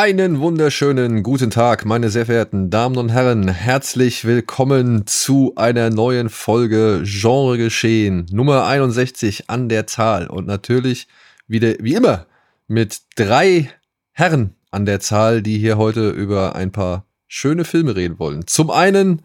Einen 0.00 0.38
wunderschönen 0.38 1.24
guten 1.24 1.50
Tag, 1.50 1.84
meine 1.84 2.08
sehr 2.08 2.26
verehrten 2.26 2.70
Damen 2.70 2.96
und 2.98 3.08
Herren. 3.08 3.48
Herzlich 3.48 4.24
willkommen 4.24 5.08
zu 5.08 5.54
einer 5.56 5.90
neuen 5.90 6.28
Folge 6.28 7.02
Genre 7.02 7.58
Geschehen 7.58 8.24
Nummer 8.30 8.64
61 8.64 9.50
an 9.50 9.68
der 9.68 9.88
Zahl. 9.88 10.28
Und 10.28 10.46
natürlich 10.46 11.08
wieder, 11.48 11.74
wie 11.80 11.94
immer, 11.94 12.26
mit 12.68 13.00
drei 13.16 13.72
Herren 14.12 14.54
an 14.70 14.86
der 14.86 15.00
Zahl, 15.00 15.42
die 15.42 15.58
hier 15.58 15.78
heute 15.78 16.10
über 16.10 16.54
ein 16.54 16.70
paar 16.70 17.04
schöne 17.26 17.64
Filme 17.64 17.96
reden 17.96 18.20
wollen. 18.20 18.46
Zum 18.46 18.70
einen 18.70 19.22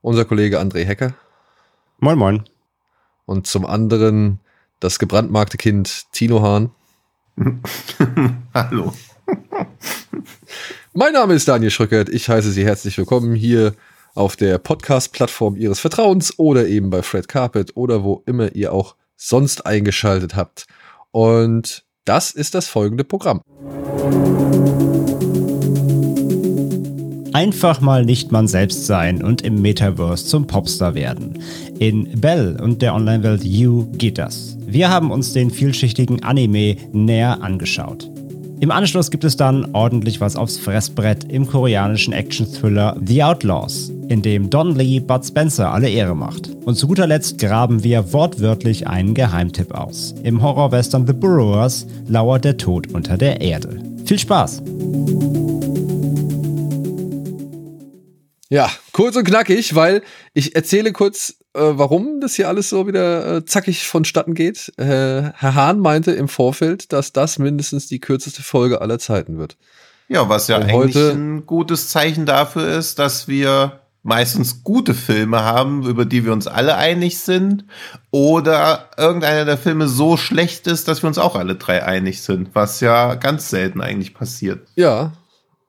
unser 0.00 0.24
Kollege 0.24 0.58
André 0.58 0.86
Hecker. 0.86 1.12
Moin, 1.98 2.16
moin. 2.16 2.44
Und 3.26 3.46
zum 3.46 3.66
anderen 3.66 4.40
das 4.80 4.98
gebrandmarkte 4.98 5.58
Kind 5.58 6.10
Tino 6.12 6.40
Hahn. 6.40 6.70
Hallo. 8.54 8.94
Mein 10.94 11.14
Name 11.14 11.32
ist 11.32 11.48
Daniel 11.48 11.70
Schröckert. 11.70 12.10
Ich 12.10 12.28
heiße 12.28 12.52
Sie 12.52 12.66
herzlich 12.66 12.98
willkommen 12.98 13.34
hier 13.34 13.72
auf 14.14 14.36
der 14.36 14.58
Podcast-Plattform 14.58 15.56
Ihres 15.56 15.80
Vertrauens 15.80 16.38
oder 16.38 16.68
eben 16.68 16.90
bei 16.90 17.00
Fred 17.00 17.28
Carpet 17.28 17.78
oder 17.78 18.04
wo 18.04 18.22
immer 18.26 18.54
ihr 18.54 18.74
auch 18.74 18.96
sonst 19.16 19.64
eingeschaltet 19.64 20.36
habt. 20.36 20.66
Und 21.10 21.86
das 22.04 22.32
ist 22.32 22.54
das 22.54 22.68
folgende 22.68 23.04
Programm. 23.04 23.40
Einfach 27.32 27.80
mal 27.80 28.04
nicht 28.04 28.30
man 28.30 28.46
selbst 28.46 28.84
sein 28.86 29.24
und 29.24 29.40
im 29.40 29.62
Metaverse 29.62 30.26
zum 30.26 30.46
Popstar 30.46 30.94
werden. 30.94 31.42
In 31.78 32.20
Bell 32.20 32.60
und 32.60 32.82
der 32.82 32.94
Online-Welt 32.94 33.44
You 33.44 33.86
geht 33.92 34.18
das. 34.18 34.58
Wir 34.66 34.90
haben 34.90 35.10
uns 35.10 35.32
den 35.32 35.50
vielschichtigen 35.50 36.22
Anime 36.22 36.76
näher 36.92 37.42
angeschaut. 37.42 38.11
Im 38.62 38.70
Anschluss 38.70 39.10
gibt 39.10 39.24
es 39.24 39.36
dann 39.36 39.74
ordentlich 39.74 40.20
was 40.20 40.36
aufs 40.36 40.56
Fressbrett 40.56 41.24
im 41.24 41.48
koreanischen 41.48 42.12
Action-Thriller 42.12 42.96
The 43.04 43.24
Outlaws, 43.24 43.90
in 44.06 44.22
dem 44.22 44.50
Don 44.50 44.76
Lee 44.76 45.00
Bud 45.00 45.26
Spencer 45.26 45.72
alle 45.72 45.90
Ehre 45.90 46.14
macht. 46.14 46.48
Und 46.64 46.76
zu 46.76 46.86
guter 46.86 47.08
Letzt 47.08 47.38
graben 47.38 47.82
wir 47.82 48.12
wortwörtlich 48.12 48.86
einen 48.86 49.14
Geheimtipp 49.14 49.74
aus. 49.74 50.14
Im 50.22 50.40
Horror-Western 50.40 51.08
The 51.08 51.12
Burrowers 51.12 51.88
lauert 52.06 52.44
der 52.44 52.56
Tod 52.56 52.94
unter 52.94 53.18
der 53.18 53.40
Erde. 53.40 53.82
Viel 54.04 54.20
Spaß! 54.20 54.62
Ja, 58.48 58.70
kurz 58.92 59.16
und 59.16 59.24
knackig, 59.24 59.74
weil 59.74 60.02
ich 60.34 60.54
erzähle 60.54 60.92
kurz, 60.92 61.34
warum 61.54 62.20
das 62.20 62.34
hier 62.34 62.48
alles 62.48 62.68
so 62.68 62.86
wieder 62.86 63.36
äh, 63.36 63.44
zackig 63.44 63.86
vonstatten 63.86 64.34
geht. 64.34 64.72
Äh, 64.78 65.32
Herr 65.34 65.54
Hahn 65.54 65.80
meinte 65.80 66.12
im 66.12 66.28
Vorfeld, 66.28 66.92
dass 66.92 67.12
das 67.12 67.38
mindestens 67.38 67.86
die 67.88 68.00
kürzeste 68.00 68.42
Folge 68.42 68.80
aller 68.80 68.98
Zeiten 68.98 69.38
wird. 69.38 69.56
Ja, 70.08 70.28
was 70.28 70.48
ja 70.48 70.56
Und 70.56 70.64
eigentlich 70.64 70.96
heute- 70.96 71.10
ein 71.12 71.46
gutes 71.46 71.88
Zeichen 71.88 72.26
dafür 72.26 72.68
ist, 72.76 72.98
dass 72.98 73.28
wir 73.28 73.80
meistens 74.02 74.64
gute 74.64 74.94
Filme 74.94 75.44
haben, 75.44 75.86
über 75.86 76.04
die 76.04 76.24
wir 76.24 76.32
uns 76.32 76.48
alle 76.48 76.76
einig 76.76 77.18
sind, 77.18 77.64
oder 78.10 78.90
irgendeiner 78.98 79.44
der 79.44 79.56
Filme 79.56 79.86
so 79.86 80.16
schlecht 80.16 80.66
ist, 80.66 80.88
dass 80.88 81.04
wir 81.04 81.06
uns 81.06 81.18
auch 81.18 81.36
alle 81.36 81.54
drei 81.54 81.84
einig 81.84 82.20
sind, 82.22 82.50
was 82.52 82.80
ja 82.80 83.14
ganz 83.14 83.48
selten 83.48 83.80
eigentlich 83.80 84.12
passiert. 84.12 84.66
Ja. 84.74 85.12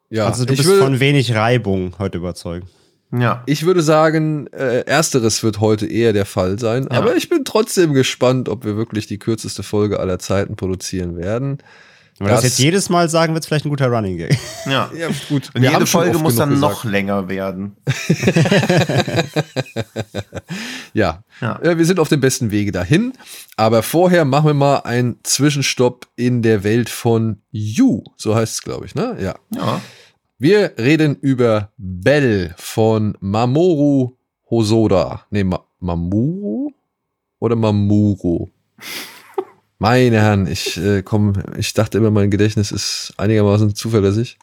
Ja, 0.09 0.25
also 0.27 0.45
du 0.45 0.53
ich, 0.53 0.59
bist 0.63 0.73
von 0.73 0.99
wenig 0.99 1.35
Reibung 1.35 1.93
heute 1.99 2.17
überzeugt. 2.17 2.67
Ja. 3.15 3.43
ich 3.45 3.65
würde 3.65 3.81
sagen, 3.83 4.47
äh, 4.47 4.79
ersteres 4.85 5.43
wird 5.43 5.59
heute 5.59 5.85
eher 5.85 6.13
der 6.13 6.25
Fall 6.25 6.57
sein. 6.59 6.87
Ja. 6.91 6.97
Aber 6.97 7.15
ich 7.15 7.29
bin 7.29 7.45
trotzdem 7.45 7.93
gespannt, 7.93 8.49
ob 8.49 8.65
wir 8.65 8.75
wirklich 8.75 9.05
die 9.07 9.19
kürzeste 9.19 9.61
Folge 9.63 9.99
aller 9.99 10.17
Zeiten 10.19 10.55
produzieren 10.55 11.15
werden. 11.15 11.59
Wenn 12.19 12.27
wir 12.27 12.31
das 12.33 12.41
Das- 12.41 12.51
jetzt 12.51 12.59
jedes 12.59 12.89
Mal 12.89 13.09
sagen, 13.09 13.33
wird 13.33 13.43
es 13.43 13.47
vielleicht 13.47 13.65
ein 13.65 13.69
guter 13.69 13.87
Running 13.87 14.17
Gag. 14.17 14.37
Ja. 14.65 14.89
Ja, 14.97 15.07
gut. 15.29 15.49
Und 15.53 15.61
wir 15.61 15.71
jede 15.71 15.85
Folge 15.85 16.17
muss 16.19 16.35
dann 16.35 16.59
noch 16.59 16.81
gesagt. 16.83 16.91
länger 16.91 17.27
werden. 17.29 17.75
Ja. 20.93 21.23
Ja. 21.41 21.59
Äh, 21.61 21.77
wir 21.77 21.85
sind 21.85 21.99
auf 21.99 22.09
dem 22.09 22.19
besten 22.21 22.51
Wege 22.51 22.71
dahin. 22.71 23.13
Aber 23.57 23.81
vorher 23.83 24.25
machen 24.25 24.45
wir 24.47 24.53
mal 24.53 24.77
einen 24.79 25.17
Zwischenstopp 25.23 26.07
in 26.15 26.41
der 26.41 26.63
Welt 26.63 26.89
von 26.89 27.41
You. 27.51 28.03
So 28.15 28.35
heißt 28.35 28.53
es, 28.53 28.61
glaube 28.61 28.85
ich, 28.85 28.95
ne? 28.95 29.17
Ja. 29.19 29.35
Ja. 29.55 29.81
Wir 30.43 30.73
reden 30.77 31.15
über 31.21 31.71
Bell 31.77 32.53
von 32.57 33.15
Mamoru 33.21 34.17
Hosoda. 34.51 35.25
Nee, 35.29 35.45
Ma 35.45 35.63
Mamuru 35.79 36.69
oder 37.39 37.55
Mamuro? 37.55 38.51
Meine 39.79 40.19
Herren, 40.19 40.47
ich 40.47 40.75
äh, 40.75 41.01
komm, 41.01 41.31
ich 41.55 41.73
dachte 41.73 41.97
immer, 41.97 42.11
mein 42.11 42.29
Gedächtnis 42.29 42.73
ist 42.73 43.13
einigermaßen 43.15 43.73
zuverlässig. 43.73 44.37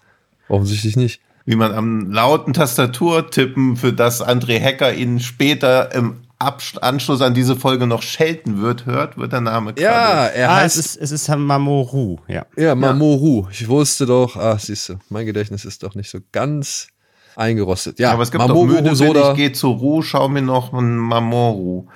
Offensichtlich 0.49 0.97
nicht. 0.97 1.21
Wie 1.45 1.57
man 1.57 1.73
am 1.73 2.11
lauten 2.11 2.55
Tastaturtippen, 2.55 3.77
für 3.77 3.93
das 3.93 4.27
André 4.27 4.59
Hacker 4.59 4.95
ihn 4.95 5.21
später 5.21 5.95
im 5.95 6.23
Anschluss 6.41 7.21
an 7.21 7.35
diese 7.35 7.55
Folge 7.55 7.87
noch 7.87 8.03
schelten 8.03 8.63
wird, 8.63 8.87
hört, 8.87 9.19
wird 9.19 9.33
der 9.33 9.43
Name 9.43 9.75
Ja, 9.79 9.91
gerade. 9.91 10.35
er 10.35 10.51
ah, 10.51 10.57
heißt 10.57 10.79
es 10.79 10.97
ist, 10.97 11.03
es 11.03 11.11
ist 11.13 11.29
Mamoru, 11.29 12.19
ja. 12.29 12.47
Ja, 12.57 12.75
Mamoru. 12.75 13.47
Ich 13.53 13.69
wusste 13.69 14.07
doch, 14.07 14.37
ah, 14.37 14.59
siehst 14.59 14.89
du, 14.89 14.95
mein 15.11 15.27
Gedächtnis 15.27 15.65
ist 15.65 15.83
doch 15.83 15.95
nicht 15.95 16.11
so 16.11 16.19
ganz 16.33 16.89
eingerostet. 17.37 17.99
Ja, 17.99 18.13
Aber 18.13 18.23
es 18.23 18.31
gibt 18.31 18.41
Mamoru 18.47 18.69
doch 18.69 18.75
müde 18.75 18.91
Hosoda. 18.91 19.31
ich, 19.33 19.37
geh 19.37 19.53
zur 19.53 19.77
Ruhe, 19.77 20.03
schau 20.03 20.29
mir 20.29 20.43
noch 20.43 20.73
ein 20.73 20.97
Mamoru. 20.97 21.87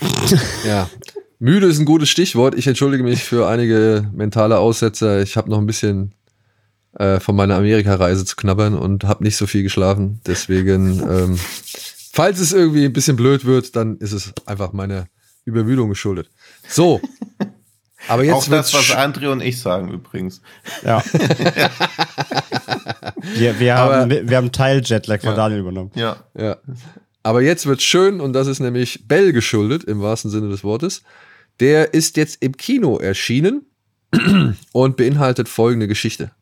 Ja. 0.66 0.88
Müde 1.38 1.66
ist 1.66 1.80
ein 1.80 1.84
gutes 1.86 2.08
Stichwort. 2.08 2.54
Ich 2.54 2.68
entschuldige 2.68 3.02
mich 3.02 3.24
für 3.24 3.48
einige 3.48 4.08
mentale 4.12 4.58
Aussetzer. 4.58 5.22
Ich 5.22 5.36
habe 5.36 5.50
noch 5.50 5.58
ein 5.58 5.66
bisschen 5.66 6.14
äh, 6.96 7.18
von 7.18 7.34
meiner 7.34 7.56
Amerika-Reise 7.56 8.24
zu 8.24 8.36
knabbern 8.36 8.74
und 8.78 9.02
habe 9.04 9.24
nicht 9.24 9.36
so 9.36 9.46
viel 9.48 9.64
geschlafen. 9.64 10.20
Deswegen, 10.24 11.00
ähm, 11.00 11.38
falls 12.12 12.38
es 12.38 12.52
irgendwie 12.52 12.84
ein 12.84 12.92
bisschen 12.92 13.16
blöd 13.16 13.44
wird, 13.44 13.74
dann 13.74 13.96
ist 13.98 14.12
es 14.12 14.32
einfach 14.46 14.72
meiner 14.72 15.06
Übermüdung 15.44 15.88
geschuldet. 15.88 16.30
So. 16.68 17.00
Aber 18.08 18.24
jetzt 18.24 18.34
Auch 18.34 18.48
das, 18.48 18.74
was 18.74 18.90
André 18.96 19.28
und 19.30 19.40
ich 19.40 19.60
sagen 19.60 19.88
übrigens. 19.90 20.42
Ja. 20.84 21.02
wir, 23.34 23.58
wir, 23.60 23.76
Aber- 23.76 23.96
haben, 24.00 24.28
wir 24.28 24.36
haben 24.36 24.52
Teil-Jetlag 24.52 25.20
von 25.20 25.30
Ja. 25.30 25.36
Daniel 25.36 25.60
übernommen. 25.60 25.90
Ja. 25.94 26.16
Ja. 26.36 26.56
Aber 27.22 27.42
jetzt 27.42 27.66
wird's 27.66 27.84
schön 27.84 28.20
und 28.20 28.32
das 28.32 28.48
ist 28.48 28.58
nämlich 28.60 29.06
Bell 29.06 29.32
geschuldet, 29.32 29.84
im 29.84 30.00
wahrsten 30.02 30.30
Sinne 30.30 30.48
des 30.48 30.64
Wortes. 30.64 31.02
Der 31.60 31.94
ist 31.94 32.16
jetzt 32.16 32.42
im 32.42 32.56
Kino 32.56 32.98
erschienen 32.98 33.66
und 34.72 34.96
beinhaltet 34.96 35.48
folgende 35.48 35.86
Geschichte. 35.86 36.32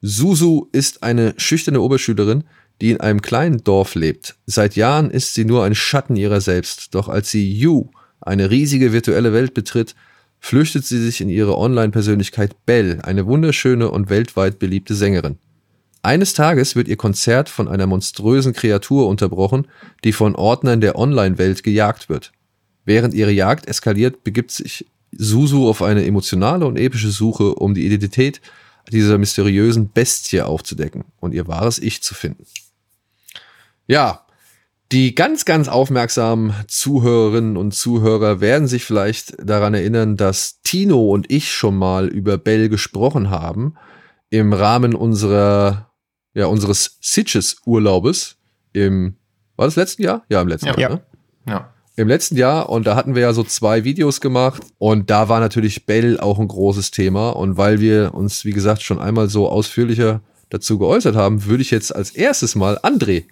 Susu 0.00 0.68
ist 0.72 1.02
eine 1.02 1.34
schüchterne 1.36 1.82
Oberschülerin, 1.82 2.44
die 2.80 2.90
in 2.90 3.00
einem 3.00 3.22
kleinen 3.22 3.62
Dorf 3.62 3.94
lebt. 3.94 4.36
Seit 4.46 4.76
Jahren 4.76 5.10
ist 5.10 5.34
sie 5.34 5.44
nur 5.44 5.64
ein 5.64 5.74
Schatten 5.74 6.16
ihrer 6.16 6.40
selbst. 6.40 6.94
Doch 6.94 7.08
als 7.08 7.30
sie 7.30 7.52
You, 7.52 7.88
eine 8.20 8.50
riesige 8.50 8.92
virtuelle 8.92 9.32
Welt 9.32 9.54
betritt, 9.54 9.94
flüchtet 10.40 10.86
sie 10.86 11.00
sich 11.00 11.20
in 11.20 11.28
ihre 11.28 11.56
Online-Persönlichkeit 11.58 12.64
Belle, 12.64 13.04
eine 13.04 13.26
wunderschöne 13.26 13.90
und 13.90 14.08
weltweit 14.08 14.58
beliebte 14.58 14.94
Sängerin. 14.94 15.38
Eines 16.02 16.32
Tages 16.32 16.76
wird 16.76 16.88
ihr 16.88 16.96
Konzert 16.96 17.50
von 17.50 17.68
einer 17.68 17.86
monströsen 17.86 18.54
Kreatur 18.54 19.06
unterbrochen, 19.06 19.66
die 20.02 20.12
von 20.12 20.34
Ordnern 20.34 20.80
der 20.80 20.96
Online-Welt 20.96 21.62
gejagt 21.62 22.08
wird. 22.08 22.32
Während 22.86 23.12
ihre 23.12 23.32
Jagd 23.32 23.68
eskaliert, 23.68 24.24
begibt 24.24 24.50
sich 24.50 24.86
Susu 25.12 25.68
auf 25.68 25.82
eine 25.82 26.06
emotionale 26.06 26.66
und 26.66 26.78
epische 26.78 27.10
Suche, 27.10 27.54
um 27.54 27.74
die 27.74 27.84
Identität 27.84 28.40
dieser 28.90 29.18
mysteriösen 29.18 29.90
Bestie 29.90 30.40
aufzudecken 30.40 31.04
und 31.20 31.34
ihr 31.34 31.46
wahres 31.46 31.78
Ich 31.78 32.02
zu 32.02 32.14
finden. 32.14 32.44
Ja, 33.90 34.24
die 34.92 35.16
ganz, 35.16 35.44
ganz 35.44 35.66
aufmerksamen 35.66 36.54
Zuhörerinnen 36.68 37.56
und 37.56 37.72
Zuhörer 37.72 38.40
werden 38.40 38.68
sich 38.68 38.84
vielleicht 38.84 39.34
daran 39.42 39.74
erinnern, 39.74 40.16
dass 40.16 40.62
Tino 40.62 41.10
und 41.10 41.28
ich 41.28 41.52
schon 41.52 41.74
mal 41.76 42.06
über 42.06 42.38
Bell 42.38 42.68
gesprochen 42.68 43.30
haben 43.30 43.74
im 44.28 44.52
Rahmen 44.52 44.94
unserer, 44.94 45.90
ja, 46.34 46.46
unseres 46.46 46.98
Sitges-Urlaubes 47.00 48.36
im, 48.72 49.16
war 49.56 49.66
das 49.66 49.74
letzten 49.74 50.02
Jahr? 50.04 50.22
Ja, 50.28 50.40
im 50.40 50.46
letzten 50.46 50.68
Ja. 50.68 50.78
Jahr. 50.78 50.90
Ja. 50.90 50.96
Ne? 50.96 51.02
Ja. 51.48 51.74
Im 51.96 52.06
letzten 52.06 52.36
Jahr 52.36 52.68
und 52.68 52.86
da 52.86 52.94
hatten 52.94 53.16
wir 53.16 53.22
ja 53.22 53.32
so 53.32 53.42
zwei 53.42 53.82
Videos 53.82 54.20
gemacht 54.20 54.62
und 54.78 55.10
da 55.10 55.28
war 55.28 55.40
natürlich 55.40 55.86
Bell 55.86 56.20
auch 56.20 56.38
ein 56.38 56.46
großes 56.46 56.92
Thema 56.92 57.30
und 57.30 57.56
weil 57.56 57.80
wir 57.80 58.14
uns, 58.14 58.44
wie 58.44 58.52
gesagt, 58.52 58.82
schon 58.82 59.00
einmal 59.00 59.28
so 59.28 59.48
ausführlicher 59.48 60.20
dazu 60.48 60.78
geäußert 60.78 61.16
haben, 61.16 61.46
würde 61.46 61.62
ich 61.62 61.72
jetzt 61.72 61.92
als 61.92 62.12
erstes 62.12 62.54
mal 62.54 62.78
André 62.84 63.24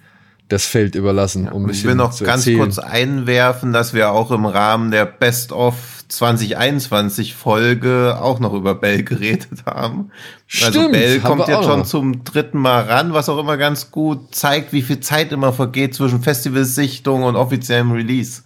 das 0.49 0.65
Feld 0.65 0.95
überlassen, 0.95 1.47
um 1.47 1.69
Ich 1.69 1.83
will 1.83 1.95
noch 1.95 2.09
ganz 2.19 2.41
erzählen. 2.41 2.59
kurz 2.59 2.79
einwerfen, 2.79 3.71
dass 3.73 3.93
wir 3.93 4.11
auch 4.11 4.31
im 4.31 4.45
Rahmen 4.45 4.91
der 4.91 5.05
Best 5.05 5.51
of 5.51 5.75
2021 6.09 7.35
Folge 7.35 8.17
auch 8.19 8.39
noch 8.39 8.53
über 8.53 8.75
Bell 8.75 9.03
geredet 9.03 9.65
haben. 9.65 10.11
also 10.61 10.79
Stimmt, 10.79 10.91
Bell 10.93 11.21
haben 11.21 11.37
kommt 11.37 11.47
jetzt 11.47 11.63
schon 11.65 11.79
noch. 11.79 11.85
zum 11.85 12.23
dritten 12.23 12.57
Mal 12.57 12.83
ran, 12.83 13.13
was 13.13 13.29
auch 13.29 13.37
immer 13.37 13.57
ganz 13.57 13.91
gut 13.91 14.33
zeigt, 14.35 14.73
wie 14.73 14.81
viel 14.81 14.99
Zeit 14.99 15.31
immer 15.31 15.53
vergeht 15.53 15.93
zwischen 15.95 16.21
Festivalsichtung 16.21 17.23
und 17.23 17.35
offiziellem 17.35 17.91
Release. 17.91 18.41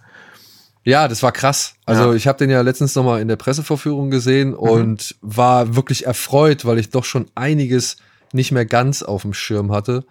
Ja, 0.84 1.08
das 1.08 1.22
war 1.22 1.32
krass. 1.32 1.76
Also 1.86 2.10
Ja. 2.10 2.14
ich 2.14 2.26
habe 2.26 2.36
den 2.38 2.50
ja 2.50 2.60
letztens 2.60 2.94
noch 2.94 3.04
mal 3.04 3.20
in 3.22 3.28
der 3.28 3.36
Pressevorführung 3.36 4.10
gesehen 4.10 4.52
und 4.52 5.14
war 5.22 5.74
wirklich 5.74 6.04
erfreut, 6.06 6.66
weil 6.66 6.78
ich 6.78 6.90
doch 6.90 7.04
schon 7.04 7.26
einiges 7.34 7.96
nicht 8.32 8.52
mehr 8.52 8.66
ganz 8.66 9.02
auf 9.02 9.22
dem 9.22 9.32
Schirm 9.32 9.72
hatte 9.72 10.04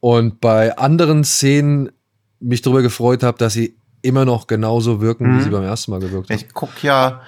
und 0.00 0.40
bei 0.40 0.76
anderen 0.76 1.24
Szenen 1.24 1.90
mich 2.40 2.62
darüber 2.62 2.82
gefreut 2.82 3.22
habe, 3.22 3.38
dass 3.38 3.52
sie 3.52 3.76
immer 4.02 4.24
noch 4.24 4.46
genauso 4.46 5.00
wirken, 5.00 5.26
wie 5.26 5.38
Mhm. 5.38 5.42
sie 5.42 5.50
beim 5.50 5.62
ersten 5.62 5.90
Mal 5.90 6.00
gewirkt 6.00 6.30
haben. 6.30 6.36
Ich 6.38 6.52
guck 6.54 6.82
ja, 6.82 7.20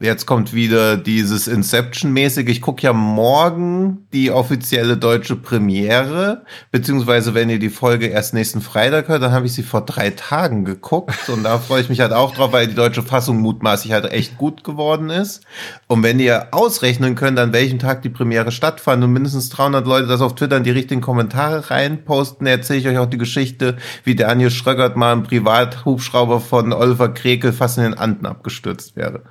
jetzt 0.00 0.26
kommt 0.26 0.52
wieder 0.52 0.96
dieses 0.96 1.46
Inception-mäßige, 1.46 2.48
ich 2.48 2.60
guck 2.60 2.82
ja 2.82 2.92
morgen 2.92 4.08
die 4.12 4.32
offizielle 4.32 4.96
deutsche 4.96 5.36
Premiere, 5.36 6.44
beziehungsweise 6.72 7.34
wenn 7.34 7.50
ihr 7.50 7.60
die 7.60 7.70
Folge 7.70 8.06
erst 8.06 8.34
nächsten 8.34 8.60
Freitag 8.60 9.06
hört, 9.06 9.22
dann 9.22 9.30
habe 9.32 9.46
ich 9.46 9.52
sie 9.52 9.62
vor 9.62 9.82
drei 9.82 10.10
Tagen 10.10 10.64
geguckt 10.64 11.28
und 11.28 11.44
da 11.44 11.58
freue 11.58 11.82
ich 11.82 11.88
mich 11.88 12.00
halt 12.00 12.12
auch 12.12 12.34
drauf, 12.34 12.52
weil 12.52 12.66
die 12.66 12.74
deutsche 12.74 13.04
Fassung 13.04 13.40
mutmaßlich 13.40 13.92
halt 13.92 14.10
echt 14.10 14.38
gut 14.38 14.64
geworden 14.64 15.08
ist. 15.08 15.44
Und 15.86 16.02
wenn 16.02 16.18
ihr 16.18 16.48
ausrechnen 16.50 17.14
könnt, 17.14 17.38
an 17.38 17.52
welchem 17.52 17.78
Tag 17.78 18.02
die 18.02 18.08
Premiere 18.08 18.50
stattfand 18.50 19.04
und 19.04 19.12
mindestens 19.12 19.50
300 19.50 19.86
Leute 19.86 20.08
das 20.08 20.20
auf 20.20 20.34
Twitter 20.34 20.56
in 20.56 20.64
die 20.64 20.70
richtigen 20.70 21.00
Kommentare 21.00 21.70
reinposten, 21.70 22.46
erzähle 22.46 22.80
ich 22.80 22.88
euch 22.88 22.98
auch 22.98 23.06
die 23.06 23.18
Geschichte, 23.18 23.76
wie 24.02 24.16
Daniel 24.16 24.50
Schröckert 24.50 24.96
mal 24.96 25.12
im 25.12 25.22
Privathubschrauber 25.22 26.40
von 26.40 26.72
Oliver 26.72 27.10
Krekel 27.14 27.52
fast 27.52 27.78
in 27.78 27.84
den 27.84 27.94
Anden 27.94 28.26
abgestürzt 28.26 28.96
wäre. 28.96 29.22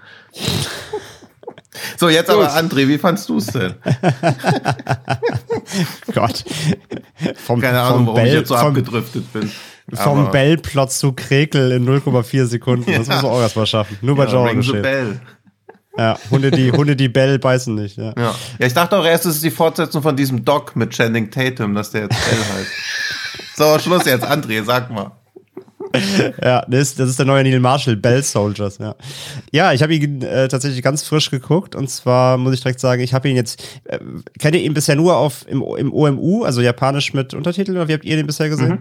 So, 1.98 2.10
jetzt 2.10 2.30
aber 2.30 2.50
André, 2.56 2.88
wie 2.88 2.98
fandst 2.98 3.28
du 3.30 3.38
es 3.38 3.48
denn? 3.48 3.74
Gott. 6.14 6.44
Vom, 7.36 7.62
Keine 7.62 7.78
vom 7.80 7.88
Ahnung, 7.88 8.06
warum 8.08 8.20
ich 8.20 8.24
Bell- 8.26 8.34
jetzt 8.40 8.48
so 8.50 8.58
vom, 8.58 8.68
abgedriftet 8.68 9.32
bin. 9.34 9.52
vom 9.94 10.20
Aber- 10.20 10.32
Bell-Plot 10.32 10.92
zu 10.92 11.14
Krekel 11.14 11.72
in 11.72 11.86
0,4 11.88 12.46
Sekunden. 12.46 12.86
Das 12.92 12.98
muss 13.08 13.22
man 13.22 13.26
auch 13.32 13.42
erstmal 13.42 13.66
schaffen. 13.66 13.98
Nur 14.02 14.16
bei 14.16 14.26
ja, 14.26 14.52
Genre. 14.54 14.82
Bell. 14.82 15.20
Ja, 15.98 16.18
Hunde, 16.32 16.52
die, 16.52 16.72
Hunde, 16.72 16.96
die 16.96 17.10
Bell 17.10 17.40
beißen 17.40 17.74
nicht. 17.76 17.98
Ja. 17.98 18.14
Ja. 18.18 18.36
ja, 18.60 18.66
ich 18.68 18.74
dachte 18.74 18.98
auch 18.98 19.06
erst, 19.06 19.26
es 19.26 19.36
ist 19.36 19.44
die 19.44 19.52
Fortsetzung 19.52 20.02
von 20.02 20.16
diesem 20.16 20.44
Doc 20.44 20.76
mit 20.76 20.92
Channing 20.92 21.30
Tatum, 21.32 21.76
dass 21.76 21.92
der 21.92 22.04
jetzt 22.04 22.18
Bell 22.30 22.40
heißt. 22.58 22.72
So, 23.56 23.80
Schluss 23.80 24.06
jetzt, 24.06 24.26
André, 24.26 24.64
sag 24.64 24.90
mal. 24.92 25.12
Ja, 26.44 26.66
das 26.68 26.82
ist, 26.82 27.00
das 27.00 27.10
ist 27.10 27.20
der 27.20 27.26
neue 27.26 27.44
Neil 27.44 27.60
Marshall, 27.60 27.96
Bell 27.96 28.24
Soldiers, 28.24 28.78
ja. 28.80 28.96
Ja, 29.52 29.74
ich 29.74 29.82
habe 29.84 29.94
ihn 29.94 30.22
äh, 30.22 30.48
tatsächlich 30.48 30.82
ganz 30.82 31.04
frisch 31.04 31.30
geguckt 31.30 31.76
und 31.76 31.90
zwar 31.90 32.38
muss 32.38 32.54
ich 32.54 32.62
direkt 32.62 32.80
sagen, 32.80 33.02
ich 33.02 33.14
habe 33.14 33.30
ihn 33.30 33.36
jetzt, 33.36 33.64
äh, 33.86 34.00
kennt 34.40 34.56
ihr 34.56 34.62
ihn 34.64 34.74
bisher 34.74 34.96
nur 34.96 35.16
auf 35.18 35.46
im, 35.48 35.62
im 35.78 35.94
OMU, 35.94 36.44
also 36.44 36.62
japanisch 36.62 37.14
mit 37.14 37.34
Untertiteln, 37.34 37.78
oder 37.78 37.88
wie 37.88 37.94
habt 37.94 38.06
ihr 38.06 38.16
den 38.16 38.28
bisher 38.28 38.50
gesehen? 38.50 38.70
Mhm. 38.70 38.80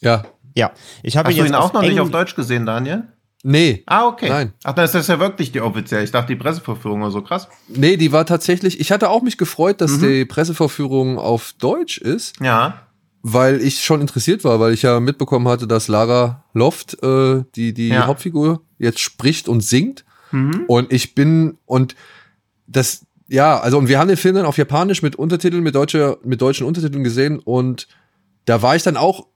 Ja. 0.00 0.24
Ja, 0.54 0.70
ich 1.02 1.16
habe 1.16 1.28
Hast 1.28 1.34
ihn 1.34 1.38
du 1.38 1.44
jetzt 1.46 1.52
ihn 1.52 1.54
auch 1.56 1.72
noch 1.72 1.80
nicht 1.82 1.92
Eng- 1.92 1.98
auf 2.00 2.10
Deutsch 2.10 2.34
gesehen, 2.36 2.66
Daniel? 2.66 3.04
Nee. 3.42 3.82
Ah, 3.86 4.06
okay. 4.06 4.28
Nein. 4.28 4.52
Ach, 4.62 4.72
dann 4.74 4.84
ist 4.84 4.94
das 4.94 5.08
ja 5.08 5.18
wirklich 5.18 5.50
die 5.50 5.60
offizielle. 5.60 6.04
Ich 6.04 6.12
dachte, 6.12 6.28
die 6.28 6.36
Presseverführung 6.36 7.00
war 7.02 7.10
so 7.10 7.22
krass. 7.22 7.48
Nee, 7.68 7.96
die 7.96 8.12
war 8.12 8.24
tatsächlich, 8.24 8.78
ich 8.78 8.92
hatte 8.92 9.08
auch 9.10 9.22
mich 9.22 9.36
gefreut, 9.36 9.80
dass 9.80 9.92
Mhm. 9.98 10.02
die 10.02 10.24
Pressevorführung 10.26 11.18
auf 11.18 11.54
Deutsch 11.58 11.98
ist, 11.98 12.38
Ja. 12.40 12.82
Weil 13.22 13.60
ich 13.60 13.82
schon 13.84 14.00
interessiert 14.00 14.42
war, 14.44 14.58
weil 14.60 14.72
ich 14.74 14.82
ja 14.82 14.98
mitbekommen 15.00 15.46
hatte, 15.48 15.66
dass 15.66 15.88
Lara 15.88 16.44
Loft, 16.54 17.02
äh, 17.02 17.44
die, 17.54 17.72
die 17.72 17.88
Ja. 17.88 18.06
Hauptfigur, 18.06 18.62
jetzt 18.78 18.98
spricht 19.00 19.48
und 19.48 19.60
singt. 19.62 20.04
Mhm. 20.32 20.64
Und 20.66 20.92
ich 20.92 21.14
bin, 21.14 21.56
und 21.66 21.94
das, 22.66 23.06
ja, 23.28 23.60
also, 23.60 23.78
und 23.78 23.88
wir 23.88 23.98
haben 23.98 24.08
den 24.08 24.16
Film 24.16 24.34
dann 24.34 24.46
auf 24.46 24.56
Japanisch 24.58 25.02
mit 25.02 25.14
Untertiteln, 25.16 25.62
mit, 25.62 25.74
deutscher, 25.74 26.18
mit 26.24 26.40
deutschen 26.40 26.66
Untertiteln 26.66 27.04
gesehen 27.04 27.38
und 27.38 27.86
da 28.44 28.60
war 28.62 28.74
ich 28.74 28.82
dann 28.82 28.96
auch, 28.96 29.26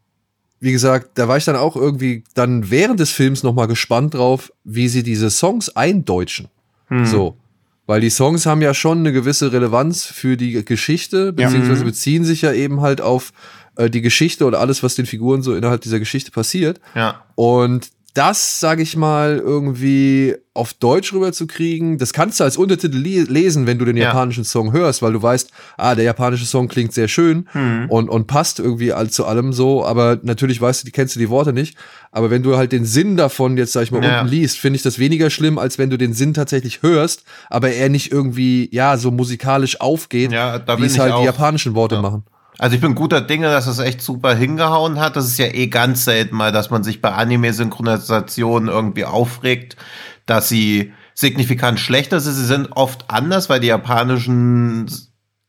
wie 0.58 0.72
gesagt, 0.72 1.10
da 1.18 1.28
war 1.28 1.36
ich 1.36 1.44
dann 1.44 1.54
auch 1.56 1.76
irgendwie 1.76 2.24
dann 2.34 2.70
während 2.70 2.98
des 2.98 3.10
Films 3.10 3.42
nochmal 3.42 3.68
gespannt 3.68 4.14
drauf, 4.14 4.50
wie 4.64 4.88
sie 4.88 5.02
diese 5.02 5.30
Songs 5.30 5.68
eindeutschen. 5.76 6.48
Mhm. 6.88 7.06
So. 7.06 7.36
Weil 7.84 8.00
die 8.00 8.10
Songs 8.10 8.46
haben 8.46 8.62
ja 8.62 8.74
schon 8.74 8.98
eine 8.98 9.12
gewisse 9.12 9.52
Relevanz 9.52 10.06
für 10.06 10.36
die 10.36 10.64
Geschichte, 10.64 11.32
beziehungsweise 11.32 11.82
Mhm. 11.82 11.86
beziehen 11.88 12.24
sich 12.24 12.42
ja 12.42 12.52
eben 12.52 12.80
halt 12.80 13.00
auf 13.00 13.32
äh, 13.76 13.90
die 13.90 14.02
Geschichte 14.02 14.44
oder 14.44 14.60
alles, 14.60 14.82
was 14.82 14.94
den 14.94 15.06
Figuren 15.06 15.42
so 15.42 15.54
innerhalb 15.54 15.80
dieser 15.80 15.98
Geschichte 15.98 16.30
passiert. 16.30 16.80
Ja. 16.94 17.22
Und 17.34 17.88
das, 18.14 18.60
sage 18.60 18.80
ich 18.82 18.96
mal, 18.96 19.36
irgendwie 19.44 20.36
auf 20.54 20.72
Deutsch 20.72 21.12
rüberzukriegen, 21.12 21.98
das 21.98 22.14
kannst 22.14 22.40
du 22.40 22.44
als 22.44 22.56
Untertitel 22.56 22.96
lesen, 22.96 23.66
wenn 23.66 23.78
du 23.78 23.84
den 23.84 23.98
Ja. 23.98 24.04
japanischen 24.04 24.42
Song 24.44 24.72
hörst, 24.72 25.02
weil 25.02 25.12
du 25.12 25.22
weißt, 25.22 25.50
ah, 25.76 25.94
der 25.94 26.04
japanische 26.06 26.46
Song 26.46 26.68
klingt 26.68 26.94
sehr 26.94 27.08
schön 27.08 27.46
Mhm. 27.52 27.90
und, 27.90 28.08
und 28.08 28.26
passt 28.26 28.58
irgendwie 28.58 28.94
all, 28.94 29.10
zu 29.10 29.26
allem 29.26 29.52
so, 29.52 29.84
aber 29.84 30.18
natürlich 30.22 30.58
weißt 30.62 30.80
du, 30.82 30.86
die 30.86 30.92
kennst 30.92 31.14
du 31.14 31.18
die 31.20 31.28
Worte 31.28 31.52
nicht. 31.52 31.76
Aber 32.10 32.30
wenn 32.30 32.42
du 32.42 32.56
halt 32.56 32.72
den 32.72 32.86
Sinn 32.86 33.18
davon 33.18 33.58
jetzt, 33.58 33.72
sag 33.74 33.82
ich 33.82 33.90
mal, 33.92 34.02
Ja. 34.02 34.20
unten 34.22 34.32
liest, 34.32 34.58
finde 34.58 34.78
ich 34.78 34.82
das 34.82 34.98
weniger 34.98 35.28
schlimm, 35.28 35.58
als 35.58 35.76
wenn 35.76 35.90
du 35.90 35.98
den 35.98 36.14
Sinn 36.14 36.32
tatsächlich 36.32 36.80
hörst, 36.80 37.24
aber 37.50 37.70
er 37.72 37.90
nicht 37.90 38.12
irgendwie, 38.12 38.70
ja, 38.72 38.96
so 38.96 39.10
musikalisch 39.10 39.78
aufgeht, 39.82 40.32
Ja, 40.32 40.58
da 40.58 40.78
wie 40.80 40.86
es 40.86 40.98
halt 40.98 41.12
auch. 41.12 41.18
die 41.20 41.26
japanischen 41.26 41.74
Worte 41.74 42.00
machen. 42.00 42.24
Also 42.58 42.74
ich 42.74 42.80
bin 42.80 42.94
guter 42.94 43.20
Dinge, 43.20 43.48
dass 43.48 43.66
es 43.66 43.78
echt 43.78 44.00
super 44.00 44.34
hingehauen 44.34 44.98
hat. 44.98 45.16
Das 45.16 45.26
ist 45.26 45.38
ja 45.38 45.46
eh 45.46 45.66
ganz 45.66 46.04
selten 46.04 46.36
mal, 46.36 46.52
dass 46.52 46.70
man 46.70 46.82
sich 46.82 47.02
bei 47.02 47.12
Anime-Synchronisationen 47.12 48.68
irgendwie 48.68 49.04
aufregt, 49.04 49.76
dass 50.24 50.48
sie 50.48 50.92
signifikant 51.14 51.80
schlechter 51.80 52.20
sind. 52.20 52.34
Sie 52.34 52.44
sind 52.44 52.72
oft 52.72 53.04
anders, 53.08 53.48
weil 53.48 53.60
die 53.60 53.68
japanischen 53.68 54.86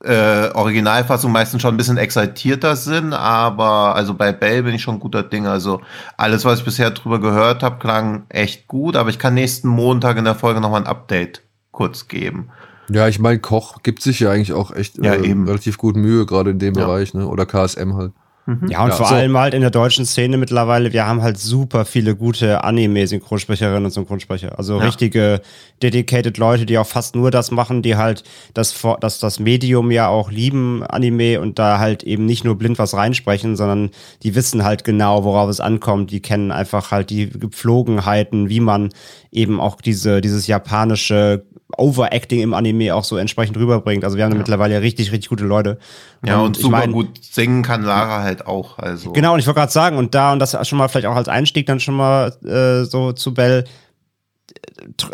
äh, 0.04 0.50
Originalfassungen 0.54 1.34
meistens 1.34 1.62
schon 1.62 1.74
ein 1.74 1.78
bisschen 1.78 1.98
exaltierter 1.98 2.76
sind. 2.76 3.14
Aber 3.14 3.96
also 3.96 4.14
bei 4.14 4.32
Bell 4.34 4.64
bin 4.64 4.76
ich 4.76 4.82
schon 4.82 5.00
guter 5.00 5.24
Dinge. 5.24 5.50
Also 5.50 5.82
alles, 6.18 6.46
was 6.46 6.60
ich 6.60 6.66
bisher 6.66 6.92
drüber 6.92 7.20
gehört 7.20 7.64
habe, 7.64 7.80
klang 7.80 8.26
echt 8.30 8.68
gut. 8.68 8.96
Aber 8.96 9.10
ich 9.10 9.20
kann 9.20 9.34
nächsten 9.34 9.68
Montag 9.68 10.18
in 10.18 10.26
der 10.26 10.36
Folge 10.36 10.62
nochmal 10.62 10.82
ein 10.82 10.88
Update 10.88 11.42
kurz 11.72 12.08
geben. 12.08 12.50
Ja, 12.90 13.08
ich 13.08 13.20
meine, 13.20 13.40
Koch 13.40 13.84
gibt 13.84 14.02
sich 14.02 14.20
ja 14.20 14.32
eigentlich 14.32 14.54
auch 14.54 14.72
echt 14.74 14.98
Ja, 14.98 15.14
äh, 15.14 15.28
eben. 15.30 15.46
relativ 15.46 15.78
gut 15.78 15.96
Mühe, 15.96 16.26
gerade 16.26 16.52
in 16.52 16.60
dem 16.60 16.76
Ja. 16.76 16.86
Bereich, 16.86 17.14
ne? 17.14 17.28
Oder 17.28 17.46
KSM 17.46 17.94
halt. 17.96 18.12
Ja, 18.50 18.54
und 18.54 18.70
Ja, 18.70 18.92
vor 18.92 19.08
so. 19.08 19.16
allem 19.16 19.38
halt 19.38 19.54
in 19.54 19.60
der 19.60 19.72
deutschen 19.72 20.06
Szene 20.06 20.38
mittlerweile, 20.38 20.94
wir 20.94 21.06
haben 21.06 21.22
halt 21.22 21.38
super 21.38 21.84
viele 21.84 22.16
gute 22.16 22.64
Anime-Synchronsprecherinnen 22.64 23.84
und 23.84 23.92
Synchronsprecher. 23.92 24.58
Also 24.58 24.78
Ja. 24.78 24.86
richtige 24.86 25.42
dedicated 25.84 26.38
Leute, 26.38 26.66
die 26.66 26.78
auch 26.78 26.88
fast 26.88 27.14
nur 27.18 27.30
das 27.30 27.52
machen, 27.52 27.82
die 27.82 27.98
halt 27.98 28.24
das, 28.54 28.74
das, 29.02 29.20
das 29.20 29.40
Medium 29.42 29.92
ja 29.92 30.08
auch 30.08 30.32
lieben, 30.32 30.82
Anime, 30.84 31.42
und 31.42 31.60
da 31.60 31.80
halt 31.80 32.04
eben 32.04 32.26
nicht 32.26 32.46
nur 32.46 32.58
blind 32.58 32.80
was 32.80 32.94
reinsprechen, 32.94 33.58
sondern 33.58 33.90
die 34.24 34.34
wissen 34.34 34.64
halt 34.64 34.86
genau, 34.86 35.26
worauf 35.26 35.50
es 35.50 35.60
ankommt. 35.60 36.12
Die 36.12 36.22
kennen 36.22 36.52
einfach 36.54 36.92
halt 36.92 37.10
die 37.10 37.30
Gepflogenheiten, 37.30 38.48
wie 38.48 38.62
man 38.62 38.94
eben 39.38 39.60
auch 39.60 39.80
diese, 39.82 40.22
dieses 40.22 40.48
japanische 40.48 41.44
Overacting 41.78 42.40
im 42.42 42.54
Anime 42.54 42.96
auch 42.96 43.04
so 43.04 43.18
entsprechend 43.18 43.58
rüberbringt. 43.58 44.04
Also 44.06 44.18
wir 44.18 44.24
haben 44.24 44.32
da 44.32 44.38
mittlerweile 44.38 44.82
richtig, 44.82 45.12
richtig 45.12 45.30
gute 45.30 45.44
Leute. 45.44 45.78
Ja, 46.26 46.40
und, 46.40 46.58
ich 46.58 46.64
super 46.64 46.78
mein- 46.78 46.92
gut 46.94 47.10
singen 47.22 47.62
kann 47.62 47.84
Lara 47.84 48.24
halt 48.24 48.48
auch. 48.48 48.80
Also. 48.80 49.12
Genau, 49.12 49.34
und 49.34 49.40
ich 49.40 49.48
wollte 49.48 49.60
gerade 49.60 49.72
sagen, 49.72 49.98
und 49.98 50.16
da, 50.16 50.32
und 50.34 50.40
das 50.40 50.58
schon 50.68 50.78
mal 50.78 50.88
vielleicht 50.88 51.08
auch 51.08 51.16
als 51.16 51.28
Einstieg 51.28 51.66
dann 51.66 51.80
schon 51.80 51.96
mal 51.96 52.34
äh, 52.46 52.86
so 52.86 53.12
zu 53.12 53.34
Bell, 53.34 53.66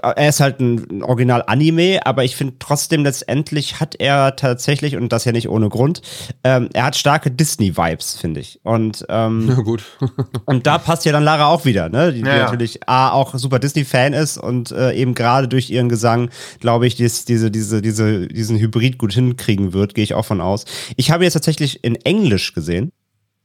er 0.01 0.29
ist 0.29 0.39
halt 0.39 0.59
ein 0.59 1.03
Original-Anime, 1.03 2.05
aber 2.05 2.23
ich 2.23 2.35
finde 2.35 2.55
trotzdem 2.59 3.03
letztendlich 3.03 3.79
hat 3.79 3.95
er 3.99 4.35
tatsächlich, 4.35 4.95
und 4.95 5.11
das 5.11 5.25
ja 5.25 5.31
nicht 5.31 5.49
ohne 5.49 5.69
Grund, 5.69 6.01
ähm, 6.43 6.69
er 6.73 6.85
hat 6.85 6.95
starke 6.95 7.31
Disney-Vibes, 7.31 8.17
finde 8.17 8.39
ich. 8.39 8.59
Und, 8.63 9.05
ähm, 9.09 9.47
Ja, 9.49 9.55
gut. 9.55 9.83
und 10.45 10.67
da 10.67 10.77
passt 10.77 11.05
ja 11.05 11.11
dann 11.11 11.23
Lara 11.23 11.47
auch 11.47 11.65
wieder, 11.65 11.89
ne? 11.89 12.11
Die, 12.13 12.21
die 12.21 12.27
Ja, 12.27 12.37
ja. 12.37 12.43
natürlich 12.45 12.87
A, 12.87 13.11
auch 13.11 13.35
super 13.35 13.59
Disney-Fan 13.59 14.13
ist 14.13 14.37
und 14.37 14.71
äh, 14.71 14.93
eben 14.93 15.13
gerade 15.13 15.47
durch 15.47 15.69
ihren 15.69 15.89
Gesang, 15.89 16.29
glaube 16.59 16.87
ich, 16.87 16.95
dies, 16.95 17.25
diese, 17.25 17.51
diese, 17.51 17.81
diese, 17.81 18.27
diesen 18.27 18.57
Hybrid 18.59 18.97
gut 18.97 19.13
hinkriegen 19.13 19.73
wird, 19.73 19.93
gehe 19.95 20.03
ich 20.03 20.13
auch 20.13 20.25
von 20.25 20.41
aus. 20.41 20.65
Ich 20.97 21.11
habe 21.11 21.23
jetzt 21.23 21.33
tatsächlich 21.33 21.83
in 21.83 21.95
Englisch 21.95 22.53
gesehen, 22.53 22.91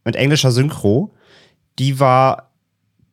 mit 0.04 0.16
englischer 0.16 0.52
Synchro. 0.52 1.14
Die 1.78 2.00
war 2.00 2.50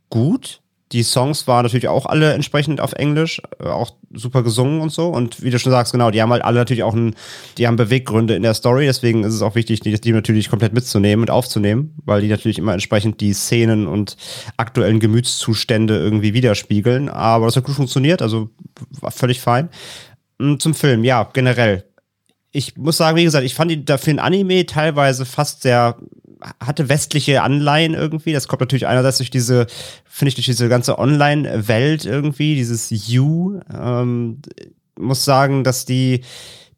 gut. 0.09 0.61
Die 0.91 1.01
Songs 1.01 1.47
waren 1.47 1.63
natürlich 1.63 1.87
auch 1.87 2.05
alle 2.05 2.33
entsprechend 2.33 2.79
auf 2.79 2.93
Englisch, 2.93 3.41
äh, 3.59 3.67
auch 3.67 3.91
super 4.13 4.43
gesungen 4.43 4.81
und 4.81 4.91
so. 4.91 5.07
Und 5.07 5.41
wie 5.41 5.49
du 5.49 5.57
schon 5.57 5.71
sagst, 5.71 5.91
genau, 5.91 6.11
die 6.11 6.21
haben 6.21 6.31
halt 6.31 6.43
alle 6.43 6.59
natürlich 6.59 6.83
auch 6.83 6.93
ein, 6.93 7.15
die 7.57 7.65
haben 7.65 7.75
Beweggründe 7.75 8.35
in 8.35 8.43
der 8.43 8.53
Story, 8.53 8.85
deswegen 8.85 9.23
ist 9.23 9.33
es 9.33 9.41
auch 9.41 9.55
wichtig, 9.55 9.79
die, 9.79 9.99
die 9.99 10.11
natürlich 10.11 10.49
komplett 10.49 10.73
mitzunehmen 10.73 11.23
und 11.23 11.31
aufzunehmen, 11.31 11.95
weil 12.05 12.21
die 12.21 12.27
natürlich 12.27 12.59
immer 12.59 12.73
entsprechend 12.73 13.19
die 13.19 13.33
Szenen 13.33 13.87
und 13.87 14.15
aktuellen 14.57 14.99
Gemütszustände 14.99 15.97
irgendwie 15.97 16.33
widerspiegeln. 16.35 17.09
Aber 17.09 17.47
das 17.47 17.55
hat 17.55 17.63
gut 17.63 17.75
funktioniert, 17.75 18.21
also 18.21 18.49
war 19.01 19.11
völlig 19.11 19.41
fein. 19.41 19.69
Mm, 20.37 20.57
Zum 20.57 20.75
Film, 20.75 21.03
ja, 21.03 21.27
generell. 21.33 21.85
Ich 22.51 22.77
muss 22.77 22.97
sagen, 22.97 23.17
wie 23.17 23.23
gesagt, 23.23 23.45
ich 23.45 23.55
fand 23.55 23.71
ihn 23.71 23.85
dafür 23.85 24.13
ein 24.13 24.19
Anime 24.19 24.65
teilweise 24.65 25.25
fast 25.25 25.63
sehr 25.63 25.97
hatte 26.59 26.89
westliche 26.89 27.41
Anleihen 27.41 27.93
irgendwie. 27.93 28.33
Das 28.33 28.47
kommt 28.47 28.61
natürlich 28.61 28.87
einerseits 28.87 29.17
durch 29.17 29.29
diese, 29.29 29.67
finde 30.05 30.29
ich, 30.29 30.35
durch 30.35 30.45
diese 30.45 30.69
ganze 30.69 30.99
Online-Welt 30.99 32.05
irgendwie, 32.05 32.55
dieses 32.55 32.89
You. 33.07 33.59
Ähm, 33.73 34.41
muss 34.97 35.25
sagen, 35.25 35.63
dass 35.63 35.85
die, 35.85 36.21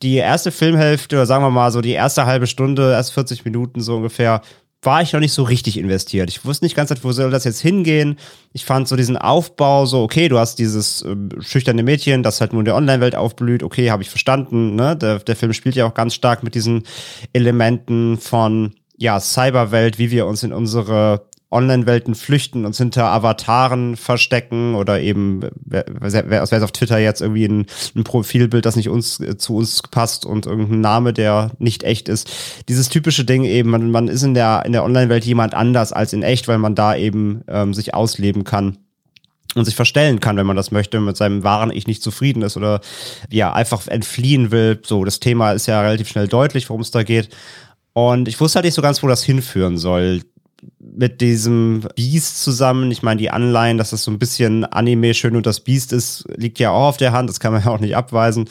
die 0.02 0.16
erste 0.16 0.52
Filmhälfte, 0.52 1.16
oder 1.16 1.26
sagen 1.26 1.44
wir 1.44 1.50
mal 1.50 1.72
so 1.72 1.82
die 1.82 1.92
erste 1.92 2.26
halbe 2.26 2.48
Stunde, 2.48 2.92
erst 2.92 3.14
40 3.14 3.46
Minuten 3.46 3.82
so 3.82 3.98
ungefähr, 3.98 4.42
war 4.84 5.02
ich 5.02 5.12
noch 5.12 5.20
nicht 5.20 5.34
so 5.34 5.44
richtig 5.44 5.78
investiert. 5.78 6.30
Ich 6.30 6.46
wusste 6.46 6.64
nicht 6.64 6.76
ganz, 6.76 6.94
wo 7.02 7.12
soll 7.12 7.32
das 7.32 7.46
jetzt 7.46 7.62
hingehen. 7.62 8.18
Ich 8.54 8.64
fand 8.64 8.88
so 8.88 8.96
diesen 8.96 9.18
Aufbau 9.18 9.86
so, 9.86 10.04
okay, 10.04 10.30
du 10.30 10.38
hast 10.38 10.60
dieses 10.60 11.02
äh, 11.02 11.16
schüchterne 11.40 11.84
Mädchen, 11.84 12.24
das 12.24 12.42
halt 12.42 12.54
nur 12.54 12.62
in 12.62 12.66
der 12.66 12.76
Online-Welt 12.76 13.16
aufblüht. 13.16 13.64
Okay, 13.64 13.90
habe 13.90 14.04
ich 14.04 14.10
verstanden. 14.10 14.76
Ne? 14.76 14.96
Der, 14.96 15.20
der 15.20 15.36
Film 15.36 15.54
spielt 15.54 15.76
ja 15.76 15.86
auch 15.88 15.96
ganz 15.96 16.14
stark 16.14 16.44
mit 16.44 16.54
diesen 16.54 16.84
Elementen 17.34 18.18
von 18.18 18.76
ja, 18.98 19.20
Cyberwelt, 19.20 20.00
wie 20.00 20.12
wir 20.12 20.26
uns 20.26 20.44
in 20.44 20.54
unsere 20.54 21.28
Online-Welten 21.50 22.14
flüchten, 22.16 22.66
uns 22.66 22.78
hinter 22.78 23.06
Avataren 23.06 23.96
verstecken 23.96 24.76
oder 24.76 25.00
eben, 25.00 25.42
wer, 25.64 25.86
wer, 25.88 26.52
wer 26.52 26.64
auf 26.64 26.72
Twitter 26.74 26.98
jetzt 26.98 27.22
irgendwie 27.22 27.46
ein, 27.46 27.68
ein 27.96 28.04
Profilbild, 28.04 28.66
das 28.66 28.76
nicht 28.76 28.90
uns 28.90 29.22
äh, 29.22 29.38
zu 29.38 29.56
uns 29.56 29.82
passt 29.84 30.26
und 30.26 30.46
irgendein 30.46 30.82
Name, 30.82 31.14
der 31.14 31.52
nicht 31.58 31.84
echt 31.84 32.10
ist. 32.10 32.30
Dieses 32.68 32.90
typische 32.90 33.24
Ding 33.24 33.46
eben, 33.46 33.70
man, 33.70 33.92
man 33.92 34.10
ist 34.10 34.24
in 34.24 34.34
der, 34.34 34.64
in 34.66 34.74
der 34.74 34.84
Online-Welt 34.84 35.24
jemand 35.24 35.54
anders 35.54 35.94
als 35.94 36.12
in 36.12 36.22
echt, 36.22 36.50
weil 36.50 36.58
man 36.58 36.76
da 36.76 36.98
eben 36.98 37.44
ähm, 37.48 37.74
sich 37.74 37.94
ausleben 37.94 38.44
kann 38.44 38.80
und 39.56 39.64
sich 39.64 39.76
verstellen 39.76 40.20
kann, 40.20 40.36
wenn 40.36 40.46
man 40.46 40.58
das 40.58 40.72
möchte, 40.72 41.00
mit 41.00 41.16
seinem 41.16 41.44
wahren 41.44 41.72
Ich 41.72 41.88
nicht 41.88 42.04
zufrieden 42.04 42.42
ist 42.42 42.58
oder 42.58 42.82
ja, 43.30 43.54
einfach 43.54 43.88
entfliehen 43.88 44.52
will. 44.52 44.82
So, 44.84 45.06
das 45.06 45.22
Thema 45.22 45.54
ist 45.54 45.66
ja 45.66 45.80
relativ 45.82 46.10
schnell 46.10 46.28
deutlich, 46.28 46.70
worum 46.70 46.82
es 46.82 46.92
da 46.92 47.04
geht. 47.04 47.30
Und 47.98 48.28
ich 48.28 48.40
wusste 48.40 48.58
halt 48.58 48.66
nicht 48.66 48.76
so 48.76 48.84
ganz, 48.84 49.02
wo 49.02 49.08
das 49.08 49.24
hinführen 49.24 49.80
soll 49.80 50.22
mit 50.80 51.20
diesem 51.20 51.82
Beast 51.96 52.44
zusammen. 52.44 52.92
Ich 52.92 53.02
meine, 53.02 53.18
die 53.18 53.32
Anleihen, 53.32 53.80
dass 53.80 53.90
das 53.90 54.04
so 54.04 54.12
ein 54.12 54.20
bisschen 54.20 54.66
Anime 54.66 55.16
schön 55.16 55.36
und 55.36 55.48
das 55.48 55.62
Beast 55.62 55.94
ist, 55.94 56.24
liegt 56.36 56.60
ja 56.60 56.70
auch 56.70 56.90
auf 56.90 56.98
der 56.98 57.12
Hand. 57.12 57.28
Das 57.28 57.40
kann 57.40 57.54
man 57.54 57.64
ja 57.66 57.72
auch 57.72 57.80
nicht 57.80 57.96
abweisen. 57.96 58.48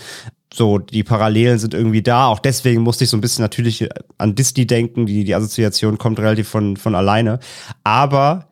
So, 0.52 0.78
die 0.78 1.04
Parallelen 1.04 1.60
sind 1.60 1.74
irgendwie 1.74 2.02
da. 2.02 2.26
Auch 2.26 2.40
deswegen 2.40 2.82
musste 2.82 3.04
ich 3.04 3.10
so 3.10 3.16
ein 3.16 3.20
bisschen 3.20 3.42
natürlich 3.44 3.88
an 4.18 4.34
Disney 4.34 4.66
denken. 4.66 5.06
Die, 5.06 5.22
die 5.22 5.34
Assoziation 5.36 5.96
kommt 5.96 6.18
relativ 6.18 6.48
von, 6.48 6.76
von 6.76 6.96
alleine. 6.96 7.38
Aber 7.84 8.48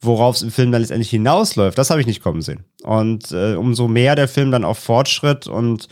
worauf 0.00 0.34
es 0.34 0.42
im 0.42 0.50
Film 0.50 0.72
dann 0.72 0.80
letztendlich 0.80 1.10
hinausläuft, 1.10 1.78
das 1.78 1.90
habe 1.90 2.00
ich 2.00 2.08
nicht 2.08 2.24
kommen 2.24 2.42
sehen. 2.42 2.64
Und 2.82 3.30
äh, 3.30 3.54
umso 3.54 3.86
mehr 3.86 4.16
der 4.16 4.26
Film 4.26 4.50
dann 4.50 4.64
auf 4.64 4.78
Fortschritt 4.78 5.46
und 5.46 5.86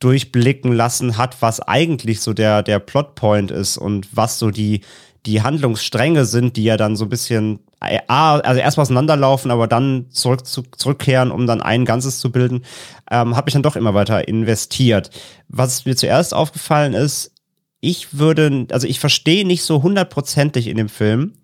durchblicken 0.00 0.72
lassen 0.72 1.16
hat, 1.16 1.40
was 1.40 1.60
eigentlich 1.60 2.20
so 2.20 2.32
der, 2.32 2.62
der 2.62 2.78
Plotpoint 2.78 3.50
ist 3.50 3.76
und 3.76 4.08
was 4.16 4.38
so 4.38 4.50
die, 4.50 4.80
die 5.26 5.42
Handlungsstränge 5.42 6.24
sind, 6.24 6.56
die 6.56 6.64
ja 6.64 6.76
dann 6.76 6.96
so 6.96 7.04
ein 7.04 7.10
bisschen, 7.10 7.60
äh, 7.80 8.00
also 8.08 8.60
erstmal 8.60 8.82
auseinanderlaufen, 8.82 9.50
aber 9.50 9.68
dann 9.68 10.06
zurück 10.10 10.46
zu, 10.46 10.62
zurückkehren, 10.62 11.30
um 11.30 11.46
dann 11.46 11.60
ein 11.60 11.84
Ganzes 11.84 12.18
zu 12.18 12.32
bilden, 12.32 12.64
ähm, 13.10 13.36
habe 13.36 13.50
ich 13.50 13.52
dann 13.52 13.62
doch 13.62 13.76
immer 13.76 13.94
weiter 13.94 14.26
investiert. 14.26 15.10
Was 15.48 15.84
mir 15.84 15.96
zuerst 15.96 16.34
aufgefallen 16.34 16.94
ist, 16.94 17.32
ich 17.80 18.18
würde, 18.18 18.66
also 18.72 18.86
ich 18.86 19.00
verstehe 19.00 19.46
nicht 19.46 19.62
so 19.62 19.82
hundertprozentig 19.82 20.66
in 20.66 20.76
dem 20.76 20.88
Film, 20.88 21.34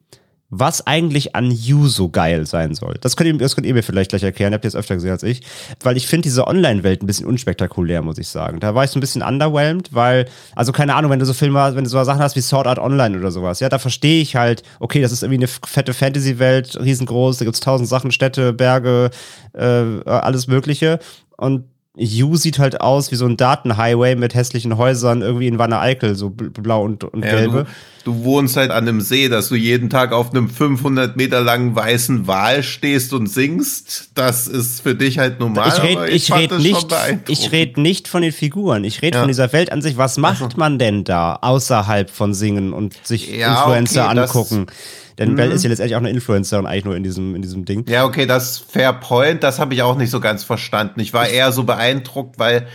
was 0.48 0.86
eigentlich 0.86 1.34
an 1.34 1.50
You 1.50 1.88
so 1.88 2.08
geil 2.08 2.46
sein 2.46 2.74
soll. 2.74 2.94
Das 3.00 3.16
könnt 3.16 3.28
ihr, 3.28 3.38
das 3.38 3.56
könnt 3.56 3.66
ihr 3.66 3.74
mir 3.74 3.82
vielleicht 3.82 4.10
gleich 4.10 4.22
erklären, 4.22 4.54
habt 4.54 4.64
ihr 4.64 4.68
es 4.68 4.76
öfter 4.76 4.94
gesehen 4.94 5.10
als 5.10 5.22
ich. 5.22 5.42
Weil 5.82 5.96
ich 5.96 6.06
finde 6.06 6.22
diese 6.22 6.46
Online-Welt 6.46 7.02
ein 7.02 7.06
bisschen 7.06 7.26
unspektakulär, 7.26 8.02
muss 8.02 8.18
ich 8.18 8.28
sagen. 8.28 8.60
Da 8.60 8.74
war 8.74 8.84
ich 8.84 8.90
so 8.90 8.98
ein 8.98 9.00
bisschen 9.00 9.22
underwhelmed, 9.22 9.92
weil, 9.92 10.26
also 10.54 10.72
keine 10.72 10.94
Ahnung, 10.94 11.10
wenn 11.10 11.18
du 11.18 11.26
so 11.26 11.32
Filme, 11.32 11.74
wenn 11.74 11.84
du 11.84 11.90
so 11.90 12.02
Sachen 12.04 12.20
hast 12.20 12.36
wie 12.36 12.40
Sword 12.40 12.66
Art 12.66 12.78
Online 12.78 13.18
oder 13.18 13.30
sowas, 13.32 13.60
ja, 13.60 13.68
da 13.68 13.78
verstehe 13.78 14.22
ich 14.22 14.36
halt, 14.36 14.62
okay, 14.78 15.00
das 15.00 15.12
ist 15.12 15.22
irgendwie 15.22 15.40
eine 15.40 15.48
fette 15.48 15.94
Fantasy-Welt, 15.94 16.78
riesengroß, 16.80 17.38
da 17.38 17.44
gibt's 17.44 17.60
tausend 17.60 17.88
Sachen, 17.88 18.12
Städte, 18.12 18.52
Berge, 18.52 19.10
äh, 19.52 19.64
alles 20.04 20.46
Mögliche. 20.46 21.00
Und 21.36 21.64
U 21.98 22.36
sieht 22.36 22.58
halt 22.58 22.80
aus 22.82 23.10
wie 23.10 23.16
so 23.16 23.24
ein 23.24 23.38
Datenhighway 23.38 24.16
mit 24.16 24.34
hässlichen 24.34 24.76
Häusern 24.76 25.22
irgendwie 25.22 25.46
in 25.46 25.58
Wanne 25.58 25.80
Eickel, 25.80 26.14
so 26.14 26.28
blau 26.28 26.84
und, 26.84 27.04
und 27.04 27.24
ja, 27.24 27.30
gelbe. 27.30 27.66
Du, 28.04 28.12
du, 28.12 28.24
wohnst 28.24 28.56
halt 28.56 28.70
an 28.70 28.86
einem 28.86 29.00
See, 29.00 29.30
dass 29.30 29.48
du 29.48 29.54
jeden 29.54 29.88
Tag 29.88 30.12
auf 30.12 30.30
einem 30.30 30.50
500 30.50 31.16
Meter 31.16 31.40
langen 31.40 31.74
weißen 31.74 32.26
Wal 32.26 32.62
stehst 32.62 33.14
und 33.14 33.28
singst. 33.28 34.10
Das 34.14 34.46
ist 34.46 34.82
für 34.82 34.94
dich 34.94 35.18
halt 35.18 35.40
normal. 35.40 35.68
Ich 35.68 35.82
rede 35.82 36.08
ich 36.08 36.34
red 36.34 36.58
nicht, 36.58 36.94
ich 37.28 37.52
red 37.52 37.78
nicht 37.78 38.08
von 38.08 38.20
den 38.20 38.32
Figuren. 38.32 38.84
Ich 38.84 39.00
rede 39.00 39.16
ja. 39.16 39.22
von 39.22 39.28
dieser 39.28 39.52
Welt 39.54 39.72
an 39.72 39.80
sich. 39.80 39.96
Was 39.96 40.18
macht 40.18 40.58
man 40.58 40.78
denn 40.78 41.04
da 41.04 41.38
außerhalb 41.40 42.10
von 42.10 42.34
Singen 42.34 42.74
und 42.74 42.94
sich 43.06 43.34
ja, 43.34 43.60
Influencer 43.60 44.10
okay, 44.10 44.18
angucken? 44.18 44.66
Das 44.66 44.76
denn 45.18 45.32
mhm. 45.32 45.36
Belle 45.36 45.54
ist 45.54 45.62
ja 45.62 45.70
letztendlich 45.70 45.96
auch 45.96 46.00
eine 46.00 46.10
Influencerin 46.10 46.66
eigentlich 46.66 46.84
nur 46.84 46.96
in 46.96 47.02
diesem, 47.02 47.34
in 47.34 47.42
diesem 47.42 47.64
Ding. 47.64 47.84
Ja, 47.88 48.04
okay, 48.04 48.26
das 48.26 48.58
Fair 48.58 48.92
Point, 48.92 49.42
das 49.42 49.58
habe 49.58 49.74
ich 49.74 49.82
auch 49.82 49.96
nicht 49.96 50.10
so 50.10 50.20
ganz 50.20 50.44
verstanden. 50.44 51.00
Ich 51.00 51.12
war 51.12 51.28
eher 51.28 51.52
so 51.52 51.64
beeindruckt, 51.64 52.38
weil 52.38 52.66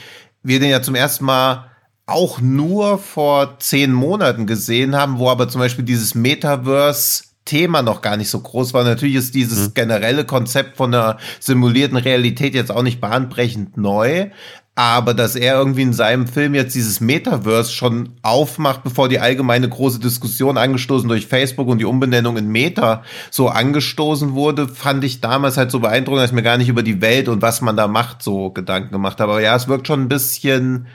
wir 0.44 0.60
den 0.60 0.70
ja 0.70 0.82
zum 0.82 0.96
ersten 0.96 1.26
Mal 1.26 1.72
auch 2.06 2.42
nur 2.42 2.98
vor 2.98 3.60
zehn 3.60 3.94
Monaten 3.94 4.48
gesehen 4.48 4.96
haben, 4.96 5.20
wo 5.20 5.30
aber 5.30 5.48
zum 5.48 5.60
Beispiel 5.60 5.86
dieses 5.86 6.16
Metaverse 6.16 7.24
Thema 7.46 7.82
noch 7.82 8.02
gar 8.02 8.18
nicht 8.18 8.30
so 8.30 8.40
groß 8.40 8.74
war. 8.74 8.84
Natürlich 8.84 9.16
ist 9.16 9.36
dieses 9.36 9.70
mhm. 9.70 9.74
generelle 9.74 10.26
Konzept 10.26 10.78
von 10.78 10.94
einer 10.94 11.18
simulierten 11.40 11.98
Realität 11.98 12.54
jetzt 12.54 12.72
auch 12.72 12.84
nicht 12.84 13.02
bahnbrechend 13.02 13.78
neu, 13.78 14.30
aber 14.76 15.14
dass 15.14 15.36
er 15.36 15.56
irgendwie 15.56 15.82
in 15.82 15.94
seinem 15.94 16.28
Film 16.28 16.56
jetzt 16.56 16.76
dieses 16.76 17.02
Metaverse 17.02 17.72
schon 17.72 18.14
aufmacht, 18.22 18.84
bevor 18.84 19.10
die 19.10 19.20
allgemeine 19.20 19.68
große 19.68 20.00
Diskussion 20.00 20.58
angestoßen 20.58 21.10
durch 21.10 21.28
Facebook 21.28 21.68
und 21.68 21.80
die 21.80 21.86
Umbenennung 21.86 22.38
in 22.38 22.48
Meta 22.48 23.04
so 23.32 23.50
angestoßen 23.50 24.34
wurde, 24.34 24.70
fand 24.70 25.04
ich 25.04 25.20
damals 25.20 25.58
halt 25.58 25.72
so 25.72 25.82
beeindruckend, 25.82 26.24
dass 26.24 26.30
ich 26.30 26.36
mir 26.36 26.44
gar 26.44 26.58
nicht 26.58 26.70
über 26.70 26.84
die 26.84 27.02
Welt 27.02 27.28
und 27.28 27.42
was 27.42 27.62
man 27.62 27.76
da 27.76 27.88
macht 27.88 28.24
so 28.24 28.50
Gedanken 28.52 28.92
gemacht 28.92 29.20
habe. 29.20 29.34
Aber 29.34 29.42
ja, 29.42 29.56
es 29.56 29.68
wirkt 29.68 29.88
schon 29.88 30.04
ein 30.04 30.10
bisschen 30.10 30.88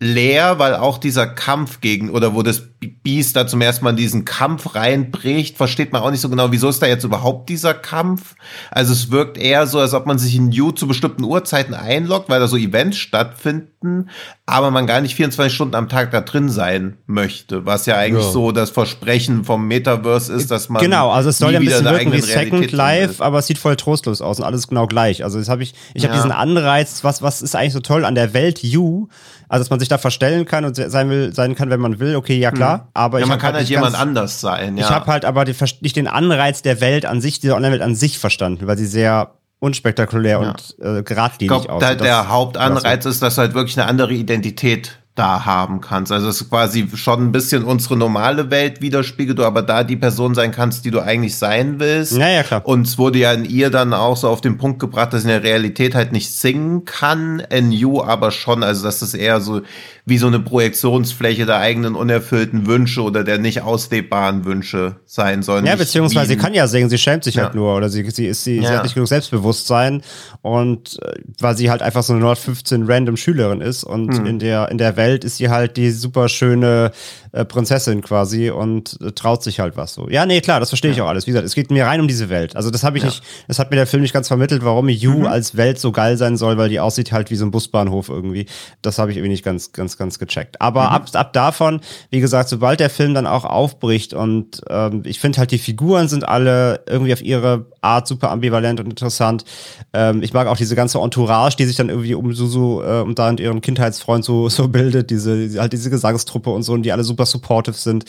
leer, 0.00 0.60
weil 0.60 0.76
auch 0.76 0.98
dieser 0.98 1.26
Kampf 1.26 1.80
gegen, 1.80 2.10
oder 2.10 2.34
wo 2.34 2.42
das 2.42 2.62
Beast 3.02 3.34
da 3.34 3.48
zum 3.48 3.60
ersten 3.60 3.84
Mal 3.84 3.90
in 3.90 3.96
diesen 3.96 4.24
Kampf 4.24 4.76
reinbricht, 4.76 5.56
versteht 5.56 5.92
man 5.92 6.02
auch 6.02 6.12
nicht 6.12 6.20
so 6.20 6.28
genau, 6.28 6.52
wieso 6.52 6.68
ist 6.68 6.80
da 6.80 6.86
jetzt 6.86 7.02
überhaupt 7.02 7.48
dieser 7.48 7.74
Kampf? 7.74 8.36
Also 8.70 8.92
es 8.92 9.10
wirkt 9.10 9.36
eher 9.36 9.66
so, 9.66 9.80
als 9.80 9.94
ob 9.94 10.06
man 10.06 10.18
sich 10.18 10.36
in 10.36 10.52
You 10.52 10.70
zu 10.70 10.86
bestimmten 10.86 11.24
Uhrzeiten 11.24 11.74
einloggt, 11.74 12.28
weil 12.28 12.38
da 12.38 12.46
so 12.46 12.56
Events 12.56 12.96
stattfinden, 12.98 14.10
aber 14.46 14.70
man 14.70 14.86
gar 14.86 15.00
nicht 15.00 15.16
24 15.16 15.52
Stunden 15.52 15.74
am 15.74 15.88
Tag 15.88 16.12
da 16.12 16.20
drin 16.20 16.48
sein 16.48 16.98
möchte, 17.06 17.66
was 17.66 17.86
ja 17.86 17.96
eigentlich 17.96 18.26
ja. 18.26 18.30
so 18.30 18.52
das 18.52 18.70
Versprechen 18.70 19.44
vom 19.44 19.66
Metaverse 19.66 20.32
ist, 20.32 20.52
dass 20.52 20.68
man 20.68 20.80
Genau, 20.80 21.10
also 21.10 21.30
es 21.30 21.38
soll 21.38 21.52
ja 21.52 21.58
ein 21.58 21.64
bisschen 21.64 21.84
wirken 21.84 22.12
wie 22.12 22.20
Second 22.20 22.70
Life, 22.70 23.24
aber 23.24 23.40
es 23.40 23.48
sieht 23.48 23.58
voll 23.58 23.74
trostlos 23.74 24.22
aus 24.22 24.38
und 24.38 24.46
alles 24.46 24.68
genau 24.68 24.86
gleich. 24.86 25.24
Also 25.24 25.40
das 25.40 25.48
habe 25.48 25.64
ich 25.64 25.74
ich 25.94 26.04
ja. 26.04 26.10
habe 26.10 26.16
diesen 26.16 26.30
Anreiz, 26.30 27.02
was 27.02 27.20
was 27.20 27.42
ist 27.42 27.56
eigentlich 27.56 27.72
so 27.72 27.80
toll 27.80 28.04
an 28.04 28.14
der 28.14 28.32
Welt 28.32 28.62
You? 28.62 29.08
Also, 29.48 29.62
dass 29.62 29.70
man 29.70 29.80
sich 29.80 29.88
da 29.88 29.98
verstellen 29.98 30.44
kann 30.44 30.64
und 30.64 30.76
sein 30.76 31.10
will, 31.10 31.34
sein 31.34 31.54
kann, 31.54 31.70
wenn 31.70 31.80
man 31.80 31.98
will, 32.00 32.16
okay, 32.16 32.38
ja 32.38 32.50
klar. 32.50 32.78
Mhm. 32.78 32.82
Aber 32.94 33.18
ja, 33.18 33.24
ich 33.24 33.28
man 33.28 33.38
kann 33.38 33.54
halt, 33.54 33.62
halt 33.62 33.68
jemand 33.68 33.92
ganz, 33.92 34.02
anders 34.02 34.40
sein, 34.40 34.76
ja. 34.76 34.84
Ich 34.84 34.90
habe 34.90 35.06
halt 35.06 35.24
aber 35.24 35.44
die, 35.44 35.54
nicht 35.80 35.96
den 35.96 36.06
Anreiz 36.06 36.62
der 36.62 36.80
Welt 36.80 37.06
an 37.06 37.20
sich, 37.20 37.40
dieser 37.40 37.56
Online-Welt 37.56 37.82
an 37.82 37.94
sich 37.94 38.18
verstanden, 38.18 38.66
weil 38.66 38.76
sie 38.76 38.86
sehr 38.86 39.32
unspektakulär 39.60 40.40
ja. 40.40 40.50
und 40.50 40.76
äh, 40.80 41.02
geradlinig 41.02 41.52
aussieht. 41.52 41.68
Glaube, 41.78 41.96
der 41.96 42.28
Hauptanreiz 42.28 43.04
ist, 43.06 43.22
dass 43.22 43.34
du 43.34 43.40
halt 43.40 43.54
wirklich 43.54 43.78
eine 43.78 43.88
andere 43.88 44.12
Identität 44.12 44.98
da 45.18 45.44
haben 45.44 45.80
kannst. 45.80 46.12
Also 46.12 46.28
es 46.28 46.40
ist 46.40 46.48
quasi 46.48 46.88
schon 46.94 47.24
ein 47.24 47.32
bisschen 47.32 47.64
unsere 47.64 47.96
normale 47.96 48.50
Welt 48.50 48.80
widerspiegelt, 48.80 49.38
du 49.38 49.44
aber 49.44 49.62
da 49.62 49.82
die 49.82 49.96
Person 49.96 50.34
sein 50.34 50.52
kannst, 50.52 50.84
die 50.84 50.90
du 50.90 51.00
eigentlich 51.00 51.36
sein 51.36 51.80
willst. 51.80 52.16
Ja, 52.16 52.28
ja, 52.28 52.42
klar. 52.44 52.62
Und 52.64 52.86
es 52.86 52.98
wurde 52.98 53.18
ja 53.18 53.32
in 53.32 53.44
ihr 53.44 53.70
dann 53.70 53.92
auch 53.92 54.16
so 54.16 54.28
auf 54.28 54.40
den 54.40 54.58
Punkt 54.58 54.78
gebracht, 54.78 55.12
dass 55.12 55.22
in 55.22 55.28
der 55.28 55.42
Realität 55.42 55.94
halt 55.94 56.12
nicht 56.12 56.32
singen 56.32 56.84
kann, 56.84 57.40
in 57.50 57.72
you 57.72 58.00
aber 58.00 58.30
schon, 58.30 58.62
also 58.62 58.84
dass 58.84 59.00
das 59.00 59.14
eher 59.14 59.40
so 59.40 59.62
wie 60.08 60.18
so 60.18 60.26
eine 60.26 60.40
Projektionsfläche 60.40 61.44
der 61.44 61.58
eigenen 61.58 61.94
unerfüllten 61.94 62.66
Wünsche 62.66 63.02
oder 63.02 63.24
der 63.24 63.38
nicht 63.38 63.62
auslebbaren 63.62 64.44
Wünsche 64.44 64.96
sein 65.04 65.42
soll. 65.42 65.66
Ja, 65.66 65.76
beziehungsweise 65.76 66.28
sie 66.28 66.36
kann 66.36 66.54
ja 66.54 66.66
singen, 66.66 66.88
sie 66.88 66.96
schämt 66.96 67.24
sich 67.24 67.36
halt 67.36 67.42
ja. 67.42 67.48
halt 67.48 67.56
nur 67.56 67.76
oder 67.76 67.90
sie, 67.90 68.08
sie 68.10 68.26
ist 68.26 68.44
sie, 68.44 68.56
ja. 68.56 68.68
sie 68.68 68.76
hat 68.76 68.82
nicht 68.84 68.94
genug 68.94 69.08
Selbstbewusstsein 69.08 70.02
und 70.42 70.98
äh, 71.02 71.14
weil 71.40 71.56
sie 71.56 71.70
halt 71.70 71.82
einfach 71.82 72.02
so 72.02 72.14
eine 72.14 72.34
15 72.34 72.84
random 72.90 73.16
Schülerin 73.16 73.60
ist 73.60 73.84
und 73.84 74.16
hm. 74.16 74.26
in 74.26 74.38
der 74.38 74.70
in 74.70 74.78
der 74.78 74.96
Welt 74.96 75.07
ist 75.16 75.36
sie 75.36 75.48
halt 75.48 75.76
die 75.76 75.90
super 75.90 76.28
schöne 76.28 76.92
äh, 77.32 77.44
Prinzessin 77.44 78.00
quasi 78.00 78.50
und 78.50 78.98
äh, 79.02 79.12
traut 79.12 79.42
sich 79.42 79.60
halt 79.60 79.76
was 79.76 79.94
so. 79.94 80.08
Ja, 80.08 80.26
nee, 80.26 80.40
klar, 80.40 80.60
das 80.60 80.70
verstehe 80.70 80.90
ich 80.90 80.96
ja. 80.96 81.04
auch 81.04 81.08
alles. 81.08 81.26
Wie 81.26 81.30
gesagt, 81.30 81.46
es 81.46 81.54
geht 81.54 81.70
mir 81.70 81.86
rein 81.86 82.00
um 82.00 82.08
diese 82.08 82.28
Welt. 82.28 82.56
Also 82.56 82.70
das 82.70 82.84
habe 82.84 82.96
ich 82.96 83.04
ja. 83.04 83.10
nicht, 83.10 83.22
das 83.46 83.58
hat 83.58 83.70
mir 83.70 83.76
der 83.76 83.86
Film 83.86 84.02
nicht 84.02 84.12
ganz 84.12 84.28
vermittelt, 84.28 84.64
warum 84.64 84.88
You 84.88 85.20
mhm. 85.20 85.26
als 85.26 85.56
Welt 85.56 85.78
so 85.78 85.92
geil 85.92 86.16
sein 86.16 86.36
soll, 86.36 86.56
weil 86.56 86.68
die 86.68 86.80
aussieht 86.80 87.12
halt 87.12 87.30
wie 87.30 87.36
so 87.36 87.44
ein 87.44 87.50
Busbahnhof 87.50 88.08
irgendwie. 88.08 88.46
Das 88.82 88.98
habe 88.98 89.10
ich 89.10 89.16
irgendwie 89.16 89.32
nicht 89.32 89.44
ganz, 89.44 89.72
ganz, 89.72 89.96
ganz 89.96 90.18
gecheckt. 90.18 90.60
Aber 90.60 90.82
mhm. 90.84 90.88
ab, 90.88 91.08
ab 91.12 91.32
davon, 91.32 91.80
wie 92.10 92.20
gesagt, 92.20 92.48
sobald 92.48 92.80
der 92.80 92.90
Film 92.90 93.14
dann 93.14 93.26
auch 93.26 93.44
aufbricht 93.44 94.14
und 94.14 94.62
ähm, 94.68 95.02
ich 95.04 95.20
finde 95.20 95.38
halt 95.38 95.50
die 95.50 95.58
Figuren 95.58 96.08
sind 96.08 96.26
alle 96.26 96.80
irgendwie 96.88 97.12
auf 97.12 97.22
ihre 97.22 97.66
Art 97.80 98.08
super 98.08 98.30
ambivalent 98.30 98.80
und 98.80 98.86
interessant. 98.86 99.44
Ähm, 99.92 100.22
ich 100.22 100.32
mag 100.32 100.46
auch 100.46 100.56
diese 100.56 100.76
ganze 100.76 100.98
Entourage, 100.98 101.56
die 101.56 101.64
sich 101.64 101.76
dann 101.76 101.88
irgendwie 101.88 102.14
um 102.14 102.32
Susu 102.32 102.82
äh, 102.82 103.00
und 103.00 103.18
da 103.18 103.28
und 103.28 103.40
ihren 103.40 103.60
Kindheitsfreund 103.60 104.24
so, 104.24 104.48
so 104.48 104.68
bildet, 104.68 105.10
diese, 105.10 105.60
halt 105.60 105.72
diese 105.72 105.90
Gesangstruppe 105.90 106.50
und 106.50 106.62
so, 106.62 106.72
und 106.72 106.82
die 106.82 106.92
alle 106.92 107.04
super 107.04 107.26
supportive 107.26 107.76
sind. 107.76 108.04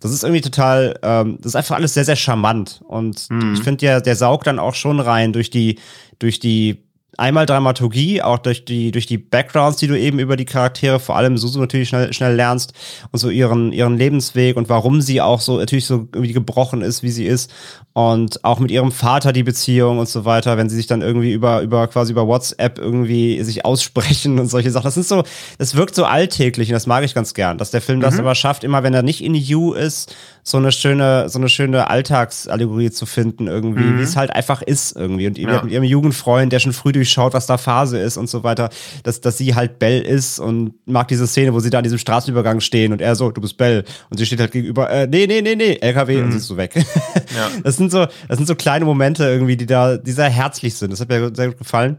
Das 0.00 0.12
ist 0.12 0.24
irgendwie 0.24 0.40
total, 0.40 0.98
ähm, 1.02 1.38
das 1.38 1.52
ist 1.52 1.56
einfach 1.56 1.76
alles 1.76 1.94
sehr, 1.94 2.04
sehr 2.04 2.16
charmant. 2.16 2.82
Und 2.86 3.30
mhm. 3.30 3.54
ich 3.54 3.62
finde, 3.62 3.78
der, 3.78 4.00
der 4.00 4.16
saugt 4.16 4.46
dann 4.46 4.58
auch 4.58 4.74
schon 4.74 5.00
rein 5.00 5.32
durch 5.32 5.50
die, 5.50 5.78
durch 6.18 6.40
die 6.40 6.82
einmal 7.18 7.46
Dramaturgie, 7.46 8.22
auch 8.22 8.38
durch 8.38 8.64
die, 8.64 8.90
durch 8.90 9.06
die 9.06 9.18
Backgrounds, 9.18 9.78
die 9.78 9.86
du 9.86 9.98
eben 9.98 10.18
über 10.18 10.36
die 10.36 10.44
Charaktere, 10.44 10.98
vor 10.98 11.16
allem 11.16 11.36
Susu 11.36 11.60
natürlich 11.60 11.88
schnell, 11.88 12.12
schnell 12.12 12.34
lernst 12.34 12.72
und 13.10 13.18
so 13.18 13.28
ihren, 13.28 13.72
ihren 13.72 13.98
Lebensweg 13.98 14.56
und 14.56 14.68
warum 14.68 15.00
sie 15.00 15.20
auch 15.20 15.40
so 15.40 15.58
natürlich 15.58 15.86
so 15.86 16.08
irgendwie 16.12 16.32
gebrochen 16.32 16.80
ist, 16.80 17.02
wie 17.02 17.10
sie 17.10 17.26
ist 17.26 17.52
und 17.92 18.42
auch 18.44 18.58
mit 18.58 18.70
ihrem 18.70 18.92
Vater 18.92 19.32
die 19.32 19.42
Beziehung 19.42 19.98
und 19.98 20.08
so 20.08 20.24
weiter, 20.24 20.56
wenn 20.56 20.70
sie 20.70 20.76
sich 20.76 20.86
dann 20.86 21.02
irgendwie 21.02 21.32
über, 21.32 21.60
über 21.60 21.86
quasi 21.88 22.12
über 22.12 22.26
WhatsApp 22.26 22.78
irgendwie 22.78 23.42
sich 23.42 23.64
aussprechen 23.64 24.38
und 24.38 24.48
solche 24.48 24.70
Sachen. 24.70 24.84
Das 24.84 24.96
ist 24.96 25.08
so, 25.08 25.22
das 25.58 25.76
wirkt 25.76 25.94
so 25.94 26.04
alltäglich 26.04 26.70
und 26.70 26.74
das 26.74 26.86
mag 26.86 27.04
ich 27.04 27.14
ganz 27.14 27.34
gern, 27.34 27.58
dass 27.58 27.70
der 27.70 27.82
Film 27.82 27.98
mhm. 27.98 28.02
das 28.02 28.18
aber 28.18 28.34
schafft, 28.34 28.64
immer 28.64 28.82
wenn 28.82 28.94
er 28.94 29.02
nicht 29.02 29.22
in 29.22 29.34
You 29.34 29.74
ist, 29.74 30.14
so 30.44 30.58
eine 30.58 30.72
schöne, 30.72 31.28
so 31.28 31.38
eine 31.38 31.48
schöne 31.48 31.88
Alltagsallegorie 31.88 32.90
zu 32.90 33.06
finden 33.06 33.46
irgendwie, 33.46 33.84
mhm. 33.84 33.98
wie 33.98 34.02
es 34.02 34.16
halt 34.16 34.30
einfach 34.30 34.60
ist 34.60 34.96
irgendwie. 34.96 35.28
Und 35.28 35.38
ja. 35.38 35.62
mit 35.62 35.72
ihrem 35.72 35.84
Jugendfreund, 35.84 36.52
der 36.52 36.58
schon 36.58 36.72
früh 36.72 36.90
durchschaut, 36.90 37.32
was 37.32 37.46
da 37.46 37.58
Phase 37.58 37.98
ist 37.98 38.16
und 38.16 38.28
so 38.28 38.42
weiter, 38.42 38.70
dass, 39.04 39.20
dass 39.20 39.38
sie 39.38 39.54
halt 39.54 39.78
Bell 39.78 40.02
ist 40.02 40.40
und 40.40 40.74
mag 40.86 41.06
diese 41.08 41.28
Szene, 41.28 41.54
wo 41.54 41.60
sie 41.60 41.70
da 41.70 41.78
an 41.78 41.84
diesem 41.84 41.98
Straßenübergang 41.98 42.60
stehen 42.60 42.92
und 42.92 43.00
er 43.00 43.14
so, 43.14 43.30
du 43.30 43.40
bist 43.40 43.56
Bell. 43.56 43.84
Und 44.10 44.18
sie 44.18 44.26
steht 44.26 44.40
halt 44.40 44.50
gegenüber, 44.50 44.90
äh, 44.90 45.06
nee, 45.06 45.26
nee, 45.28 45.42
nee, 45.42 45.54
nee, 45.54 45.78
LKW 45.80 46.16
mhm. 46.16 46.24
und 46.24 46.32
sie 46.32 46.38
ist 46.38 46.46
so 46.46 46.56
weg. 46.56 46.74
Ja. 46.74 46.82
Das 47.62 47.76
sind 47.76 47.92
so, 47.92 48.06
das 48.28 48.36
sind 48.36 48.46
so 48.46 48.54
kleine 48.54 48.84
Momente 48.84 49.24
irgendwie, 49.24 49.56
die 49.56 49.66
da, 49.66 49.96
die 49.96 50.12
sehr 50.12 50.28
herzlich 50.28 50.74
sind. 50.74 50.90
Das 50.90 51.00
hat 51.00 51.08
mir 51.08 51.30
sehr 51.34 51.48
gut 51.48 51.58
gefallen. 51.58 51.98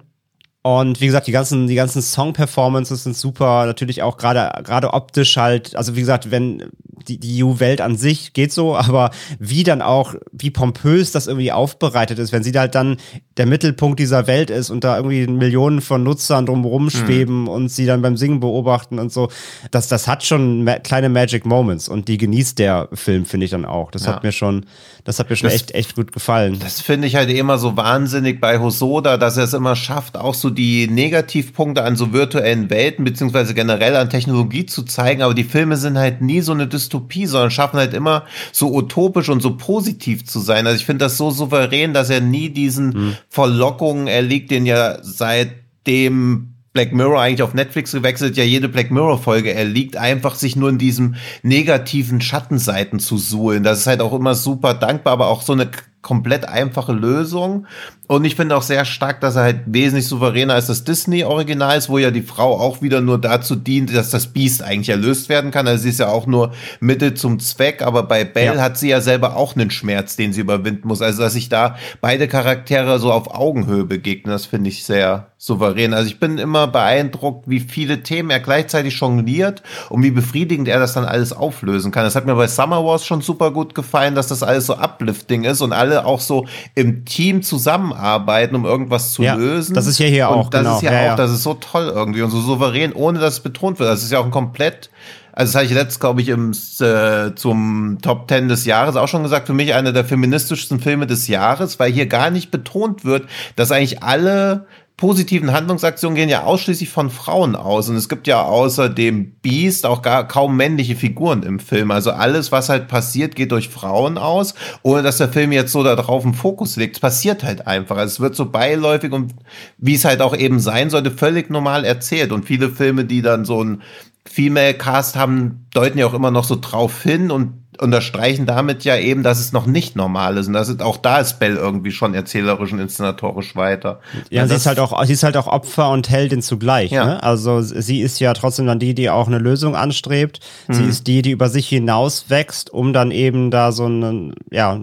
Und 0.64 1.02
wie 1.02 1.08
gesagt, 1.08 1.28
die 1.28 1.34
ganzen, 1.34 1.68
die 1.68 1.76
ganzen 1.76 2.02
Song-Performances 2.02 3.04
sind 3.04 3.18
super. 3.18 3.66
Natürlich 3.66 4.02
auch 4.02 4.16
gerade, 4.18 4.64
gerade 4.64 4.94
optisch 4.94 5.36
halt. 5.36 5.76
Also 5.76 5.98
wie 5.98 6.00
gesagt, 6.00 6.32
wenn 6.32 6.72
die, 7.08 7.18
die 7.20 7.44
EU-Welt 7.44 7.82
an 7.82 7.98
sich 7.98 8.34
geht 8.34 8.52
so, 8.52 8.76
aber 8.78 9.12
wie 9.40 9.64
dann 9.64 9.82
auch, 9.82 10.16
wie 10.32 10.52
pompös 10.52 11.12
das 11.12 11.28
irgendwie 11.28 11.52
aufbereitet 11.52 12.20
ist, 12.20 12.32
wenn 12.32 12.44
sie 12.44 12.54
halt 12.54 12.76
dann 12.76 12.98
der 13.38 13.46
Mittelpunkt 13.46 14.00
dieser 14.00 14.28
Welt 14.28 14.50
ist 14.50 14.70
und 14.70 14.84
da 14.84 14.96
irgendwie 14.96 15.26
Millionen 15.28 15.82
von 15.82 16.04
Nutzern 16.04 16.46
drumherum 16.46 16.86
mhm. 16.86 16.90
schweben 16.92 17.42
mhm. 17.42 17.48
und 17.48 17.70
sie 17.70 17.86
dann 17.86 18.02
beim 18.02 18.16
Singen 18.16 18.40
beobachten 18.40 19.00
und 19.00 19.12
so. 19.12 19.30
Das, 19.72 19.88
das 19.88 20.08
hat 20.08 20.24
schon 20.24 20.64
ma 20.64 20.78
kleine 20.80 21.10
Magic 21.10 21.46
Moments 21.46 21.90
und 21.90 22.08
die 22.08 22.18
genießt 22.18 22.60
der 22.60 22.90
Film, 22.94 23.26
finde 23.26 23.46
ich 23.46 23.52
dann 23.52 23.66
auch. 23.66 23.92
Das 23.92 24.06
ja. 24.06 24.14
hat 24.14 24.24
mir 24.24 24.32
schon, 24.32 24.66
das 25.04 25.20
hat 25.20 25.30
mir 25.30 25.36
schon 25.36 25.50
das, 25.50 25.56
echt, 25.56 25.72
echt 25.72 25.96
gut 25.96 26.12
gefallen. 26.12 26.60
Das 26.60 26.80
finde 26.80 27.08
ich 27.08 27.16
halt 27.16 27.30
immer 27.32 27.58
so 27.58 27.76
wahnsinnig 27.76 28.40
bei 28.40 28.60
Hosoda, 28.60 29.18
dass 29.18 29.38
er 29.38 29.46
es 29.46 29.54
immer 29.54 29.76
schafft, 29.76 30.16
auch 30.16 30.36
so 30.36 30.52
die 30.54 30.88
Negativpunkte 30.88 31.84
an 31.84 31.96
so 31.96 32.14
virtuellen 32.14 32.70
Welten 32.70 33.04
beziehungsweise 33.04 33.54
generell 33.54 33.96
an 33.96 34.10
Technologie 34.10 34.66
zu 34.66 34.84
zeigen, 34.84 35.22
aber 35.22 35.34
die 35.34 35.44
Filme 35.44 35.78
sind 35.78 35.98
halt 35.98 36.22
nie 36.22 36.42
so 36.42 36.52
eine 36.52 36.68
Dystopie, 36.68 37.26
sondern 37.26 37.52
schaffen 37.52 37.78
halt 37.78 37.94
immer 37.94 38.24
so 38.52 38.74
utopisch 38.74 39.30
und 39.30 39.42
so 39.42 39.58
positiv 39.58 40.26
zu 40.26 40.40
sein. 40.40 40.66
Also 40.68 40.78
ich 40.78 40.86
finde 40.86 41.06
das 41.06 41.18
so 41.18 41.32
souverän, 41.32 41.94
dass 41.94 42.10
er 42.10 42.22
nie 42.22 42.50
diesen 42.50 42.88
mhm. 42.88 43.18
Verlockungen 43.30 44.08
erliegt, 44.08 44.52
den 44.52 44.66
ja 44.66 44.98
seitdem 45.02 46.54
Black 46.74 46.92
Mirror 46.92 47.22
eigentlich 47.22 47.44
auf 47.44 47.54
Netflix 47.54 47.92
gewechselt, 47.92 48.36
ja 48.36 48.44
jede 48.44 48.68
Black 48.68 48.90
Mirror 48.90 49.20
Folge 49.20 49.54
erliegt, 49.54 49.96
einfach 49.96 50.36
sich 50.36 50.56
nur 50.56 50.70
in 50.70 50.80
diesem 50.80 51.16
negativen 51.44 52.20
Schattenseiten 52.20 53.00
zu 53.00 53.18
suhlen. 53.18 53.64
Das 53.64 53.80
ist 53.80 53.88
halt 53.88 54.02
auch 54.02 54.14
immer 54.14 54.34
super 54.34 54.74
dankbar, 54.74 55.14
aber 55.14 55.28
auch 55.28 55.44
so 55.44 55.54
eine 55.54 55.70
komplett 56.04 56.48
einfache 56.48 56.94
Lösung. 56.94 57.66
Und 58.08 58.26
ich 58.26 58.36
finde 58.36 58.56
auch 58.56 58.62
sehr 58.62 58.86
stark, 58.86 59.22
dass 59.22 59.38
er 59.38 59.44
halt 59.44 59.62
wesentlich 59.66 60.08
souveräner 60.08 60.54
als 60.54 60.68
das 60.68 60.84
Disney-Original 60.84 61.78
ist, 61.78 61.90
wo 61.90 61.98
ja 61.98 62.12
die 62.12 62.22
Frau 62.22 62.60
auch 62.60 62.82
wieder 62.82 63.02
nur 63.02 63.20
dazu 63.20 63.56
dient, 63.56 63.96
dass 63.96 64.12
das 64.12 64.28
Biest 64.28 64.62
eigentlich 64.62 64.90
erlöst 64.90 65.30
werden 65.30 65.50
kann. 65.50 65.68
Also 65.68 65.84
sie 65.84 65.90
ist 65.90 66.00
ja 66.00 66.10
auch 66.10 66.28
nur 66.28 66.52
Mittel 66.82 67.16
zum 67.16 67.40
Zweck, 67.40 67.82
aber 67.82 68.04
bei 68.04 68.26
Belle 68.26 68.58
ja. 68.58 68.62
hat 68.62 68.78
sie 68.78 68.90
ja 68.90 69.02
selber 69.02 69.36
auch 69.38 69.56
einen 69.56 69.72
Schmerz, 69.72 70.16
den 70.16 70.34
sie 70.34 70.42
überwinden 70.42 70.88
muss. 70.88 71.02
Also 71.02 71.24
dass 71.24 71.34
sich 71.34 71.50
da 71.50 71.78
beide 72.02 72.28
Charaktere 72.28 73.00
so 73.00 73.12
auf 73.12 73.34
Augenhöhe 73.34 73.86
begegnen, 73.86 74.32
das 74.32 74.46
finde 74.46 74.70
ich 74.70 74.84
sehr 74.84 75.33
souverän. 75.46 75.94
Also 75.94 76.08
ich 76.08 76.20
bin 76.20 76.38
immer 76.38 76.68
beeindruckt, 76.68 77.50
wie 77.50 77.60
viele 77.60 78.04
Themen 78.04 78.30
er 78.30 78.40
gleichzeitig 78.40 79.00
jongliert 79.00 79.62
und 79.90 80.04
wie 80.04 80.12
befriedigend 80.12 80.68
er 80.68 80.80
das 80.80 80.94
dann 80.94 81.06
alles 81.06 81.34
auflösen 81.34 81.92
kann. 81.92 82.04
Das 82.06 82.16
hat 82.16 82.26
mir 82.26 82.36
bei 82.36 82.48
Summer 82.48 82.84
Wars 82.86 83.06
schon 83.06 83.22
super 83.22 83.52
gut 83.52 83.76
gefallen, 83.76 84.16
dass 84.16 84.28
das 84.28 84.44
alles 84.44 84.68
so 84.68 84.78
uplifting 84.78 85.44
ist 85.44 85.62
und 85.62 85.74
alle 85.74 86.06
auch 86.06 86.20
so 86.20 86.46
im 86.76 87.06
Team 87.06 87.42
zusammen 87.42 87.64
zusammenarbeiten, 87.64 88.56
um 88.56 88.66
irgendwas 88.66 89.14
zu 89.14 89.24
ja, 89.24 89.36
lösen. 89.36 89.74
Das 89.74 89.88
ist 89.88 90.00
ja 90.00 90.08
hier 90.08 90.30
und 90.30 90.36
auch. 90.36 90.50
Das 90.50 90.62
genau. 90.62 90.76
ist 90.76 90.82
ja, 90.84 90.92
ja 90.92 91.14
auch, 91.14 91.18
das 91.18 91.32
ist 91.32 91.44
so 91.44 91.54
toll 91.56 91.92
irgendwie 91.94 92.22
und 92.22 92.32
so 92.32 92.42
souverän, 92.42 92.94
ohne 92.94 93.20
dass 93.20 93.36
es 93.36 93.40
betont 93.40 93.80
wird. 93.80 93.90
Das 93.90 94.04
ist 94.04 94.12
ja 94.12 94.20
auch 94.20 94.26
ein 94.26 94.32
komplett 94.32 94.90
also 95.36 95.50
das 95.50 95.56
habe 95.56 95.66
ich 95.66 95.72
letzt, 95.72 96.00
glaube 96.00 96.22
ich, 96.22 96.30
im, 96.30 96.52
äh, 96.52 97.34
zum 97.34 97.98
Top 98.04 98.28
Ten 98.28 98.50
des 98.50 98.66
Jahres 98.66 98.96
auch 98.96 99.08
schon 99.08 99.24
gesagt, 99.24 99.48
für 99.48 99.54
mich 99.54 99.74
einer 99.74 99.92
der 99.92 100.06
feministischsten 100.06 100.80
Filme 100.80 101.08
des 101.08 101.28
Jahres, 101.28 101.80
weil 101.80 101.92
hier 101.92 102.06
gar 102.06 102.30
nicht 102.30 102.52
betont 102.52 103.04
wird, 103.04 103.28
dass 103.56 103.72
eigentlich 103.72 104.04
alle 104.04 104.68
positiven 105.04 105.52
Handlungsaktionen 105.52 106.16
gehen 106.16 106.30
ja 106.30 106.44
ausschließlich 106.44 106.90
von 106.90 107.10
Frauen 107.10 107.58
aus. 107.58 107.90
Und 107.90 107.98
es 107.98 108.08
gibt 108.08 108.26
ja 108.26 108.42
außer 108.42 108.88
dem 108.88 109.34
Beast 109.42 109.86
auch 109.86 110.02
gar 110.02 110.26
kaum 110.26 110.56
männliche 110.56 110.96
Figuren 110.96 111.44
im 111.44 111.60
Film. 111.60 111.92
Also 111.92 112.12
alles, 112.12 112.54
was 112.54 112.70
halt 112.70 112.88
passiert, 112.88 113.36
geht 113.36 113.52
durch 113.52 113.68
Frauen 113.68 114.18
aus, 114.18 114.56
ohne 114.82 115.04
dass 115.04 115.18
der 115.18 115.28
Film 115.28 115.52
jetzt 115.52 115.74
so 115.74 115.84
darauf 115.84 116.24
einen 116.24 116.34
Fokus 116.34 116.78
legt. 116.78 116.96
Es 116.96 117.02
passiert 117.02 117.44
halt 117.44 117.68
einfach. 117.68 117.98
Also 117.98 118.14
es 118.14 118.20
wird 118.22 118.38
so 118.38 118.46
beiläufig 118.46 119.12
und 119.12 119.34
wie 119.78 119.96
es 119.96 120.06
halt 120.06 120.22
auch 120.22 120.38
eben 120.38 120.62
sein 120.62 120.90
sollte, 120.90 121.12
völlig 121.12 121.50
normal 121.50 121.84
erzählt. 121.84 122.32
Und 122.32 122.46
viele 122.46 122.70
Filme, 122.70 123.04
die 123.04 123.22
dann 123.22 123.44
so 123.44 123.62
ein 123.62 123.82
Female 124.24 124.74
Cast 124.74 125.18
haben, 125.18 125.66
deuten 125.74 125.98
ja 125.98 126.08
auch 126.08 126.14
immer 126.14 126.32
noch 126.32 126.46
so 126.46 126.58
drauf 126.58 127.04
hin 127.04 127.30
und 127.30 127.63
unterstreichen 127.82 128.46
damit 128.46 128.84
ja 128.84 128.98
eben, 128.98 129.24
dass 129.24 129.40
es 129.40 129.52
noch 129.52 129.66
nicht 129.66 129.96
normal 129.96 130.38
ist. 130.38 130.48
Und 130.48 130.54
das 130.54 130.70
ist, 130.70 130.82
auch 130.82 130.98
da 130.98 131.20
ist 131.20 131.40
Bell 131.40 131.56
irgendwie 131.56 131.92
schon 131.92 132.14
erzählerisch 132.14 132.72
und 132.72 132.80
inszenatorisch 132.80 133.56
weiter. 133.56 134.00
Ja, 134.30 134.48
sie 134.48 134.56
ist 134.56 134.66
halt 134.66 134.80
auch, 134.80 135.04
sie 135.06 135.14
ist 135.14 135.24
halt 135.24 135.38
auch 135.38 135.48
Opfer 135.48 135.90
und 135.90 136.10
Heldin 136.10 136.42
zugleich. 136.42 136.92
Ja. 136.92 137.06
Ne? 137.06 137.24
Also 137.24 137.62
sie 137.62 138.02
ist 138.02 138.20
ja 138.20 138.34
trotzdem 138.34 138.68
dann 138.68 138.80
die, 138.80 138.94
die 138.94 139.10
auch 139.10 139.28
eine 139.28 139.40
Lösung 139.40 139.76
anstrebt. 139.76 140.40
Mhm. 140.68 140.74
Sie 140.74 140.84
ist 140.84 141.08
die, 141.08 141.22
die 141.22 141.32
über 141.32 141.50
sich 141.50 141.68
hinaus 141.68 142.30
wächst, 142.30 142.72
um 142.72 142.94
dann 142.94 143.12
eben 143.12 143.52
da 143.52 143.72
so 143.72 143.86
einen, 143.86 144.36
ja, 144.52 144.80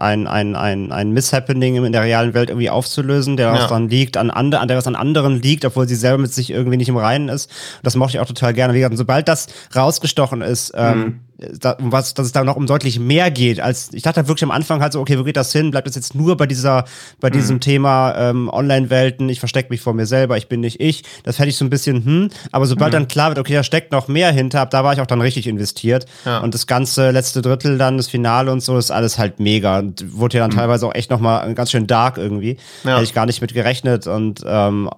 ein, 0.00 0.26
ein, 0.26 0.56
ein, 0.56 0.92
ein 0.92 1.12
Misshappening 1.12 1.84
in 1.84 1.92
der 1.92 2.02
realen 2.02 2.34
Welt 2.34 2.48
irgendwie 2.48 2.70
aufzulösen, 2.70 3.36
der 3.36 3.54
ja. 3.54 3.66
dann 3.66 3.88
liegt 3.88 4.16
an, 4.16 4.30
andre, 4.30 4.60
an 4.60 4.68
der 4.68 4.78
was 4.78 4.86
an 4.86 4.96
anderen 4.96 5.42
liegt, 5.42 5.64
obwohl 5.64 5.86
sie 5.86 5.94
selber 5.94 6.18
mit 6.18 6.32
sich 6.32 6.50
irgendwie 6.50 6.78
nicht 6.78 6.88
im 6.88 6.96
Reinen 6.96 7.28
ist. 7.28 7.50
Das 7.82 7.96
mochte 7.96 8.16
ich 8.16 8.20
auch 8.20 8.26
total 8.26 8.54
gerne. 8.54 8.72
Wie 8.72 8.78
gesagt, 8.78 8.96
sobald 8.96 9.28
das 9.28 9.48
rausgestochen 9.76 10.40
ist, 10.42 10.72
ähm, 10.74 10.98
mhm 10.98 11.20
da, 11.58 11.72
um 11.72 11.92
was, 11.92 12.14
dass 12.14 12.26
es 12.26 12.32
da 12.32 12.44
noch 12.44 12.56
um 12.56 12.66
deutlich 12.66 12.98
mehr 12.98 13.30
geht, 13.30 13.60
als 13.60 13.90
ich 13.92 14.02
dachte 14.02 14.28
wirklich 14.28 14.44
am 14.44 14.50
Anfang 14.50 14.80
halt 14.80 14.92
so, 14.92 15.00
okay, 15.00 15.18
wo 15.18 15.24
geht 15.24 15.36
das 15.36 15.52
hin? 15.52 15.70
Bleibt 15.70 15.88
es 15.88 15.94
jetzt 15.94 16.14
nur 16.14 16.36
bei 16.36 16.46
dieser, 16.46 16.84
bei 17.20 17.28
mhm. 17.28 17.32
diesem 17.32 17.60
Thema 17.60 18.14
ähm, 18.16 18.48
Online-Welten, 18.48 19.28
ich 19.28 19.40
verstecke 19.40 19.70
mich 19.70 19.80
vor 19.80 19.94
mir 19.94 20.06
selber, 20.06 20.36
ich 20.36 20.48
bin 20.48 20.60
nicht 20.60 20.80
ich. 20.80 21.02
Das 21.24 21.38
hätte 21.38 21.48
ich 21.48 21.56
so 21.56 21.64
ein 21.64 21.70
bisschen, 21.70 22.04
hm, 22.04 22.30
aber 22.52 22.66
sobald 22.66 22.92
mhm. 22.92 22.94
dann 22.94 23.08
klar 23.08 23.30
wird, 23.30 23.38
okay, 23.38 23.54
da 23.54 23.62
steckt 23.62 23.92
noch 23.92 24.08
mehr 24.08 24.32
hinter, 24.32 24.66
da 24.66 24.84
war 24.84 24.92
ich 24.92 25.00
auch 25.00 25.06
dann 25.06 25.20
richtig 25.20 25.46
investiert. 25.46 26.06
Ja. 26.24 26.38
Und 26.38 26.54
das 26.54 26.66
ganze 26.66 27.10
letzte 27.10 27.42
Drittel 27.42 27.78
dann, 27.78 27.96
das 27.96 28.08
Finale 28.08 28.52
und 28.52 28.60
so, 28.60 28.76
ist 28.76 28.90
alles 28.90 29.18
halt 29.18 29.40
mega. 29.40 29.78
Und 29.78 30.16
wurde 30.16 30.38
ja 30.38 30.44
dann 30.44 30.50
mhm. 30.50 30.60
teilweise 30.60 30.86
auch 30.86 30.94
echt 30.94 31.10
nochmal 31.10 31.54
ganz 31.54 31.70
schön 31.70 31.86
dark 31.86 32.18
irgendwie. 32.18 32.58
Ja. 32.84 32.94
Hätte 32.94 33.04
ich 33.04 33.14
gar 33.14 33.26
nicht 33.26 33.40
mit 33.40 33.54
gerechnet 33.54 34.06
und 34.06 34.42
ähm, 34.46 34.90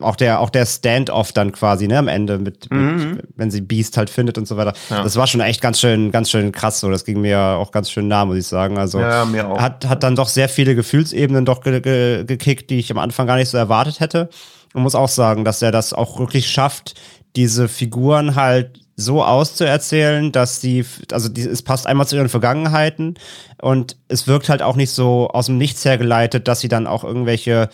auch 0.00 0.16
der, 0.16 0.40
auch 0.40 0.50
der 0.50 0.66
Standoff 0.66 1.32
dann 1.32 1.52
quasi, 1.52 1.86
ne, 1.86 1.98
am 1.98 2.08
Ende 2.08 2.38
mit, 2.38 2.70
mhm. 2.70 3.16
mit 3.16 3.26
wenn 3.36 3.50
sie 3.50 3.60
Beast 3.60 3.96
halt 3.96 4.10
findet 4.10 4.38
und 4.38 4.48
so 4.48 4.56
weiter. 4.56 4.72
Ja. 4.90 5.02
Das 5.02 5.16
war 5.16 5.26
schon 5.26 5.40
echt 5.40 5.60
ganz 5.60 5.80
schön, 5.80 6.10
ganz 6.10 6.30
schön 6.30 6.52
krass 6.52 6.80
so. 6.80 6.90
Das 6.90 7.04
ging 7.04 7.20
mir 7.20 7.38
auch 7.38 7.72
ganz 7.72 7.90
schön 7.90 8.08
nah, 8.08 8.24
muss 8.24 8.36
ich 8.36 8.46
sagen. 8.46 8.78
Also 8.78 9.00
ja, 9.00 9.24
mir 9.24 9.48
auch. 9.48 9.60
Hat, 9.60 9.86
hat 9.86 10.02
dann 10.02 10.16
doch 10.16 10.28
sehr 10.28 10.48
viele 10.48 10.74
Gefühlsebenen 10.74 11.44
doch 11.44 11.60
ge 11.60 11.80
ge 11.80 12.24
gekickt, 12.24 12.70
die 12.70 12.78
ich 12.78 12.90
am 12.90 12.98
Anfang 12.98 13.26
gar 13.26 13.36
nicht 13.36 13.50
so 13.50 13.58
erwartet 13.58 14.00
hätte. 14.00 14.30
Und 14.72 14.82
muss 14.82 14.94
auch 14.94 15.08
sagen, 15.08 15.44
dass 15.44 15.62
er 15.62 15.72
das 15.72 15.92
auch 15.92 16.18
wirklich 16.18 16.50
schafft, 16.50 16.94
diese 17.34 17.68
Figuren 17.68 18.34
halt 18.34 18.80
so 18.96 19.22
auszuerzählen, 19.22 20.32
dass 20.32 20.60
sie, 20.62 20.84
also 21.12 21.28
die, 21.28 21.42
es 21.42 21.62
passt 21.62 21.86
einmal 21.86 22.06
zu 22.06 22.16
ihren 22.16 22.30
Vergangenheiten 22.30 23.14
und 23.60 23.98
es 24.08 24.26
wirkt 24.26 24.48
halt 24.48 24.62
auch 24.62 24.74
nicht 24.74 24.90
so 24.90 25.28
aus 25.28 25.46
dem 25.46 25.58
Nichts 25.58 25.84
hergeleitet, 25.84 26.48
dass 26.48 26.60
sie 26.60 26.68
dann 26.68 26.86
auch 26.86 27.04
irgendwelche 27.04 27.68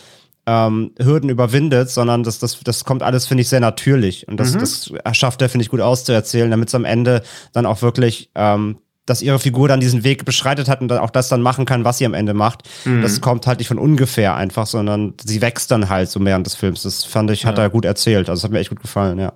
ähm, 0.46 0.92
Hürden 1.00 1.30
überwindet, 1.30 1.90
sondern 1.90 2.24
das, 2.24 2.38
das, 2.38 2.60
das 2.60 2.84
kommt 2.84 3.02
alles, 3.02 3.26
finde 3.26 3.42
ich, 3.42 3.48
sehr 3.48 3.60
natürlich. 3.60 4.26
Und 4.26 4.38
das, 4.38 4.54
mhm. 4.54 4.60
das 4.60 4.92
schafft 5.12 5.40
er, 5.42 5.48
finde 5.48 5.62
ich, 5.62 5.70
gut 5.70 5.80
auszuerzählen, 5.80 6.50
damit 6.50 6.68
es 6.68 6.74
am 6.74 6.84
Ende 6.84 7.22
dann 7.52 7.66
auch 7.66 7.82
wirklich, 7.82 8.30
ähm, 8.34 8.78
dass 9.06 9.22
ihre 9.22 9.38
Figur 9.38 9.68
dann 9.68 9.80
diesen 9.80 10.04
Weg 10.04 10.24
beschreitet 10.24 10.68
hat 10.68 10.80
und 10.80 10.88
dann 10.88 10.98
auch 10.98 11.10
das 11.10 11.28
dann 11.28 11.42
machen 11.42 11.64
kann, 11.64 11.84
was 11.84 11.98
sie 11.98 12.06
am 12.06 12.14
Ende 12.14 12.34
macht. 12.34 12.68
Mhm. 12.84 13.02
Das 13.02 13.20
kommt 13.20 13.46
halt 13.46 13.58
nicht 13.58 13.68
von 13.68 13.78
ungefähr 13.78 14.34
einfach, 14.34 14.66
sondern 14.66 15.14
sie 15.22 15.40
wächst 15.40 15.70
dann 15.70 15.88
halt 15.88 16.10
so 16.10 16.24
während 16.24 16.46
des 16.46 16.54
Films. 16.54 16.82
Das 16.82 17.04
fand 17.04 17.30
ich, 17.30 17.46
hat 17.46 17.58
ja. 17.58 17.64
er 17.64 17.70
gut 17.70 17.84
erzählt. 17.84 18.28
Also 18.28 18.40
das 18.40 18.44
hat 18.44 18.52
mir 18.52 18.60
echt 18.60 18.70
gut 18.70 18.80
gefallen, 18.80 19.18
ja. 19.18 19.32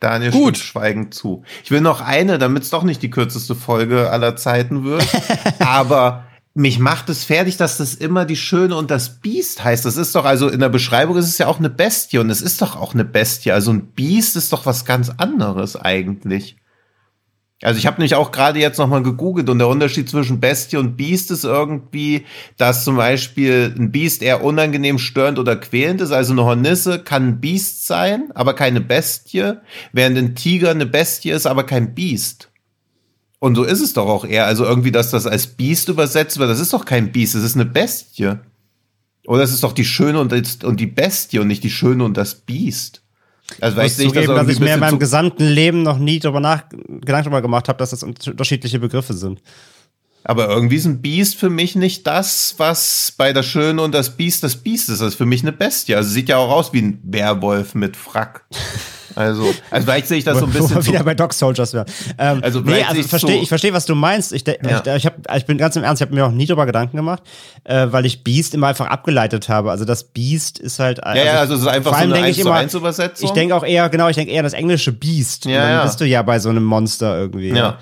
Daniel 0.00 0.30
Gut. 0.30 0.56
schweigend 0.56 1.12
zu. 1.12 1.44
Ich 1.62 1.70
will 1.70 1.82
noch 1.82 2.00
eine, 2.00 2.38
damit 2.38 2.62
es 2.62 2.70
doch 2.70 2.84
nicht 2.84 3.02
die 3.02 3.10
kürzeste 3.10 3.54
Folge 3.54 4.10
aller 4.10 4.34
Zeiten 4.34 4.82
wird. 4.82 5.06
aber 5.58 6.24
mich 6.54 6.78
macht 6.78 7.08
es 7.08 7.24
fertig, 7.24 7.56
dass 7.56 7.76
das 7.76 7.94
immer 7.94 8.24
die 8.24 8.36
Schöne 8.36 8.76
und 8.76 8.90
das 8.90 9.20
Biest 9.20 9.62
heißt. 9.62 9.84
Das 9.84 9.96
ist 9.96 10.14
doch, 10.14 10.24
also 10.24 10.48
in 10.48 10.60
der 10.60 10.68
Beschreibung 10.68 11.16
ist 11.16 11.28
es 11.28 11.38
ja 11.38 11.46
auch 11.46 11.58
eine 11.58 11.70
Bestie 11.70 12.18
und 12.18 12.28
es 12.28 12.42
ist 12.42 12.60
doch 12.60 12.76
auch 12.76 12.92
eine 12.92 13.04
Bestie. 13.04 13.52
Also 13.52 13.72
ein 13.72 13.86
Biest 13.86 14.36
ist 14.36 14.52
doch 14.52 14.66
was 14.66 14.84
ganz 14.84 15.10
anderes 15.10 15.76
eigentlich. 15.76 16.56
Also 17.62 17.78
ich 17.78 17.86
habe 17.86 17.98
nämlich 17.98 18.14
auch 18.14 18.32
gerade 18.32 18.58
jetzt 18.58 18.78
nochmal 18.78 19.02
gegoogelt 19.02 19.50
und 19.50 19.58
der 19.58 19.68
Unterschied 19.68 20.08
zwischen 20.08 20.40
Bestie 20.40 20.78
und 20.78 20.96
Biest 20.96 21.30
ist 21.30 21.44
irgendwie, 21.44 22.24
dass 22.56 22.84
zum 22.84 22.96
Beispiel 22.96 23.74
ein 23.76 23.92
Biest 23.92 24.22
eher 24.22 24.42
unangenehm 24.42 24.98
störend 24.98 25.38
oder 25.38 25.56
quälend 25.56 26.00
ist. 26.00 26.10
Also 26.10 26.32
eine 26.32 26.44
Hornisse 26.44 27.00
kann 27.00 27.28
ein 27.28 27.40
Biest 27.40 27.86
sein, 27.86 28.30
aber 28.34 28.54
keine 28.54 28.80
Bestie, 28.80 29.58
während 29.92 30.16
ein 30.16 30.34
Tiger 30.34 30.70
eine 30.70 30.86
Bestie 30.86 31.30
ist, 31.30 31.46
aber 31.46 31.64
kein 31.64 31.94
Biest. 31.94 32.49
Und 33.40 33.54
so 33.56 33.64
ist 33.64 33.80
es 33.80 33.94
doch 33.94 34.06
auch 34.06 34.24
eher. 34.24 34.46
Also 34.46 34.64
irgendwie, 34.64 34.92
dass 34.92 35.10
das 35.10 35.26
als 35.26 35.46
Biest 35.46 35.88
übersetzt 35.88 36.38
wird, 36.38 36.50
das 36.50 36.60
ist 36.60 36.72
doch 36.72 36.84
kein 36.84 37.10
Biest, 37.10 37.34
das 37.34 37.42
ist 37.42 37.56
eine 37.56 37.64
Bestie. 37.64 38.38
Oder 39.26 39.42
es 39.42 39.52
ist 39.52 39.64
doch 39.64 39.72
die 39.72 39.84
Schöne 39.84 40.20
und, 40.20 40.64
und 40.64 40.78
die 40.78 40.86
Bestie 40.86 41.38
und 41.38 41.48
nicht 41.48 41.64
die 41.64 41.70
Schöne 41.70 42.04
und 42.04 42.16
das 42.16 42.34
Biest. 42.34 43.02
Also 43.60 43.78
ich 43.78 43.82
muss 43.82 43.96
zugeben, 43.96 44.26
das 44.26 44.46
dass 44.46 44.48
ich 44.48 44.60
mir 44.60 44.74
in 44.74 44.80
meinem 44.80 44.98
gesamten 44.98 45.44
Leben 45.44 45.82
noch 45.82 45.98
nie 45.98 46.18
darüber 46.18 46.40
nach 46.40 46.68
Gedanken 46.68 47.24
darüber 47.24 47.42
gemacht 47.42 47.68
habe, 47.68 47.78
dass 47.78 47.90
das 47.90 48.02
unterschiedliche 48.02 48.78
Begriffe 48.78 49.14
sind. 49.14 49.40
Aber 50.24 50.48
irgendwie 50.48 50.76
ist 50.76 50.84
ein 50.84 51.00
Biest 51.00 51.36
für 51.36 51.50
mich 51.50 51.76
nicht 51.76 52.06
das, 52.06 52.54
was 52.58 53.14
bei 53.16 53.32
der 53.32 53.42
Schöne 53.42 53.80
und 53.82 53.94
das 53.94 54.16
Biest 54.16 54.42
das 54.42 54.56
Biest 54.56 54.88
ist. 54.88 55.00
Das 55.00 55.08
ist 55.08 55.14
für 55.14 55.26
mich 55.26 55.42
eine 55.42 55.52
Bestie. 55.52 55.94
Also 55.94 56.10
sieht 56.10 56.28
ja 56.28 56.36
auch 56.36 56.50
aus 56.50 56.72
wie 56.72 56.82
ein 56.82 57.00
Werwolf 57.02 57.74
mit 57.74 57.96
Frack. 57.96 58.44
Also, 59.14 59.52
also 59.70 59.84
vielleicht 59.86 60.06
sehe 60.06 60.18
ich 60.18 60.24
das 60.24 60.38
so 60.38 60.46
ein 60.46 60.52
bisschen. 60.52 60.76
Wo 60.76 60.86
wieder 60.86 61.02
bei 61.02 61.14
Dog 61.14 61.32
Soldiers 61.32 61.74
wären. 61.74 61.86
Ähm, 62.18 62.40
also, 62.42 62.60
nee, 62.60 62.82
also 62.82 63.02
versteh, 63.02 63.34
so 63.34 63.42
ich 63.42 63.48
verstehe, 63.48 63.72
was 63.72 63.86
du 63.86 63.94
meinst. 63.94 64.32
Ich, 64.32 64.46
ja. 64.46 64.54
ich, 64.54 64.86
ich, 64.86 65.06
hab, 65.06 65.36
ich 65.36 65.46
bin 65.46 65.58
ganz 65.58 65.76
im 65.76 65.82
Ernst, 65.82 66.00
ich 66.00 66.06
habe 66.06 66.14
mir 66.14 66.26
auch 66.26 66.30
nie 66.30 66.46
darüber 66.46 66.66
Gedanken 66.66 66.96
gemacht, 66.96 67.22
äh, 67.64 67.88
weil 67.90 68.06
ich 68.06 68.24
Beast 68.24 68.54
immer 68.54 68.68
einfach 68.68 68.86
abgeleitet 68.86 69.48
habe. 69.48 69.70
Also 69.70 69.84
das 69.84 70.04
Beast 70.04 70.58
ist 70.58 70.78
halt. 70.78 71.02
Also, 71.02 71.18
ja, 71.18 71.26
ja, 71.26 71.40
also 71.40 71.54
es 71.54 71.62
ist 71.62 71.66
einfach 71.66 71.92
so 71.92 72.04
eine 72.04 72.14
1 72.14 72.38
zu 72.38 72.50
1 72.50 72.74
Übersetzung. 72.74 73.28
Ich 73.28 73.32
denke 73.32 73.54
auch 73.54 73.64
eher, 73.64 73.88
genau, 73.88 74.08
ich 74.08 74.16
denke 74.16 74.32
eher 74.32 74.42
das 74.42 74.52
englische 74.52 74.92
Beast. 74.92 75.44
Ja, 75.44 75.60
dann 75.60 75.70
ja. 75.70 75.84
bist 75.84 76.00
du 76.00 76.06
ja 76.06 76.22
bei 76.22 76.38
so 76.38 76.48
einem 76.48 76.64
Monster 76.64 77.18
irgendwie. 77.18 77.50
Ja. 77.50 77.78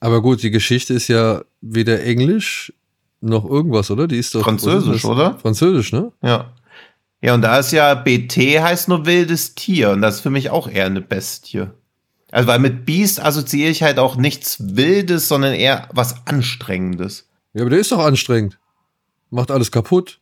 Aber 0.00 0.22
gut, 0.22 0.42
die 0.42 0.50
Geschichte 0.50 0.94
ist 0.94 1.08
ja 1.08 1.42
weder 1.60 2.02
Englisch 2.02 2.72
noch 3.20 3.44
irgendwas, 3.44 3.90
oder? 3.90 4.06
Die 4.06 4.18
ist 4.18 4.34
doch 4.34 4.42
Französisch, 4.42 5.04
oder? 5.04 5.38
Französisch, 5.38 5.92
ne? 5.92 6.12
Ja. 6.22 6.52
Ja, 7.20 7.34
und 7.34 7.42
da 7.42 7.58
ist 7.58 7.72
ja 7.72 7.94
BT 7.94 8.36
heißt 8.36 8.88
nur 8.88 9.04
wildes 9.04 9.56
Tier 9.56 9.90
und 9.90 10.02
das 10.02 10.16
ist 10.16 10.20
für 10.20 10.30
mich 10.30 10.50
auch 10.50 10.68
eher 10.68 10.86
eine 10.86 11.00
Bestie. 11.00 11.66
Also, 12.30 12.46
weil 12.46 12.60
mit 12.60 12.84
Biest 12.84 13.24
assoziiere 13.24 13.70
ich 13.70 13.82
halt 13.82 13.98
auch 13.98 14.16
nichts 14.16 14.76
Wildes, 14.76 15.26
sondern 15.26 15.54
eher 15.54 15.88
was 15.92 16.26
Anstrengendes. 16.26 17.26
Ja, 17.54 17.62
aber 17.62 17.70
der 17.70 17.80
ist 17.80 17.90
doch 17.90 18.04
anstrengend. 18.04 18.58
Macht 19.30 19.50
alles 19.50 19.72
kaputt. 19.72 20.20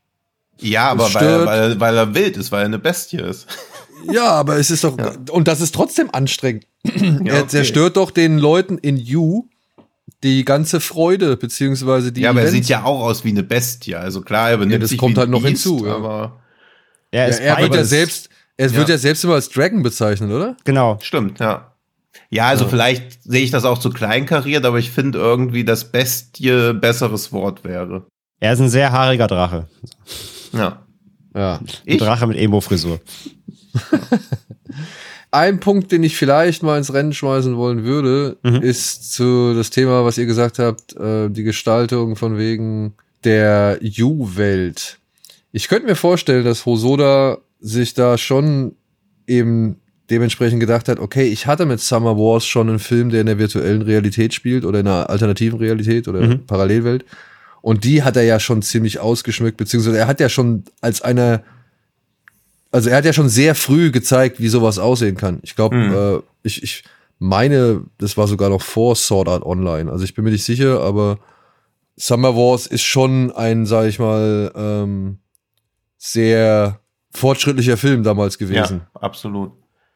Ja, 0.59 0.89
aber 0.89 1.13
weil, 1.13 1.47
weil, 1.47 1.81
weil 1.81 1.97
er 1.97 2.15
wild 2.15 2.37
ist, 2.39 2.51
weil 2.51 2.63
er 2.63 2.67
eine 2.67 2.79
Bestie 2.79 3.19
ist. 3.19 3.47
Ja, 4.13 4.33
aber 4.33 4.57
es 4.59 4.71
ist 4.71 4.85
doch, 4.85 4.97
ja. 4.99 5.15
und 5.31 5.49
das 5.49 5.61
ist 5.63 5.75
trotzdem 5.75 6.11
anstrengend. 6.13 6.67
Ja, 6.85 6.93
okay. 6.93 7.29
Er 7.29 7.49
zerstört 7.49 7.97
doch 7.97 8.11
den 8.11 8.39
Leuten 8.39 8.77
in 8.79 8.99
You 8.99 9.47
die 10.23 10.45
ganze 10.45 10.81
Freude, 10.81 11.37
beziehungsweise 11.37 12.13
die. 12.13 12.23
Ja, 12.23 12.31
aber 12.31 12.41
Events. 12.41 12.55
er 12.55 12.63
sieht 12.63 12.69
ja 12.69 12.85
auch 12.85 13.01
aus 13.01 13.25
wie 13.25 13.31
eine 13.31 13.43
Bestie. 13.43 13.97
Also 13.97 14.21
klar, 14.21 14.51
er 14.51 14.57
benimmt 14.57 14.73
ja, 14.73 14.79
das 14.79 14.91
sich 14.91 14.99
kommt 14.99 15.17
wie 15.17 15.21
halt 15.21 15.31
noch 15.31 15.43
Biest, 15.43 15.65
hinzu. 15.65 15.87
Aber 15.89 16.41
er, 17.11 17.31
ja, 17.31 17.37
er 17.37 17.63
wird 17.63 17.75
ja 17.75 17.85
selbst, 17.85 18.29
er 18.57 18.75
wird 18.75 18.89
ja 18.89 18.99
selbst 18.99 19.25
immer 19.25 19.35
als 19.35 19.49
Dragon 19.49 19.83
bezeichnet, 19.83 20.31
oder? 20.31 20.57
Genau. 20.65 20.99
Stimmt, 21.03 21.41
ja. 21.41 21.73
Ja, 22.31 22.49
also 22.49 22.65
ja. 22.65 22.71
vielleicht 22.71 23.23
sehe 23.23 23.43
ich 23.43 23.51
das 23.51 23.65
auch 23.65 23.79
zu 23.79 23.91
kleinkariert, 23.91 24.65
aber 24.65 24.79
ich 24.79 24.91
finde 24.91 25.19
irgendwie, 25.19 25.65
dass 25.65 25.93
Bestie 25.93 26.73
besseres 26.73 27.33
Wort 27.33 27.65
wäre. 27.65 28.07
Er 28.41 28.53
ist 28.53 28.61
ein 28.61 28.69
sehr 28.69 28.93
haariger 28.93 29.27
Drache. 29.27 29.69
Ja. 30.53 30.83
Ja. 31.35 31.61
Ein 31.87 31.99
Drache 31.99 32.27
mit 32.27 32.39
Emo-Frisur. 32.39 33.01
Ein 35.31 35.61
Punkt, 35.61 35.93
den 35.93 36.03
ich 36.03 36.17
vielleicht 36.17 36.63
mal 36.63 36.79
ins 36.79 36.93
Rennen 36.93 37.13
schmeißen 37.13 37.57
wollen 37.57 37.85
würde, 37.85 38.37
mhm. 38.43 38.63
ist 38.63 39.13
zu 39.13 39.55
das 39.55 39.71
Thema, 39.71 40.05
was 40.05 40.19
ihr 40.19 40.27
gesagt 40.27 40.59
habt, 40.59 40.97
äh, 40.97 41.29
die 41.29 41.43
Gestaltung 41.43 42.17
von 42.17 42.39
wegen 42.39 42.95
der 43.25 43.81
U-Welt. 43.83 44.99
Ich 45.53 45.69
könnte 45.69 45.87
mir 45.87 45.97
vorstellen, 45.97 46.45
dass 46.45 46.67
Hosoda 46.67 47.39
sich 47.61 47.95
da 47.95 48.19
schon 48.19 48.77
eben 49.27 49.81
dementsprechend 50.11 50.61
gedacht 50.61 50.89
hat, 50.89 51.01
okay, 51.01 51.25
ich 51.25 51.47
hatte 51.47 51.67
mit 51.67 51.81
Summer 51.81 52.17
Wars 52.17 52.47
schon 52.47 52.69
einen 52.69 52.79
Film, 52.79 53.11
der 53.11 53.23
in 53.23 53.27
der 53.27 53.39
virtuellen 53.39 53.83
Realität 53.83 54.35
spielt 54.35 54.65
oder 54.65 54.81
in 54.81 54.87
einer 54.87 55.11
alternativen 55.11 55.59
Realität 55.59 56.07
oder 56.09 56.21
mhm. 56.21 56.47
Parallelwelt. 56.47 57.05
Und 57.63 57.83
die 57.83 58.05
hat 58.05 58.17
er 58.17 58.23
ja 58.23 58.39
schon 58.39 58.63
ziemlich 58.63 59.01
ausgeschmückt, 59.01 59.57
beziehungsweise 59.57 59.99
er 59.99 60.07
hat 60.07 60.21
ja 60.21 60.29
schon 60.29 60.65
als 60.81 61.03
eine, 61.03 61.43
also 62.73 62.91
er 62.91 62.97
hat 62.97 63.05
ja 63.05 63.13
schon 63.13 63.29
sehr 63.29 63.55
früh 63.55 63.91
gezeigt, 63.91 64.41
wie 64.41 64.49
sowas 64.49 64.79
aussehen 64.79 65.17
kann. 65.17 65.41
Ich 65.43 65.57
glaube, 65.57 65.77
mhm. 65.77 65.95
äh, 65.95 66.23
ich, 66.43 66.63
ich 66.63 66.85
meine, 67.19 67.83
das 67.99 68.17
war 68.17 68.27
sogar 68.27 68.51
noch 68.51 68.63
vor 68.63 68.97
Sword 68.97 69.29
Art 69.29 69.45
Online. 69.45 69.91
Also 69.91 70.05
ich 70.05 70.15
bin 70.15 70.25
mir 70.25 70.31
nicht 70.31 70.45
sicher, 70.45 70.81
aber 70.81 71.19
Summer 71.97 72.37
Wars 72.37 72.67
ist 72.67 72.83
schon 72.83 73.33
ein, 73.33 73.67
sag 73.67 73.87
ich 73.87 73.99
mal, 73.99 74.53
ähm, 74.55 75.19
sehr 75.97 76.81
fortschrittlicher 77.13 77.77
Film 77.77 78.03
damals 78.03 78.37
gewesen. 78.37 78.83
Ja, 78.95 79.01
absolut. 79.01 79.53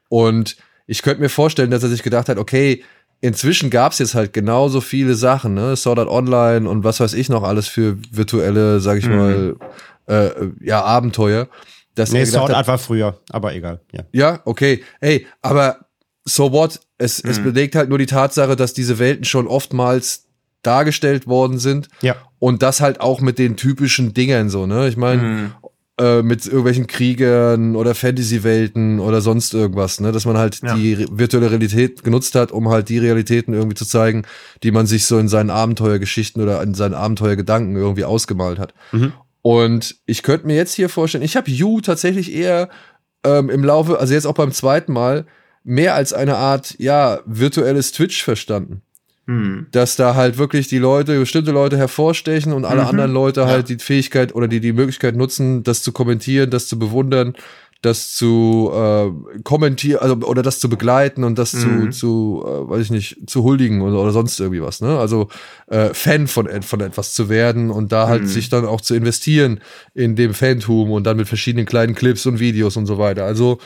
Und 0.09 0.57
ich 0.87 1.03
könnte 1.03 1.21
mir 1.21 1.29
vorstellen, 1.29 1.71
dass 1.71 1.83
er 1.83 1.91
sich 1.91 2.03
gedacht 2.03 2.29
hat, 2.29 2.39
okay, 2.39 2.83
inzwischen 3.21 3.69
gab 3.69 3.93
es 3.93 3.99
jetzt 3.99 4.15
halt 4.15 4.33
genauso 4.33 4.81
viele 4.81 5.15
Sachen, 5.15 5.55
ne? 5.55 5.77
Sword 5.77 5.99
Art 5.99 6.09
Online 6.09 6.69
und 6.69 6.85
was 6.85 7.01
weiß 7.01 7.13
ich 7.13 7.29
noch 7.29 7.43
alles 7.43 7.69
für 7.69 7.99
virtuelle, 8.11 8.81
sag 8.81 8.99
ich 8.99 9.07
mhm. 9.07 9.17
mal, 9.17 9.57
äh, 10.07 10.31
ja, 10.61 10.83
Abenteuer. 10.83 11.49
Dass 12.01 12.13
nee, 12.13 12.25
Sword 12.25 12.53
Art 12.53 12.67
war 12.67 12.79
früher, 12.79 13.21
aber 13.29 13.55
egal. 13.55 13.81
Ja, 13.93 14.05
ja 14.13 14.41
okay. 14.45 14.83
Ey, 15.01 15.27
aber 15.43 15.87
so 16.25 16.53
what? 16.53 16.81
Es, 16.97 17.23
mhm. 17.23 17.31
es 17.31 17.43
belegt 17.43 17.75
halt 17.75 17.89
nur 17.89 17.99
die 17.99 18.07
Tatsache, 18.07 18.57
dass 18.57 18.73
diese 18.73 18.99
Welten 18.99 19.25
schon 19.25 19.47
oftmals 19.47 20.27
dargestellt 20.63 21.27
worden 21.27 21.59
sind. 21.59 21.89
Ja. 22.01 22.17
Und 22.39 22.63
das 22.63 22.81
halt 22.81 23.01
auch 23.01 23.21
mit 23.21 23.39
den 23.39 23.57
typischen 23.57 24.15
Dingern 24.15 24.49
so, 24.49 24.67
ne? 24.67 24.89
Ich 24.89 24.97
meine, 24.97 25.23
mhm. 25.23 25.53
Äh, 26.01 26.23
mit 26.23 26.47
irgendwelchen 26.47 26.87
Kriegern 26.87 27.77
oder 27.77 27.95
Fantasy-Welten 27.95 29.01
oder 29.01 29.21
sonst 29.21 29.53
irgendwas, 29.53 30.01
ne? 30.01 30.13
Dass 30.13 30.25
man 30.25 30.39
halt 30.39 30.63
ja. 30.63 30.75
die 30.75 31.07
virtuelle 31.11 31.51
Realität 31.51 32.03
genutzt 32.03 32.35
hat, 32.37 32.53
um 32.53 32.71
halt 32.71 32.89
die 32.89 32.97
Realitäten 32.97 33.53
irgendwie 33.53 33.75
zu 33.75 33.85
zeigen, 33.85 34.23
die 34.63 34.71
man 34.71 34.87
sich 34.87 35.05
so 35.05 35.19
in 35.19 35.29
seinen 35.29 35.51
Abenteuergeschichten 35.51 36.43
oder 36.43 36.63
in 36.63 36.73
seinen 36.73 36.95
Abenteuergedanken 36.95 37.77
irgendwie 37.77 38.05
ausgemalt 38.05 38.59
hat. 38.59 38.73
Mhm. 38.93 39.13
Und 39.43 39.97
ich 40.07 40.23
könnte 40.23 40.47
mir 40.47 40.57
jetzt 40.57 40.75
hier 40.75 40.89
vorstellen, 40.89 41.25
ich 41.25 41.37
habe 41.37 41.51
You 41.51 41.81
tatsächlich 41.81 42.33
eher 42.33 42.69
ähm, 43.25 43.51
im 43.51 43.65
Laufe, 43.65 43.99
also 43.99 44.15
jetzt 44.15 44.27
auch 44.27 44.35
beim 44.35 44.53
zweiten 44.53 44.93
Mal, 44.93 45.27
mehr 45.65 45.95
als 45.95 46.13
eine 46.13 46.37
Art, 46.37 46.75
ja, 46.79 47.21
virtuelles 47.27 47.93
Twitch 47.93 48.23
verstanden. 48.23 48.83
Hm. 49.27 49.67
Dass 49.71 49.97
da 49.97 50.15
halt 50.15 50.39
wirklich 50.39 50.69
die 50.69 50.79
Leute, 50.79 51.19
bestimmte 51.19 51.53
Leute 51.53 51.77
hervorstechen 51.77 52.53
und 52.53 52.65
alle 52.65 52.83
mhm. 52.83 52.89
anderen 52.89 53.13
Leute 53.13 53.47
halt 53.47 53.69
ja. 53.69 53.77
die 53.77 53.83
Fähigkeit 53.83 54.35
oder 54.35 54.49
die 54.49 54.61
die 54.61 54.73
Möglichkeit 54.73 55.15
nutzen, 55.15 55.63
das 55.63 55.83
zu 55.83 55.93
kommentieren, 55.93 56.51
das 56.51 56.67
zu 56.67 56.79
bewundern, 56.79 57.35
das 57.83 58.15
zu 58.15 58.71
äh, 58.75 59.41
kommentieren, 59.43 60.01
also 60.01 60.15
oder 60.17 60.43
das 60.43 60.61
zu 60.61 60.69
begleiten 60.69 61.25
und 61.25 61.39
das 61.39 61.55
mhm. 61.55 61.93
zu, 61.93 61.99
zu 61.99 62.45
äh, 62.47 62.71
weiß 62.71 62.83
ich 62.83 62.91
nicht, 62.91 63.31
zu 63.31 63.43
huldigen 63.43 63.81
oder, 63.81 63.99
oder 63.99 64.11
sonst 64.11 64.39
irgendwie 64.39 64.63
was, 64.63 64.83
ne? 64.83 64.99
Also 64.99 65.29
äh, 65.69 65.95
Fan 65.95 66.27
von, 66.27 66.63
von 66.63 66.81
etwas 66.81 67.15
zu 67.15 67.29
werden 67.31 67.71
und 67.71 67.91
da 67.91 68.07
halt 68.07 68.23
mhm. 68.23 68.27
sich 68.27 68.51
dann 68.51 68.67
auch 68.67 68.83
zu 68.83 68.95
investieren 68.95 69.61
in 69.95 70.15
dem 70.15 70.35
Fantum 70.35 70.91
und 70.91 71.05
dann 71.05 71.17
mit 71.17 71.29
verschiedenen 71.29 71.65
kleinen 71.65 71.95
Clips 71.95 72.27
und 72.27 72.39
Videos 72.39 72.77
und 72.77 72.85
so 72.87 72.99
weiter. 72.99 73.25
Also 73.25 73.59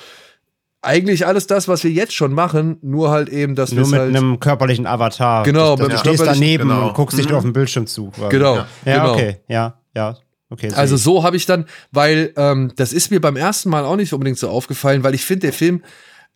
eigentlich 0.84 1.26
alles 1.26 1.46
das, 1.46 1.66
was 1.66 1.82
wir 1.82 1.90
jetzt 1.90 2.14
schon 2.14 2.32
machen, 2.32 2.78
nur 2.82 3.10
halt 3.10 3.28
eben, 3.28 3.54
dass 3.54 3.72
wir 3.72 3.80
nur 3.80 3.90
mit 3.90 3.98
halt 3.98 4.16
einem 4.16 4.38
körperlichen 4.38 4.86
Avatar. 4.86 5.42
Genau, 5.42 5.76
du 5.76 5.96
stehst 5.98 6.24
daneben 6.24 6.68
genau. 6.68 6.88
und 6.88 6.94
guckst 6.94 7.18
dich 7.18 7.28
mhm. 7.28 7.34
auf 7.34 7.42
den 7.42 7.52
Bildschirm 7.52 7.86
zu. 7.86 8.12
Genau, 8.28 8.56
ja. 8.56 8.66
ja, 8.84 8.94
genau. 8.98 9.12
okay, 9.14 9.36
ja, 9.48 9.78
ja. 9.96 10.16
Okay, 10.50 10.70
also 10.72 10.96
so 10.96 11.24
habe 11.24 11.36
ich 11.36 11.46
dann, 11.46 11.64
weil 11.90 12.32
ähm, 12.36 12.72
das 12.76 12.92
ist 12.92 13.10
mir 13.10 13.20
beim 13.20 13.36
ersten 13.36 13.70
Mal 13.70 13.84
auch 13.84 13.96
nicht 13.96 14.12
unbedingt 14.12 14.38
so 14.38 14.48
aufgefallen, 14.48 15.02
weil 15.02 15.14
ich 15.14 15.24
finde, 15.24 15.46
der 15.46 15.52
Film, 15.52 15.82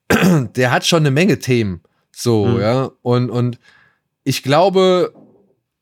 der 0.56 0.70
hat 0.70 0.86
schon 0.86 1.00
eine 1.00 1.10
Menge 1.10 1.38
Themen. 1.38 1.82
So, 2.14 2.46
mhm. 2.46 2.60
ja. 2.60 2.90
Und, 3.02 3.30
und 3.30 3.58
ich 4.24 4.42
glaube, 4.42 5.12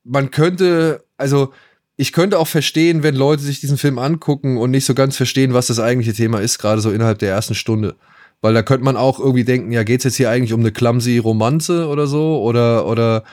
man 0.04 0.30
könnte, 0.30 1.04
also 1.16 1.52
ich 1.96 2.12
könnte 2.12 2.38
auch 2.38 2.48
verstehen, 2.48 3.02
wenn 3.02 3.14
Leute 3.14 3.42
sich 3.42 3.60
diesen 3.60 3.78
Film 3.78 3.98
angucken 3.98 4.58
und 4.58 4.70
nicht 4.70 4.84
so 4.84 4.94
ganz 4.94 5.16
verstehen, 5.16 5.54
was 5.54 5.68
das 5.68 5.80
eigentliche 5.80 6.12
Thema 6.12 6.40
ist, 6.40 6.58
gerade 6.58 6.80
so 6.80 6.90
innerhalb 6.90 7.18
der 7.20 7.30
ersten 7.30 7.54
Stunde. 7.54 7.96
Weil 8.42 8.52
da 8.52 8.62
könnte 8.62 8.84
man 8.84 8.96
auch 8.96 9.18
irgendwie 9.18 9.44
denken, 9.44 9.72
ja, 9.72 9.82
geht's 9.82 10.04
jetzt 10.04 10.16
hier 10.16 10.30
eigentlich 10.30 10.52
um 10.52 10.60
eine 10.60 10.72
clumsy 10.72 11.16
Romanze 11.18 11.88
oder 11.88 12.06
so? 12.06 12.42
Oder, 12.42 12.86
oder 12.86 13.24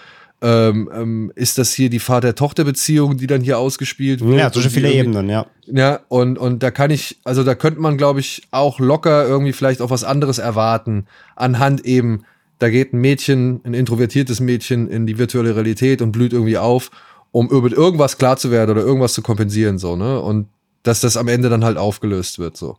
ähm, 0.43 0.89
ähm, 0.93 1.31
ist 1.35 1.57
das 1.57 1.73
hier 1.73 1.89
die 1.89 1.99
Vater-Tochter-Beziehung, 1.99 3.17
die 3.17 3.27
dann 3.27 3.41
hier 3.41 3.57
ausgespielt 3.57 4.21
wird? 4.21 4.37
Ja, 4.37 4.51
zwischen 4.51 4.69
viele 4.69 4.91
Ebenen, 4.91 5.29
ja. 5.29 5.47
Ja, 5.65 6.01
und, 6.09 6.37
und 6.37 6.61
da 6.61 6.69
kann 6.69 6.91
ich, 6.91 7.17
also 7.23 7.43
da 7.43 7.55
könnte 7.55 7.79
man, 7.79 7.97
glaube 7.97 8.19
ich, 8.19 8.43
auch 8.51 8.79
locker 8.79 9.25
irgendwie 9.25 9.53
vielleicht 9.53 9.81
auch 9.81 9.89
was 9.89 10.03
anderes 10.03 10.37
erwarten, 10.37 11.05
anhand 11.35 11.85
eben, 11.85 12.25
da 12.59 12.69
geht 12.69 12.93
ein 12.93 13.01
Mädchen, 13.01 13.61
ein 13.63 13.73
introvertiertes 13.73 14.39
Mädchen 14.39 14.89
in 14.89 15.07
die 15.07 15.17
virtuelle 15.17 15.55
Realität 15.55 16.01
und 16.01 16.11
blüht 16.11 16.33
irgendwie 16.33 16.57
auf 16.57 16.91
um 17.33 17.49
über 17.49 17.71
irgendwas 17.71 18.19
klar 18.19 18.37
zu 18.37 18.51
werden 18.51 18.71
oder 18.71 18.81
irgendwas 18.81 19.13
zu 19.13 19.23
kompensieren, 19.23 19.79
so, 19.79 19.95
ne? 19.95 20.19
Und 20.21 20.47
dass 20.83 21.01
das 21.01 21.17
am 21.17 21.27
Ende 21.27 21.49
dann 21.49 21.65
halt 21.65 21.77
aufgelöst 21.77 22.37
wird, 22.37 22.55
so. 22.55 22.77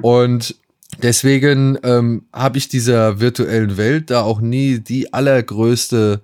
Und 0.00 0.56
deswegen 1.02 1.78
ähm, 1.82 2.24
habe 2.32 2.56
ich 2.58 2.68
dieser 2.68 3.20
virtuellen 3.20 3.76
Welt 3.76 4.10
da 4.10 4.22
auch 4.22 4.40
nie 4.40 4.78
die 4.78 5.12
allergrößte, 5.12 6.22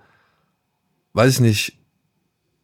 weiß 1.18 1.34
ich 1.34 1.40
nicht, 1.40 1.72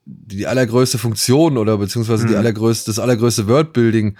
die 0.06 0.46
allergrößte 0.46 0.98
Funktion 0.98 1.58
oder 1.58 1.76
beziehungsweise 1.78 2.26
die 2.26 2.36
allergrößte, 2.36 2.90
das 2.90 2.98
allergrößte 2.98 3.48
Wordbuilding 3.48 4.16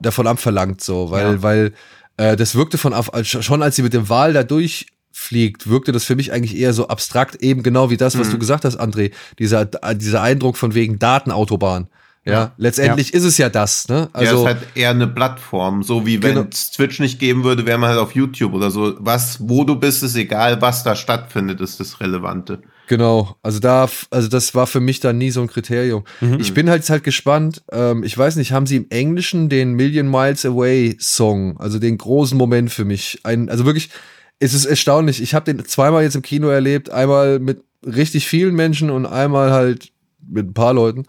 davon 0.00 0.26
abverlangt, 0.26 0.80
so, 0.82 1.10
weil, 1.10 1.34
Ja. 1.34 1.42
weil 1.42 1.72
äh, 2.18 2.36
das 2.36 2.54
wirkte 2.54 2.78
von 2.78 2.92
auf, 2.94 3.12
als- 3.14 3.28
schon 3.28 3.62
als 3.62 3.76
sie 3.76 3.82
mit 3.82 3.92
dem 3.92 4.08
Wal 4.08 4.32
da 4.32 4.42
durchfliegt, 4.42 5.68
wirkte 5.68 5.92
das 5.92 6.04
für 6.04 6.16
mich 6.16 6.32
eigentlich 6.32 6.56
eher 6.56 6.72
so 6.72 6.88
abstrakt, 6.88 7.36
eben 7.36 7.62
genau 7.62 7.90
wie 7.90 7.96
das, 7.98 8.18
was 8.18 8.30
du 8.30 8.38
gesagt 8.38 8.64
hast, 8.64 8.80
André, 8.80 9.12
dieser, 9.38 9.66
dieser 9.66 10.22
Eindruck 10.22 10.56
von 10.56 10.74
wegen 10.74 10.98
Datenautobahn. 10.98 11.88
Ja, 12.24 12.52
letztendlich 12.56 13.14
ist 13.14 13.22
es 13.22 13.38
ja 13.38 13.48
das, 13.48 13.86
ne? 13.88 14.08
Also, 14.12 14.24
ja, 14.24 14.30
Also, 14.32 14.40
ist 14.40 14.46
halt 14.54 14.66
eher 14.76 14.90
eine 14.90 15.06
Plattform. 15.06 15.84
So 15.84 16.06
wie 16.06 16.20
wenn 16.24 16.34
Genau. 16.34 16.48
es 16.50 16.72
Twitch 16.72 16.98
nicht 16.98 17.20
geben 17.20 17.44
würde, 17.44 17.66
wäre 17.66 17.78
man 17.78 17.90
halt 17.90 18.00
auf 18.00 18.16
YouTube 18.16 18.52
oder 18.52 18.72
so. 18.72 18.94
Was, 18.98 19.38
wo 19.48 19.62
du 19.62 19.76
bist, 19.76 20.02
ist 20.02 20.16
egal, 20.16 20.60
was 20.60 20.82
da 20.82 20.96
stattfindet, 20.96 21.60
ist 21.60 21.78
das 21.78 22.00
Relevante. 22.00 22.62
Genau, 22.88 23.34
also 23.42 23.58
da, 23.58 23.88
also 24.10 24.28
das 24.28 24.54
war 24.54 24.66
für 24.66 24.78
mich 24.80 25.00
dann 25.00 25.18
nie 25.18 25.30
so 25.30 25.40
ein 25.40 25.48
Kriterium. 25.48 26.04
Ich 26.38 26.54
bin 26.54 26.70
halt 26.70 26.88
halt 26.88 27.02
gespannt. 27.02 27.62
Ähm, 27.72 28.04
ich 28.04 28.16
weiß 28.16 28.36
nicht, 28.36 28.52
haben 28.52 28.66
sie 28.66 28.76
im 28.76 28.86
Englischen 28.90 29.48
den 29.48 29.72
Million 29.74 30.08
Miles 30.10 30.46
Away 30.46 30.96
Song, 31.00 31.58
also 31.58 31.78
den 31.80 31.98
großen 31.98 32.38
Moment 32.38 32.70
für 32.70 32.84
mich. 32.84 33.20
Ein, 33.24 33.48
also 33.48 33.64
wirklich, 33.64 33.90
es 34.38 34.54
ist 34.54 34.66
erstaunlich. 34.66 35.20
Ich 35.20 35.34
habe 35.34 35.52
den 35.52 35.64
zweimal 35.66 36.04
jetzt 36.04 36.14
im 36.14 36.22
Kino 36.22 36.48
erlebt, 36.48 36.90
einmal 36.90 37.40
mit 37.40 37.62
richtig 37.84 38.28
vielen 38.28 38.54
Menschen 38.54 38.90
und 38.90 39.04
einmal 39.06 39.50
halt 39.50 39.90
mit 40.28 40.46
ein 40.48 40.54
paar 40.54 40.74
Leuten 40.74 41.04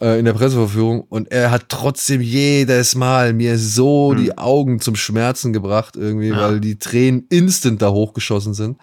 äh, 0.00 0.18
in 0.18 0.24
der 0.24 0.32
Presseverführung. 0.32 1.02
Und 1.02 1.30
er 1.30 1.50
hat 1.50 1.66
trotzdem 1.68 2.20
jedes 2.20 2.94
Mal 2.94 3.32
mir 3.34 3.58
so 3.58 4.14
die 4.14 4.38
Augen 4.38 4.80
zum 4.80 4.96
Schmerzen 4.96 5.52
gebracht 5.52 5.96
irgendwie, 5.96 6.28
Ja. 6.28 6.40
weil 6.40 6.60
die 6.60 6.78
Tränen 6.78 7.26
instant 7.28 7.82
da 7.82 7.90
hochgeschossen 7.90 8.54
sind. 8.54 8.78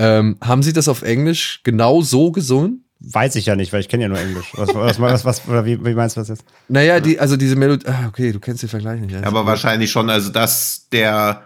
Ähm, 0.00 0.36
haben 0.40 0.62
Sie 0.62 0.72
das 0.72 0.88
auf 0.88 1.02
Englisch 1.02 1.60
genau 1.62 2.00
so 2.02 2.32
gesungen? 2.32 2.84
Weiß 3.00 3.34
ich 3.36 3.46
ja 3.46 3.56
nicht, 3.56 3.72
weil 3.72 3.80
ich 3.80 3.88
kenne 3.88 4.02
ja 4.04 4.08
nur 4.08 4.18
Englisch. 4.18 4.52
Was, 4.54 4.74
was, 4.74 5.00
was, 5.00 5.24
was, 5.24 5.48
oder 5.48 5.64
wie, 5.64 5.82
wie 5.84 5.94
meinst 5.94 6.16
du 6.16 6.20
das 6.20 6.28
jetzt? 6.28 6.44
Naja, 6.68 7.00
die, 7.00 7.18
also 7.18 7.36
diese 7.36 7.56
Melodie, 7.56 7.86
ah, 7.86 8.08
okay, 8.08 8.30
du 8.32 8.40
kennst 8.40 8.62
den 8.62 8.68
Vergleich 8.68 9.00
nicht. 9.00 9.12
ja. 9.12 9.22
Aber 9.24 9.46
wahrscheinlich 9.46 9.90
schon, 9.90 10.10
also 10.10 10.30
dass 10.30 10.88
der 10.92 11.42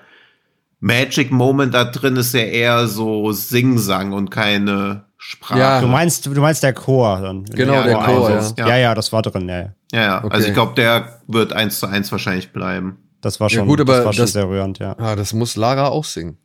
Magic 0.80 1.30
Moment 1.30 1.72
da 1.74 1.84
drin 1.84 2.16
ist 2.16 2.34
ja 2.34 2.40
eher 2.40 2.86
so 2.88 3.32
Singsang 3.32 4.12
und 4.12 4.30
keine 4.30 5.04
Sprache. 5.16 5.58
Ja. 5.58 5.80
Du 5.80 5.86
meinst, 5.86 6.26
du 6.26 6.30
meinst 6.40 6.62
der 6.62 6.74
Chor 6.74 7.20
dann. 7.22 7.44
Genau, 7.44 7.72
Ja, 7.74 7.82
der 7.84 7.94
genau, 7.94 8.04
Chor, 8.06 8.30
ja. 8.30 8.42
so. 8.42 8.54
ja. 8.58 8.68
ja, 8.68 8.76
ja, 8.76 8.94
das 8.94 9.12
war 9.12 9.22
drin, 9.22 9.48
ja. 9.48 9.58
ja. 9.60 9.68
Ja, 9.92 10.02
ja. 10.02 10.24
Okay. 10.24 10.34
Also 10.34 10.48
ich 10.48 10.54
glaube, 10.54 10.74
der 10.74 11.20
wird 11.28 11.52
eins 11.52 11.78
zu 11.78 11.86
eins 11.86 12.10
wahrscheinlich 12.12 12.52
bleiben. 12.52 12.98
Das 13.20 13.40
war 13.40 13.48
Ja, 13.48 13.58
schon, 13.60 13.68
gut, 13.68 13.80
aber 13.80 13.96
das 13.96 14.04
war 14.04 14.12
schon 14.12 14.22
das- 14.24 14.32
sehr 14.32 14.48
rührend, 14.48 14.78
ja. 14.80 14.96
Ah, 14.98 15.16
das 15.16 15.32
muss 15.32 15.56
Lara 15.56 15.88
auch 15.88 16.04
singen. 16.04 16.36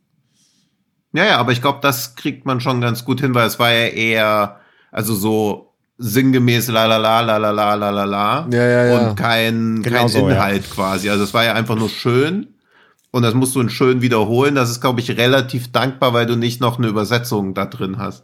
Ja, 1.12 1.24
ja, 1.24 1.38
aber 1.38 1.52
ich 1.52 1.60
glaube, 1.60 1.80
das 1.82 2.14
kriegt 2.14 2.46
man 2.46 2.60
schon 2.60 2.80
ganz 2.80 3.04
gut 3.04 3.20
hin, 3.20 3.34
weil 3.34 3.46
es 3.46 3.58
war 3.58 3.72
ja 3.72 3.86
eher, 3.86 4.60
also 4.92 5.14
so 5.14 5.72
sinngemäß 5.98 6.68
la 6.68 6.86
la 6.86 6.96
la 6.96 7.20
la 7.20 7.36
la 7.36 7.50
la 7.50 7.74
la 7.74 7.90
la 7.90 8.04
la 8.04 8.48
Ja, 8.52 8.66
ja, 8.66 8.84
ja. 8.86 8.98
und 9.08 9.16
kein, 9.16 9.82
Genau 9.82 9.98
kein 9.98 10.08
so, 10.08 10.28
ja. 10.28 10.34
Inhalt 10.36 10.70
quasi. 10.70 11.10
Also 11.10 11.24
es 11.24 11.34
war 11.34 11.44
ja 11.44 11.52
einfach 11.54 11.76
nur 11.76 11.88
schön 11.90 12.48
und 13.10 13.22
das 13.22 13.34
musst 13.34 13.54
du 13.54 13.60
in 13.60 13.68
schön 13.70 14.00
wiederholen. 14.02 14.54
Das 14.54 14.70
ist, 14.70 14.80
glaube 14.80 15.00
ich, 15.00 15.10
relativ 15.18 15.72
dankbar, 15.72 16.14
weil 16.14 16.26
du 16.26 16.36
nicht 16.36 16.60
noch 16.60 16.78
eine 16.78 16.86
Übersetzung 16.88 17.52
da 17.54 17.66
drin 17.66 17.98
hast. 17.98 18.22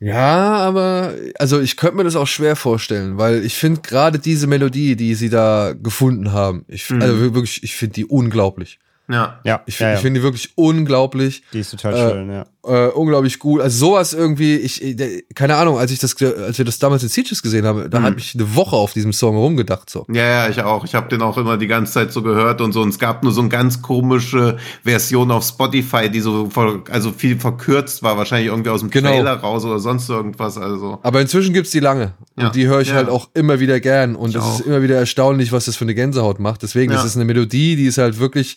Ja, 0.00 0.56
aber 0.56 1.12
also 1.38 1.60
ich 1.60 1.76
könnte 1.76 1.96
mir 1.96 2.04
das 2.04 2.16
auch 2.16 2.26
schwer 2.26 2.56
vorstellen, 2.56 3.16
weil 3.16 3.44
ich 3.44 3.54
finde 3.56 3.80
gerade 3.82 4.18
diese 4.18 4.46
Melodie, 4.48 4.96
die 4.96 5.14
sie 5.14 5.30
da 5.30 5.72
gefunden 5.72 6.32
haben, 6.32 6.64
ich 6.68 6.90
Mhm. 6.90 7.00
also 7.00 7.20
wirklich, 7.20 7.62
ich 7.62 7.76
finde 7.76 7.94
die 7.94 8.06
unglaublich. 8.06 8.78
Ja. 9.08 9.40
Ja, 9.44 9.62
Ich, 9.66 9.78
ja, 9.78 9.88
ja. 9.88 9.94
ich 9.94 10.00
finde 10.00 10.20
die 10.20 10.24
wirklich 10.24 10.52
unglaublich. 10.56 11.42
die 11.52 11.60
ist 11.60 11.70
total 11.70 11.94
äh, 11.94 12.10
schön, 12.10 12.30
ja. 12.30 12.46
Äh, 12.66 12.88
unglaublich 12.88 13.38
gut. 13.38 13.60
Also 13.60 13.86
sowas 13.86 14.12
irgendwie, 14.12 14.56
ich, 14.56 14.82
äh, 14.82 15.22
keine 15.34 15.56
Ahnung, 15.56 15.78
als 15.78 15.90
ich 15.90 15.98
das, 15.98 16.14
als 16.22 16.58
wir 16.58 16.64
das 16.64 16.78
damals 16.78 17.02
in 17.02 17.08
Sieges 17.08 17.42
gesehen 17.42 17.66
haben, 17.66 17.90
da 17.90 18.00
Mhm. 18.00 18.04
habe 18.04 18.18
ich 18.18 18.34
eine 18.34 18.54
Woche 18.54 18.76
auf 18.76 18.92
diesem 18.92 19.12
Song 19.12 19.36
rumgedacht 19.36 19.90
so. 19.90 20.06
Ja, 20.12 20.24
ja, 20.24 20.48
ich 20.48 20.62
auch. 20.62 20.84
Ich 20.84 20.94
habe 20.94 21.08
den 21.08 21.22
auch 21.22 21.36
immer 21.38 21.56
die 21.56 21.66
ganze 21.66 21.92
Zeit 21.92 22.12
so 22.12 22.22
gehört 22.22 22.60
und 22.60 22.72
so. 22.72 22.82
Und 22.82 22.88
es 22.90 22.98
gab 22.98 23.22
nur 23.22 23.32
so 23.32 23.40
eine 23.40 23.50
ganz 23.50 23.82
komische 23.82 24.56
Version 24.82 25.30
auf 25.30 25.44
Spotify, 25.44 26.08
die 26.10 26.20
so 26.20 26.48
also 26.90 27.12
viel 27.12 27.38
verkürzt 27.38 28.02
war, 28.02 28.16
wahrscheinlich 28.16 28.48
irgendwie 28.48 28.70
aus 28.70 28.80
dem 28.80 28.90
Genau. 28.90 29.10
Trailer 29.10 29.34
raus 29.34 29.64
oder 29.64 29.78
sonst 29.78 30.08
irgendwas. 30.08 30.56
Also 30.58 30.98
Aber 31.02 31.20
inzwischen 31.20 31.52
gibt's 31.52 31.70
die 31.70 31.80
lange. 31.80 32.14
Ja. 32.38 32.46
Und 32.46 32.54
die 32.56 32.66
höre 32.66 32.80
ich 32.80 32.88
Ja. 32.88 32.94
halt 32.94 33.08
auch 33.08 33.28
immer 33.34 33.60
wieder 33.60 33.80
gern. 33.80 34.16
Und 34.16 34.34
es 34.34 34.44
ist 34.44 34.60
immer 34.60 34.82
wieder 34.82 34.96
erstaunlich, 34.96 35.52
was 35.52 35.66
das 35.66 35.76
für 35.76 35.84
eine 35.84 35.94
Gänsehaut 35.94 36.40
macht. 36.40 36.62
Deswegen, 36.62 36.92
Ja. 36.92 36.98
das 36.98 37.06
ist 37.06 37.16
eine 37.16 37.24
Melodie, 37.24 37.76
die 37.76 37.86
ist 37.86 37.98
halt 37.98 38.18
wirklich, 38.18 38.56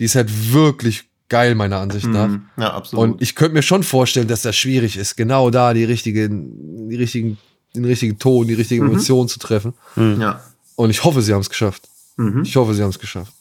die 0.00 0.04
ist 0.04 0.14
halt 0.16 0.52
wirklich 0.52 1.04
geil, 1.28 1.54
meiner 1.54 1.78
Ansicht 1.78 2.06
nach. 2.06 2.28
mhm. 2.28 2.42
ja, 2.56 2.72
absolut. 2.74 3.02
Und 3.04 3.22
ich 3.22 3.34
könnte 3.34 3.54
mir 3.54 3.62
schon 3.62 3.82
vorstellen, 3.82 4.28
dass 4.28 4.42
das 4.42 4.56
schwierig 4.56 4.96
ist, 4.96 5.16
genau 5.16 5.50
da 5.50 5.72
die 5.74 5.84
richtigen, 5.84 6.88
die 6.88 6.96
richtigen, 6.96 7.38
den 7.74 7.84
richtigen 7.84 8.18
Ton, 8.18 8.46
die 8.46 8.54
richtige 8.54 8.82
Mhm. 8.82 8.90
Emotion 8.90 9.28
zu 9.28 9.38
treffen. 9.38 9.74
ja. 9.96 10.40
Und 10.76 10.90
ich 10.90 11.04
hoffe, 11.04 11.22
sie 11.22 11.32
haben 11.32 11.40
es 11.40 11.48
geschafft. 11.50 11.88
Mhm. 12.16 12.42
Ich 12.44 12.56
hoffe, 12.56 12.74
sie 12.74 12.82
haben 12.82 12.90
es 12.90 12.98
geschafft. 12.98 13.32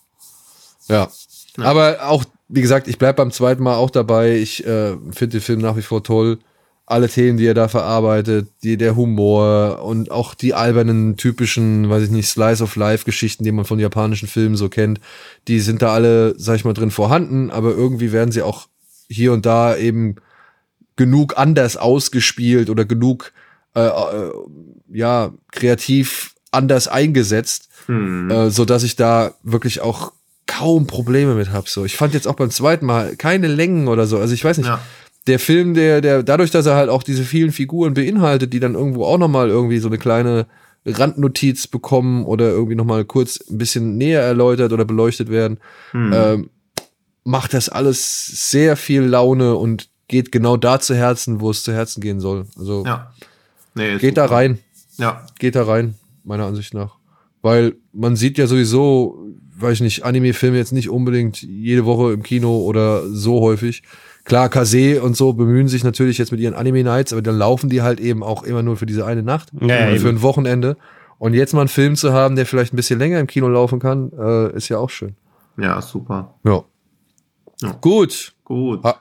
Ja. 0.88 1.10
Aber 1.58 2.08
auch, 2.10 2.24
wie 2.48 2.62
gesagt, 2.62 2.88
ich 2.88 2.98
bleib 2.98 3.16
beim 3.16 3.32
zweiten 3.32 3.64
Mal 3.64 3.76
auch 3.76 3.90
dabei. 3.90 4.36
Ich 4.38 4.66
äh, 4.66 4.92
finde 5.12 5.28
den 5.38 5.42
Film 5.42 5.60
nach 5.60 5.76
wie 5.78 5.82
vor 5.82 6.04
toll. 6.04 6.40
Alle 6.86 7.08
Themen, 7.08 7.38
die 7.38 7.46
er 7.46 7.54
da 7.54 7.70
verarbeitet, 7.70 8.50
die, 8.62 8.76
der 8.78 8.96
Humor 8.98 9.82
und 9.84 10.12
auch 10.12 10.34
die 10.34 10.54
albernen, 10.54 11.16
typischen, 11.16 11.90
weiß 11.90 12.04
ich 12.04 12.12
nicht, 12.12 12.28
Slice-of-Life-Geschichten, 12.28 13.44
die 13.46 13.54
man 13.54 13.64
von 13.66 13.80
japanischen 13.80 14.28
Filmen 14.28 14.58
so 14.58 14.68
kennt, 14.68 15.00
die 15.48 15.60
sind 15.62 15.82
da 15.82 15.94
alle, 15.94 16.36
sag 16.38 16.58
ich 16.58 16.66
mal, 16.66 16.74
drin 16.74 16.92
vorhanden, 16.92 17.52
aber 17.52 17.72
irgendwie 17.72 18.12
werden 18.12 18.32
sie 18.34 18.42
auch 18.42 18.68
hier 19.08 19.32
und 19.32 19.46
da 19.46 19.78
eben 19.78 20.16
genug 20.98 21.38
anders 21.38 21.78
ausgespielt 21.78 22.70
oder 22.70 22.84
genug, 22.86 23.32
äh, 23.76 23.88
äh, 23.88 24.32
ja, 24.92 25.32
kreativ 25.52 26.36
anders 26.52 26.88
eingesetzt, 26.88 27.70
Mhm. 27.88 28.30
äh, 28.30 28.50
so 28.50 28.66
dass 28.66 28.84
ich 28.84 28.96
da 28.96 29.34
wirklich 29.44 29.82
auch 29.82 30.14
kaum 30.46 30.88
Probleme 30.88 31.34
mit 31.36 31.52
hab. 31.52 31.68
So, 31.68 31.84
ich 31.86 31.96
fand 31.98 32.14
jetzt 32.14 32.28
auch 32.28 32.36
beim 32.36 32.52
zweiten 32.52 32.86
Mal 32.86 33.16
keine 33.16 33.48
Längen 33.48 33.88
oder 33.88 34.06
so. 34.06 34.20
Also 34.20 34.34
ich 34.34 34.44
weiß 34.44 34.58
nicht. 34.58 34.68
Ja. 34.68 34.80
Der 35.28 35.40
Film, 35.40 35.74
der, 35.74 36.02
der, 36.02 36.22
dadurch, 36.24 36.52
dass 36.52 36.66
er 36.66 36.76
halt 36.76 36.90
auch 36.90 37.04
diese 37.04 37.24
vielen 37.24 37.52
Figuren 37.52 37.94
beinhaltet, 37.94 38.52
die 38.54 38.60
dann 38.60 38.76
irgendwo 38.76 39.06
auch 39.06 39.18
nochmal 39.18 39.50
irgendwie 39.50 39.80
so 39.80 39.88
eine 39.88 39.98
kleine 39.98 40.48
Randnotiz 40.86 41.68
bekommen 41.68 42.26
oder 42.26 42.50
irgendwie 42.50 42.76
nochmal 42.76 43.06
kurz 43.06 43.40
ein 43.50 43.58
bisschen 43.58 43.98
näher 43.98 44.22
erläutert 44.22 44.74
oder 44.74 44.84
beleuchtet 44.86 45.30
werden, 45.30 45.60
Mhm. 45.94 46.12
ähm, 46.14 46.50
macht 47.24 47.54
das 47.54 47.70
alles 47.70 48.50
sehr 48.52 48.76
viel 48.76 49.02
Laune 49.04 49.56
und 49.56 49.90
geht 50.10 50.34
genau 50.34 50.58
da 50.58 50.82
zu 50.82 50.94
Herzen, 50.94 51.40
wo 51.40 51.52
es 51.52 51.64
zu 51.64 51.72
Herzen 51.72 52.02
gehen 52.02 52.20
soll. 52.20 52.46
Also 52.58 52.84
ja. 52.86 53.14
Nee, 53.76 53.98
geht 53.98 54.18
da 54.18 54.26
rein 54.26 54.60
Ja. 54.98 55.26
geht 55.40 55.56
da 55.56 55.64
rein, 55.64 55.96
meiner 56.26 56.46
Ansicht 56.46 56.74
nach. 56.74 56.98
Weil 57.42 57.76
man 57.94 58.18
sieht 58.18 58.38
ja 58.38 58.46
sowieso, 58.48 59.26
weiß 59.58 59.76
ich 59.76 59.82
nicht, 59.82 60.04
Anime-Filme 60.04 60.58
jetzt 60.58 60.74
nicht 60.74 60.90
unbedingt 60.90 61.42
jede 61.42 61.86
Woche 61.86 62.12
im 62.12 62.24
Kino 62.24 62.58
oder 62.58 63.08
so 63.10 63.40
häufig. 63.40 63.84
Klar, 64.26 64.48
Kase 64.50 65.02
und 65.04 65.18
so 65.18 65.34
bemühen 65.34 65.68
sich 65.68 65.84
natürlich 65.84 66.18
jetzt 66.18 66.32
mit 66.32 66.40
ihren 66.40 66.54
Anime-Nights, 66.54 67.12
aber 67.12 67.22
dann 67.22 67.38
laufen 67.38 67.70
die 67.70 67.82
halt 67.82 68.00
eben 68.00 68.24
auch 68.24 68.44
immer 68.44 68.64
nur 68.64 68.78
für 68.78 68.86
diese 68.86 69.06
eine 69.06 69.22
Nacht, 69.24 69.50
Ja, 69.60 69.68
ja, 69.68 69.88
oder 69.90 70.00
für 70.00 70.10
ein 70.10 70.22
Wochenende. 70.22 70.78
Und 71.20 71.34
jetzt 71.34 71.54
mal 71.54 71.62
einen 71.62 71.68
Film 71.70 71.96
zu 71.96 72.14
haben, 72.14 72.36
der 72.36 72.46
vielleicht 72.46 72.74
ein 72.74 72.78
bisschen 72.78 73.00
länger 73.00 73.20
im 73.20 73.28
Kino 73.28 73.48
laufen 73.50 73.80
kann, 73.80 74.12
äh, 74.18 74.56
ist 74.56 74.70
ja 74.70 74.78
auch 74.78 74.90
schön. 74.90 75.16
Ja, 75.58 75.82
super. 75.82 76.34
Ja. 76.46 76.64
Ja. 77.62 77.72
Gut. 77.82 78.34
Gut. 78.44 78.84
Ha- 78.84 79.00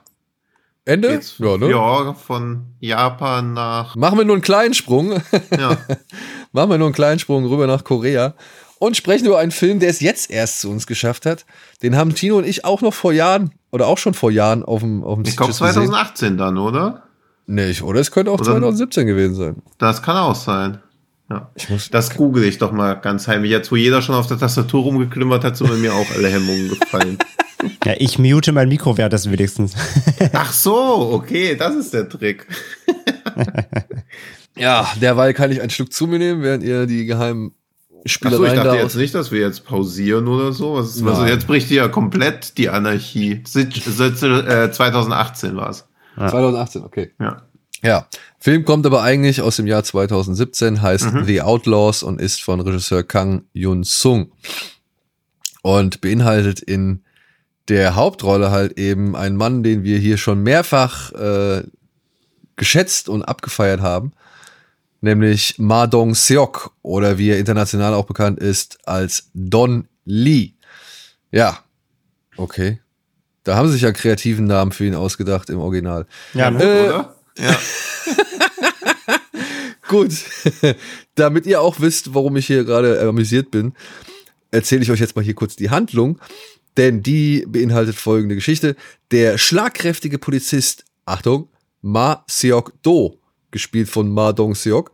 Ende? 0.85 1.09
Jetzt, 1.11 1.39
ja, 1.39 1.57
ne? 1.57 1.69
ja, 1.69 2.13
von 2.13 2.65
Japan 2.81 3.53
nach. 3.53 3.95
Machen 3.95 4.17
wir 4.17 4.25
nur 4.25 4.35
einen 4.35 4.41
kleinen 4.43 4.73
Sprung. 4.73 5.13
Ja. 5.57 5.77
Machen 6.51 6.69
wir 6.69 6.77
nur 6.77 6.87
einen 6.87 6.93
kleinen 6.93 7.19
Sprung 7.19 7.45
rüber 7.45 7.67
nach 7.67 7.83
Korea 7.85 8.35
und 8.83 8.97
sprechen 8.97 9.25
über 9.25 9.39
einen 9.39 9.51
Film, 9.51 9.79
der 9.79 9.89
es 9.89 9.99
jetzt 10.01 10.29
erst 10.29 10.61
zu 10.61 10.69
uns 10.69 10.87
geschafft 10.87 11.25
hat. 11.25 11.45
Den 11.81 11.95
haben 11.95 12.13
Tino 12.15 12.37
und 12.37 12.45
ich 12.45 12.65
auch 12.65 12.81
noch 12.81 12.93
vor 12.93 13.13
Jahren 13.13 13.51
oder 13.71 13.87
auch 13.87 13.97
schon 13.97 14.13
vor 14.13 14.31
Jahren 14.31 14.63
auf 14.63 14.81
dem 14.81 15.03
auf 15.03 15.15
dem 15.15 15.25
Ich 15.25 15.37
glaube 15.37 15.53
Sitges 15.53 15.75
gesehen. 15.75 15.89
2018 15.89 16.37
dann, 16.37 16.57
oder? 16.57 17.03
Nee, 17.45 17.69
ich, 17.69 17.81
oder 17.83 17.99
es 17.99 18.11
könnte 18.11 18.31
auch 18.31 18.39
Oder- 18.39 18.51
2017 18.51 19.07
gewesen 19.07 19.35
sein. 19.35 19.55
Das 19.77 20.01
kann 20.01 20.17
auch 20.17 20.35
sein. 20.35 20.79
Ja. 21.29 21.49
Ich 21.55 21.69
muss, 21.69 21.89
Das 21.89 22.15
google 22.15 22.43
ich 22.43 22.57
doch 22.57 22.71
mal 22.71 22.93
ganz 22.95 23.27
heimlich. 23.27 23.51
Jetzt, 23.51 23.71
wo 23.71 23.75
jeder 23.75 24.01
schon 24.01 24.15
auf 24.15 24.27
der 24.27 24.37
Tastatur 24.37 24.83
rumgeklimmert 24.83 25.43
hat, 25.43 25.57
sind 25.57 25.69
bei 25.69 25.75
mir 25.77 25.93
auch 25.93 26.05
alle 26.15 26.29
Hemmungen 26.29 26.69
gefallen. 26.69 27.17
Ja, 27.85 27.93
ich 27.97 28.19
mute 28.19 28.51
mein 28.51 28.67
Mikro 28.67 28.97
währenddessen 28.97 29.31
wenigstens. 29.31 29.73
Ach 30.33 30.51
so, 30.51 31.11
okay, 31.13 31.55
das 31.55 31.73
ist 31.75 31.93
der 31.93 32.09
Trick. 32.09 32.45
ja, 34.57 34.85
derweil 35.01 35.33
kann 35.33 35.49
ich 35.49 35.61
ein 35.61 35.69
Stück 35.69 35.93
zu 35.93 36.05
mir 36.07 36.19
nehmen, 36.19 36.41
während 36.43 36.63
ihr 36.63 36.85
die 36.85 37.05
geheimen 37.05 37.53
Ach 38.05 38.09
so, 38.09 38.09
ich 38.09 38.13
Spielereien 38.13 38.55
dachte 38.57 38.69
da 38.69 38.75
jetzt 38.75 38.95
nicht, 38.95 39.15
dass 39.15 39.31
wir 39.31 39.39
jetzt 39.39 39.63
pausieren 39.63 40.27
oder 40.27 40.51
so. 40.51 40.75
Was 40.75 40.95
ist, 40.95 41.03
also 41.05 41.25
jetzt 41.25 41.47
bricht 41.47 41.69
hier 41.69 41.83
ja 41.83 41.87
komplett 41.87 42.57
die 42.57 42.69
Anarchie. 42.69 43.41
Sitz, 43.47 43.85
Sitz, 43.85 44.21
äh, 44.21 44.71
2018 44.71 45.55
war 45.55 45.69
es. 45.69 45.85
2018, 46.17 46.83
okay. 46.83 47.11
Ja. 47.19 47.43
Ja, 47.81 48.07
Film 48.39 48.63
kommt 48.63 48.85
aber 48.85 49.03
eigentlich 49.03 49.41
aus 49.41 49.57
dem 49.57 49.67
Jahr 49.67 49.83
2017, 49.83 50.81
heißt 50.81 51.07
The 51.25 51.41
Outlaws 51.41 52.03
und 52.03 52.21
ist 52.21 52.41
von 52.41 52.61
Regisseur 52.61 53.03
Kang 53.03 53.43
Yun 53.51 53.83
Sung 53.83 54.31
und 55.63 55.99
beinhaltet 55.99 56.61
in 56.61 57.03
der 57.67 57.95
Hauptrolle 57.95 58.51
halt 58.51 58.77
eben 58.77 59.15
einen 59.15 59.35
Mann, 59.35 59.63
den 59.63 59.83
wir 59.83 59.97
hier 59.97 60.17
schon 60.17 60.43
mehrfach 60.43 61.11
äh, 61.11 61.63
geschätzt 62.55 63.09
und 63.09 63.23
abgefeiert 63.23 63.81
haben, 63.81 64.13
nämlich 65.03 65.59
Ma 65.59 65.85
Dong 65.85 66.15
Seok 66.15 66.71
oder 66.81 67.17
wie 67.17 67.29
er 67.29 67.37
international 67.37 67.93
auch 67.93 68.05
bekannt 68.05 68.39
ist 68.39 68.87
als 68.87 69.29
Don 69.33 69.87
Lee. 70.05 70.53
Ja, 71.31 71.59
okay. 72.37 72.79
Da 73.43 73.55
haben 73.55 73.67
sie 73.67 73.73
sich 73.73 73.81
ja 73.81 73.89
einen 73.89 73.97
kreativen 73.97 74.45
Namen 74.45 74.71
für 74.71 74.85
ihn 74.85 74.95
ausgedacht 74.95 75.49
im 75.49 75.59
Original. 75.59 76.05
Ja, 76.33 76.49
ne? 76.49 76.63
Äh, 76.63 76.87
Oder? 76.87 77.15
Ja. 77.37 77.59
Gut, 79.89 80.13
damit 81.15 81.45
ihr 81.45 81.61
auch 81.61 81.81
wisst, 81.81 82.13
warum 82.13 82.37
ich 82.37 82.47
hier 82.47 82.63
gerade 82.63 83.01
amüsiert 83.01 83.51
bin, 83.51 83.73
erzähle 84.51 84.83
ich 84.83 84.91
euch 84.91 85.01
jetzt 85.01 85.15
mal 85.15 85.25
hier 85.25 85.35
kurz 85.35 85.57
die 85.57 85.69
Handlung, 85.69 86.19
denn 86.77 87.03
die 87.03 87.45
beinhaltet 87.47 87.95
folgende 87.95 88.35
Geschichte. 88.35 88.77
Der 89.11 89.37
schlagkräftige 89.37 90.17
Polizist, 90.17 90.85
Achtung, 91.05 91.49
Ma 91.81 92.23
Seok 92.29 92.71
Do, 92.81 93.19
gespielt 93.53 93.87
von 93.87 94.09
Ma 94.09 94.33
Dong 94.33 94.55
Seok, 94.55 94.91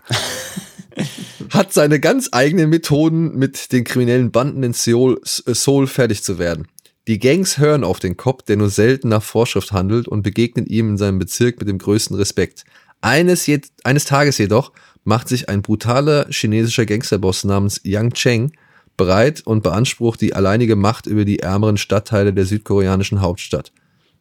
hat 1.50 1.74
seine 1.74 2.00
ganz 2.00 2.30
eigenen 2.32 2.70
Methoden, 2.70 3.36
mit 3.36 3.72
den 3.72 3.84
kriminellen 3.84 4.30
Banden 4.32 4.62
in 4.62 4.74
Seoul, 4.74 5.20
äh, 5.46 5.56
Seoul 5.56 5.88
fertig 5.88 6.24
zu 6.24 6.38
werden. 6.38 6.68
Die 7.08 7.18
Gangs 7.18 7.58
hören 7.58 7.84
auf 7.84 7.98
den 8.00 8.18
Cop, 8.18 8.46
der 8.46 8.58
nur 8.58 8.70
selten 8.70 9.10
nach 9.10 9.24
Vorschrift 9.24 9.72
handelt 9.72 10.08
und 10.08 10.22
begegnen 10.22 10.68
ihm 10.68 10.90
in 10.90 10.98
seinem 10.98 11.18
Bezirk 11.18 11.58
mit 11.60 11.68
dem 11.68 11.80
größten 11.80 12.16
Respekt. 12.16 12.66
Eines, 13.02 13.50
eines 13.84 14.06
Tages 14.06 14.38
jedoch 14.38 14.72
macht 15.04 15.28
sich 15.28 15.50
ein 15.50 15.64
brutaler 15.64 16.28
chinesischer 16.30 16.86
Gangsterboss 16.86 17.46
namens 17.46 17.82
Yang 17.84 18.14
Cheng 18.14 18.52
bereit 18.96 19.42
und 19.46 19.64
beansprucht 19.64 20.22
die 20.22 20.36
alleinige 20.36 20.76
Macht 20.76 21.08
über 21.08 21.26
die 21.26 21.40
ärmeren 21.40 21.78
Stadtteile 21.78 22.34
der 22.34 22.46
südkoreanischen 22.46 23.22
Hauptstadt. 23.22 23.72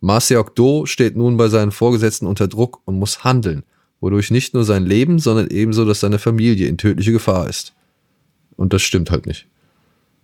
Ma 0.01 0.21
Seok-do 0.21 0.87
steht 0.87 1.17
nun 1.17 1.37
bei 1.37 1.49
seinen 1.49 1.73
Vorgesetzten 1.73 2.27
unter 2.27 2.47
Druck 2.47 2.81
und 2.85 2.99
muss 2.99 3.25
handeln, 3.25 3.65
wodurch 4.01 4.31
nicht 4.31 4.55
nur 4.55 4.65
sein 4.65 4.85
Leben, 4.87 5.19
sondern 5.19 5.49
ebenso, 5.49 5.85
dass 5.85 6.01
seine 6.01 6.19
Familie 6.19 6.69
in 6.69 6.79
tödliche 6.79 7.13
Gefahr 7.13 7.49
ist. 7.49 7.75
Und 8.57 8.73
das 8.73 8.83
stimmt 8.83 9.11
halt 9.11 9.27
nicht. 9.27 9.47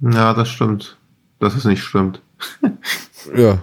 ja, 0.00 0.34
das 0.34 0.48
stimmt. 0.48 0.98
Dass 1.40 1.54
es 1.54 1.64
nicht 1.64 1.82
stimmt. 1.82 2.20
Ja. 3.36 3.62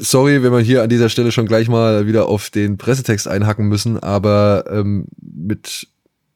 Sorry, 0.00 0.44
wenn 0.44 0.52
wir 0.52 0.60
hier 0.60 0.84
an 0.84 0.88
dieser 0.88 1.08
Stelle 1.08 1.32
schon 1.32 1.46
gleich 1.46 1.68
mal 1.68 2.06
wieder 2.06 2.28
auf 2.28 2.50
den 2.50 2.78
Pressetext 2.78 3.26
einhacken 3.26 3.66
müssen, 3.66 3.98
aber 3.98 4.64
ähm, 4.70 5.06
mit 5.20 5.88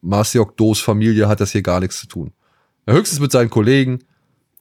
Marciok 0.02 0.57
Dos 0.57 0.81
Familie 0.81 1.29
hat 1.29 1.40
das 1.40 1.52
hier 1.52 1.62
gar 1.62 1.79
nichts 1.79 2.00
zu 2.00 2.09
tun. 2.09 2.33
Ja, 2.88 2.94
höchstens 2.94 3.20
mit 3.20 3.31
seinen 3.31 3.50
Kollegen 3.50 4.00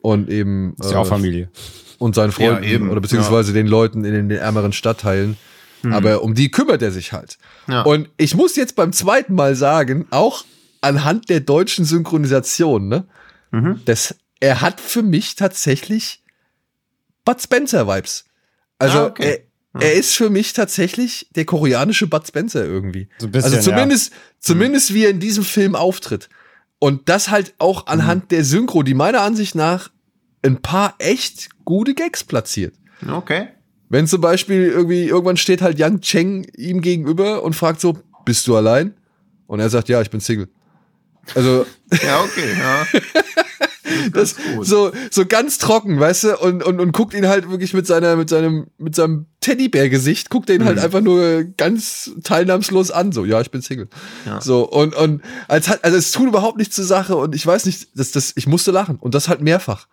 und 0.01 0.29
eben 0.29 0.75
Ist 0.79 0.91
ja 0.91 0.99
auch 0.99 1.07
äh, 1.07 1.09
Familie. 1.09 1.49
und 1.97 2.13
seinen 2.13 2.31
Freunden 2.31 2.63
Ja, 2.63 2.69
eben, 2.69 2.91
oder 2.91 3.01
beziehungsweise 3.01 3.53
den 3.53 3.65
Leuten 3.65 4.05
in 4.05 4.13
den, 4.13 4.29
den 4.29 4.37
ärmeren 4.37 4.71
Stadtteilen. 4.71 5.35
Aber 5.93 6.21
um 6.23 6.33
die 6.35 6.51
kümmert 6.51 6.81
er 6.81 6.91
sich 6.91 7.13
halt. 7.13 7.37
Ja. 7.67 7.81
Und 7.83 8.09
ich 8.17 8.35
muss 8.35 8.55
jetzt 8.55 8.75
beim 8.75 8.93
zweiten 8.93 9.35
Mal 9.35 9.55
sagen, 9.55 10.07
auch 10.09 10.45
anhand 10.81 11.29
der 11.29 11.39
deutschen 11.39 11.85
Synchronisation, 11.85 12.87
ne, 12.87 13.07
das, 13.85 14.15
er 14.39 14.61
hat 14.61 14.81
für 14.81 15.01
mich 15.01 15.35
tatsächlich 15.35 16.21
Bud 17.23 17.41
Spencer 17.41 17.87
Vibes. 17.87 18.25
Also 18.79 18.97
Ah, 18.99 19.05
okay. 19.05 19.45
er, 19.73 19.81
er 19.81 19.93
ist 19.93 20.13
für 20.15 20.29
mich 20.29 20.53
tatsächlich 20.53 21.27
der 21.35 21.45
koreanische 21.45 22.07
Bud 22.07 22.27
Spencer 22.27 22.65
irgendwie. 22.65 23.07
So 23.17 23.27
ein 23.27 23.31
bisschen, 23.31 23.53
also 23.53 23.71
zumindest, 23.71 24.13
zumindest 24.39 24.93
wie 24.93 25.05
er 25.05 25.09
in 25.09 25.19
diesem 25.19 25.43
Film 25.43 25.75
auftritt. 25.75 26.29
Und 26.79 27.07
das 27.09 27.29
halt 27.29 27.53
auch 27.57 27.87
anhand 27.87 28.31
der 28.31 28.43
Synchro, 28.43 28.83
die 28.83 28.93
meiner 28.93 29.21
Ansicht 29.21 29.55
nach 29.55 29.89
ein 30.43 30.61
paar 30.61 30.95
echt 30.99 31.49
gute 31.63 31.93
Gags 31.95 32.23
platziert. 32.23 32.75
Okay. 33.09 33.47
Wenn 33.89 34.07
zum 34.07 34.21
Beispiel 34.21 34.67
irgendwie, 34.67 35.03
irgendwann 35.07 35.37
steht 35.37 35.61
halt 35.61 35.77
Yang 35.79 36.01
Cheng 36.01 36.47
ihm 36.57 36.81
gegenüber 36.81 37.43
und 37.43 37.53
fragt 37.55 37.79
so, 37.81 37.97
bist 38.25 38.47
du 38.47 38.55
allein? 38.55 38.93
Und 39.47 39.59
er 39.59 39.69
sagt, 39.69 39.89
ja, 39.89 40.01
ich 40.01 40.09
bin 40.09 40.19
Single. 40.19 40.49
Also, 41.35 41.65
Ja, 42.03 42.21
okay. 42.21 42.53
Ja. 42.59 42.87
das, 44.13 44.35
so, 44.61 44.91
so 45.11 45.25
ganz 45.25 45.59
trocken, 45.59 45.99
weißt 45.99 46.23
du, 46.23 46.37
und, 46.39 46.63
und, 46.63 46.79
und 46.79 46.91
guckt 46.91 47.13
ihn 47.13 47.27
halt 47.27 47.49
wirklich 47.49 47.73
mit 47.73 47.85
seiner, 47.85 48.15
mit 48.15 48.29
seinem, 48.29 48.67
mit 48.79 48.95
seinem 48.95 49.27
Teddybär-Gesicht, 49.41 50.29
guckt 50.31 50.49
er 50.49 50.55
ihn 50.55 50.63
Mhm. 50.63 50.65
halt 50.65 50.79
einfach 50.79 51.01
nur 51.01 51.43
ganz 51.57 52.11
teilnahmslos 52.23 52.89
an, 52.89 53.11
so, 53.11 53.25
ja, 53.25 53.41
ich 53.41 53.51
bin 53.51 53.61
Single. 53.61 53.87
Ja. 54.25 54.41
So, 54.41 54.67
und, 54.67 54.95
und, 54.95 55.21
als 55.47 55.67
hat, 55.69 55.83
also 55.83 55.97
es 55.97 56.11
tut 56.11 56.27
überhaupt 56.27 56.57
nichts 56.57 56.75
zur 56.75 56.85
Sache 56.85 57.15
und 57.15 57.35
ich 57.35 57.45
weiß 57.45 57.65
nicht, 57.65 57.89
das, 57.95 58.11
das, 58.11 58.33
ich 58.35 58.47
musste 58.47 58.71
lachen 58.71 58.97
und 58.99 59.13
das 59.13 59.29
halt 59.29 59.41
mehrfach. 59.41 59.87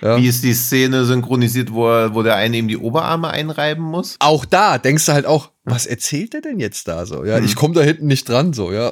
Ja. 0.00 0.18
Wie 0.18 0.26
ist 0.26 0.44
die 0.44 0.54
Szene 0.54 1.04
synchronisiert, 1.04 1.72
wo, 1.72 1.88
er, 1.88 2.14
wo 2.14 2.22
der 2.22 2.36
eine 2.36 2.56
ihm 2.56 2.68
die 2.68 2.76
Oberarme 2.76 3.28
einreiben 3.28 3.84
muss? 3.84 4.16
Auch 4.18 4.44
da 4.44 4.78
denkst 4.78 5.06
du 5.06 5.12
halt 5.12 5.26
auch, 5.26 5.50
was 5.64 5.86
erzählt 5.86 6.34
er 6.34 6.42
denn 6.42 6.60
jetzt 6.60 6.86
da 6.88 7.06
so? 7.06 7.24
Ja, 7.24 7.38
ich 7.38 7.56
komme 7.56 7.74
da 7.74 7.80
hinten 7.80 8.06
nicht 8.06 8.28
dran, 8.28 8.52
so, 8.52 8.72
ja. 8.72 8.90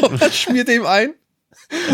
Dann 0.00 0.32
schmiert 0.32 0.68
er 0.68 0.76
ihm 0.76 0.86
ein. 0.86 1.14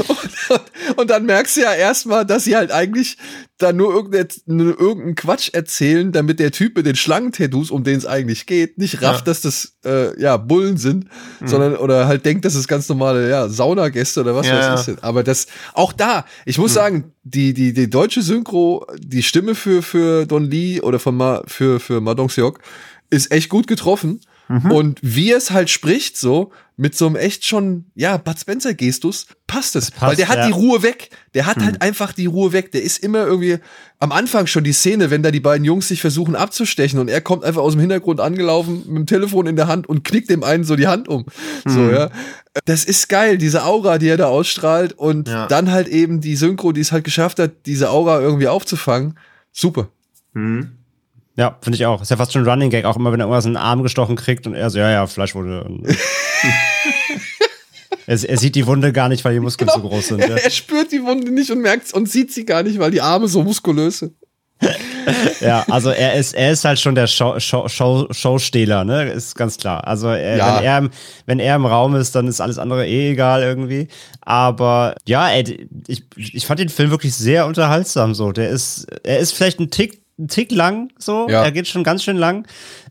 Und, 0.09 0.99
und 0.99 1.11
dann 1.11 1.27
merkst 1.27 1.57
du 1.57 1.63
ja 1.63 1.73
erstmal, 1.73 2.25
dass 2.25 2.45
sie 2.45 2.57
halt 2.57 2.71
eigentlich 2.71 3.17
da 3.59 3.73
nur 3.73 3.93
irgendein, 3.93 4.29
irgendeinen 4.47 5.15
Quatsch 5.15 5.51
erzählen, 5.53 6.13
damit 6.13 6.39
der 6.39 6.53
Typ 6.53 6.77
mit 6.77 6.87
den 6.87 6.95
Schlangentattoos, 6.97 7.71
um 7.71 7.83
den 7.83 7.97
es 7.97 8.07
eigentlich 8.07 8.47
geht, 8.47 8.79
nicht 8.79 9.03
rafft, 9.03 9.21
Ja. 9.21 9.33
dass 9.33 9.41
das 9.41 9.75
äh, 9.85 10.21
ja 10.21 10.37
Bullen 10.37 10.77
sind, 10.77 11.07
sondern 11.45 11.77
oder 11.77 12.07
halt 12.07 12.25
denkt, 12.25 12.45
dass 12.45 12.55
es 12.55 12.69
ganz 12.69 12.89
normale 12.89 13.29
ja, 13.29 13.49
Saunagäste 13.49 14.21
oder 14.21 14.35
was 14.37 14.47
Ja, 14.47 14.73
weiß 14.75 14.89
ich. 14.89 15.03
Aber 15.03 15.23
das 15.25 15.47
auch 15.73 15.93
da, 15.93 16.25
ich 16.45 16.59
muss 16.59 16.75
sagen, 16.75 17.13
die 17.23 17.53
die 17.55 17.73
die 17.73 17.91
deutsche 17.91 18.23
Synchro, 18.23 18.87
die 18.99 19.23
Stimme 19.23 19.55
für 19.55 19.83
für 19.83 20.27
Don 20.27 20.45
Lee 20.45 20.81
oder 20.81 20.99
von 20.99 21.17
Ma, 21.17 21.43
für 21.47 21.81
für 21.81 22.01
Ma 22.01 22.15
Dong 22.15 22.29
Seok 22.31 22.61
ist 23.11 23.31
echt 23.33 23.49
gut 23.49 23.67
getroffen. 23.67 24.21
Und 24.47 24.99
wie 25.01 25.33
es 25.33 25.53
halt 25.53 25.71
spricht, 25.71 26.19
so 26.19 26.53
mit 26.77 26.97
so 26.97 27.07
einem 27.07 27.15
echt 27.17 27.45
schon, 27.45 27.85
ja, 27.95 28.17
Bud 28.17 28.37
Spencer-Gestus, 28.39 29.27
passt 29.47 29.77
es. 29.77 29.93
passt, 29.93 30.03
Weil 30.11 30.17
der 30.17 30.29
hat 30.29 30.39
ja. 30.39 30.47
die 30.49 30.53
Ruhe 30.53 30.83
weg. 30.83 31.11
Der 31.35 31.47
hat 31.47 31.59
halt 31.63 31.81
einfach 31.83 32.13
die 32.13 32.27
Ruhe 32.27 32.53
weg. 32.53 32.73
Der 32.73 32.83
ist 32.83 32.99
immer 32.99 33.25
irgendwie 33.25 33.59
am 34.01 34.11
Anfang 34.11 34.49
schon 34.49 34.65
die 34.65 34.73
Szene, 34.73 35.11
wenn 35.11 35.23
da 35.23 35.31
die 35.31 35.39
beiden 35.41 35.65
Jungs 35.65 35.87
sich 35.87 36.01
versuchen 36.01 36.35
abzustechen 36.35 36.99
und 36.99 37.09
er 37.09 37.21
kommt 37.21 37.45
einfach 37.45 37.63
aus 37.63 37.75
dem 37.75 37.81
Hintergrund 37.81 38.21
angelaufen 38.21 38.83
mit 38.89 38.97
dem 38.97 39.07
Telefon 39.07 39.47
in 39.47 39.55
der 39.55 39.69
Hand 39.69 39.89
und 39.89 40.03
knickt 40.03 40.29
dem 40.31 40.43
einen 40.43 40.65
so 40.65 40.75
die 40.75 40.89
Hand 40.89 41.07
um. 41.09 41.27
So, 41.65 41.91
ja. 41.91 42.11
Das 42.65 42.85
ist 42.85 43.09
geil, 43.09 43.39
diese 43.39 43.65
Aura, 43.65 43.99
die 43.99 44.09
er 44.09 44.17
da 44.17 44.27
ausstrahlt 44.27 44.95
und 44.95 45.29
Ja. 45.29 45.47
dann 45.47 45.71
halt 45.71 45.87
eben 45.89 46.21
die 46.21 46.35
Synchro, 46.37 46.73
die 46.73 46.81
es 46.81 46.91
halt 46.91 47.05
geschafft 47.05 47.39
hat, 47.39 47.53
diese 47.67 47.91
Aura 47.91 48.21
irgendwie 48.21 48.49
aufzufangen. 48.49 49.17
Super. 49.53 49.89
Ja, 51.37 51.57
finde 51.61 51.77
ich 51.77 51.87
auch. 51.87 52.01
Ist 52.01 52.11
ja 52.11 52.17
fast 52.17 52.33
schon 52.33 52.43
ein 52.43 52.49
Running 52.49 52.71
Gag, 52.71 52.85
auch 52.85 52.97
immer, 52.97 53.13
wenn 53.13 53.21
er 53.21 53.25
irgendwas 53.27 53.45
in 53.45 53.53
den 53.53 53.57
Arm 53.57 53.83
gestochen 53.83 54.17
kriegt 54.17 54.47
und 54.47 54.55
er 54.55 54.71
so, 54.71 54.79
ja, 54.79 54.91
ja, 54.91 55.07
Fleischwunde. 55.07 55.65
Und 55.65 55.87
er, 58.07 58.23
er 58.29 58.39
sieht 58.39 58.55
die 58.55 58.67
Wunde 58.67 58.93
gar 58.93 59.09
nicht, 59.09 59.25
weil 59.25 59.35
die 59.35 59.41
Muskeln 59.41 59.69
zu 59.71 59.81
groß 59.81 60.09
sind. 60.09 60.21
Ja. 60.21 60.27
Er, 60.29 60.37
er 60.45 60.51
spürt 60.51 60.93
die 60.93 61.03
Wunde 61.03 61.31
nicht 61.33 61.51
und 61.51 61.61
merkt 61.61 61.93
und 61.95 62.09
sieht 62.09 62.33
sie 62.33 62.45
gar 62.45 62.63
nicht, 62.63 62.79
weil 62.79 62.91
die 62.91 63.01
Arme 63.01 63.29
so 63.29 63.43
muskulös 63.43 64.01
sind. 64.01 64.13
Ja, 65.41 65.67
also 65.69 65.91
er 65.91 66.15
ist, 66.15 66.33
er 66.35 66.53
ist 66.53 66.65
halt 66.65 66.81
schon 66.81 66.95
der 66.95 67.07
Show, 67.07 67.39
Show, 67.39 67.69
Show, 67.69 68.07
Showstehler, 68.11 68.85
ne? 68.85 69.11
Ist 69.11 69.35
ganz 69.35 69.59
klar. 69.59 69.87
Also 69.87 70.09
er, 70.09 70.37
Ja. 70.39 70.57
wenn, 70.57 70.65
er, 70.65 70.79
im- 70.79 70.91
wenn 71.27 71.39
er 71.41 71.57
im 71.57 71.67
Raum 71.67 71.95
ist, 71.97 72.15
dann 72.15 72.27
ist 72.27 72.41
alles 72.41 72.57
andere 72.57 72.87
eh 72.87 73.11
egal 73.11 73.43
irgendwie. 73.43 73.89
Aber 74.23 74.95
ja, 75.07 75.29
ey, 75.29 75.69
ich, 75.89 76.05
ich 76.17 76.47
fand 76.47 76.61
den 76.61 76.71
Film 76.71 76.91
wirklich 76.91 77.15
sehr 77.15 77.45
unterhaltsam 77.47 78.15
so. 78.15 78.33
Der 78.33 78.49
ist, 78.49 78.87
er 79.03 79.19
ist 79.19 79.33
vielleicht 79.35 79.61
ein 79.61 79.71
Tick, 79.71 80.01
ein 80.19 80.29
Tick 80.29 80.53
lang 80.53 80.91
so. 80.99 81.27
Ja. 81.29 81.43
Er 81.43 81.51
geht 81.51 81.67
schon 81.67 81.83
ganz 81.83 82.05
schön 82.05 82.17
lang. 82.17 82.47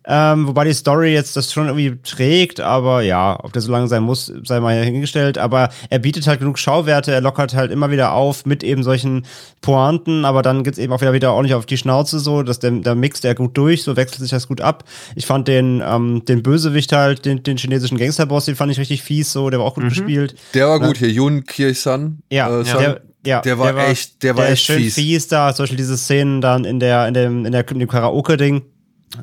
Ähm, 0.06 0.48
wobei 0.48 0.66
die 0.66 0.74
Story 0.74 1.14
jetzt 1.14 1.38
das 1.38 1.54
schon 1.54 1.68
irgendwie 1.68 1.98
trägt, 2.04 2.60
aber 2.60 3.02
ja, 3.02 3.40
ob 3.42 3.54
der 3.54 3.62
so 3.62 3.72
lang 3.72 3.88
sein 3.88 4.04
muss, 4.04 4.34
sei 4.44 4.60
mal 4.60 4.84
hingestellt. 4.84 5.38
Aber 5.38 5.70
er 5.90 6.00
bietet 6.00 6.28
halt 6.28 6.40
genug 6.40 6.60
Schauwerte, 6.60 7.14
er 7.14 7.22
lockert 7.22 7.54
halt 7.54 7.72
immer 7.72 7.90
wieder 7.90 8.12
auf 8.12 8.46
mit 8.46 8.64
eben 8.64 8.84
solchen 8.84 9.26
Pointen, 9.62 10.26
aber 10.26 10.42
dann 10.42 10.66
geht's 10.66 10.78
eben 10.78 10.92
auch 10.92 11.00
wieder, 11.00 11.14
wieder 11.14 11.34
ordentlich 11.34 11.56
auf 11.56 11.66
die 11.66 11.78
Schnauze 11.78 12.20
so, 12.20 12.44
dass 12.44 12.60
der, 12.60 12.72
der 12.72 12.96
mixt 12.96 13.24
er 13.24 13.36
gut 13.36 13.58
durch, 13.58 13.84
so 13.84 13.96
wechselt 13.96 14.20
sich 14.20 14.32
das 14.32 14.50
gut 14.50 14.60
ab. 14.60 14.84
Ich 15.16 15.26
fand 15.26 15.48
den, 15.48 15.82
ähm, 15.86 16.26
den 16.26 16.44
Bösewicht 16.44 16.92
halt, 16.92 17.24
den, 17.24 17.42
den 17.42 17.56
chinesischen 17.56 17.98
Gangsterboss, 17.98 18.46
den 18.46 18.58
fand 18.58 18.74
ich 18.74 18.80
richtig 18.80 19.04
fies, 19.04 19.32
so, 19.32 19.50
der 19.50 19.60
war 19.60 19.66
auch 19.66 19.76
gut 19.76 19.88
gespielt. 19.88 20.36
Der 20.54 20.68
war 20.68 20.82
gut 20.82 20.98
hier, 20.98 21.10
Yun 21.10 21.46
Kir-san. 21.46 22.20
Ja, 22.30 22.60
äh, 22.60 22.66
San. 22.66 22.80
der, 22.82 23.02
ja, 23.26 23.42
der 23.42 23.58
war 23.60 23.76
echt- 23.88 24.22
der 24.24 24.36
war 24.38 24.46
ist 24.46 24.52
echt 24.54 24.66
schön 24.66 24.80
fies. 24.80 24.96
fies. 24.96 25.28
da, 25.28 25.54
zum 25.54 25.64
Beispiel 25.64 25.78
diese 25.78 25.98
Szenen 25.98 26.42
dann 26.42 26.66
in 26.66 26.80
der, 26.80 27.08
in 27.08 27.14
dem, 27.14 27.46
in 27.46 27.52
der, 27.52 27.68
in 27.70 27.80
dem 27.80 27.88
Karaoke-Ding, 27.90 28.64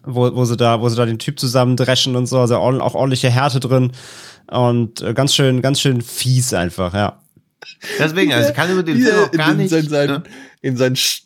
wo, 0.04 0.34
wo 0.34 0.44
sie 0.44 0.56
da, 0.56 0.80
wo 0.80 0.88
sie 0.88 0.96
da 0.96 1.04
den 1.06 1.18
Typ 1.18 1.38
zusammendreschen 1.38 2.16
und 2.16 2.26
so, 2.26 2.38
also 2.38 2.56
auch, 2.56 2.72
auch 2.80 2.94
ordentliche 2.94 3.30
Härte 3.30 3.60
drin 3.60 3.92
und 4.50 5.02
äh, 5.02 5.14
ganz 5.14 5.34
schön, 5.34 5.62
ganz 5.62 5.80
schön 5.80 6.00
fies 6.00 6.54
einfach, 6.54 6.94
ja. 6.94 7.20
Deswegen, 7.98 8.32
also 8.32 8.48
ich 8.48 8.54
kann 8.54 8.70
über 8.70 8.82
den 8.82 8.98
Film 9.00 9.16
auch 9.24 9.30
gar 9.32 9.50
in, 9.52 9.58
nicht. 9.58 9.72
In 9.72 9.88
seinen, 9.88 10.08
ne? 10.08 10.22
in 10.62 10.76
seinen 10.76 10.96
Sch- 10.96 11.22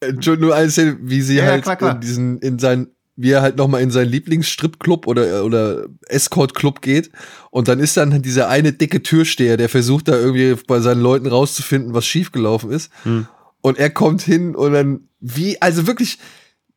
Entschuldigung, 0.00 0.48
nur 0.48 0.56
eine 0.56 0.70
Szene, 0.70 0.98
wie 1.02 1.20
sie 1.22 1.36
Ja, 1.36 1.44
ja, 1.44 1.50
halt 1.52 1.62
klar, 1.62 1.76
klar. 1.76 1.94
in 1.94 2.00
diesen, 2.00 2.38
in 2.40 2.58
sein 2.58 2.88
wie 3.16 3.30
er 3.30 3.42
halt 3.42 3.56
nochmal 3.56 3.80
in 3.80 3.90
seinen 3.90 4.10
Lieblingsstripclub 4.10 5.06
oder, 5.06 5.44
oder 5.44 5.86
Escort-Club 6.08 6.82
geht. 6.82 7.10
Und 7.50 7.68
dann 7.68 7.80
ist 7.80 7.96
dann 7.96 8.22
dieser 8.22 8.48
eine 8.48 8.72
dicke 8.72 9.02
Türsteher, 9.02 9.56
der 9.56 9.68
versucht 9.68 10.08
da 10.08 10.16
irgendwie 10.16 10.54
bei 10.66 10.80
seinen 10.80 11.00
Leuten 11.00 11.26
rauszufinden, 11.26 11.94
was 11.94 12.06
schiefgelaufen 12.06 12.70
ist. 12.70 12.92
Hm. 13.04 13.26
Und 13.62 13.78
er 13.78 13.90
kommt 13.90 14.22
hin 14.22 14.54
und 14.54 14.72
dann, 14.72 15.08
wie, 15.20 15.60
also 15.60 15.86
wirklich, 15.86 16.18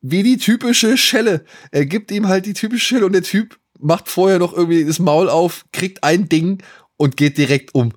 wie 0.02 0.24
die 0.24 0.38
typische 0.38 0.98
Schelle. 0.98 1.44
Er 1.72 1.86
gibt 1.86 2.10
ihm 2.10 2.28
halt 2.28 2.46
die 2.46 2.54
typische 2.54 2.86
Schelle 2.86 3.06
und 3.06 3.14
der 3.14 3.24
Typ 3.24 3.60
macht 3.78 4.10
vorher 4.10 4.40
noch 4.40 4.54
irgendwie 4.54 4.86
das 4.86 5.00
Maul 5.00 5.30
auf, 5.30 5.66
kriegt 5.72 6.04
ein 6.04 6.30
Ding 6.30 6.64
und 6.98 7.18
geht 7.18 7.38
direkt 7.38 7.76
um. 7.76 7.92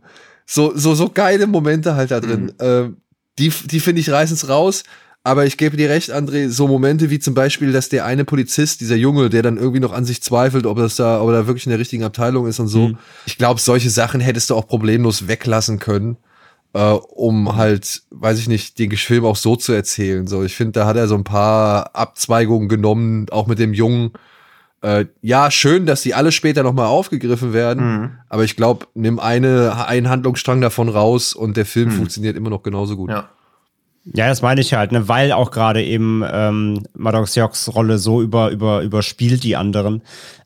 So, 0.46 0.76
so, 0.76 0.94
so 0.94 1.08
geile 1.08 1.46
Momente 1.46 1.94
halt 1.94 2.10
da 2.10 2.20
drin. 2.20 2.44
Mhm. 2.44 2.52
Ähm, 2.58 2.96
die, 3.38 3.50
die 3.50 3.80
finde 3.80 4.00
ich 4.00 4.10
reißen's 4.10 4.48
raus. 4.48 4.82
Aber 5.24 5.46
ich 5.46 5.56
gebe 5.56 5.76
dir 5.76 5.88
recht, 5.88 6.12
André, 6.12 6.48
so 6.48 6.66
Momente 6.66 7.08
wie 7.10 7.20
zum 7.20 7.34
Beispiel, 7.34 7.72
dass 7.72 7.88
der 7.88 8.04
eine 8.04 8.24
Polizist, 8.24 8.80
dieser 8.80 8.96
Junge, 8.96 9.30
der 9.30 9.42
dann 9.42 9.56
irgendwie 9.56 9.80
noch 9.80 9.92
an 9.92 10.04
sich 10.04 10.20
zweifelt, 10.20 10.66
ob 10.66 10.78
das 10.78 10.96
da, 10.96 11.20
ob 11.20 11.28
er 11.28 11.32
da 11.32 11.46
wirklich 11.46 11.66
in 11.66 11.70
der 11.70 11.78
richtigen 11.78 12.02
Abteilung 12.02 12.48
ist 12.48 12.58
und 12.58 12.66
so. 12.66 12.88
Mhm. 12.88 12.98
Ich 13.26 13.38
glaube, 13.38 13.60
solche 13.60 13.90
Sachen 13.90 14.20
hättest 14.20 14.50
du 14.50 14.56
auch 14.56 14.66
problemlos 14.66 15.28
weglassen 15.28 15.78
können, 15.78 16.16
äh, 16.72 16.80
um 16.80 17.54
halt, 17.54 18.02
weiß 18.10 18.40
ich 18.40 18.48
nicht, 18.48 18.80
den 18.80 18.90
Film 18.96 19.24
auch 19.24 19.36
so 19.36 19.54
zu 19.54 19.72
erzählen. 19.72 20.26
So, 20.26 20.42
ich 20.42 20.56
finde, 20.56 20.72
da 20.72 20.86
hat 20.86 20.96
er 20.96 21.06
so 21.06 21.14
ein 21.14 21.24
paar 21.24 21.94
Abzweigungen 21.94 22.68
genommen, 22.68 23.26
auch 23.30 23.46
mit 23.46 23.60
dem 23.60 23.74
Jungen. 23.74 24.10
Äh, 24.80 25.06
ja, 25.20 25.52
schön, 25.52 25.86
dass 25.86 26.02
die 26.02 26.14
alle 26.14 26.32
später 26.32 26.64
nochmal 26.64 26.86
aufgegriffen 26.86 27.52
werden, 27.52 27.84
mhm. 27.84 28.10
aber 28.28 28.42
ich 28.42 28.56
glaube, 28.56 28.86
nimm 28.94 29.20
eine, 29.20 29.86
einen 29.86 30.08
Handlungsstrang 30.08 30.60
davon 30.60 30.88
raus 30.88 31.32
und 31.32 31.56
der 31.56 31.66
Film 31.66 31.90
mhm. 31.90 31.92
funktioniert 31.92 32.36
immer 32.36 32.50
noch 32.50 32.64
genauso 32.64 32.96
gut. 32.96 33.10
Ja. 33.10 33.28
Ja, 34.04 34.26
das 34.28 34.42
meine 34.42 34.60
ich 34.60 34.74
halt, 34.74 34.90
ne, 34.90 35.08
weil 35.08 35.30
auch 35.32 35.50
gerade 35.50 35.82
eben 35.82 36.24
ähm, 36.30 36.82
Maddox 36.94 37.36
Jocks 37.36 37.72
Rolle 37.74 37.98
so 37.98 38.20
über, 38.20 38.50
über, 38.50 38.82
überspielt 38.82 39.44
die 39.44 39.56
anderen. 39.56 40.02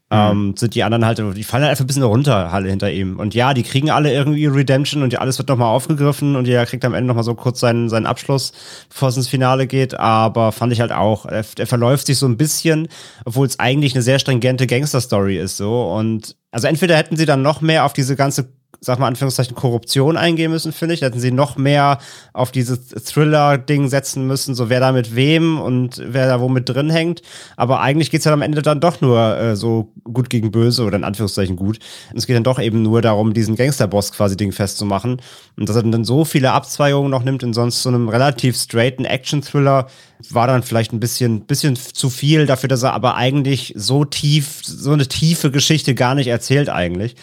Mhm. 0.09 0.17
Ähm, 0.19 0.55
sind 0.57 0.77
die 0.77 0.85
anderen 0.85 1.05
halt, 1.05 1.19
die 1.19 1.43
fallen 1.43 1.65
halt 1.65 1.71
einfach 1.71 1.85
ein 1.85 1.89
bisschen 1.89 2.05
runter, 2.05 2.53
Halle 2.53 2.69
hinter 2.69 2.93
ihm. 2.93 3.19
Und 3.19 3.35
ja, 3.35 3.55
die 3.55 3.65
kriegen 3.65 3.91
alle 3.91 4.13
irgendwie 4.13 4.47
Redemption 4.47 5.03
und 5.03 5.19
alles 5.19 5.39
wird 5.39 5.49
nochmal 5.49 5.75
aufgegriffen 5.75 6.37
und 6.37 6.47
jeder 6.47 6.65
kriegt 6.65 6.85
am 6.85 6.95
Ende 6.95 7.09
nochmal 7.09 7.25
so 7.25 7.35
kurz 7.35 7.59
seinen, 7.59 7.89
seinen 7.89 8.07
Abschluss, 8.07 8.53
bevor 8.89 9.09
es 9.09 9.17
ins 9.17 9.27
Finale 9.27 9.67
geht. 9.67 9.99
Aber 9.99 10.53
fand 10.53 10.73
ich 10.73 10.81
halt 10.81 10.93
auch, 10.93 11.27
er, 11.27 11.45
er 11.59 11.67
verläuft 11.67 12.07
sich 12.07 12.19
so 12.19 12.27
ein 12.27 12.37
bisschen, 12.37 12.87
obwohl 13.25 13.49
es 13.49 13.59
eigentlich 13.59 13.95
eine 13.95 14.03
sehr 14.03 14.21
stringente 14.21 14.69
Gangster-Story 14.69 15.39
ist, 15.39 15.57
so. 15.57 15.91
Und 15.93 16.37
also 16.53 16.69
entweder 16.69 16.97
hätten 16.97 17.17
sie 17.17 17.27
dann 17.27 17.43
noch 17.43 17.61
mehr 17.61 17.85
auf 17.85 17.93
diese 17.93 18.15
ganze 18.15 18.53
sag 18.81 18.99
mal 18.99 19.07
Anführungszeichen, 19.07 19.55
Korruption 19.55 20.17
eingehen 20.17 20.51
müssen, 20.51 20.73
finde 20.73 20.95
ich. 20.95 21.01
Da 21.01 21.07
hätten 21.07 21.21
sie 21.21 21.31
noch 21.31 21.57
mehr 21.57 21.99
auf 22.33 22.53
dieses 22.53 22.89
Thriller-Ding 22.89 23.89
setzen 23.89 24.27
müssen, 24.27 24.55
so 24.55 24.69
wer 24.69 24.81
da 24.81 24.93
mit 24.93 25.15
wem 25.15 25.61
und 25.61 26.03
wer 26.05 26.27
da 26.27 26.41
wo 26.41 26.49
mit 26.49 26.69
drin 26.69 26.91
hängt. 26.91 27.23
Aber 27.57 27.81
eigentlich 27.81 28.11
geht's 28.11 28.25
ja 28.25 28.33
am 28.33 28.43
Ende 28.43 28.63
dann 28.63 28.81
doch 28.81 29.01
nur 29.01 29.37
äh, 29.37 29.57
so 29.57 29.93
gut 30.05 30.31
gegen 30.31 30.51
böse 30.51 30.85
oder 30.85 30.97
in 30.97 31.05
Anführungszeichen 31.05 31.57
gut. 31.57 31.79
Und 32.11 32.19
es 32.19 32.27
geht 32.27 32.37
dann 32.37 32.45
doch 32.45 32.61
eben 32.61 32.83
nur 32.83 33.03
darum, 33.03 33.35
diesen 33.35 33.57
Gangsterboss 33.57 34.13
quasi 34.13 34.37
Ding 34.37 34.53
festzumachen. 34.53 35.21
Und 35.57 35.69
dass 35.69 35.77
er 35.77 35.83
dann 35.83 36.05
so 36.05 36.25
viele 36.25 36.53
Abzweigungen 36.53 37.11
noch 37.11 37.25
nimmt 37.25 37.43
in 37.43 37.53
sonst 37.53 37.83
so 37.83 37.89
einem 37.89 38.09
relativ 38.09 38.57
straighten 38.57 39.05
Action-Thriller, 39.05 39.87
war 40.31 40.47
dann 40.47 40.63
vielleicht 40.63 40.93
ein 40.93 41.01
bisschen, 41.01 41.43
bisschen 41.43 41.77
zu 41.77 42.11
viel 42.11 42.47
dafür, 42.47 42.69
dass 42.69 42.83
er 42.83 42.95
aber 42.95 43.17
eigentlich 43.17 43.73
so 43.77 44.05
tief, 44.05 44.61
so 44.63 44.93
eine 44.93 45.07
tiefe 45.07 45.51
Geschichte 45.51 45.95
gar 45.95 46.15
nicht 46.15 46.29
erzählt 46.29 46.69
eigentlich. 46.69 47.17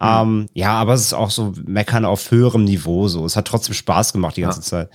Ähm, 0.00 0.48
ja, 0.54 0.72
aber 0.72 0.94
es 0.94 1.02
ist 1.02 1.12
auch 1.12 1.30
so 1.30 1.52
Meckern 1.66 2.04
auf 2.04 2.30
höherem 2.30 2.64
Niveau 2.64 3.08
so. 3.08 3.24
Es 3.24 3.36
hat 3.36 3.46
trotzdem 3.46 3.74
Spaß 3.74 4.12
gemacht 4.12 4.36
die 4.36 4.42
ganze 4.42 4.60
ja. 4.60 4.64
Zeit. 4.64 4.90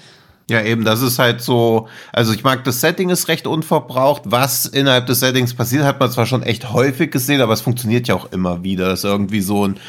Ja, 0.50 0.62
eben, 0.62 0.84
das 0.86 1.02
ist 1.02 1.18
halt 1.18 1.42
so, 1.42 1.88
also 2.14 2.32
ich 2.32 2.44
mag, 2.44 2.64
das 2.66 2.80
Setting 2.80 3.10
ist 3.10 3.28
recht 3.30 3.48
unverbraucht. 3.48 4.24
Was 4.26 4.68
innerhalb 4.68 5.08
des 5.08 5.20
Settings 5.20 5.56
passiert, 5.56 5.84
hat 5.84 6.00
man 6.00 6.12
zwar 6.12 6.28
schon 6.28 6.44
echt 6.44 6.72
häufig 6.72 7.10
gesehen, 7.12 7.42
aber 7.42 7.54
es 7.54 7.62
funktioniert 7.62 8.08
ja 8.08 8.14
auch 8.14 8.32
immer 8.32 8.64
wieder. 8.64 8.90
Das 8.90 9.00
ist 9.00 9.06
irgendwie 9.06 9.42
so 9.42 9.68
ein 9.68 9.80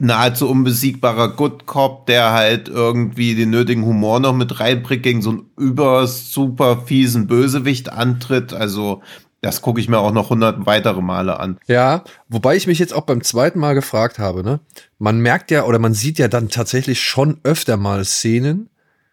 nahezu 0.00 0.48
unbesiegbarer 0.48 1.36
Good 1.36 1.66
Cop, 1.66 2.06
der 2.06 2.32
halt 2.32 2.68
irgendwie 2.68 3.36
den 3.36 3.50
nötigen 3.50 3.84
Humor 3.84 4.18
noch 4.18 4.32
mit 4.32 4.58
reinbringt, 4.58 5.04
gegen 5.04 5.22
so 5.22 5.30
einen 5.30 5.50
über 5.56 6.06
super 6.08 6.82
fiesen 6.86 7.28
Bösewicht 7.28 7.92
antritt. 7.92 8.52
Also 8.52 9.02
das 9.40 9.62
gucke 9.62 9.80
ich 9.80 9.88
mir 9.88 9.98
auch 9.98 10.12
noch 10.12 10.30
hundert 10.30 10.66
weitere 10.66 11.00
Male 11.00 11.40
an. 11.40 11.58
Ja, 11.66 12.04
wobei 12.28 12.56
ich 12.56 12.66
mich 12.66 12.78
jetzt 12.78 12.92
auch 12.92 13.06
beim 13.06 13.22
zweiten 13.22 13.58
Mal 13.58 13.74
gefragt 13.74 14.18
habe, 14.18 14.44
ne? 14.44 14.60
Man 14.98 15.20
merkt 15.20 15.50
ja 15.50 15.64
oder 15.64 15.78
man 15.78 15.94
sieht 15.94 16.18
ja 16.18 16.28
dann 16.28 16.50
tatsächlich 16.50 17.00
schon 17.00 17.40
öfter 17.42 17.76
mal 17.76 18.04
Szenen, 18.04 18.68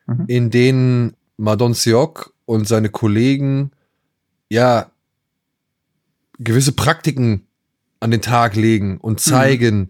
mhm. 0.06 0.26
in 0.28 0.50
denen 0.50 1.16
Madon 1.38 1.74
Siok 1.74 2.34
und 2.46 2.68
seine 2.68 2.90
Kollegen 2.90 3.72
ja 4.50 4.92
gewisse 6.40 6.74
Praktiken 6.74 7.48
an 8.00 8.12
den 8.12 8.22
Tag 8.22 8.56
legen 8.56 8.98
und 8.98 9.14
mhm. 9.14 9.30
zeigen, 9.32 9.78
mhm. 9.78 9.90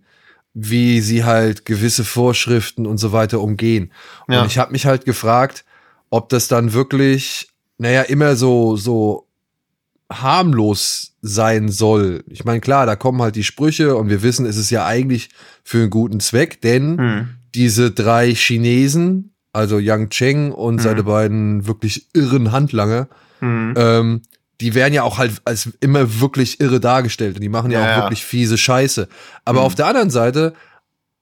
wie 0.53 1.01
sie 1.01 1.23
halt 1.23 1.65
gewisse 1.65 2.05
Vorschriften 2.05 2.85
und 2.85 2.99
so 2.99 3.11
weiter 3.11 3.41
umgehen. 3.41 3.91
Ja. 4.27 4.41
Und 4.41 4.47
ich 4.47 4.57
habe 4.59 4.71
mich 4.71 4.85
halt 4.85 5.05
gefragt, 5.05 5.65
ob 6.09 6.29
das 6.29 6.47
dann 6.47 6.73
wirklich, 6.73 7.49
naja, 7.77 8.03
immer 8.03 8.35
so, 8.35 8.77
so 8.77 9.26
harmlos 10.12 11.14
sein 11.22 11.70
soll. 11.70 12.24
Ich 12.28 12.45
meine, 12.45 12.62
klar, 12.62 12.86
da 12.86 12.95
kommen 12.95 13.22
halt 13.22 13.36
die 13.36 13.43
Sprüche 13.43 13.95
und 13.95 14.10
wir 14.10 14.22
wissen, 14.22 14.45
es 14.45 14.58
ist 14.58 14.70
ja 14.70 14.86
eigentlich 14.86 15.30
für 15.64 15.80
einen 15.80 15.89
guten 15.89 16.20
Zweck, 16.20 16.62
denn 16.62 16.97
hm. 16.97 17.30
diese 17.53 17.91
drei 17.91 18.34
Chinesen, 18.34 19.34
also 19.51 19.80
Yang 19.80 20.10
Cheng 20.10 20.51
und 20.51 20.76
hm. 20.76 20.84
seine 20.84 21.03
beiden 21.03 21.68
wirklich 21.68 22.08
irren 22.14 22.51
Handlanger, 22.51 23.08
hm. 23.39 23.74
ähm, 23.76 24.22
die 24.62 24.74
werden 24.74 24.93
ja 24.93 25.03
auch 25.03 25.18
halt 25.18 25.34
als 25.45 25.70
immer 25.82 26.20
wirklich 26.20 26.60
irre 26.60 26.80
dargestellt 26.80 27.36
und 27.36 27.41
die 27.41 27.49
machen 27.49 27.70
ja, 27.70 27.80
ja 27.80 27.86
auch 27.86 27.97
ja. 27.97 28.03
wirklich 28.03 28.24
fiese 28.24 28.58
Scheiße. 28.58 29.08
Aber 29.45 29.60
hm. 29.60 29.66
auf 29.66 29.76
der 29.76 29.88
anderen 29.88 30.10
Seite 30.10 30.53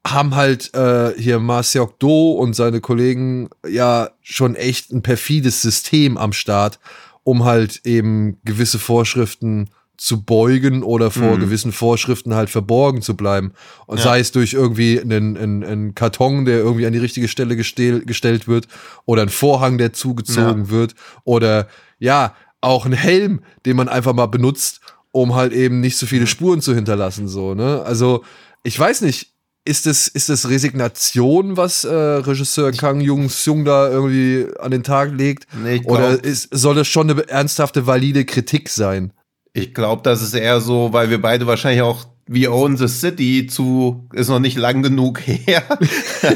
haben 0.06 0.36
halt 0.36 0.74
äh, 0.76 1.14
hier 1.18 1.40
Ma 1.40 1.64
Seok 1.64 2.00
Do 2.00 2.34
und 2.34 2.56
seine 2.56 2.80
Kollegen 2.80 3.50
ja 3.68 4.12
schon 4.22 4.56
echt 4.56 4.92
ein 4.92 5.02
perfides 5.02 5.62
System 5.64 6.18
am 6.18 6.32
Start, 6.32 6.80
um 7.26 7.44
halt 7.44 7.82
eben 7.86 8.38
gewisse 8.46 8.78
Vorschriften 8.78 9.70
zu 9.98 10.24
beugen 10.24 10.84
oder 10.84 11.10
vor 11.10 11.36
mhm. 11.36 11.40
gewissen 11.40 11.72
Vorschriften 11.72 12.36
halt 12.36 12.50
verborgen 12.50 13.02
zu 13.02 13.18
bleiben. 13.18 13.54
Und 13.88 13.98
ja. 13.98 14.04
sei 14.04 14.20
es 14.20 14.32
durch 14.32 14.54
irgendwie 14.54 15.02
einen, 15.02 15.36
einen, 15.36 15.64
einen 15.64 15.96
Karton, 15.96 16.46
der 16.46 16.60
irgendwie 16.60 16.86
an 16.86 16.94
die 16.94 17.00
richtige 17.00 17.28
Stelle 17.28 17.56
gestell, 17.56 18.02
gestellt 18.02 18.48
wird, 18.48 18.68
oder 19.06 19.24
ein 19.24 19.30
Vorhang, 19.30 19.80
der 19.80 19.92
zugezogen 19.92 20.66
ja. 20.66 20.70
wird, 20.70 20.96
oder 21.24 21.68
ja, 21.98 22.36
auch 22.62 22.86
ein 22.86 22.94
Helm, 22.94 23.42
den 23.66 23.76
man 23.76 23.90
einfach 23.90 24.14
mal 24.14 24.28
benutzt, 24.28 24.82
um 25.12 25.34
halt 25.34 25.52
eben 25.52 25.80
nicht 25.80 25.98
so 25.98 26.06
viele 26.06 26.28
Spuren 26.28 26.62
zu 26.62 26.76
hinterlassen. 26.76 27.28
So, 27.28 27.56
ne? 27.56 27.82
Also, 27.86 28.24
ich 28.64 28.78
weiß 28.78 29.02
nicht, 29.02 29.34
ist 29.66 29.88
es, 29.88 30.08
ist 30.08 30.30
es 30.30 30.48
Resignation, 30.48 31.58
was 31.58 31.84
äh, 31.84 31.94
Regisseur 31.94 32.72
Kang 32.72 33.02
Jung 33.02 33.30
Sung 33.30 33.66
da 33.66 33.90
irgendwie 33.90 34.46
an 34.60 34.70
den 34.72 34.84
Tag 34.84 35.12
legt? 35.12 35.48
Nee, 35.62 35.80
glaub, 35.80 35.98
Oder 35.98 36.24
ist, 36.24 36.50
soll 36.52 36.76
das 36.76 36.88
schon 36.88 37.10
eine 37.10 37.28
ernsthafte, 37.28 37.88
valide 37.88 38.26
Kritik 38.26 38.70
sein? 38.70 39.12
Ich 39.54 39.74
glaube, 39.74 40.04
das 40.04 40.22
ist 40.22 40.36
eher 40.36 40.62
so, 40.62 40.94
weil 40.94 41.10
wir 41.10 41.20
beide 41.20 41.48
wahrscheinlich 41.48 41.82
auch 41.82 42.06
We 42.28 42.52
Own 42.52 42.76
the 42.76 42.88
City 42.88 43.46
zu 43.46 44.08
ist 44.14 44.30
noch 44.30 44.40
nicht 44.40 44.58
lang 44.58 44.82
genug 44.82 45.22
her, 45.26 45.64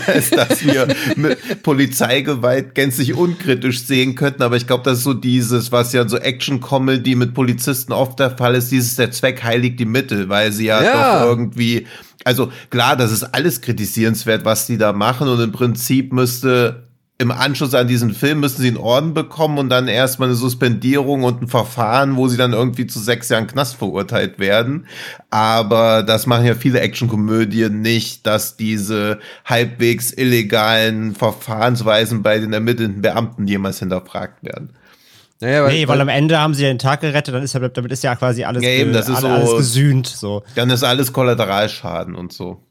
als 0.06 0.30
dass 0.30 0.64
wir 0.64 0.88
mit 1.16 1.64
Polizeigewalt 1.64 2.76
gänzlich 2.76 3.16
unkritisch 3.16 3.82
sehen 3.84 4.14
könnten. 4.14 4.44
Aber 4.44 4.56
ich 4.56 4.68
glaube, 4.68 4.84
das 4.84 5.00
ist 5.00 5.04
so 5.04 5.16
dieses, 5.16 5.72
was 5.72 5.94
ja 5.94 6.08
so 6.08 6.18
Action-Comedy 6.18 7.16
mit 7.16 7.34
Polizisten 7.34 7.92
oft 7.92 8.20
der 8.20 8.38
Fall 8.38 8.56
ist, 8.56 8.72
dieses 8.72 8.98
der 8.98 9.12
Zweck 9.12 9.44
heiligt 9.44 9.80
die 9.80 9.86
Mittel, 9.86 10.30
weil 10.30 10.52
sie 10.52 10.66
ja, 10.66 10.84
ja. 10.84 11.20
doch 11.20 11.26
irgendwie 11.28 11.88
also 12.30 12.52
klar, 12.70 12.96
das 12.96 13.12
ist 13.12 13.24
alles 13.24 13.60
kritisierenswert, 13.60 14.46
was 14.46 14.68
die 14.68 14.78
da 14.78 14.94
machen 14.94 15.28
und 15.28 15.42
im 15.42 15.52
Prinzip 15.52 16.14
müsste 16.14 16.88
im 17.18 17.32
Anschluss 17.32 17.74
an 17.74 17.88
diesen 17.88 18.14
Film 18.14 18.40
müssen 18.40 18.62
sie 18.62 18.70
einen 18.70 18.78
Orden 18.78 19.14
bekommen 19.16 19.58
und 19.58 19.70
dann 19.70 19.90
erstmal 19.90 20.30
eine 20.30 20.36
Suspendierung 20.36 21.24
und 21.24 21.42
ein 21.42 21.48
Verfahren, 21.48 22.16
wo 22.16 22.28
sie 22.28 22.38
dann 22.38 22.54
irgendwie 22.54 22.88
zu 22.88 23.00
sechs 23.00 23.28
Jahren 23.28 23.48
Knast 23.48 23.76
verurteilt 23.76 24.38
werden. 24.40 24.86
Aber 25.30 26.04
das 26.04 26.28
machen 26.28 26.46
ja 26.46 26.54
viele 26.54 26.80
Actionkomödien 26.80 27.82
nicht, 27.82 28.26
dass 28.26 28.56
diese 28.56 29.20
halbwegs 29.44 30.14
illegalen 30.14 31.14
Verfahrensweisen 31.14 32.24
bei 32.24 32.40
den 32.40 32.54
ermittelnden 32.54 33.02
Beamten 33.02 33.48
jemals 33.48 33.80
hinterfragt 33.80 34.42
werden. 34.42 34.70
Naja, 35.42 35.64
weil, 35.64 35.72
nee, 35.72 35.88
weil, 35.88 35.96
weil, 35.96 36.02
am 36.02 36.10
Ende 36.10 36.40
haben 36.40 36.54
sie 36.54 36.64
ja 36.64 36.70
den 36.70 36.80
Tag 36.80 37.02
gerettet, 37.02 37.34
dann 37.34 37.44
ist 37.44 37.54
ja, 37.54 37.60
damit 37.60 37.92
ist 37.92 38.04
ja 38.04 38.16
quasi 38.16 38.44
alles, 38.44 38.62
ja, 38.62 38.70
eben, 38.70 38.92
das 38.92 39.08
ist 39.08 39.16
alles, 39.16 39.22
so, 39.22 39.52
alles 39.54 39.58
gesühnt. 39.58 40.08
So. 40.08 40.44
Dann 40.56 40.70
ist 40.70 40.84
alles 40.84 41.14
Kollateralschaden 41.14 42.16
und 42.16 42.34
so. 42.34 42.62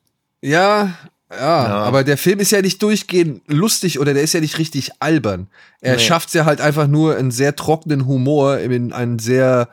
Ja, 0.43 0.93
ja, 1.31 1.37
ja, 1.39 1.67
aber 1.67 2.05
der 2.05 2.17
Film 2.17 2.41
ist 2.41 2.53
ja 2.53 2.63
nicht 2.63 2.83
durchgehend 2.83 3.43
lustig 3.49 3.99
oder 3.99 4.15
der 4.15 4.23
ist 4.23 4.33
ja 4.33 4.41
nicht 4.41 4.59
richtig 4.59 4.93
albern. 4.99 5.49
Er 5.81 5.95
nee. 5.95 5.99
schafft 5.99 6.29
es 6.29 6.35
ja 6.35 6.47
halt 6.47 6.61
einfach 6.61 6.87
nur 6.87 7.17
einen 7.17 7.31
sehr 7.31 7.55
trockenen 7.55 8.07
Humor 8.07 8.59
in 8.59 8.93
einen 8.93 9.19
sehr 9.19 9.69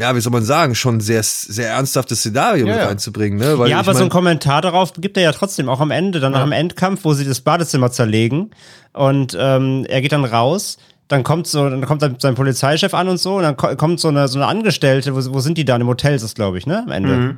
ja, 0.00 0.16
wie 0.16 0.20
soll 0.20 0.32
man 0.32 0.44
sagen, 0.44 0.74
schon 0.74 1.00
sehr, 1.00 1.22
sehr 1.22 1.70
ernsthaftes 1.72 2.20
Szenario 2.20 2.66
ja, 2.66 2.74
mit 2.74 2.86
reinzubringen. 2.86 3.38
Ne? 3.38 3.58
Weil 3.58 3.68
ja, 3.68 3.78
aber 3.78 3.92
mein, 3.92 3.96
so 3.98 4.04
ein 4.04 4.08
Kommentar 4.08 4.62
darauf 4.62 4.94
gibt 4.94 5.18
er 5.18 5.22
ja 5.22 5.32
trotzdem 5.32 5.68
auch 5.68 5.80
am 5.80 5.90
Ende, 5.90 6.20
dann 6.20 6.32
ja. 6.32 6.42
am 6.42 6.52
Endkampf, 6.52 7.04
wo 7.04 7.12
sie 7.12 7.26
das 7.26 7.42
Badezimmer 7.42 7.90
zerlegen 7.92 8.50
und 8.94 9.36
ähm, 9.38 9.84
er 9.88 10.00
geht 10.00 10.12
dann 10.12 10.24
raus 10.24 10.78
dann 11.10 11.22
kommt 11.24 11.46
so, 11.46 11.68
dann 11.68 11.84
kommt 11.84 12.00
sein, 12.00 12.16
sein 12.18 12.34
Polizeichef 12.34 12.94
an 12.94 13.08
und 13.08 13.18
so, 13.18 13.36
und 13.36 13.42
dann 13.42 13.56
ko- 13.56 13.76
kommt 13.76 14.00
so 14.00 14.08
eine, 14.08 14.26
so 14.28 14.38
eine 14.38 14.46
Angestellte, 14.46 15.14
wo, 15.14 15.34
wo 15.34 15.40
sind 15.40 15.58
die 15.58 15.64
dann? 15.66 15.82
Im 15.82 15.88
Hotel 15.88 16.14
ist 16.14 16.22
es, 16.22 16.34
glaube 16.34 16.56
ich, 16.56 16.66
ne? 16.66 16.82
Am 16.86 16.90
Ende. 16.92 17.08
Mhm. 17.10 17.36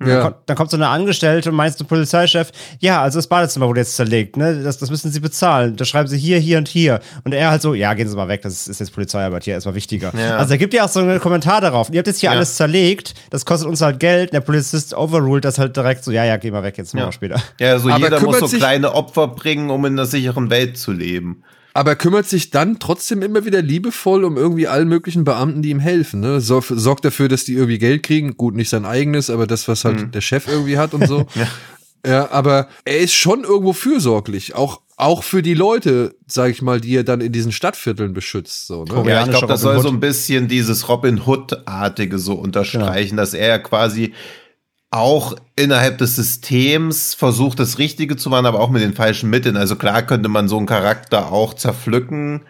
Dann, 0.00 0.08
Ja. 0.08 0.20
kommt, 0.22 0.36
dann 0.46 0.56
kommt 0.56 0.70
so 0.72 0.76
eine 0.76 0.88
Angestellte 0.88 1.50
und 1.50 1.54
meinst 1.56 1.80
du 1.80 1.84
Polizeichef, 1.84 2.50
ja, 2.80 3.00
also 3.00 3.18
das 3.18 3.28
Badezimmer 3.28 3.68
wurde 3.68 3.78
jetzt 3.80 3.94
zerlegt, 3.94 4.36
ne? 4.36 4.60
Das, 4.62 4.76
das 4.78 4.90
müssen 4.90 5.12
sie 5.12 5.20
bezahlen. 5.20 5.76
Da 5.76 5.84
schreiben 5.84 6.08
sie 6.08 6.18
hier, 6.18 6.38
hier 6.38 6.58
und 6.58 6.66
hier. 6.66 6.98
Und 7.22 7.32
er 7.32 7.50
halt 7.52 7.62
so, 7.62 7.74
ja, 7.74 7.94
gehen 7.94 8.08
Sie 8.08 8.16
mal 8.16 8.26
weg, 8.28 8.42
das 8.42 8.52
ist, 8.54 8.66
ist 8.66 8.80
jetzt 8.80 8.92
Polizeiarbeit, 8.92 9.44
hier 9.44 9.54
erstmal 9.54 9.76
wichtiger. 9.76 10.12
Ja. 10.18 10.36
Also 10.36 10.52
er 10.54 10.58
gibt 10.58 10.74
ja 10.74 10.84
auch 10.84 10.88
so 10.88 10.98
einen 11.00 11.20
Kommentar 11.20 11.60
darauf. 11.60 11.90
Ihr 11.90 11.98
habt 11.98 12.08
jetzt 12.08 12.18
hier 12.18 12.30
Ja. 12.30 12.36
alles 12.36 12.56
zerlegt, 12.56 13.14
das 13.30 13.46
kostet 13.46 13.68
uns 13.68 13.80
halt 13.82 14.00
Geld. 14.00 14.32
Der 14.32 14.40
Polizist 14.40 14.94
overruled 14.94 15.44
das 15.44 15.58
halt 15.60 15.76
direkt 15.76 16.02
so, 16.04 16.10
ja, 16.10 16.24
ja, 16.24 16.36
geh 16.38 16.50
mal 16.50 16.64
weg, 16.64 16.76
jetzt 16.76 16.92
machen 16.92 17.06
wir 17.06 17.12
später. 17.12 17.40
Ja, 17.60 17.70
also 17.72 17.88
Aber 17.88 18.00
jeder 18.04 18.20
muss 18.20 18.40
so 18.40 18.48
kleine 18.48 18.92
Opfer 18.94 19.28
bringen, 19.28 19.70
um 19.70 19.84
in 19.86 19.92
einer 19.94 20.06
sicheren 20.06 20.50
Welt 20.50 20.76
zu 20.76 20.90
leben. 20.90 21.44
Aber 21.76 21.90
er 21.90 21.96
kümmert 21.96 22.28
sich 22.28 22.50
dann 22.50 22.78
trotzdem 22.78 23.20
immer 23.20 23.44
wieder 23.44 23.60
liebevoll 23.60 24.24
um 24.24 24.36
irgendwie 24.36 24.68
allen 24.68 24.88
möglichen 24.88 25.24
Beamten, 25.24 25.60
die 25.60 25.70
ihm 25.70 25.80
helfen. 25.80 26.20
Ne? 26.20 26.40
Sor 26.40 26.62
sorgt 26.62 27.04
dafür, 27.04 27.28
dass 27.28 27.44
die 27.44 27.54
irgendwie 27.54 27.78
Geld 27.78 28.04
kriegen. 28.04 28.36
Gut, 28.36 28.54
nicht 28.54 28.68
sein 28.68 28.84
eigenes, 28.84 29.28
aber 29.28 29.48
das, 29.48 29.66
was 29.66 29.84
halt 29.84 30.14
der 30.14 30.20
Chef 30.20 30.46
irgendwie 30.46 30.78
hat 30.78 30.94
und 30.94 31.08
so. 31.08 31.26
ja. 32.06 32.30
aber 32.30 32.68
er 32.84 32.98
ist 32.98 33.14
schon 33.14 33.42
irgendwo 33.42 33.72
fürsorglich. 33.72 34.54
Auch, 34.54 34.82
auch 34.96 35.24
für 35.24 35.42
die 35.42 35.54
Leute, 35.54 36.14
sag 36.28 36.52
ich 36.52 36.62
mal, 36.62 36.80
die 36.80 36.96
er 36.96 37.02
dann 37.02 37.20
in 37.20 37.32
diesen 37.32 37.50
Stadtvierteln 37.50 38.14
beschützt. 38.14 38.68
So, 38.68 38.84
ne? 38.84 39.10
Ja, 39.10 39.24
ich 39.24 39.30
glaube, 39.30 39.48
das 39.48 39.62
soll 39.62 39.80
so 39.80 39.88
ein 39.88 39.98
bisschen 39.98 40.46
dieses 40.46 40.88
Robin 40.88 41.26
Hood-artige 41.26 42.20
so 42.20 42.34
unterstreichen, 42.34 43.16
dass 43.16 43.34
er 43.34 43.48
ja 43.48 43.58
quasi 43.58 44.14
auch 44.94 45.34
innerhalb 45.56 45.98
des 45.98 46.16
Systems 46.16 47.14
versucht, 47.14 47.58
das 47.58 47.78
Richtige 47.78 48.16
zu 48.16 48.30
machen, 48.30 48.46
aber 48.46 48.60
auch 48.60 48.70
mit 48.70 48.82
den 48.82 48.94
falschen 48.94 49.28
Mitteln. 49.28 49.56
Also 49.56 49.76
klar 49.76 50.02
könnte 50.02 50.28
man 50.28 50.48
so 50.48 50.56
einen 50.56 50.66
Charakter 50.66 51.32
auch 51.32 51.54
zerpflücken, 51.54 52.42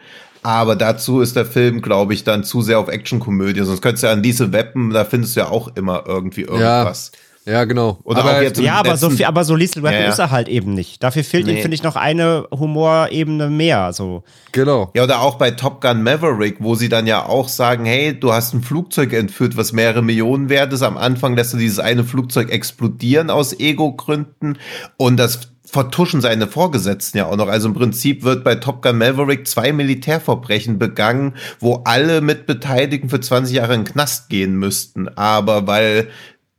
aber 0.43 0.77
dazu 0.77 1.21
ist 1.21 1.37
der 1.37 1.47
Film, 1.47 1.81
glaube 1.81 2.13
ich, 2.13 2.23
dann 2.23 2.45
zu 2.45 2.61
sehr 2.61 2.79
auf 2.79 2.89
Actionkomödie. 2.89 3.65
Sonst 3.65 3.81
könntest 3.81 4.03
du 4.03 4.09
ja 4.09 4.13
an 4.13 4.23
diese 4.23 4.53
Weppen, 4.53 4.91
da 4.91 5.05
findest 5.07 5.37
du 5.37 5.41
ja 5.41 5.49
auch 5.49 5.75
immer 5.75 6.05
irgendwie 6.07 6.43
irgendwas. 6.43 7.13
Ja, 7.13 7.19
genau. 7.45 7.99
Oder 8.05 8.21
aber 8.21 8.39
auch 8.39 8.41
jetzt- 8.43 8.59
Ja, 8.59 8.77
aber 8.77 8.97
so 8.97 9.11
viel, 9.11 9.27
aber 9.27 9.45
so 9.45 9.55
Liesl 9.55 9.83
Weapon 9.83 9.99
Ja, 9.99 10.05
ja. 10.05 10.09
ist 10.09 10.19
er 10.19 10.31
halt 10.31 10.49
eben 10.49 10.73
nicht. 10.73 11.03
Dafür 11.03 11.23
fehlt 11.25 11.47
ihm, 11.47 11.55
Nee. 11.57 11.63
finde 11.63 11.75
ich, 11.75 11.83
noch 11.83 11.97
eine 11.97 12.47
Humorebene 12.51 13.51
mehr. 13.51 13.93
So. 13.93 14.25
Genau. 14.53 14.91
Ja, 14.95 15.05
oder 15.05 15.21
auch 15.21 15.35
bei 15.37 15.51
Top 15.51 15.81
Gun 15.83 16.03
Maverick, 16.03 16.57
wo 16.61 16.75
sie 16.75 16.89
dann 16.89 17.07
ja 17.07 17.27
auch 17.27 17.49
sagen, 17.49 17.85
hey, 17.85 18.19
du 18.19 18.33
hast 18.33 18.55
ein 18.55 18.63
Flugzeug 18.63 19.13
entführt, 19.13 19.57
was 19.57 19.73
mehrere 19.73 20.03
Millionen 20.03 20.49
wert 20.49 20.73
ist. 20.73 20.83
Am 20.83 20.97
Anfang 20.97 21.37
lässt 21.37 21.53
du 21.53 21.59
dieses 21.59 21.79
eine 21.81 22.05
Flugzeug 22.05 22.51
explodieren 22.51 23.29
aus 23.31 23.59
Ego-Gründen 23.61 24.59
und 24.97 25.19
das 25.19 25.51
vertuschen 25.67 26.21
seine 26.21 26.47
Vorgesetzten 26.47 27.19
ja 27.19 27.27
auch 27.27 27.37
noch. 27.37 27.49
Also 27.49 27.67
im 27.67 27.75
Prinzip 27.75 28.23
wird 28.23 28.45
bei 28.45 28.55
Top 28.55 28.81
Gun 28.81 28.97
Maverick 28.97 29.49
zwei 29.49 29.73
Militärverbrechen 29.73 30.79
begangen, 30.79 31.35
wo 31.59 31.83
alle 31.85 32.21
Mitbeteiligten 32.21 33.11
für 33.11 33.21
20 33.21 33.57
Jahre 33.57 33.75
in 33.75 33.81
den 33.85 33.93
Knast 33.93 34.29
gehen 34.29 34.57
müssten. 34.57 35.09
Aber 35.17 35.67
weil 35.67 36.09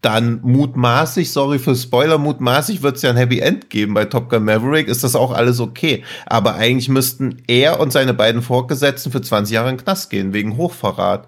dann 0.06 0.40
mutmaßlich, 0.44 1.32
sorry 1.32 1.58
für 1.58 1.76
Spoiler, 1.76 2.20
mutmaßlich 2.20 2.84
wird 2.84 2.98
es 2.98 3.02
ja 3.02 3.10
ein 3.10 3.18
Happy 3.18 3.40
End 3.40 3.72
geben 3.72 3.96
bei 3.96 4.06
Top 4.06 4.30
Gun 4.30 4.46
Maverick, 4.46 4.88
ist 4.88 5.04
das 5.04 5.16
auch 5.16 5.32
alles 5.32 5.60
okay. 5.60 6.04
Aber 6.28 6.56
eigentlich 6.56 6.90
müssten 6.90 7.42
er 7.48 7.80
und 7.80 7.92
seine 7.92 8.14
beiden 8.14 8.44
Vorgesetzten 8.44 9.12
für 9.12 9.22
20 9.22 9.56
Jahre 9.56 9.70
in 9.70 9.78
den 9.78 9.84
Knast 9.84 10.12
gehen, 10.12 10.32
wegen 10.32 10.58
Hochverrat. 10.58 11.28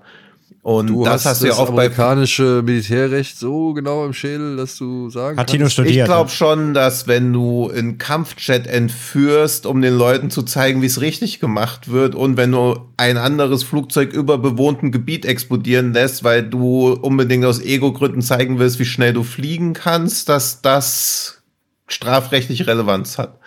Und 0.67 0.87
Du 0.87 1.05
das 1.05 1.23
hast, 1.23 1.25
hast 1.25 1.43
du 1.43 1.47
ja 1.47 1.53
auch 1.53 1.67
bei 1.67 1.85
amerikanische 1.85 2.61
Militärrecht 2.61 3.39
so 3.39 3.71
genau 3.73 4.05
im 4.05 4.11
Schädel, 4.11 4.57
dass 4.57 4.75
du 4.75 5.09
sagen 5.09 5.39
Hat 5.39 5.49
kannst. 5.49 5.71
studiert. 5.71 5.95
Ich 5.95 6.03
glaube 6.03 6.29
ne? 6.29 6.35
schon, 6.35 6.73
dass 6.73 7.07
wenn 7.07 7.31
du 7.31 7.69
einen 7.69 7.97
Kampfjet 7.97 8.67
entführst, 8.67 9.65
um 9.65 9.81
den 9.81 9.93
Leuten 9.93 10.29
zu 10.29 10.43
zeigen, 10.43 10.81
wie 10.81 10.87
es 10.87 10.99
richtig 10.99 11.39
gemacht 11.39 11.89
wird, 11.89 12.15
und 12.15 12.35
wenn 12.35 12.51
du 12.51 12.81
ein 12.97 13.15
anderes 13.15 13.63
Flugzeug 13.63 14.11
über 14.11 14.39
bewohntem 14.39 14.91
Gebiet 14.91 15.25
explodieren 15.25 15.93
lässt, 15.93 16.25
weil 16.25 16.43
du 16.43 16.91
unbedingt 16.91 17.45
aus 17.45 17.61
Ego-Gründen 17.61 18.21
zeigen 18.21 18.59
willst, 18.59 18.77
wie 18.77 18.85
schnell 18.85 19.13
du 19.13 19.23
fliegen 19.23 19.71
kannst, 19.71 20.27
dass 20.27 20.61
das 20.61 21.43
strafrechtlich 21.87 22.67
Relevanz 22.67 23.17
hat. 23.17 23.39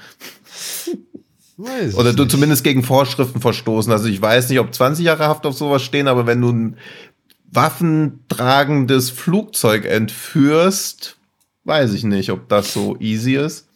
Weiß 1.59 1.95
Oder 1.97 2.15
du 2.15 2.23
nicht. 2.23 2.33
zumindest 2.33 2.65
gegen 2.65 2.83
Vorschriften 2.83 3.41
verstoßen. 3.41 3.93
Also 3.93 4.09
ich 4.09 4.23
weiß 4.23 4.49
nicht, 4.49 4.61
ob 4.61 4.75
20 4.75 5.05
Jahre 5.05 5.27
Haft 5.27 5.45
auf 5.45 5.55
sowas 5.55 5.83
stehen, 5.83 6.09
aber 6.09 6.27
wenn 6.27 6.41
du 6.41 6.51
ein 6.51 6.77
waffentragendes 7.53 9.11
Flugzeug 9.11 9.85
entführst, 9.85 11.17
weiß 11.65 11.93
ich 11.93 12.05
nicht, 12.05 12.31
ob 12.31 12.49
das 12.49 12.73
so 12.73 12.97
easy 13.01 13.35
ist. 13.37 13.67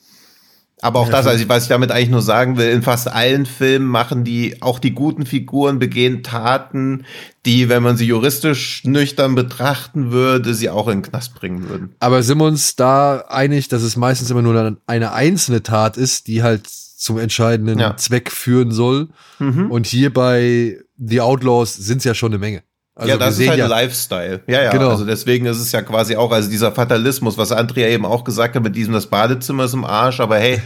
Aber 0.83 1.01
auch 1.01 1.09
das, 1.09 1.27
also 1.27 1.49
was 1.49 1.63
ich 1.63 1.69
damit 1.71 1.91
eigentlich 1.91 2.11
nur 2.11 2.21
sagen 2.21 2.59
will, 2.59 2.69
in 2.69 2.83
fast 2.83 3.09
allen 3.09 3.47
Filmen 3.47 3.87
machen 3.87 4.23
die, 4.23 4.61
auch 4.61 4.79
die 4.79 4.91
guten 4.91 5.25
Figuren 5.25 5.79
begehen 5.79 6.23
Taten, 6.23 7.07
die, 7.47 7.71
wenn 7.71 7.83
man 7.83 7.97
sie 7.97 8.05
juristisch 8.07 8.85
nüchtern 8.85 9.35
betrachten 9.35 10.11
würde, 10.11 10.53
sie 10.53 10.69
auch 10.69 10.89
in 10.89 10.99
den 11.01 11.11
Knast 11.11 11.35
bringen 11.37 11.71
würden. 11.71 11.95
Aber 12.01 12.23
sind 12.23 12.37
wir 12.39 12.45
uns 12.45 12.77
da 12.77 13.21
einig, 13.29 13.69
dass 13.69 13.83
es 13.83 13.97
meistens 13.97 14.31
immer 14.31 14.43
nur 14.43 14.77
eine- 14.87 15.13
einzelne 15.13 15.63
Tat 15.63 15.97
ist, 15.97 16.27
die 16.27 16.43
halt 16.43 16.67
zum 16.69 17.19
entscheidenden 17.19 17.79
Ja. 17.79 17.97
Zweck 17.97 18.31
führen 18.31 18.71
soll? 18.71 19.09
Und 19.39 19.87
hier 19.87 20.13
bei 20.13 20.79
The 20.99 21.21
Outlaws 21.23 21.75
sind 21.77 21.99
es 21.99 22.05
ja 22.05 22.15
schon 22.15 22.33
eine 22.33 22.39
Menge. 22.39 22.63
Also 22.97 23.11
ja, 23.11 23.17
das 23.17 23.39
ist 23.39 23.49
halt 23.49 23.59
ja, 23.59 23.67
Lifestyle. 23.67 24.43
Ja, 24.47 24.63
ja. 24.63 24.71
Genau. 24.71 24.91
Also 24.91 25.05
deswegen 25.05 25.47
ist 25.47 25.59
es 25.59 25.73
ja 25.73 25.83
quasi 25.83 26.17
auch, 26.17 26.31
also 26.31 26.49
dieser 26.49 26.71
Fatalismus, 26.71 27.37
was 27.37 27.51
Andrea 27.51 27.89
eben 27.89 28.07
auch 28.07 28.23
gesagt 28.23 28.55
hat, 28.55 28.63
mit 28.63 28.77
diesem, 28.77 28.95
das 28.95 29.07
Badezimmer 29.07 29.65
ist 29.65 29.75
im 29.75 29.85
Arsch, 29.85 30.21
aber 30.21 30.39
hey, 30.39 30.63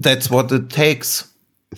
that's 0.00 0.30
what 0.30 0.52
it 0.52 0.70
takes. 0.70 1.30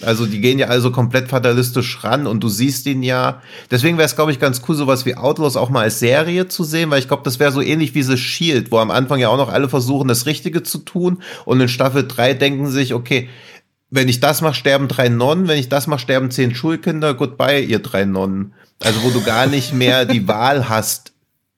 Also 0.02 0.26
die 0.26 0.40
gehen 0.40 0.58
ja 0.58 0.66
also 0.66 0.90
komplett 0.90 1.28
fatalistisch 1.28 2.02
ran 2.04 2.26
und 2.26 2.40
du 2.40 2.48
siehst 2.48 2.86
ihn 2.86 3.02
ja. 3.02 3.40
Deswegen 3.70 3.96
wäre 3.96 4.06
es, 4.06 4.16
glaube 4.16 4.32
ich, 4.32 4.40
ganz 4.40 4.60
cool, 4.68 4.74
sowas 4.74 5.06
wie 5.06 5.16
Outlaws 5.16 5.56
auch 5.56 5.70
mal 5.70 5.82
als 5.82 6.00
Serie 6.00 6.48
zu 6.48 6.64
sehen, 6.64 6.90
weil 6.90 6.98
ich 6.98 7.08
glaube, 7.08 7.22
das 7.22 7.38
wäre 7.38 7.52
so 7.52 7.62
ähnlich 7.62 7.94
wie 7.94 8.02
The 8.02 8.18
Shield, 8.18 8.72
wo 8.72 8.78
am 8.78 8.90
Anfang 8.90 9.20
ja 9.20 9.28
auch 9.28 9.36
noch 9.36 9.50
alle 9.50 9.68
versuchen, 9.68 10.08
das 10.08 10.26
Richtige 10.26 10.62
zu 10.62 10.78
tun 10.78 11.22
und 11.44 11.60
in 11.60 11.68
Staffel 11.68 12.06
3 12.06 12.34
denken 12.34 12.66
sich, 12.66 12.92
okay, 12.92 13.28
wenn 13.88 14.08
ich 14.08 14.20
das 14.20 14.42
mache, 14.42 14.54
sterben 14.54 14.88
drei 14.88 15.08
Nonnen, 15.08 15.48
wenn 15.48 15.58
ich 15.58 15.68
das 15.68 15.86
mache, 15.86 16.00
sterben 16.00 16.30
zehn 16.30 16.54
Schulkinder, 16.54 17.14
goodbye, 17.14 17.60
ihr 17.60 17.78
drei 17.78 18.04
Nonnen. 18.04 18.52
Also 18.82 19.02
wo 19.02 19.10
du 19.10 19.22
gar 19.22 19.46
nicht 19.46 19.72
mehr 19.72 20.04
die 20.04 20.28
Wahl 20.28 20.68
hast, 20.68 21.12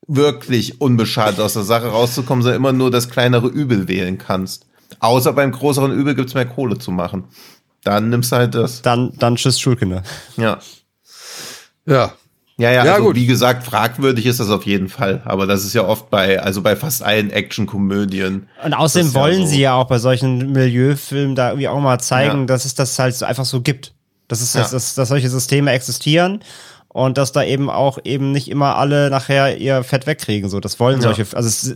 wirklich 0.07 0.81
unbeschadet 0.81 1.39
aus 1.39 1.53
der 1.53 1.63
Sache 1.63 1.87
rauszukommen, 1.87 2.41
sondern 2.41 2.57
immer 2.59 2.71
nur 2.73 2.89
das 2.91 3.09
kleinere 3.09 3.47
Übel 3.47 3.87
wählen 3.87 4.17
kannst. 4.17 4.65
Außer 4.99 5.33
beim 5.33 5.51
größeren 5.51 5.91
Übel 5.91 6.15
gibt's 6.15 6.33
mehr 6.33 6.45
Kohle 6.47 6.77
zu 6.79 6.91
machen. 6.91 7.25
Dann 7.83 8.09
nimmst 8.09 8.31
du 8.31 8.35
halt 8.37 8.55
das. 8.55 8.81
Dann, 8.81 9.13
dann 9.19 9.35
tschüss 9.35 9.59
Schulkinder. 9.59 10.03
Ja. 10.37 10.59
ja. 11.85 12.13
Ja, 12.57 12.71
ja, 12.71 12.83
Ja, 12.83 12.93
also 12.95 13.05
gut. 13.05 13.15
wie 13.15 13.25
gesagt, 13.25 13.63
fragwürdig 13.65 14.25
ist 14.25 14.41
das 14.41 14.49
auf 14.49 14.65
jeden 14.65 14.89
Fall. 14.89 15.21
Aber 15.23 15.47
das 15.47 15.63
ist 15.63 15.73
ja 15.73 15.85
oft 15.85 16.09
bei, 16.09 16.41
also 16.41 16.61
bei 16.61 16.75
fast 16.75 17.01
allen 17.01 17.29
Action-Komödien. 17.31 18.49
Und 18.65 18.73
außerdem 18.73 19.07
ist 19.07 19.13
ja 19.13 19.21
wollen 19.21 19.41
so. 19.41 19.47
sie 19.47 19.61
ja 19.61 19.73
auch 19.75 19.87
bei 19.87 19.97
solchen 19.99 20.51
Milieufilmen 20.51 21.35
da 21.35 21.49
irgendwie 21.51 21.69
auch 21.69 21.79
mal 21.79 21.99
zeigen, 21.99 22.39
Ja. 22.41 22.45
dass 22.47 22.65
es 22.65 22.75
das 22.75 22.99
halt 22.99 23.21
einfach 23.23 23.45
so 23.45 23.61
gibt. 23.61 23.93
Dass 24.27 24.41
es, 24.41 24.53
Ja. 24.55 24.67
dass, 24.67 24.93
dass 24.95 25.07
solche 25.07 25.29
Systeme 25.29 25.71
existieren 25.71 26.41
und 26.91 27.19
dass 27.19 27.31
da 27.31 27.43
eben 27.43 27.69
auch 27.69 27.99
eben 28.03 28.31
nicht 28.31 28.49
immer 28.49 28.75
alle 28.75 29.11
nachher 29.11 29.57
ihr 29.57 29.83
Fett 29.83 30.07
wegkriegen. 30.07 30.49
So, 30.49 30.59
das 30.59 30.79
wollen 30.79 30.95
Ja. 31.01 31.13
solche, 31.13 31.25
also 31.37 31.47
es, 31.47 31.75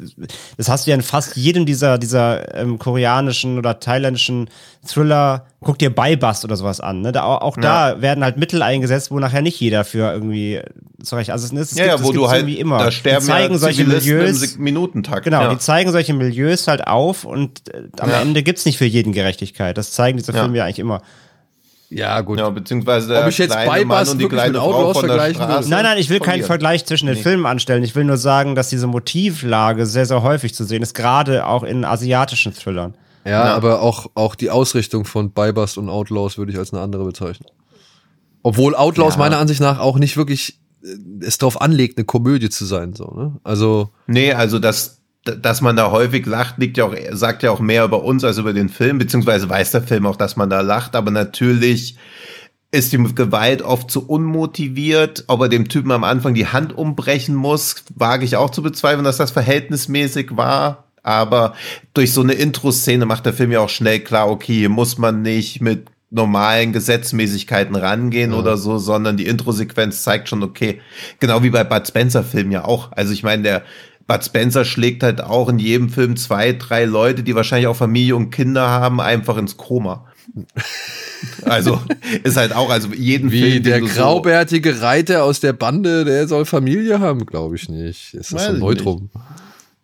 das 0.57 0.69
hast 0.69 0.85
du 0.87 0.89
ja 0.91 0.95
in 0.95 1.03
fast 1.03 1.37
jedem 1.37 1.67
dieser, 1.67 1.99
dieser 1.99 2.55
ähm, 2.55 2.79
koreanischen 2.79 3.59
oder 3.59 3.79
thailändischen 3.79 4.49
Thriller, 4.85 5.45
guck 5.61 5.77
dir 5.77 5.93
Beibust 5.93 6.43
oder 6.43 6.55
sowas 6.55 6.79
an. 6.79 7.01
Ne? 7.01 7.11
Da, 7.11 7.23
auch 7.25 7.55
da 7.57 8.01
werden 8.01 8.23
halt 8.23 8.37
Mittel 8.37 8.63
eingesetzt, 8.63 9.11
wo 9.11 9.19
nachher 9.19 9.41
nicht 9.43 9.59
jeder 9.59 9.85
für 9.85 10.11
irgendwie 10.11 10.61
zurecht. 11.03 11.29
Also 11.29 11.45
es, 11.45 11.71
es 11.71 11.77
Ja, 11.77 11.83
gibt, 11.85 11.87
ja, 11.89 11.95
es 12.01 12.03
wo 12.03 12.11
du 12.11 12.27
halt, 12.29 12.41
irgendwie 12.41 12.59
immer. 12.59 12.79
da 12.79 12.91
sterben 12.91 13.19
die 13.23 13.31
zeigen 13.31 13.53
ja 13.53 13.59
solche 13.59 13.83
Milieus. 13.85 14.55
im 14.55 14.63
Minutentakt. 14.63 15.25
Genau, 15.25 15.41
ja. 15.43 15.49
die 15.49 15.59
zeigen 15.59 15.91
solche 15.91 16.13
Milieus 16.15 16.67
halt 16.67 16.87
auf 16.87 17.23
und 17.23 17.61
äh, 17.71 17.83
am 17.99 18.09
Ja. 18.09 18.21
Ende 18.21 18.41
gibt's 18.41 18.65
nicht 18.65 18.79
für 18.79 18.85
jeden 18.85 19.13
Gerechtigkeit. 19.13 19.77
Das 19.77 19.91
zeigen 19.91 20.17
diese 20.17 20.33
Ja. 20.33 20.39
Filme 20.41 20.57
ja 20.57 20.63
eigentlich 20.65 20.79
immer. 20.79 21.01
Ja, 21.95 22.21
gut. 22.21 22.39
Ja, 22.39 22.49
beziehungsweise 22.49 23.07
der 23.09 23.21
Ob 23.23 23.29
ich 23.29 23.37
jetzt 23.37 23.55
Mann 23.55 23.67
und 24.07 24.17
die 24.17 24.23
wirklich 24.23 24.29
kleine 24.39 24.53
mit 24.53 24.61
Frau 24.61 24.73
Outlaws 24.73 24.97
von 24.99 25.07
der 25.07 25.17
vergleichen 25.17 25.39
würde? 25.41 25.53
Straße 25.53 25.69
Nein, 25.69 25.83
nein, 25.83 25.97
ich 25.97 26.09
will 26.09 26.19
keinen. 26.19 26.43
Vergleich 26.43 26.85
zwischen 26.85 27.05
den 27.07 27.15
Nee. 27.15 27.21
Filmen 27.21 27.45
anstellen. 27.45 27.83
Ich 27.83 27.95
will 27.95 28.03
nur 28.03 28.17
sagen, 28.17 28.55
dass 28.55 28.69
diese 28.69 28.87
Motivlage 28.87 29.85
sehr, 29.85 30.05
sehr 30.05 30.23
häufig 30.23 30.53
zu 30.55 30.63
sehen 30.63 30.81
ist, 30.81 30.93
gerade 30.93 31.45
auch 31.45 31.63
in 31.63 31.85
asiatischen 31.85 32.53
Thrillern. 32.53 32.95
Ja, 33.25 33.31
Ja. 33.45 33.55
aber 33.55 33.81
auch, 33.81 34.07
auch 34.15 34.35
die 34.35 34.49
Ausrichtung 34.49 35.05
von 35.05 35.31
Bybust 35.31 35.77
und 35.77 35.89
Outlaws 35.89 36.37
würde 36.37 36.51
ich 36.51 36.57
als 36.57 36.73
eine 36.73 36.81
andere 36.81 37.05
bezeichnen. 37.05 37.47
Obwohl 38.41 38.75
Outlaws 38.75 39.13
Ja. 39.13 39.19
meiner 39.19 39.37
Ansicht 39.37 39.61
nach 39.61 39.79
auch 39.79 39.97
nicht 39.97 40.17
wirklich 40.17 40.59
äh, 40.83 40.87
es 41.25 41.37
darauf 41.37 41.61
anlegt, 41.61 41.97
eine 41.97 42.05
Komödie 42.05 42.49
zu 42.49 42.65
sein. 42.65 42.93
So, 42.93 43.05
ne? 43.15 43.35
Also, 43.43 43.91
Nee, 44.07 44.33
also 44.33 44.59
das, 44.59 45.01
dass 45.23 45.61
man 45.61 45.75
da 45.75 45.91
häufig 45.91 46.25
lacht, 46.25 46.57
liegt 46.57 46.77
ja 46.77 46.85
auch, 46.85 46.95
sagt 47.11 47.43
ja 47.43 47.51
auch 47.51 47.59
mehr 47.59 47.85
über 47.85 48.03
uns 48.03 48.23
als 48.23 48.37
über 48.37 48.53
den 48.53 48.69
Film, 48.69 48.97
beziehungsweise 48.97 49.49
weiß 49.49 49.71
der 49.71 49.83
Film 49.83 50.05
auch, 50.05 50.15
dass 50.15 50.35
man 50.35 50.49
da 50.49 50.61
lacht, 50.61 50.95
aber 50.95 51.11
natürlich 51.11 51.97
ist 52.71 52.91
die 52.91 52.97
Gewalt 52.97 53.61
oft 53.61 53.91
zu 53.91 54.07
unmotiviert, 54.07 55.25
ob 55.27 55.41
er 55.41 55.49
dem 55.49 55.69
Typen 55.69 55.91
am 55.91 56.03
Anfang 56.03 56.33
die 56.33 56.47
Hand 56.47 56.75
umbrechen 56.75 57.35
muss, 57.35 57.83
wage 57.93 58.25
ich 58.25 58.35
auch 58.35 58.49
zu 58.49 58.63
bezweifeln, 58.63 59.03
dass 59.03 59.17
das 59.17 59.31
verhältnismäßig 59.31 60.35
war. 60.35 60.85
Aber 61.03 61.53
durch 61.93 62.13
so 62.13 62.21
eine 62.21 62.33
Intro-Szene 62.33 63.05
macht 63.05 63.25
der 63.25 63.33
Film 63.33 63.51
ja 63.51 63.59
auch 63.59 63.69
schnell 63.69 63.99
klar, 63.99 64.29
okay, 64.29 64.55
hier 64.55 64.69
muss 64.69 64.97
man 64.97 65.21
nicht 65.21 65.61
mit 65.61 65.85
normalen 66.09 66.73
Gesetzmäßigkeiten 66.73 67.75
rangehen 67.75 68.33
oder 68.33 68.57
so, 68.57 68.77
sondern 68.77 69.17
die 69.17 69.25
Intro-Sequenz 69.25 70.03
zeigt 70.03 70.29
schon, 70.29 70.43
okay, 70.43 70.79
genau 71.19 71.43
wie 71.43 71.49
bei 71.49 71.63
Bud 71.63 71.87
Spencer-Filmen 71.87 72.51
ja 72.51 72.65
auch. 72.65 72.91
Also 72.91 73.13
ich 73.13 73.23
meine, 73.23 73.43
der 73.43 73.63
Bud 74.13 74.23
Spencer 74.23 74.63
schlägt 74.63 75.01
halt 75.01 75.21
auch 75.21 75.49
in 75.49 75.57
jedem 75.57 75.89
Film 75.89 76.15
zwei, 76.17 76.53
drei 76.53 76.85
Leute, 76.85 77.23
die 77.23 77.33
wahrscheinlich 77.35 77.67
auch 77.67 77.75
Familie 77.75 78.15
und 78.15 78.29
Kinder 78.29 78.67
haben, 78.69 79.01
einfach 79.01 79.37
ins 79.37 79.57
Koma. 79.57 80.05
Also 81.45 81.79
ist 82.23 82.37
halt 82.37 82.53
auch, 82.55 82.69
also 82.69 82.89
jeden 82.93 83.31
Wie 83.31 83.41
Film, 83.41 83.63
der 83.63 83.79
du 83.79 83.87
so- 83.87 83.95
graubärtige 84.01 84.81
Reiter 84.81 85.23
aus 85.23 85.39
der 85.39 85.53
Bande, 85.53 86.05
der 86.05 86.27
soll 86.27 86.45
Familie 86.45 86.99
haben, 86.99 87.25
glaube 87.25 87.55
ich 87.55 87.69
nicht. 87.69 88.13
Ist 88.13 88.33
das 88.33 88.45
so 88.45 88.53
ich 88.53 88.59
Neutrum? 88.59 89.09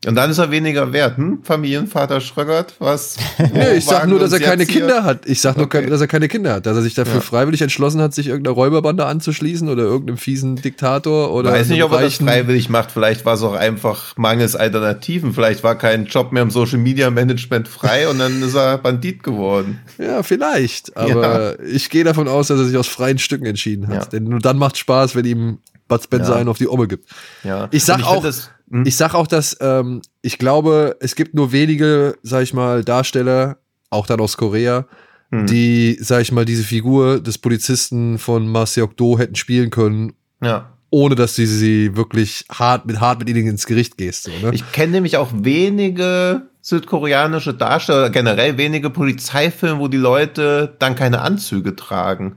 Und 0.05 0.15
dann 0.15 0.29
ist 0.31 0.37
er 0.37 0.49
weniger 0.49 0.93
wert, 0.93 1.17
hm? 1.17 1.39
Familienvater 1.43 2.21
Schröckert, 2.21 2.75
was? 2.79 3.17
Nee, 3.53 3.73
ich 3.79 3.85
sag 3.85 4.07
nur, 4.07 4.17
dass 4.17 4.31
er 4.31 4.39
keine 4.39 4.63
hier? 4.63 4.79
Kinder 4.79 5.03
hat. 5.03 5.25
Ich 5.25 5.41
sag 5.41 5.57
nur, 5.57 5.65
Okay. 5.65 5.87
dass 5.87 5.99
er 5.99 6.07
keine 6.07 6.29
Kinder 6.29 6.53
hat. 6.53 6.65
Dass 6.65 6.77
er 6.77 6.83
sich 6.83 6.93
dafür 6.93 7.15
Ja. 7.15 7.19
freiwillig 7.21 7.61
entschlossen 7.61 7.99
hat, 8.01 8.13
sich 8.13 8.27
irgendeiner 8.27 8.53
Räuberbande 8.55 9.05
anzuschließen 9.05 9.67
oder 9.67 9.83
irgendeinem 9.83 10.17
fiesen 10.17 10.55
Diktator 10.55 11.33
oder 11.33 11.51
Weiß 11.51 11.67
nicht, 11.67 11.83
ob 11.83 11.91
er 11.91 12.01
das 12.01 12.15
freiwillig 12.15 12.69
macht. 12.69 12.91
Vielleicht 12.91 13.25
war 13.25 13.33
es 13.33 13.41
auch 13.43 13.53
einfach 13.55 14.15
mangels 14.15 14.55
Alternativen. 14.55 15.33
Vielleicht 15.33 15.65
war 15.65 15.75
kein 15.77 16.05
Job 16.05 16.31
mehr 16.31 16.43
im 16.43 16.51
Social 16.51 16.79
Media 16.79 17.09
Management 17.09 17.67
frei 17.67 18.07
und 18.07 18.19
dann 18.19 18.41
ist 18.41 18.55
er 18.55 18.77
Bandit 18.79 19.21
geworden. 19.21 19.79
Ja, 19.97 20.23
vielleicht. 20.23 20.95
Aber 20.95 21.59
ich 21.59 21.89
gehe 21.89 22.05
davon 22.05 22.29
aus, 22.29 22.47
dass 22.47 22.57
er 22.59 22.65
sich 22.65 22.77
aus 22.77 22.87
freien 22.87 23.17
Stücken 23.17 23.45
entschieden 23.45 23.89
hat. 23.89 23.95
Ja. 23.95 24.05
Denn 24.05 24.23
nur 24.23 24.39
dann 24.39 24.57
macht 24.57 24.77
Spaß, 24.77 25.15
wenn 25.17 25.25
ihm 25.25 25.57
Bud 25.89 26.03
Spencer 26.03 26.33
Ja. 26.33 26.35
einen 26.37 26.47
auf 26.49 26.57
die 26.57 26.69
Omme 26.69 26.87
gibt. 26.87 27.09
Ja. 27.43 27.67
Ich 27.71 27.83
sag 27.83 27.97
Und 27.97 28.03
auch, 28.05 28.21
find 28.23 28.49
das- 28.69 28.77
hm? 28.77 28.85
ich 28.85 28.95
sag 28.95 29.13
auch, 29.15 29.27
dass 29.27 29.57
ähm, 29.61 30.01
ich 30.21 30.37
glaube, 30.37 30.97
es 30.99 31.15
gibt 31.15 31.33
nur 31.33 31.51
wenige, 31.51 32.15
sag 32.23 32.43
ich 32.43 32.53
mal, 32.53 32.83
Darsteller, 32.83 33.57
auch 33.89 34.05
dann 34.07 34.19
aus 34.19 34.37
Korea, 34.37 34.85
Hm. 35.31 35.45
die, 35.45 35.95
sag 36.01 36.21
ich 36.23 36.31
mal, 36.31 36.43
diese 36.45 36.63
Figur 36.63 37.19
des 37.19 37.37
Polizisten 37.37 38.17
von 38.17 38.47
Ma 38.47 38.65
Seok-do 38.65 39.19
hätten 39.19 39.35
spielen 39.35 39.69
können, 39.69 40.13
ja. 40.41 40.71
ohne 40.89 41.13
dass 41.13 41.35
du 41.35 41.45
sie 41.45 41.95
wirklich 41.95 42.45
hart 42.51 42.87
mit 42.87 42.99
hart 42.99 43.19
mit 43.19 43.29
ihnen 43.29 43.45
ins 43.47 43.67
Gericht 43.67 43.95
gehst. 43.97 44.23
So, 44.23 44.31
ne? 44.41 44.49
Ich 44.53 44.71
kenne 44.71 44.93
nämlich 44.93 45.17
auch 45.17 45.29
wenige 45.33 46.47
südkoreanische 46.61 47.53
Darsteller, 47.53 48.09
generell 48.09 48.57
wenige 48.57 48.89
Polizeifilme, 48.89 49.79
wo 49.79 49.87
die 49.87 49.97
Leute 49.97 50.75
dann 50.79 50.95
keine 50.95 51.21
Anzüge 51.21 51.75
tragen. 51.75 52.35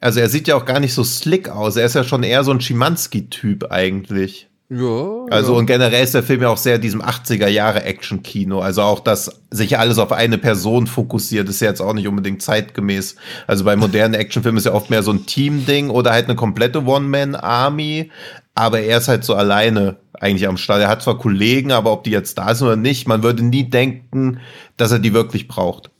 Also 0.00 0.20
er 0.20 0.28
sieht 0.28 0.48
ja 0.48 0.56
auch 0.56 0.66
gar 0.66 0.78
nicht 0.80 0.92
so 0.94 1.04
slick 1.04 1.48
aus. 1.48 1.76
Er 1.76 1.86
ist 1.86 1.94
ja 1.94 2.04
schon 2.04 2.22
eher 2.22 2.44
so 2.44 2.50
ein 2.50 2.60
Schimanski-Typ 2.60 3.70
eigentlich. 3.70 4.50
Ja, 4.72 5.26
Also 5.30 5.52
ja. 5.52 5.58
und 5.58 5.66
generell 5.66 6.02
ist 6.02 6.14
der 6.14 6.22
Film 6.22 6.42
ja 6.42 6.48
auch 6.48 6.56
sehr 6.56 6.78
diesem 6.78 7.02
80er 7.02 7.48
Jahre 7.48 7.84
Action-Kino. 7.84 8.60
Also 8.60 8.82
auch, 8.82 9.00
dass 9.00 9.42
sich 9.50 9.78
alles 9.78 9.98
auf 9.98 10.12
eine 10.12 10.38
Person 10.38 10.86
fokussiert, 10.86 11.48
ist 11.48 11.60
ja 11.60 11.68
jetzt 11.68 11.80
auch 11.80 11.92
nicht 11.92 12.08
unbedingt 12.08 12.40
zeitgemäß. 12.42 13.16
Also 13.46 13.64
bei 13.64 13.76
modernen 13.76 14.14
Actionfilmen 14.14 14.58
ist 14.58 14.64
ja 14.66 14.72
oft 14.72 14.90
mehr 14.90 15.02
so 15.02 15.12
ein 15.12 15.26
Team-Ding 15.26 15.90
oder 15.90 16.12
halt 16.12 16.26
eine 16.26 16.36
komplette 16.36 16.84
One-Man-Army. 16.84 18.10
Aber 18.54 18.80
er 18.80 18.98
ist 18.98 19.08
halt 19.08 19.24
so 19.24 19.34
alleine 19.34 19.96
eigentlich 20.20 20.46
am 20.46 20.56
Start. 20.56 20.80
Er 20.80 20.88
hat 20.88 21.02
zwar 21.02 21.18
Kollegen, 21.18 21.72
aber 21.72 21.92
ob 21.92 22.04
die 22.04 22.10
jetzt 22.10 22.38
da 22.38 22.54
sind 22.54 22.66
oder 22.66 22.76
nicht, 22.76 23.08
man 23.08 23.22
würde 23.22 23.42
nie 23.44 23.68
denken, 23.68 24.40
dass 24.76 24.92
er 24.92 24.98
die 24.98 25.14
wirklich 25.14 25.48
braucht. 25.48 25.90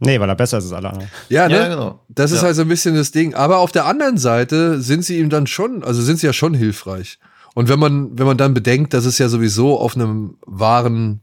Nee, 0.00 0.20
weil 0.20 0.28
er 0.28 0.34
besser 0.34 0.58
ist 0.58 0.64
als 0.64 0.72
alle 0.74 0.90
anderen. 0.90 1.10
Ja, 1.30 1.48
ne? 1.48 1.56
Ja, 1.56 1.68
genau. 1.68 2.00
Das 2.08 2.30
ist 2.30 2.38
Ja. 2.40 2.46
halt 2.48 2.56
so 2.56 2.62
ein 2.62 2.68
bisschen 2.68 2.94
das 2.94 3.10
Ding. 3.10 3.34
Aber 3.34 3.58
auf 3.58 3.72
der 3.72 3.86
anderen 3.86 4.18
Seite 4.18 4.80
sind 4.80 5.04
sie 5.04 5.18
ihm 5.18 5.30
dann 5.30 5.46
schon, 5.46 5.82
also 5.82 6.02
sind 6.02 6.18
sie 6.18 6.26
ja 6.26 6.32
schon 6.32 6.52
hilfreich. 6.52 7.18
Und 7.54 7.68
wenn 7.68 7.78
man, 7.78 8.18
wenn 8.18 8.26
man 8.26 8.36
dann 8.36 8.52
bedenkt, 8.54 8.92
dass 8.94 9.04
es 9.04 9.18
ja 9.18 9.28
sowieso 9.28 9.78
auf 9.78 9.96
einem 9.96 10.36
wahren 10.44 11.20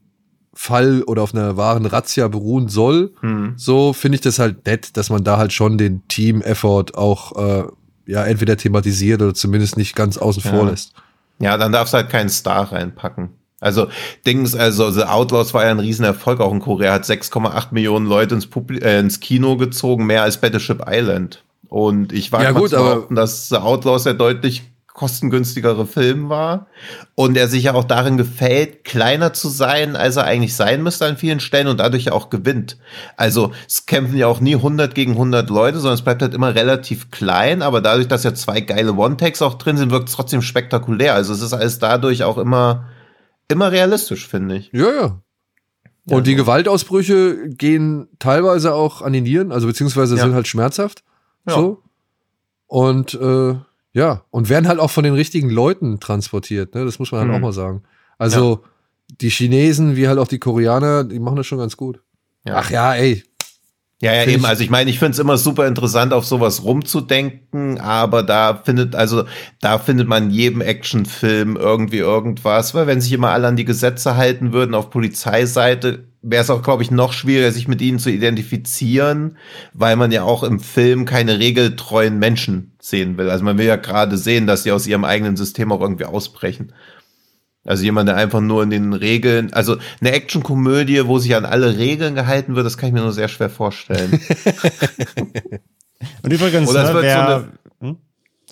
Fall 0.53 1.03
oder 1.03 1.21
auf 1.23 1.33
einer 1.33 1.55
wahren 1.57 1.85
Razzia 1.85 2.27
beruhen 2.27 2.67
soll, 2.67 3.13
Hm. 3.21 3.53
so 3.55 3.93
finde 3.93 4.15
ich 4.15 4.21
das 4.21 4.39
halt 4.39 4.65
nett, 4.65 4.97
dass 4.97 5.09
man 5.09 5.23
da 5.23 5.37
halt 5.37 5.53
schon 5.53 5.77
den 5.77 6.05
Team-Effort 6.07 6.95
auch 6.95 7.37
äh, 7.37 7.63
ja 8.05 8.25
entweder 8.25 8.57
thematisiert 8.57 9.21
oder 9.21 9.33
zumindest 9.33 9.77
nicht 9.77 9.95
ganz 9.95 10.17
außen 10.17 10.41
vor 10.43 10.63
Ja. 10.65 10.69
lässt. 10.71 10.93
Ja, 11.39 11.57
dann 11.57 11.71
darfst 11.71 11.93
du 11.93 11.97
halt 11.97 12.09
keinen 12.09 12.29
Star 12.29 12.71
reinpacken. 12.71 13.29
Also 13.61 13.87
Dings, 14.25 14.55
also 14.55 14.89
The 14.91 15.03
Outlaws 15.03 15.53
war 15.53 15.65
ja 15.65 15.71
ein 15.71 15.79
Riesenerfolg 15.79 16.39
auch 16.39 16.51
in 16.51 16.59
Korea, 16.59 16.93
hat 16.93 17.05
6,8 17.05 17.67
Millionen 17.71 18.05
Leute 18.07 18.35
ins, 18.35 18.47
Publi 18.47 18.79
äh, 18.79 18.99
ins 18.99 19.19
Kino 19.19 19.55
gezogen, 19.55 20.05
mehr 20.05 20.23
als 20.23 20.37
Battleship 20.41 20.83
Island. 20.87 21.43
Und 21.69 22.11
ich 22.11 22.31
war 22.31 22.43
Ja, 22.43 22.51
gut, 22.51 22.73
aber- 22.73 23.07
dass 23.13 23.49
The 23.49 23.57
Outlaws 23.57 24.03
der 24.03 24.15
deutlich 24.15 24.63
kostengünstigere 24.93 25.85
Film 25.85 26.29
war 26.29 26.67
und 27.15 27.37
er 27.37 27.47
sich 27.47 27.63
ja 27.63 27.73
auch 27.73 27.83
darin 27.85 28.17
gefällt, 28.17 28.83
kleiner 28.83 29.33
zu 29.33 29.49
sein, 29.49 29.95
als 29.95 30.17
er 30.17 30.25
eigentlich 30.25 30.55
sein 30.55 30.83
müsste 30.83 31.05
an 31.05 31.17
vielen 31.17 31.39
Stellen 31.39 31.67
und 31.67 31.79
dadurch 31.79 32.05
ja 32.05 32.11
auch 32.11 32.29
gewinnt. 32.29 32.77
Also 33.17 33.51
es 33.67 33.85
kämpfen 33.85 34.17
ja 34.17 34.27
auch 34.27 34.39
nie 34.41 34.55
100 34.55 34.93
gegen 34.93 35.13
100 35.13 35.49
Leute, 35.49 35.79
sondern 35.79 35.95
es 35.95 36.01
bleibt 36.03 36.21
halt 36.21 36.33
immer 36.33 36.53
relativ 36.55 37.09
klein, 37.11 37.61
aber 37.61 37.81
dadurch, 37.81 38.07
dass 38.07 38.23
ja 38.23 38.33
zwei 38.33 38.61
geile 38.61 38.93
One-Takes 38.93 39.41
auch 39.41 39.55
drin 39.55 39.77
sind, 39.77 39.91
wirkt 39.91 40.09
es 40.09 40.15
trotzdem 40.15 40.41
spektakulär. 40.41 41.15
Also 41.15 41.33
es 41.33 41.41
ist 41.41 41.53
alles 41.53 41.79
dadurch 41.79 42.23
auch 42.23 42.37
immer, 42.37 42.89
immer 43.47 43.71
realistisch, 43.71 44.27
finde 44.27 44.57
ich. 44.57 44.71
Ja, 44.73 44.91
ja. 44.93 45.21
Und 46.09 46.27
die 46.27 46.35
Gewaltausbrüche 46.35 47.49
gehen 47.49 48.07
teilweise 48.19 48.73
auch 48.73 49.01
an 49.01 49.13
die 49.13 49.21
Nieren, 49.21 49.51
also 49.51 49.67
beziehungsweise 49.67 50.15
Ja. 50.17 50.23
sind 50.23 50.33
halt 50.33 50.47
schmerzhaft. 50.47 51.03
Ja. 51.47 51.53
So. 51.55 51.83
Und 52.67 53.13
äh, 53.13 53.55
ja, 53.93 54.23
und 54.31 54.49
werden 54.49 54.67
halt 54.67 54.79
auch 54.79 54.91
von 54.91 55.03
den 55.03 55.13
richtigen 55.13 55.49
Leuten 55.49 55.99
transportiert, 55.99 56.73
ne? 56.75 56.85
Das 56.85 56.99
muss 56.99 57.11
man 57.11 57.21
halt 57.21 57.29
Mhm. 57.29 57.35
auch 57.35 57.39
mal 57.39 57.53
sagen. 57.53 57.83
Also 58.17 58.63
die 59.19 59.29
Chinesen 59.29 59.95
wie 59.95 60.07
halt 60.07 60.19
auch 60.19 60.27
die 60.27 60.39
Koreaner, 60.39 61.03
die 61.03 61.19
machen 61.19 61.35
das 61.35 61.47
schon 61.47 61.57
ganz 61.57 61.75
gut. 61.75 62.01
Ja. 62.45 62.55
Ach 62.57 62.69
ja, 62.71 62.93
ey. 62.95 63.23
Ja, 64.01 64.13
ja, 64.13 64.21
Find 64.23 64.33
eben. 64.35 64.43
ich- 64.43 64.49
Also 64.49 64.63
ich 64.63 64.69
meine, 64.71 64.89
ich 64.89 64.97
finde 64.97 65.11
es 65.11 65.19
immer 65.19 65.37
super 65.37 65.67
interessant, 65.67 66.11
auf 66.13 66.25
sowas 66.25 66.63
rumzudenken, 66.63 67.79
aber 67.79 68.23
da 68.23 68.55
findet, 68.63 68.95
also 68.95 69.25
da 69.59 69.77
findet 69.77 70.07
man 70.07 70.23
in 70.25 70.29
jedem 70.31 70.61
Actionfilm 70.61 71.55
irgendwie 71.55 71.97
irgendwas, 71.99 72.73
weil 72.73 72.87
wenn 72.87 72.99
sich 73.01 73.11
immer 73.11 73.29
alle 73.29 73.47
an 73.47 73.55
die 73.57 73.65
Gesetze 73.65 74.15
halten 74.17 74.53
würden 74.53 74.73
auf 74.73 74.89
Polizeiseite, 74.89 76.05
wäre 76.21 76.43
es 76.43 76.49
auch, 76.49 76.61
glaube 76.61 76.83
ich, 76.83 76.91
noch 76.91 77.13
schwieriger, 77.13 77.51
sich 77.51 77.67
mit 77.67 77.81
ihnen 77.81 77.99
zu 77.99 78.09
identifizieren, 78.09 79.37
weil 79.73 79.95
man 79.95 80.11
ja 80.11 80.23
auch 80.23 80.43
im 80.43 80.59
Film 80.59 81.05
keine 81.05 81.39
regeltreuen 81.39 82.19
Menschen 82.19 82.73
sehen 82.79 83.17
will. 83.17 83.29
Also 83.29 83.43
man 83.43 83.57
will 83.57 83.65
ja 83.65 83.75
gerade 83.75 84.17
sehen, 84.17 84.47
dass 84.47 84.63
sie 84.63 84.71
aus 84.71 84.87
ihrem 84.87 85.03
eigenen 85.05 85.35
System 85.35 85.71
auch 85.71 85.81
irgendwie 85.81 86.05
ausbrechen. 86.05 86.73
Also 87.63 87.83
jemand, 87.83 88.09
der 88.09 88.15
einfach 88.15 88.41
nur 88.41 88.63
in 88.63 88.71
den 88.71 88.93
Regeln, 88.93 89.53
also 89.53 89.77
eine 89.99 90.11
Actionkomödie, 90.13 91.05
wo 91.07 91.19
sich 91.19 91.35
an 91.35 91.45
alle 91.45 91.77
Regeln 91.77 92.15
gehalten 92.15 92.55
wird, 92.55 92.65
das 92.65 92.77
kann 92.77 92.87
ich 92.87 92.93
mir 92.93 93.01
nur 93.01 93.13
sehr 93.13 93.27
schwer 93.27 93.49
vorstellen. 93.49 94.19
Und 96.23 96.33
übrigens, 96.33 96.69
Oder 96.69 96.83
es 96.83 96.87
ne, 96.89 96.93
wird 96.95 97.03
so 97.03 97.07
wer, 97.07 97.27
eine- 97.27 97.47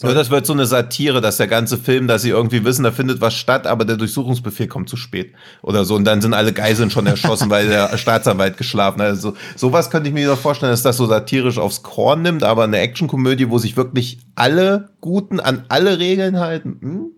Oder 0.03 0.13
das 0.13 0.29
wird 0.29 0.45
so 0.45 0.53
eine 0.53 0.65
Satire, 0.65 1.19
dass 1.19 1.37
der 1.37 1.47
ganze 1.47 1.77
Film, 1.77 2.07
dass 2.07 2.21
sie 2.21 2.29
irgendwie 2.29 2.63
wissen, 2.63 2.83
da 2.83 2.91
findet 2.91 3.19
was 3.21 3.33
statt, 3.33 3.67
aber 3.67 3.83
der 3.83 3.97
Durchsuchungsbefehl 3.97 4.67
kommt 4.67 4.87
zu 4.87 4.95
spät. 4.95 5.33
Oder 5.61 5.83
so. 5.83 5.95
Und 5.95 6.05
dann 6.05 6.21
sind 6.21 6.33
alle 6.33 6.53
Geiseln 6.53 6.89
schon 6.89 7.05
erschossen, 7.05 7.49
weil 7.49 7.67
der 7.67 7.97
Staatsanwalt 7.97 8.57
geschlafen 8.57 9.01
hat. 9.01 9.09
Also 9.09 9.35
sowas 9.55 9.89
könnte 9.89 10.07
ich 10.07 10.13
mir 10.13 10.21
wieder 10.21 10.37
vorstellen, 10.37 10.71
dass 10.71 10.83
das 10.83 10.97
so 10.97 11.05
satirisch 11.05 11.57
aufs 11.57 11.83
Korn 11.83 12.21
nimmt, 12.21 12.43
aber 12.43 12.63
eine 12.63 12.79
Actionkomödie, 12.79 13.49
wo 13.49 13.57
sich 13.57 13.75
wirklich 13.75 14.19
alle 14.35 14.89
Guten 15.01 15.39
an 15.39 15.65
alle 15.69 15.99
Regeln 15.99 16.39
halten. 16.39 16.77
Hm? 16.81 17.11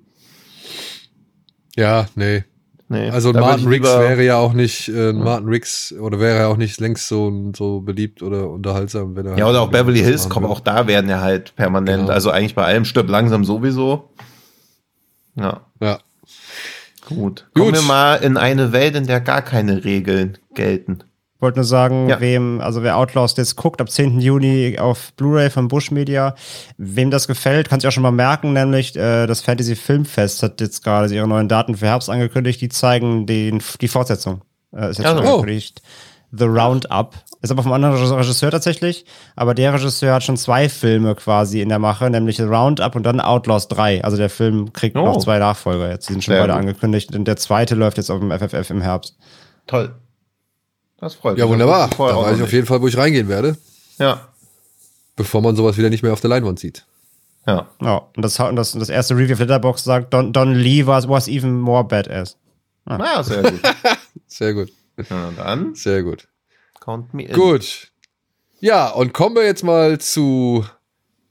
Ja, 1.75 2.07
nee. 2.15 2.43
Nee, 2.91 3.09
Also 3.09 3.31
Martin 3.31 3.69
Riggs 3.69 3.87
wäre 3.87 4.21
ja 4.21 4.35
auch 4.35 4.51
nicht, 4.51 4.89
äh, 4.89 5.13
Martin 5.13 5.47
Riggs, 5.47 5.93
oder 5.97 6.19
wäre 6.19 6.39
ja 6.39 6.47
auch 6.47 6.57
nicht 6.57 6.77
längst 6.81 7.07
so, 7.07 7.51
so 7.55 7.79
beliebt 7.79 8.21
oder 8.21 8.49
unterhaltsam, 8.49 9.15
wenn 9.15 9.25
er. 9.27 9.37
Ja, 9.37 9.47
oder 9.47 9.59
auch 9.61 9.71
halt 9.71 9.71
Beverly 9.71 9.99
das 9.99 10.07
Hills 10.09 10.27
kommen, 10.29 10.45
auch 10.45 10.59
da 10.59 10.87
werden 10.87 11.09
ja 11.09 11.21
halt 11.21 11.55
permanent, 11.55 12.01
Genau. 12.01 12.11
also 12.11 12.31
eigentlich 12.31 12.53
bei 12.53 12.65
allem 12.65 12.83
stirbt 12.83 13.09
langsam 13.09 13.45
sowieso. 13.45 14.09
Ja, 15.37 15.61
Ja. 15.79 15.99
gut. 17.07 17.47
Kommen 17.53 17.67
Gut. 17.67 17.75
wir 17.75 17.81
mal 17.83 18.15
in 18.17 18.35
eine 18.35 18.73
Welt, 18.73 18.97
in 18.97 19.07
der 19.07 19.21
gar 19.21 19.41
keine 19.41 19.85
Regeln 19.85 20.37
gelten. 20.53 20.99
Ich 21.41 21.43
wollte 21.43 21.57
nur 21.57 21.65
sagen, 21.65 22.07
Ja. 22.07 22.19
wem, 22.19 22.61
also 22.61 22.83
wer 22.83 22.97
Outlaws 22.97 23.35
jetzt 23.35 23.55
guckt, 23.55 23.81
ab 23.81 23.89
10. 23.89 24.21
Juni 24.21 24.77
auf 24.77 25.11
Blu-ray 25.13 25.49
von 25.49 25.69
Bush 25.69 25.89
Media, 25.89 26.35
wem 26.77 27.09
das 27.09 27.27
gefällt, 27.27 27.67
kann 27.67 27.79
sich 27.79 27.87
auch 27.87 27.91
schon 27.91 28.03
mal 28.03 28.11
merken, 28.11 28.53
nämlich 28.53 28.95
äh, 28.95 29.25
das 29.25 29.41
Fantasy 29.41 29.75
Filmfest 29.75 30.43
hat 30.43 30.61
jetzt 30.61 30.83
gerade 30.83 31.11
ihre 31.11 31.27
neuen 31.27 31.47
Daten 31.49 31.75
für 31.77 31.87
Herbst 31.87 32.11
angekündigt, 32.11 32.61
die 32.61 32.69
zeigen 32.69 33.25
den, 33.25 33.59
die 33.81 33.87
Fortsetzung. 33.87 34.41
Äh, 34.71 34.91
ist 34.91 34.99
jetzt 34.99 35.07
Ach 35.07 35.15
schon 35.17 35.25
so. 35.25 35.31
angekündigt. 35.31 35.81
The 36.31 36.45
Roundup. 36.45 37.15
Ist 37.41 37.49
aber 37.51 37.63
vom 37.63 37.73
anderen 37.73 37.95
Regisseur 37.95 38.51
tatsächlich, 38.51 39.03
aber 39.35 39.55
der 39.55 39.73
Regisseur 39.73 40.13
hat 40.13 40.21
schon 40.23 40.37
zwei 40.37 40.69
Filme 40.69 41.15
quasi 41.15 41.59
in 41.61 41.69
der 41.69 41.79
Mache, 41.79 42.07
nämlich 42.11 42.37
The 42.37 42.43
Roundup 42.43 42.95
und 42.95 43.01
dann 43.01 43.19
Outlaws 43.19 43.67
3. 43.67 44.03
Also 44.03 44.15
der 44.15 44.29
Film 44.29 44.73
kriegt 44.73 44.95
Oh. 44.95 45.05
noch 45.05 45.17
zwei 45.17 45.39
Nachfolger 45.39 45.89
jetzt, 45.89 46.07
die 46.07 46.13
sind 46.13 46.23
schon 46.23 46.35
Sehr 46.35 46.43
beide 46.43 46.53
gut. 46.53 46.59
angekündigt 46.61 47.15
und 47.15 47.25
der 47.27 47.37
zweite 47.37 47.73
läuft 47.73 47.97
jetzt 47.97 48.11
auf 48.11 48.19
dem 48.19 48.29
FFF 48.31 48.69
im 48.69 48.81
Herbst. 48.81 49.17
Toll. 49.65 49.95
Das 51.01 51.15
freut 51.15 51.37
Ja, 51.37 51.43
mich. 51.45 51.51
wunderbar. 51.53 51.87
Das 51.89 51.97
vorher 51.97 52.15
Da 52.15 52.23
weiß 52.23 52.37
ich 52.37 52.43
auf 52.43 52.53
jeden 52.53 52.67
Fall, 52.67 52.81
wo 52.81 52.87
ich 52.87 52.95
reingehen 52.97 53.27
werde. 53.27 53.57
Ja, 53.97 54.27
bevor 55.17 55.41
man 55.41 55.55
sowas 55.57 55.77
wieder 55.77 55.89
nicht 55.89 56.03
mehr 56.03 56.13
auf 56.13 56.21
der 56.21 56.29
Leinwand 56.29 56.59
sieht. 56.59 56.85
ja. 57.45 57.67
Ja, 57.81 57.97
und 58.15 58.21
das, 58.23 58.39
und 58.39 58.55
das, 58.55 58.73
und 58.73 58.79
das 58.79 58.89
erste 58.89 59.15
Review 59.17 59.33
auf 59.33 59.39
Letterboxd 59.39 59.83
sagt, 59.83 60.13
Don, 60.13 60.31
Don 60.31 60.53
Lee 60.55 60.85
was, 60.87 61.07
was 61.09 61.27
even 61.27 61.59
more 61.59 61.83
badass. 61.83 62.37
Na, 62.85 63.21
sehr 63.23 63.43
gut. 63.43 63.61
Sehr 64.27 64.53
gut. 64.53 64.71
Na 65.09 65.31
dann, 65.35 65.75
Sehr 65.75 66.03
gut. 66.03 66.27
count 66.79 67.13
me 67.13 67.23
in. 67.25 67.33
Gut. 67.33 67.89
Ja, 68.59 68.89
und 68.89 69.13
kommen 69.13 69.35
wir 69.35 69.43
jetzt 69.45 69.63
mal 69.63 69.99
zu 69.99 70.65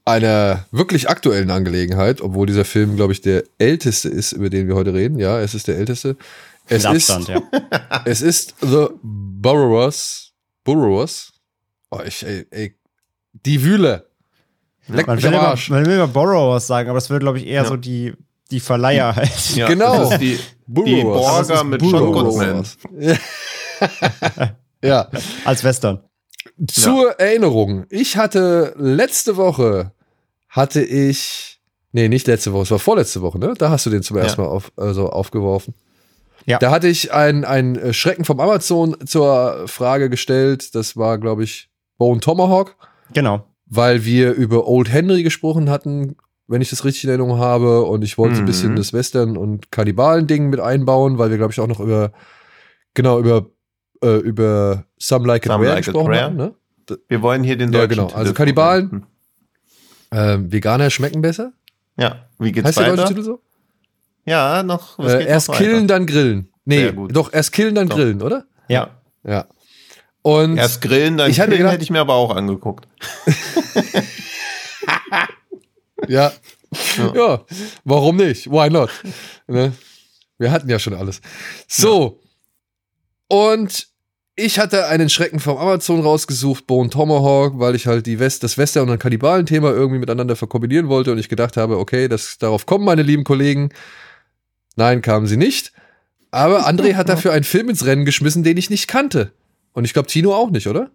einer 0.05 0.65
wirklich 0.71 1.09
aktuellen 1.09 1.49
Angelegenheit, 1.51 2.21
obwohl 2.21 2.45
dieser 2.47 2.65
Film, 2.65 2.95
glaube 2.95 3.13
ich, 3.13 3.21
der 3.21 3.43
älteste 3.57 4.07
ist, 4.09 4.31
über 4.33 4.49
den 4.49 4.67
wir 4.67 4.75
heute 4.75 4.93
reden. 4.93 5.17
Ja, 5.19 5.39
es 5.41 5.53
ist 5.55 5.67
der 5.67 5.77
älteste. 5.77 6.15
Es 6.73 6.83
Mit 6.85 6.93
ist, 6.95 7.11
Abstand, 7.11 7.27
ja. 7.51 8.01
es 8.05 8.21
ist 8.21 8.55
The 8.61 8.87
Burrowers. 9.03 10.31
Burrowers? 10.63 11.33
Oh, 11.89 11.99
ich, 12.05 12.25
ey, 12.25 12.47
ey. 12.49 12.75
Die 13.33 13.61
Wühle. 13.63 14.07
Leck 14.87 15.05
Man 15.05 15.17
mich 15.17 15.25
will, 15.25 15.33
am 15.33 15.39
immer, 15.39 15.47
Arsch. 15.49 15.69
man 15.69 15.85
will 15.85 15.93
immer 15.95 16.07
Borrowers 16.07 16.67
sagen, 16.67 16.89
aber 16.89 16.97
das 16.97 17.09
würde, 17.09 17.23
glaube 17.25 17.39
ich, 17.39 17.45
eher 17.47 17.63
Ja. 17.63 17.67
so 17.67 17.75
die, 17.75 18.13
die 18.51 18.61
Verleiher 18.61 19.13
halt. 19.15 19.55
Ja, 19.55 19.67
Genau. 19.67 19.97
Das 19.97 20.11
ist 20.13 20.21
die, 20.21 20.39
die. 20.67 21.03
Borger 21.03 21.63
mit 21.65 21.81
John 21.81 22.13
Goodman. 22.13 22.65
Ja. 24.83 25.09
Als 25.45 25.63
Western. 25.63 26.03
Zur 26.67 27.19
Erinnerung, 27.19 27.85
ich 27.89 28.17
hatte 28.17 28.73
letzte 28.77 29.37
Woche, 29.37 29.91
hatte 30.49 30.81
ich, 30.81 31.59
nee, 31.91 32.07
nicht 32.09 32.25
letzte 32.27 32.51
Woche, 32.53 32.63
es 32.63 32.71
war 32.71 32.79
vorletzte 32.79 33.21
Woche, 33.21 33.37
ne? 33.37 33.53
Da 33.57 33.69
hast 33.69 33.85
du 33.85 33.89
den 33.91 34.01
zum 34.01 34.17
ersten 34.17 34.41
Mal 34.41 34.47
auf, 34.47 34.71
also 34.75 35.09
aufgeworfen. 35.09 35.75
Ja. 36.45 36.57
Da 36.59 36.71
hatte 36.71 36.87
ich 36.87 37.13
ein, 37.13 37.45
ein 37.45 37.93
Schrecken 37.93 38.25
vom 38.25 38.39
Amazon 38.39 38.95
zur 39.05 39.67
Frage 39.67 40.09
gestellt. 40.09 40.73
Das 40.75 40.97
war, 40.97 41.17
glaube 41.17 41.43
ich, 41.43 41.69
Bone 41.97 42.19
Tomahawk, 42.19 42.75
Genau. 43.13 43.45
weil 43.67 44.05
wir 44.05 44.33
über 44.33 44.67
Old 44.67 44.91
Henry 44.91 45.23
gesprochen 45.23 45.69
hatten, 45.69 46.15
wenn 46.47 46.61
ich 46.61 46.69
das 46.71 46.83
richtig 46.83 47.03
in 47.03 47.09
Erinnerung 47.11 47.37
habe. 47.37 47.83
Und 47.83 48.03
ich 48.03 48.17
wollte 48.17 48.35
so 48.35 48.41
ein 48.41 48.43
Mhm. 48.43 48.47
bisschen 48.47 48.75
das 48.75 48.91
Western- 48.93 49.37
und 49.37 49.71
Kannibalen-Ding 49.71 50.49
mit 50.49 50.59
einbauen, 50.59 51.17
weil 51.17 51.29
wir, 51.29 51.37
glaube 51.37 51.53
ich, 51.53 51.59
auch 51.59 51.67
noch 51.67 51.79
über, 51.79 52.11
genau, 52.95 53.19
über, 53.19 53.45
äh, 54.03 54.17
über 54.17 54.85
Some 54.99 55.27
Like 55.27 55.45
It 55.45 55.51
Some 55.51 55.63
Rare 55.63 55.75
Like 55.75 55.85
gesprochen 55.85 56.15
haben, 56.15 56.35
ne? 56.37 56.53
Wir 57.07 57.21
wollen 57.21 57.43
hier 57.43 57.55
den 57.57 57.71
Ja, 57.71 57.79
deutschen 57.81 57.89
genau. 57.89 58.07
Titel 58.07 58.19
Also 58.19 58.33
Kannibalen. 58.33 59.05
Ähm, 60.11 60.51
Veganer 60.51 60.89
schmecken 60.89 61.21
besser? 61.21 61.53
Ja, 61.97 62.25
wie 62.39 62.51
geht's 62.51 62.67
Heißt 62.67 62.79
der 62.79 62.87
deutsche 62.87 62.97
weiter? 63.03 63.07
Titel 63.09 63.23
so? 63.23 63.39
Ja, 64.25 64.63
noch. 64.63 64.99
Äh, 64.99 65.25
erst 65.25 65.47
noch 65.49 65.57
killen, 65.57 65.87
dann 65.87 66.05
grillen. 66.05 66.49
Nee, 66.65 66.91
doch, 67.09 67.33
erst 67.33 67.51
killen, 67.53 67.73
dann 67.75 67.89
Doch. 67.89 67.95
grillen, 67.97 68.21
oder? 68.21 68.45
Ja. 68.67 68.91
Ja. 69.23 69.47
Und 70.21 70.57
Erst 70.57 70.81
grillen, 70.81 71.17
dann 71.17 71.29
Ich 71.31 71.37
killen, 71.37 71.49
gedacht- 71.51 71.73
hätte 71.73 71.83
ich 71.83 71.89
mir 71.89 71.99
aber 72.01 72.13
auch 72.13 72.35
angeguckt. 72.35 72.87
ja. 76.07 76.31
ja, 77.15 77.41
warum 77.83 78.17
nicht? 78.17 78.49
Why 78.49 78.69
not? 78.69 78.89
ne? 79.47 79.73
Wir 80.37 80.51
hatten 80.51 80.69
ja 80.69 80.79
schon 80.79 80.93
alles. 80.93 81.21
So. 81.67 82.19
Und 83.27 83.87
ich 84.35 84.59
hatte 84.59 84.87
einen 84.87 85.09
Schrecken 85.09 85.39
vom 85.39 85.57
Amazon 85.57 86.01
rausgesucht, 86.01 86.65
Bone 86.67 86.89
Tomahawk, 86.89 87.59
weil 87.59 87.75
ich 87.75 87.87
halt 87.87 88.05
die 88.07 88.19
West, 88.19 88.43
das 88.43 88.57
Western- 88.57 88.89
und 88.89 88.99
Kannibalen-Thema 88.99 89.71
irgendwie 89.71 89.99
miteinander 89.99 90.35
verkombinieren 90.35 90.87
wollte 90.87 91.11
und 91.11 91.17
ich 91.17 91.29
gedacht 91.29 91.57
habe, 91.57 91.77
okay, 91.77 92.07
das, 92.07 92.37
darauf 92.37 92.65
kommen 92.65 92.85
meine 92.85 93.03
lieben 93.03 93.23
Kollegen. 93.23 93.69
Nein, 94.81 95.03
kamen 95.03 95.27
sie 95.27 95.37
nicht. 95.37 95.73
Aber 96.31 96.67
André 96.67 96.95
hat 96.95 97.07
dafür 97.07 97.33
einen 97.33 97.43
Film 97.43 97.69
ins 97.69 97.85
Rennen 97.85 98.03
geschmissen, 98.03 98.41
den 98.41 98.57
ich 98.57 98.71
nicht 98.71 98.87
kannte. 98.87 99.31
Und 99.73 99.85
ich 99.85 99.93
glaube, 99.93 100.07
Tino 100.07 100.33
auch 100.33 100.49
nicht, 100.49 100.65
oder? 100.65 100.89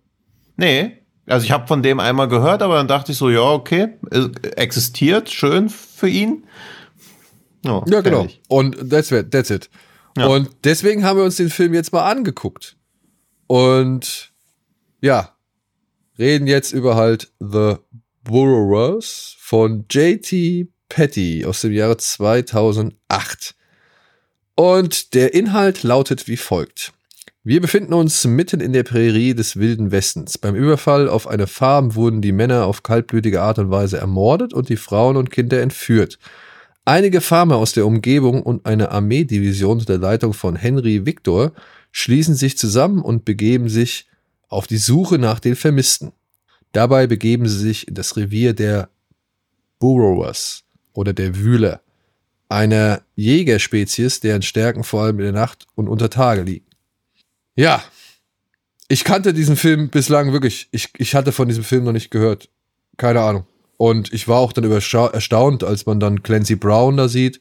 Nee. 0.57 0.97
Also 1.25 1.45
ich 1.45 1.53
habe 1.53 1.69
von 1.69 1.85
dem 1.85 2.01
einmal 2.01 2.27
gehört, 2.27 2.63
aber 2.63 2.75
dann 2.75 2.89
dachte 2.89 3.13
ich 3.13 3.19
so, 3.19 3.31
ja, 3.31 3.43
okay, 3.43 3.91
äh, 4.11 4.29
existiert, 4.57 5.31
schön 5.31 5.69
für 5.69 6.09
ihn. 6.09 6.49
Ja, 7.65 7.79
genau. 7.85 8.23
fertig. 8.23 8.41
Und 8.49 8.91
that's 8.91 9.13
it. 9.13 9.31
That's 9.31 9.51
it. 9.51 9.71
Ja. 10.19 10.27
Und 10.27 10.51
deswegen 10.65 11.05
haben 11.05 11.17
wir 11.17 11.25
uns 11.25 11.37
den 11.37 11.51
Film 11.51 11.73
jetzt 11.73 11.93
mal 11.93 12.11
angeguckt. 12.11 12.77
Und 13.47 14.33
ja, 15.01 15.31
reden 16.19 16.49
jetzt 16.49 16.73
über 16.73 16.97
halt 16.97 17.31
The 17.39 17.77
Burrowers 18.25 19.37
von 19.39 19.85
J.T. 19.89 20.73
Petty 20.89 21.45
aus 21.45 21.61
dem 21.61 21.71
Jahre 21.71 21.97
2008. 21.99 23.56
Und 24.57 25.13
der 25.13 25.35
Inhalt 25.35 25.83
lautet 25.83 26.29
wie 26.29 26.39
folgt. 26.39 26.95
Wir 27.45 27.61
befinden 27.61 27.93
uns 27.93 28.25
mitten 28.25 28.61
in 28.61 28.73
der 28.73 28.85
Prärie 28.85 29.35
des 29.35 29.57
Wilden 29.57 29.93
Westens. 29.93 30.39
Beim 30.39 30.57
Überfall 30.57 31.11
auf 31.11 31.29
eine 31.29 31.47
Farm 31.47 31.95
wurden 31.95 32.23
die 32.23 32.33
Männer 32.33 32.65
auf 32.65 32.83
kaltblütige 32.83 33.43
Art 33.43 33.59
und 33.59 33.71
Weise 33.71 33.99
ermordet 33.99 34.55
und 34.55 34.71
die 34.71 34.79
Frauen 34.79 35.19
und 35.19 35.31
Kinder 35.31 35.61
entführt. 35.61 36.19
Einige 36.87 37.21
Farmer 37.21 37.57
aus 37.57 37.75
der 37.75 37.85
Umgebung 37.85 38.43
und 38.43 38.65
eine 38.65 38.91
Armeedivision 38.93 39.73
unter 39.73 39.85
der 39.85 39.99
Leitung 39.99 40.33
von 40.33 40.57
Henry 40.57 41.05
Victor 41.05 41.53
schließen 41.93 42.35
sich 42.35 42.57
zusammen 42.57 43.03
und 43.03 43.27
begeben 43.27 43.69
sich 43.69 44.09
auf 44.49 44.67
die 44.67 44.79
Suche 44.79 45.19
nach 45.19 45.39
den 45.39 45.55
Vermissten. 45.55 46.13
Dabei 46.73 47.07
begeben 47.07 47.47
sie 47.47 47.59
sich 47.59 47.89
in 47.89 47.95
das 47.95 48.17
Revier 48.17 48.55
der 48.55 48.89
Burrowers 49.81 50.65
oder 50.95 51.13
der 51.13 51.37
Wühler, 51.37 51.83
einer 52.49 53.03
Jägerspezies, 53.15 54.21
deren 54.21 54.43
Stärken 54.43 54.85
vor 54.85 55.03
allem 55.03 55.19
in 55.19 55.25
der 55.25 55.33
Nacht 55.33 55.67
und 55.75 55.89
unter 55.89 56.11
Tage 56.11 56.43
liegen. 56.43 56.67
Ja, 57.55 57.83
ich 58.89 59.05
kannte 59.05 59.35
diesen 59.35 59.57
Film 59.57 59.89
bislang 59.91 60.33
wirklich. 60.33 60.69
Ich, 60.71 60.91
ich 60.97 61.15
hatte 61.15 61.33
von 61.33 61.49
diesem 61.49 61.65
Film 61.65 61.85
noch 61.85 61.93
nicht 61.93 62.11
gehört. 62.11 62.49
Keine 62.97 63.21
Ahnung. 63.21 63.47
Und 63.79 64.13
ich 64.13 64.29
war 64.29 64.39
auch 64.39 64.53
dann 64.53 64.71
erstaunt, 64.71 65.65
als 65.65 65.87
man 65.87 66.01
dann 66.01 66.23
Clancy 66.23 66.57
Brown 66.57 66.97
da 66.97 67.09
sieht. 67.09 67.41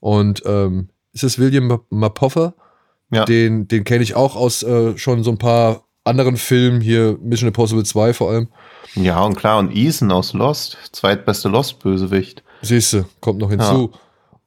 Und 0.00 0.42
ähm, 0.44 0.88
ist 1.12 1.24
es 1.24 1.38
William 1.38 1.66
Ma- 1.66 1.80
Mapother? 1.90 2.54
Ja. 3.10 3.24
Den, 3.24 3.66
den 3.68 3.84
kenne 3.84 4.02
ich 4.04 4.14
auch 4.14 4.36
aus 4.36 4.62
äh, 4.62 4.96
schon 4.98 5.24
so 5.24 5.30
ein 5.30 5.38
paar 5.38 5.84
anderen 6.04 6.36
Filmen, 6.36 6.80
hier 6.80 7.18
Mission 7.22 7.48
Impossible 7.48 7.84
2 7.84 8.12
vor 8.12 8.30
allem. 8.30 8.48
Ja, 8.94 9.22
und 9.24 9.36
klar, 9.36 9.58
und 9.58 9.74
Ethan 9.74 10.12
aus 10.12 10.32
Lost, 10.34 10.76
zweitbeste 10.92 11.48
Lost-Bösewicht. 11.48 12.42
Siehste, 12.62 13.06
kommt 13.20 13.40
noch 13.40 13.50
hinzu. 13.50 13.92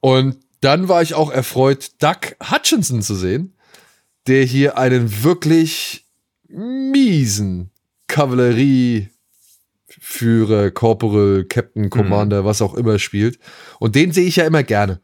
Und 0.08 0.38
dann 0.62 0.88
war 0.88 1.01
ich 1.01 1.16
auch 1.16 1.30
erfreut, 1.30 1.91
Doug 1.99 2.38
Hutchinson 2.49 3.01
zu 3.01 3.14
sehen, 3.14 3.58
der 4.26 4.45
hier 4.45 4.78
einen 4.78 5.22
wirklich 5.26 6.05
miesen 6.47 7.72
Kavallerieführer, 8.08 9.12
Corporal, 10.72 11.43
Captain, 11.43 11.89
Commander, 11.89 12.45
was 12.45 12.62
auch 12.62 12.74
immer 12.76 12.99
spielt. 12.99 13.38
Und 13.80 13.95
den 13.95 14.14
sehe 14.14 14.26
ich 14.26 14.38
ja 14.38 14.45
immer 14.45 14.64
gerne. 14.64 15.01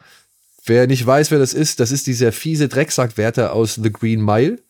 Wer 0.63 0.87
nicht 0.87 1.05
weiß, 1.05 1.31
wer 1.31 1.39
das 1.39 1.53
ist, 1.53 1.81
das 1.81 1.91
ist 1.91 2.07
dieser 2.07 2.31
fiese 2.31 2.69
Drecksackwärter 2.69 3.51
aus 3.51 3.75
The 3.75 3.91
Green 3.91 4.23
Mile, 4.23 4.63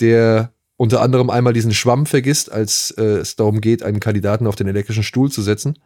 der 0.00 0.54
unter 0.78 1.02
anderem 1.02 1.28
einmal 1.28 1.52
diesen 1.52 1.74
Schwamm 1.74 2.06
vergisst, 2.06 2.50
als 2.50 2.90
äh, 2.92 3.18
es 3.18 3.36
darum 3.36 3.60
geht, 3.60 3.82
einen 3.82 4.00
Kandidaten 4.00 4.46
auf 4.46 4.56
den 4.56 4.66
elektrischen 4.66 5.02
Stuhl 5.02 5.30
zu 5.30 5.42
setzen. 5.42 5.78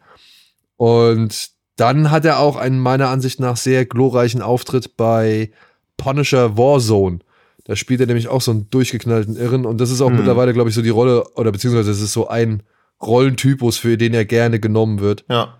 Und 0.77 1.58
dann 1.79 2.11
hat 2.11 2.25
er 2.25 2.39
auch 2.39 2.55
einen 2.55 2.79
meiner 2.79 3.09
Ansicht 3.09 3.39
nach 3.39 3.57
sehr 3.57 3.85
glorreichen 3.85 4.41
Auftritt 4.41 4.97
bei 4.97 5.51
Punisher 5.97 6.57
Warzone. 6.57 7.19
Da 7.65 7.75
spielt 7.75 7.99
er 8.01 8.07
nämlich 8.07 8.27
auch 8.27 8.41
so 8.41 8.51
einen 8.51 8.69
durchgeknallten 8.69 9.35
Irren 9.37 9.65
und 9.65 9.79
das 9.79 9.91
ist 9.91 10.01
auch 10.01 10.09
Mhm. 10.09 10.17
mittlerweile, 10.17 10.53
glaube 10.53 10.69
ich, 10.69 10.75
so 10.75 10.81
die 10.81 10.89
Rolle, 10.89 11.23
oder 11.35 11.51
beziehungsweise 11.51 11.91
es 11.91 12.01
ist 12.01 12.13
so 12.13 12.27
ein 12.27 12.63
Rollentypus, 13.01 13.77
für 13.77 13.97
den 13.97 14.13
er 14.13 14.25
gerne 14.25 14.59
genommen 14.59 14.99
wird. 14.99 15.23
Ja, 15.29 15.55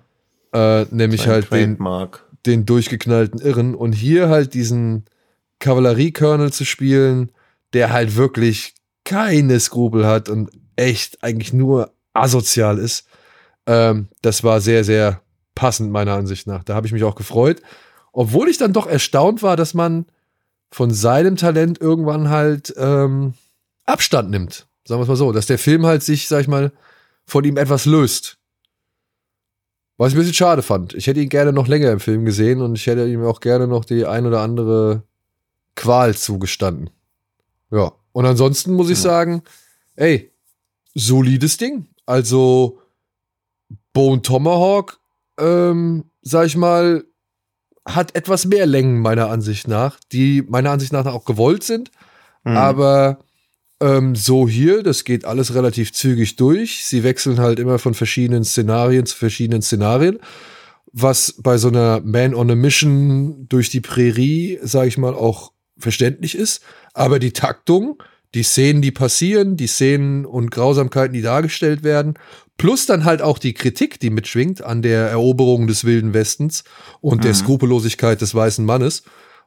Äh, 0.52 0.86
nämlich 0.90 1.22
sein 1.22 1.30
halt 1.32 1.52
den, 1.52 1.76
Trademark. 1.78 2.26
den 2.48 2.66
durchgeknallten 2.66 3.40
Irren 3.40 3.76
und 3.76 3.94
hier 3.94 4.30
halt 4.30 4.54
diesen 4.56 5.06
Kavallerie-Colonel 5.60 6.52
zu 6.52 6.66
spielen, 6.66 7.32
der 7.74 7.92
halt 7.94 8.16
wirklich 8.16 8.74
keine 9.06 9.60
Skrupel 9.60 10.08
hat 10.08 10.30
und 10.30 10.50
echt 10.76 11.24
eigentlich 11.24 11.54
nur 11.54 11.92
asozial 12.14 12.78
ist. 12.80 13.06
Ähm, 13.68 14.08
das 14.22 14.44
war 14.44 14.62
sehr, 14.62 14.84
sehr 14.84 15.22
passend 15.60 15.92
meiner 15.92 16.14
Ansicht 16.14 16.48
nach. 16.48 16.64
Da 16.64 16.74
habe 16.74 16.88
ich 16.88 16.94
mich 16.94 17.04
auch 17.04 17.16
gefreut. 17.16 17.62
Obwohl 18.14 18.48
ich 18.48 18.58
dann 18.58 18.72
doch 18.72 18.88
erstaunt 18.88 19.44
war, 19.44 19.58
dass 19.58 19.74
man 19.74 20.06
von 20.72 20.92
seinem 20.92 21.36
Talent 21.36 21.82
irgendwann 21.82 22.30
halt 22.30 22.74
ähm, 22.78 23.34
Abstand 23.86 24.30
nimmt. 24.30 24.68
Sagen 24.88 25.00
wir 25.00 25.04
es 25.04 25.10
mal 25.10 25.16
so. 25.18 25.34
Dass 25.34 25.48
der 25.48 25.60
Film 25.60 25.86
halt 25.86 26.02
sich, 26.02 26.30
sag 26.30 26.40
ich 26.42 26.48
mal, 26.48 26.72
von 27.26 27.44
ihm 27.44 27.58
etwas 27.58 27.86
löst. 27.86 28.38
Was 29.98 30.10
ich 30.10 30.16
ein 30.16 30.20
bisschen 30.20 30.34
schade 30.34 30.62
fand. 30.62 30.94
Ich 30.94 31.08
hätte 31.08 31.20
ihn 31.20 31.28
gerne 31.28 31.52
noch 31.52 31.68
länger 31.68 31.92
im 31.92 32.00
Film 32.00 32.24
gesehen 32.24 32.62
und 32.62 32.76
ich 32.76 32.88
hätte 32.88 33.06
ihm 33.06 33.26
auch 33.26 33.42
gerne 33.42 33.68
noch 33.68 33.84
die 33.84 34.06
ein 34.06 34.26
oder 34.26 34.40
andere 34.40 35.04
Qual 35.76 36.16
zugestanden. 36.16 36.90
Ja. 37.70 37.92
Und 38.14 38.26
ansonsten 38.26 38.74
muss 38.74 38.90
ich 38.90 38.98
Ja. 39.00 39.04
sagen, 39.10 39.44
ey, 39.98 40.32
solides 40.96 41.58
Ding. 41.58 41.88
Also 42.06 42.80
Bone 43.92 44.22
Tomahawk, 44.22 44.99
ähm, 45.40 46.06
sag 46.22 46.46
ich 46.46 46.56
mal, 46.56 47.04
hat 47.86 48.16
etwas 48.16 48.46
mehr 48.46 48.66
Längen 48.66 49.00
meiner 49.00 49.30
Ansicht 49.30 49.68
nach, 49.68 50.00
die 50.12 50.44
meiner 50.44 50.72
Ansicht 50.72 50.94
nach 50.94 51.06
auch 51.06 51.26
gewollt 51.26 51.64
sind. 51.64 51.92
Mhm. 52.44 52.58
Aber 52.58 53.20
ähm, 53.82 54.16
so 54.16 54.48
hier, 54.48 54.84
das 54.84 55.04
geht 55.04 55.26
alles 55.26 55.54
relativ 55.56 55.94
zügig 55.94 56.36
durch. 56.36 56.86
Sie 56.86 57.04
wechseln 57.04 57.40
halt 57.40 57.60
immer 57.60 57.80
von 57.80 57.94
verschiedenen 57.94 58.44
Szenarien 58.44 59.06
zu 59.06 59.16
verschiedenen 59.16 59.62
Szenarien. 59.62 60.20
Was 60.92 61.36
bei 61.38 61.58
so 61.58 61.68
einer 61.68 62.02
Man 62.02 62.34
on 62.34 62.52
a 62.52 62.56
Mission 62.56 63.48
durch 63.48 63.70
die 63.70 63.82
Prärie, 63.82 64.60
sage 64.62 64.88
ich 64.88 64.98
mal, 64.98 65.14
auch 65.14 65.54
verständlich 65.78 66.36
ist. 66.36 66.64
Aber 66.94 67.20
die 67.20 67.32
Taktung, 67.32 68.02
die 68.36 68.44
Szenen, 68.44 68.82
die 68.82 68.92
passieren, 68.92 69.58
die 69.58 69.68
Szenen 69.68 70.26
und 70.26 70.52
Grausamkeiten, 70.52 71.14
die 71.14 71.22
dargestellt 71.22 71.84
werden, 71.84 72.14
plus 72.58 72.86
dann 72.86 73.06
halt 73.06 73.22
auch 73.22 73.40
die 73.40 73.54
Kritik, 73.54 74.00
die 74.00 74.10
mitschwingt 74.10 74.64
an 74.64 74.82
der 74.82 75.10
Eroberung 75.10 75.68
des 75.68 75.86
Wilden 75.86 76.14
Westens 76.14 76.64
und 77.02 77.24
der 77.24 77.34
Skrupellosigkeit 77.34 78.22
des 78.22 78.36
weißen 78.36 78.66
Mannes, 78.66 79.04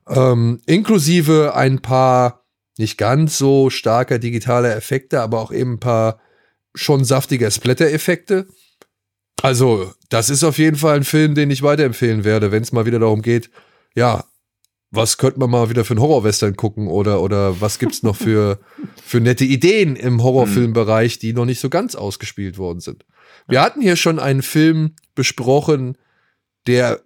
ähm, 0.08 0.60
inklusive 0.66 1.54
ein 1.54 1.80
paar 1.80 2.44
nicht 2.78 2.98
ganz 2.98 3.38
so 3.38 3.70
starker 3.70 4.18
digitaler 4.18 4.74
Effekte, 4.74 5.20
aber 5.20 5.40
auch 5.40 5.52
eben 5.52 5.74
ein 5.74 5.80
paar 5.80 6.20
schon 6.74 7.04
saftiger 7.04 7.50
Splatter-Effekte. 7.50 8.46
Also, 9.42 9.92
das 10.08 10.30
ist 10.30 10.42
auf 10.42 10.58
jeden 10.58 10.76
Fall 10.76 10.96
ein 10.96 11.04
Film, 11.04 11.34
den 11.34 11.50
ich 11.50 11.62
weiterempfehlen 11.62 12.24
werde, 12.24 12.50
wenn 12.50 12.62
es 12.62 12.72
mal 12.72 12.86
wieder 12.86 12.98
darum 12.98 13.22
geht, 13.22 13.50
ja, 13.94 14.24
was 14.92 15.16
könnte 15.16 15.40
man 15.40 15.50
mal 15.50 15.70
wieder 15.70 15.84
für 15.84 15.94
einen 15.94 16.02
Horrorwestern 16.02 16.54
gucken 16.54 16.86
oder, 16.86 17.22
oder 17.22 17.60
was 17.60 17.78
gibt's 17.78 18.02
noch 18.02 18.14
für, 18.14 18.60
für 19.04 19.20
nette 19.20 19.44
Ideen 19.44 19.96
im 19.96 20.22
Horrorfilmbereich, 20.22 21.18
die 21.18 21.32
noch 21.32 21.46
nicht 21.46 21.60
so 21.60 21.70
ganz 21.70 21.94
ausgespielt 21.94 22.58
worden 22.58 22.80
sind. 22.80 23.04
Wir 23.48 23.62
hatten 23.62 23.80
hier 23.80 23.96
schon 23.96 24.18
einen 24.18 24.42
Film 24.42 24.92
besprochen, 25.14 25.96
der 26.66 27.00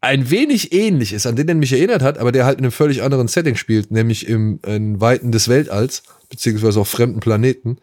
ein 0.00 0.30
wenig 0.30 0.72
ähnlich 0.72 1.12
ist, 1.12 1.26
an 1.26 1.36
den 1.36 1.48
er 1.48 1.54
mich 1.54 1.72
erinnert 1.72 2.02
hat, 2.02 2.18
aber 2.18 2.32
der 2.32 2.44
halt 2.44 2.58
in 2.58 2.64
einem 2.64 2.72
völlig 2.72 3.02
anderen 3.02 3.28
Setting 3.28 3.56
spielt, 3.56 3.90
nämlich 3.90 4.28
im 4.28 4.60
in 4.66 5.00
Weiten 5.00 5.32
des 5.32 5.48
Weltalls, 5.48 6.02
beziehungsweise 6.28 6.80
auf 6.80 6.88
fremden 6.88 7.20
Planeten. 7.20 7.78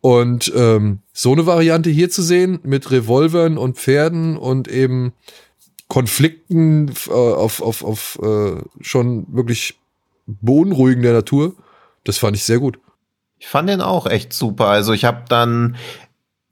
Und 0.00 0.52
ähm, 0.54 1.00
so 1.12 1.32
eine 1.32 1.46
Variante 1.46 1.90
hier 1.90 2.10
zu 2.10 2.22
sehen 2.22 2.60
mit 2.62 2.90
Revolvern 2.90 3.58
und 3.58 3.78
Pferden 3.78 4.36
und 4.36 4.68
eben 4.68 5.12
Konflikten 5.88 6.92
äh, 7.08 7.10
auf, 7.12 7.62
auf, 7.62 7.84
auf 7.84 8.18
äh, 8.22 8.60
schon 8.80 9.26
wirklich 9.28 9.78
beunruhigender 10.26 11.12
Natur, 11.12 11.54
das 12.04 12.18
fand 12.18 12.36
ich 12.36 12.44
sehr 12.44 12.58
gut. 12.58 12.78
Ich 13.38 13.46
fand 13.48 13.68
den 13.68 13.80
auch 13.80 14.06
echt 14.06 14.32
super. 14.32 14.66
Also 14.66 14.92
ich 14.92 15.04
habe 15.04 15.24
dann 15.28 15.76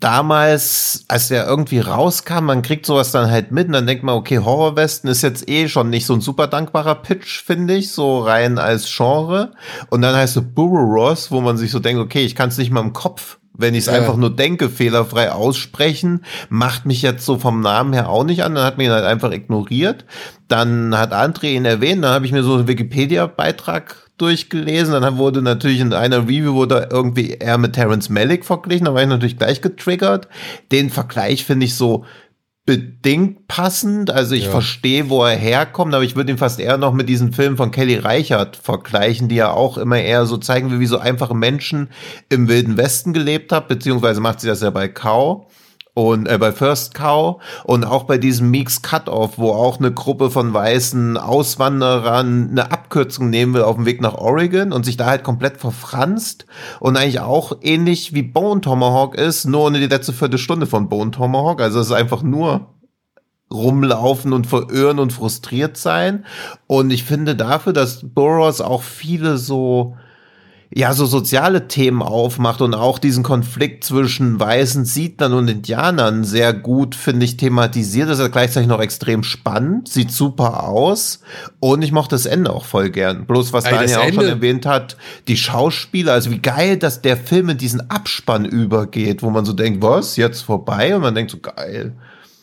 damals, 0.01 1.07
als 1.09 1.29
der 1.29 1.47
irgendwie 1.47 1.79
rauskam, 1.79 2.45
man 2.45 2.63
kriegt 2.63 2.85
sowas 2.85 3.11
dann 3.11 3.31
halt 3.31 3.53
mit 3.53 3.69
und 3.69 3.73
dann 3.73 3.87
denkt 3.87 4.05
man, 4.05 4.17
okay, 4.17 4.39
Horrorwesten 4.39 5.09
ist 5.09 5.23
jetzt 5.23 5.49
eh 5.49 5.69
schon 5.69 5.89
nicht 5.89 6.05
so 6.05 6.13
ein 6.13 6.21
super 6.21 6.47
dankbarer 6.47 6.97
Pitch, 6.97 7.43
finde 7.43 7.75
ich, 7.75 7.91
so 7.91 8.21
rein 8.21 8.59
als 8.59 8.87
Genre. 8.95 9.53
Und 9.89 10.03
dann 10.03 10.15
heißt 10.15 10.37
es 10.37 10.45
Burrow 10.55 10.93
Ross, 10.95 11.31
wo 11.31 11.41
man 11.41 11.57
sich 11.57 11.71
so 11.71 11.79
denkt, 11.79 12.03
okay, 12.03 12.25
ich 12.25 12.35
kann 12.35 12.51
es 12.51 12.59
nicht 12.59 12.71
mal 12.71 12.83
im 12.83 12.93
Kopf 12.93 13.39
wenn 13.57 13.75
ich 13.75 13.81
es 13.81 13.87
Ja. 13.87 13.93
einfach 13.95 14.17
nur 14.17 14.35
denke, 14.35 14.69
fehlerfrei 14.69 15.31
aussprechen, 15.33 16.25
macht 16.49 16.87
mich 16.87 17.03
jetzt 17.03 17.25
so 17.25 17.39
vom 17.39 17.61
Namen 17.61 17.93
her 17.93 18.09
auch 18.09 18.25
nicht 18.25 18.43
an. 18.45 18.55
Dann 18.55 18.65
hat 18.65 18.79
mir 18.79 18.85
ihn 18.85 18.91
halt 18.91 19.05
einfach 19.05 19.31
ignoriert. 19.33 20.05
Dann 20.49 20.97
hat 20.97 21.13
André 21.13 21.53
ihn 21.55 21.65
erwähnt, 21.65 22.05
dann 22.05 22.13
habe 22.13 22.27
ich 22.27 22.33
mir 22.33 22.43
so 22.43 22.55
einen 22.55 22.69
Wikipedia-Beitrag 22.69 24.11
durchgelesen. 24.19 24.93
Dann 25.01 25.17
wurde 25.17 25.43
natürlich 25.43 25.81
in 25.81 25.93
einer 25.93 26.23
Review 26.25 26.55
wurde 26.55 26.89
irgendwie 26.91 27.35
er 27.35 27.59
mit 27.59 27.73
Terence 27.75 28.09
Malick 28.09 28.45
verglichen. 28.45 28.87
Da 28.87 28.95
war 28.95 29.03
ich 29.03 29.09
natürlich 29.09 29.39
gleich 29.39 29.61
getriggert. 29.61 30.29
Den 30.71 30.91
Vergleich 30.91 31.45
finde 31.45 31.67
ich 31.67 31.75
so 31.75 32.05
bedingt 32.67 33.47
passend. 33.47 34.11
Also 34.11 34.35
ich 34.35 34.45
Ja. 34.45 34.51
verstehe, 34.51 35.11
wo 35.11 35.23
er 35.25 35.37
herkommt, 35.37 35.95
aber 35.95 36.05
ich 36.05 36.17
würde 36.17 36.33
ihn 36.33 36.39
fast 36.39 36.59
eher 36.61 36.79
noch 36.79 36.95
mit 36.95 37.09
diesen 37.09 37.33
Filmen 37.33 37.57
von 37.57 37.71
Kelly 37.71 37.97
Reichardt 37.97 38.57
vergleichen, 38.57 39.29
die 39.29 39.37
ja 39.37 39.51
auch 39.51 39.77
immer 39.77 40.01
eher 40.01 40.25
so 40.27 40.39
zeigen, 40.39 40.71
wie, 40.73 40.81
wie 40.81 40.87
so 40.87 40.99
einfache 40.99 41.35
Menschen 41.35 41.91
im 42.31 42.49
Wilden 42.49 42.77
Westen 42.77 43.13
gelebt 43.13 43.53
haben, 43.53 43.67
beziehungsweise 43.69 44.21
macht 44.21 44.41
sie 44.41 44.47
das 44.47 44.63
ja 44.63 44.71
bei 44.71 44.89
Cow 44.89 45.47
und 45.95 46.29
äh, 46.29 46.39
bei 46.39 46.51
First 46.51 46.95
Cow 46.95 47.41
und 47.63 47.85
auch 47.85 48.03
bei 48.03 48.19
diesem 48.19 48.51
Meeks 48.51 48.83
Cut-Off, 48.83 49.39
wo 49.39 49.53
auch 49.53 49.79
eine 49.79 49.93
Gruppe 49.93 50.31
von 50.31 50.53
weißen 50.53 51.17
Auswanderern 51.17 52.49
eine 52.51 52.73
Abkürzung 52.73 53.31
nehmen 53.31 53.55
will 53.55 53.63
auf 53.63 53.77
dem 53.77 53.87
Weg 53.87 54.01
nach 54.01 54.15
Oregon 54.15 54.73
und 54.73 54.85
sich 54.85 54.97
da 54.97 55.07
halt 55.07 55.23
komplett 55.23 55.57
verfranst 55.57 56.47
und 56.81 56.97
eigentlich 56.97 57.21
auch 57.21 57.53
ähnlich 57.63 58.13
wie 58.13 58.23
Bone 58.23 58.61
Tomahawk 58.61 59.15
ist, 59.15 59.47
nur 59.47 59.67
ohne 59.67 59.79
die 59.79 59.87
letzte 59.87 60.13
Viertelstunde 60.13 60.67
von 60.67 60.89
Bone 60.89 61.13
Tomahawk. 61.13 61.61
Also 61.61 61.79
es 61.79 61.87
ist 61.87 61.93
einfach 61.93 62.23
nur 62.23 62.75
rumlaufen 63.53 64.33
und 64.33 64.49
verirren 64.49 64.99
und 64.99 65.13
frustriert 65.13 65.77
sein. 65.77 66.25
Und 66.67 66.91
ich 66.91 67.05
finde 67.05 67.37
dafür, 67.37 67.73
dass 67.73 68.01
Burroughs 68.03 68.61
auch 68.61 68.83
viele 68.83 69.39
so, 69.39 69.97
ja, 70.77 70.93
so 70.93 71.07
soziale 71.07 71.69
Themen 71.69 72.03
aufmacht 72.03 72.61
und 72.61 72.75
auch 72.75 72.99
diesen 72.99 73.23
Konflikt 73.23 73.85
zwischen 73.85 74.41
weißen 74.41 74.85
Siedlern 74.85 75.33
und 75.33 75.47
Indianern 75.47 76.25
sehr 76.25 76.53
gut, 76.53 76.97
finde 76.97 77.25
ich, 77.27 77.37
thematisiert. 77.37 78.09
Das 78.09 78.19
ist 78.19 78.25
ja 78.25 78.29
gleichzeitig 78.29 78.69
noch 78.69 78.81
extrem 78.81 79.23
spannend, 79.23 79.89
sieht 79.89 80.11
super 80.11 80.65
aus 80.65 81.21
und 81.61 81.83
ich 81.83 81.93
mochte 81.93 82.17
das 82.17 82.27
Ende 82.27 82.53
auch 82.53 82.65
voll 82.65 82.91
gern. 82.91 83.25
Bloß 83.25 83.53
was 83.53 83.67
Ey, 83.67 83.71
Daniel 83.71 83.97
auch 83.99 84.03
schon 84.03 84.09
Ende- 84.15 84.29
erwähnt 84.31 84.67
hat, 84.67 84.97
die 85.29 85.37
Schauspieler, 85.37 86.13
also 86.13 86.33
wie 86.33 86.41
geil, 86.41 86.77
dass 86.77 87.01
der 87.03 87.17
Film 87.17 87.51
in 87.51 87.59
diesen 87.59 87.89
Abspann 87.89 88.45
übergeht, 88.45 89.23
wo 89.23 89.31
man 89.31 89.45
so 89.45 89.53
denkt, 89.53 89.81
was, 89.81 90.17
jetzt 90.17 90.41
vorbei? 90.41 90.97
Und 90.97 91.03
man 91.03 91.15
denkt 91.15 91.31
so, 91.31 91.39
geil. 91.39 91.93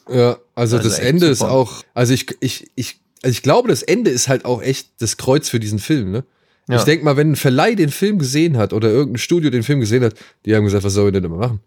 Ja, 0.09 0.37
also 0.55 0.77
Das 0.77 0.85
ist 0.85 0.97
das 0.99 1.05
Ende 1.05 1.25
ist 1.27 1.39
super. 1.39 1.51
auch, 1.51 1.83
also 1.93 2.13
ich, 2.13 2.27
ich, 2.39 2.71
ich, 2.75 3.01
also 3.23 3.31
ich 3.33 3.43
glaube, 3.43 3.67
das 3.67 3.81
Ende 3.83 4.09
ist 4.09 4.29
halt 4.29 4.45
auch 4.45 4.61
echt 4.61 4.89
das 4.99 5.17
Kreuz 5.17 5.49
für 5.49 5.59
diesen 5.59 5.79
Film, 5.79 6.11
ne? 6.11 6.23
Ja. 6.71 6.77
Ich 6.77 6.83
denke 6.83 7.05
mal, 7.05 7.17
wenn 7.17 7.31
ein 7.31 7.35
Verleih 7.35 7.75
den 7.75 7.89
Film 7.89 8.17
gesehen 8.19 8.57
hat 8.57 8.73
oder 8.73 8.89
irgendein 8.89 9.19
Studio 9.19 9.49
den 9.49 9.63
Film 9.63 9.79
gesehen 9.79 10.03
hat, 10.03 10.15
die 10.45 10.55
haben 10.55 10.63
gesagt, 10.63 10.83
was 10.83 10.93
soll 10.93 11.07
ich 11.07 11.13
denn 11.13 11.23
immer 11.23 11.37
machen? 11.37 11.59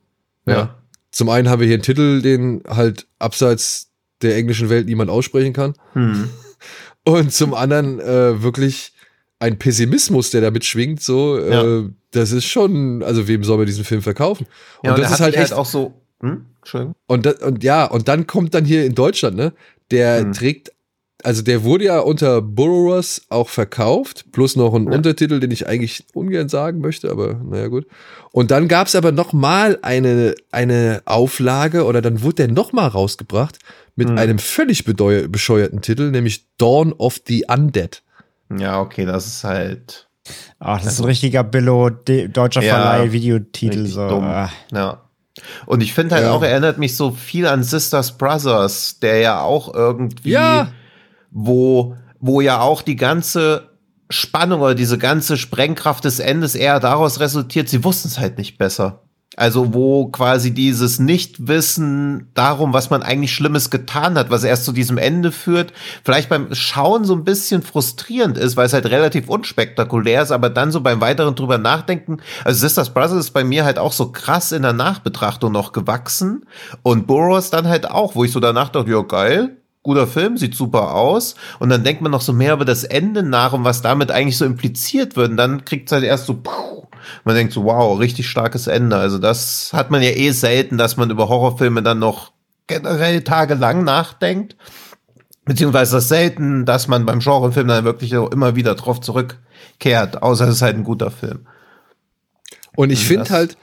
Ja. 0.46 0.74
Zum 1.11 1.28
einen 1.28 1.48
haben 1.48 1.61
wir 1.61 1.66
hier 1.66 1.74
einen 1.76 1.82
Titel, 1.82 2.22
den 2.22 2.62
halt 2.66 3.07
abseits 3.18 3.90
der 4.22 4.36
englischen 4.36 4.68
Welt 4.70 4.86
niemand 4.86 5.11
aussprechen 5.11 5.52
kann. 5.52 5.74
Hm. 5.92 6.28
Und 7.07 7.32
zum 7.32 7.52
anderen 7.55 8.00
äh, 8.00 8.42
wirklich 8.42 8.92
ein 9.38 9.59
Pessimismus, 9.59 10.30
der 10.30 10.40
damit 10.40 10.64
schwingt, 10.64 11.02
so, 11.02 11.38
Ja. 11.38 11.62
äh, 11.80 11.90
das 12.12 12.32
ist 12.32 12.46
schon, 12.46 13.02
also 13.02 13.28
wem 13.28 13.44
soll 13.44 13.59
man 13.59 13.66
diesen 13.66 13.84
Film 13.84 14.00
verkaufen? 14.00 14.46
Ja, 14.82 14.92
und 14.92 14.96
und 14.98 15.02
das 15.05 15.12
ist 15.14 15.20
halt 15.20 15.34
mich 15.34 15.42
echt, 15.42 15.50
halt 15.50 15.61
auch 15.61 15.66
so, 15.66 15.92
hm? 16.20 16.46
Entschuldigung. 16.61 16.94
und, 17.07 17.26
da, 17.26 17.32
und 17.44 17.62
ja, 17.64 17.84
und 17.84 18.09
dann 18.09 18.26
kommt 18.26 18.55
dann 18.55 18.64
hier 18.64 18.86
in 18.86 18.94
Deutschland, 18.94 19.36
ne, 19.36 19.52
der 19.90 20.20
Hm. 20.20 20.32
trägt, 20.32 20.72
also 21.25 21.43
der 21.43 21.64
wurde 21.64 21.85
ja 21.87 21.99
unter 22.01 22.41
Borrowers 22.43 23.22
auch 23.29 23.49
verkauft, 23.49 24.27
plus 24.33 24.57
noch 24.57 24.75
ein 24.75 24.87
Ja. 24.87 24.93
Untertitel, 24.97 25.41
den 25.41 25.51
ich 25.51 25.66
eigentlich 25.66 26.05
ungern 26.14 26.49
sagen 26.49 26.81
möchte, 26.81 27.11
aber 27.11 27.35
naja 27.35 27.68
gut. 27.68 27.87
Und 28.33 28.51
dann 28.51 28.68
gab's 28.68 28.95
aber 28.95 29.11
noch 29.12 29.33
mal 29.33 29.79
eine, 29.83 30.35
eine 30.53 31.03
Auflage 31.05 31.85
oder 31.85 32.03
dann 32.03 32.22
wurde 32.22 32.47
der 32.47 32.49
noch 32.49 32.72
mal 32.72 32.87
rausgebracht 32.89 33.59
mit 33.97 34.09
Hm. 34.09 34.18
einem 34.18 34.39
völlig 34.39 34.85
bescheuerten 34.85 35.81
Titel, 35.81 36.11
nämlich 36.11 36.45
Dawn 36.59 36.93
of 36.93 37.20
the 37.27 37.45
Undead. 37.49 38.03
Ja, 38.57 38.81
okay, 38.81 39.05
das 39.07 39.27
ist 39.27 39.45
halt 39.45 40.09
Ach, 40.59 40.81
das 40.83 40.95
ist 40.95 41.01
ein 41.01 41.05
richtiger 41.05 41.45
Billo, 41.45 41.91
de- 41.91 42.29
deutscher 42.29 42.62
Ja, 42.62 42.75
Verleih, 42.75 43.12
Videotitel. 43.12 43.87
So. 43.87 44.09
dumm. 44.09 44.25
Ah. 44.25 44.51
Ja. 44.72 45.01
Und 45.66 45.83
ich 45.83 45.93
finde 45.93 46.14
halt 46.14 46.25
Ja. 46.25 46.33
auch, 46.33 46.43
erinnert 46.43 46.79
mich 46.79 46.97
so 46.97 47.11
viel 47.11 47.47
an 47.47 47.62
Sisters 47.62 48.16
Brothers, 48.16 48.99
der 49.01 49.18
ja 49.18 49.41
auch 49.43 49.75
irgendwie, 49.75 50.31
Ja. 50.31 50.68
Wo, 51.35 51.97
wo 52.20 52.41
ja 52.41 52.61
auch 52.61 52.80
die 52.80 52.97
ganze 52.97 53.68
Spannung 54.09 54.61
oder 54.61 54.74
diese 54.74 54.97
ganze 54.97 55.37
Sprengkraft 55.37 56.05
des 56.05 56.20
Endes 56.20 56.55
eher 56.55 56.80
daraus 56.80 57.20
resultiert, 57.20 57.68
sie 57.68 57.85
wussten 57.85 58.09
es 58.09 58.18
halt 58.18 58.39
nicht 58.39 58.57
besser. 58.57 59.01
Also 59.37 59.74
wo 59.74 60.07
quasi 60.07 60.55
dieses 60.55 61.01
Nichtwissen 61.01 62.30
darum, 62.35 62.72
was 62.72 62.91
man 62.91 63.03
eigentlich 63.03 63.35
Schlimmes 63.35 63.68
getan 63.68 64.16
hat, 64.16 64.30
was 64.30 64.45
erst 64.45 64.64
zu 64.64 64.70
diesem 64.70 64.97
Ende 64.97 65.32
führt, 65.32 65.72
vielleicht 66.05 66.28
beim 66.28 66.55
Schauen 66.55 67.05
so 67.05 67.14
ein 67.14 67.24
bisschen 67.24 67.62
frustrierend 67.62 68.39
ist, 68.39 68.57
weil 68.57 68.66
es 68.66 68.72
halt 68.72 68.87
relativ 68.87 69.28
unspektakulär 69.28 70.22
ist, 70.22 70.30
aber 70.30 70.51
dann 70.51 70.70
so 70.70 70.82
beim 70.82 71.01
weiteren 71.01 71.35
drüber 71.35 71.59
nachdenken, 71.59 72.18
also 72.45 72.61
Sisters 72.61 72.95
Brothers 72.95 73.18
ist 73.18 73.30
bei 73.32 73.43
mir 73.43 73.64
halt 73.64 73.80
auch 73.80 73.93
so 73.93 74.12
krass 74.12 74.53
in 74.53 74.62
der 74.62 74.72
Nachbetrachtung 74.72 75.51
noch 75.51 75.72
gewachsen 75.72 76.47
und 76.85 77.09
Burroughs 77.09 77.51
dann 77.51 77.66
halt 77.66 77.91
auch, 77.91 78.14
wo 78.14 78.22
ich 78.22 78.30
so 78.30 78.39
danach 78.39 78.68
dachte, 78.68 78.93
ja 78.93 79.03
geil, 79.03 79.63
guter 79.85 80.09
Film, 80.09 80.37
sieht 80.37 80.57
super 80.57 80.95
aus. 80.95 81.37
Und 81.61 81.68
dann 81.68 81.85
denkt 81.85 82.03
man 82.03 82.11
noch 82.11 82.22
so 82.22 82.32
mehr 82.32 82.55
über 82.55 82.64
das 82.64 82.82
Ende 82.82 83.22
nach 83.22 83.53
und 83.53 83.62
was 83.62 83.82
damit 83.82 84.11
eigentlich 84.11 84.37
so 84.37 84.45
impliziert 84.45 85.14
wird. 85.14 85.30
Und 85.30 85.37
dann 85.37 85.64
kriegt 85.64 85.89
es 85.89 85.93
halt 85.93 86.03
erst 86.03 86.26
so, 86.26 86.35
puh, 86.35 86.87
man 87.24 87.37
denkt 87.37 87.53
so, 87.53 87.64
wow, 87.64 88.01
richtig 88.01 88.28
starkes 88.28 88.66
Ende. 88.66 88.97
Also 88.97 89.18
das 89.18 89.72
hat 89.72 89.91
man 89.93 90.03
ja 90.03 90.11
eh 90.11 90.32
selten, 90.32 90.76
dass 90.78 90.97
man 90.97 91.11
über 91.11 91.28
Horrorfilme 91.28 91.82
dann 91.82 92.01
noch 92.01 92.32
generell 92.66 93.22
tagelang 93.22 93.85
nachdenkt. 93.85 94.57
Beziehungsweise 95.45 95.97
das 95.97 96.09
selten, 96.09 96.64
dass 96.64 96.89
man 96.89 97.05
beim 97.05 97.18
Genrefilm 97.20 97.68
dann 97.68 97.85
wirklich 97.85 98.16
auch 98.16 98.30
immer 98.32 98.57
wieder 98.57 98.74
drauf 98.76 99.03
zurückkehrt, 99.03 100.22
außer 100.22 100.49
es 100.49 100.57
ist 100.57 100.62
halt 100.62 100.76
ein 100.76 100.85
guter 100.85 101.11
Film. 101.11 101.47
Und 102.74 102.89
ich 102.89 103.05
finde 103.05 103.24
Das- 103.24 103.30
halt, 103.30 103.59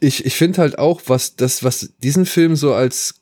ich, 0.00 0.24
ich 0.24 0.34
finde 0.34 0.62
halt 0.62 0.78
auch, 0.78 1.02
was 1.08 1.36
das, 1.36 1.62
was 1.62 1.90
diesen 2.02 2.24
Film 2.24 2.56
so 2.56 2.72
als 2.72 3.20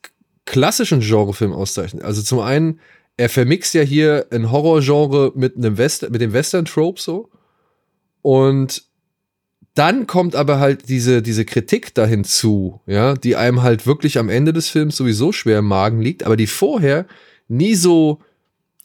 klassischen 0.48 1.00
Genrefilm 1.00 1.52
auszeichnet. 1.52 2.02
Also 2.02 2.22
zum 2.22 2.40
einen, 2.40 2.80
er 3.18 3.28
vermixt 3.28 3.74
ja 3.74 3.82
hier 3.82 4.26
ein 4.30 4.50
Horrorgenre 4.50 5.32
mit 5.34 5.56
einem 5.56 5.76
West 5.76 6.08
mit 6.10 6.20
dem 6.20 6.32
Western-Trope 6.32 7.00
so. 7.00 7.28
Und 8.22 8.84
dann 9.74 10.06
kommt 10.06 10.34
aber 10.34 10.58
halt 10.58 10.88
diese, 10.88 11.20
diese 11.22 11.44
Kritik 11.44 11.94
da 11.94 12.06
hinzu, 12.06 12.80
ja, 12.86 13.14
die 13.14 13.36
einem 13.36 13.62
halt 13.62 13.86
wirklich 13.86 14.18
am 14.18 14.30
Ende 14.30 14.52
des 14.52 14.70
Films 14.70 14.96
sowieso 14.96 15.32
schwer 15.32 15.58
im 15.58 15.66
Magen 15.66 16.00
liegt, 16.00 16.24
aber 16.24 16.36
die 16.36 16.46
vorher 16.46 17.06
nie 17.46 17.74
so 17.74 18.20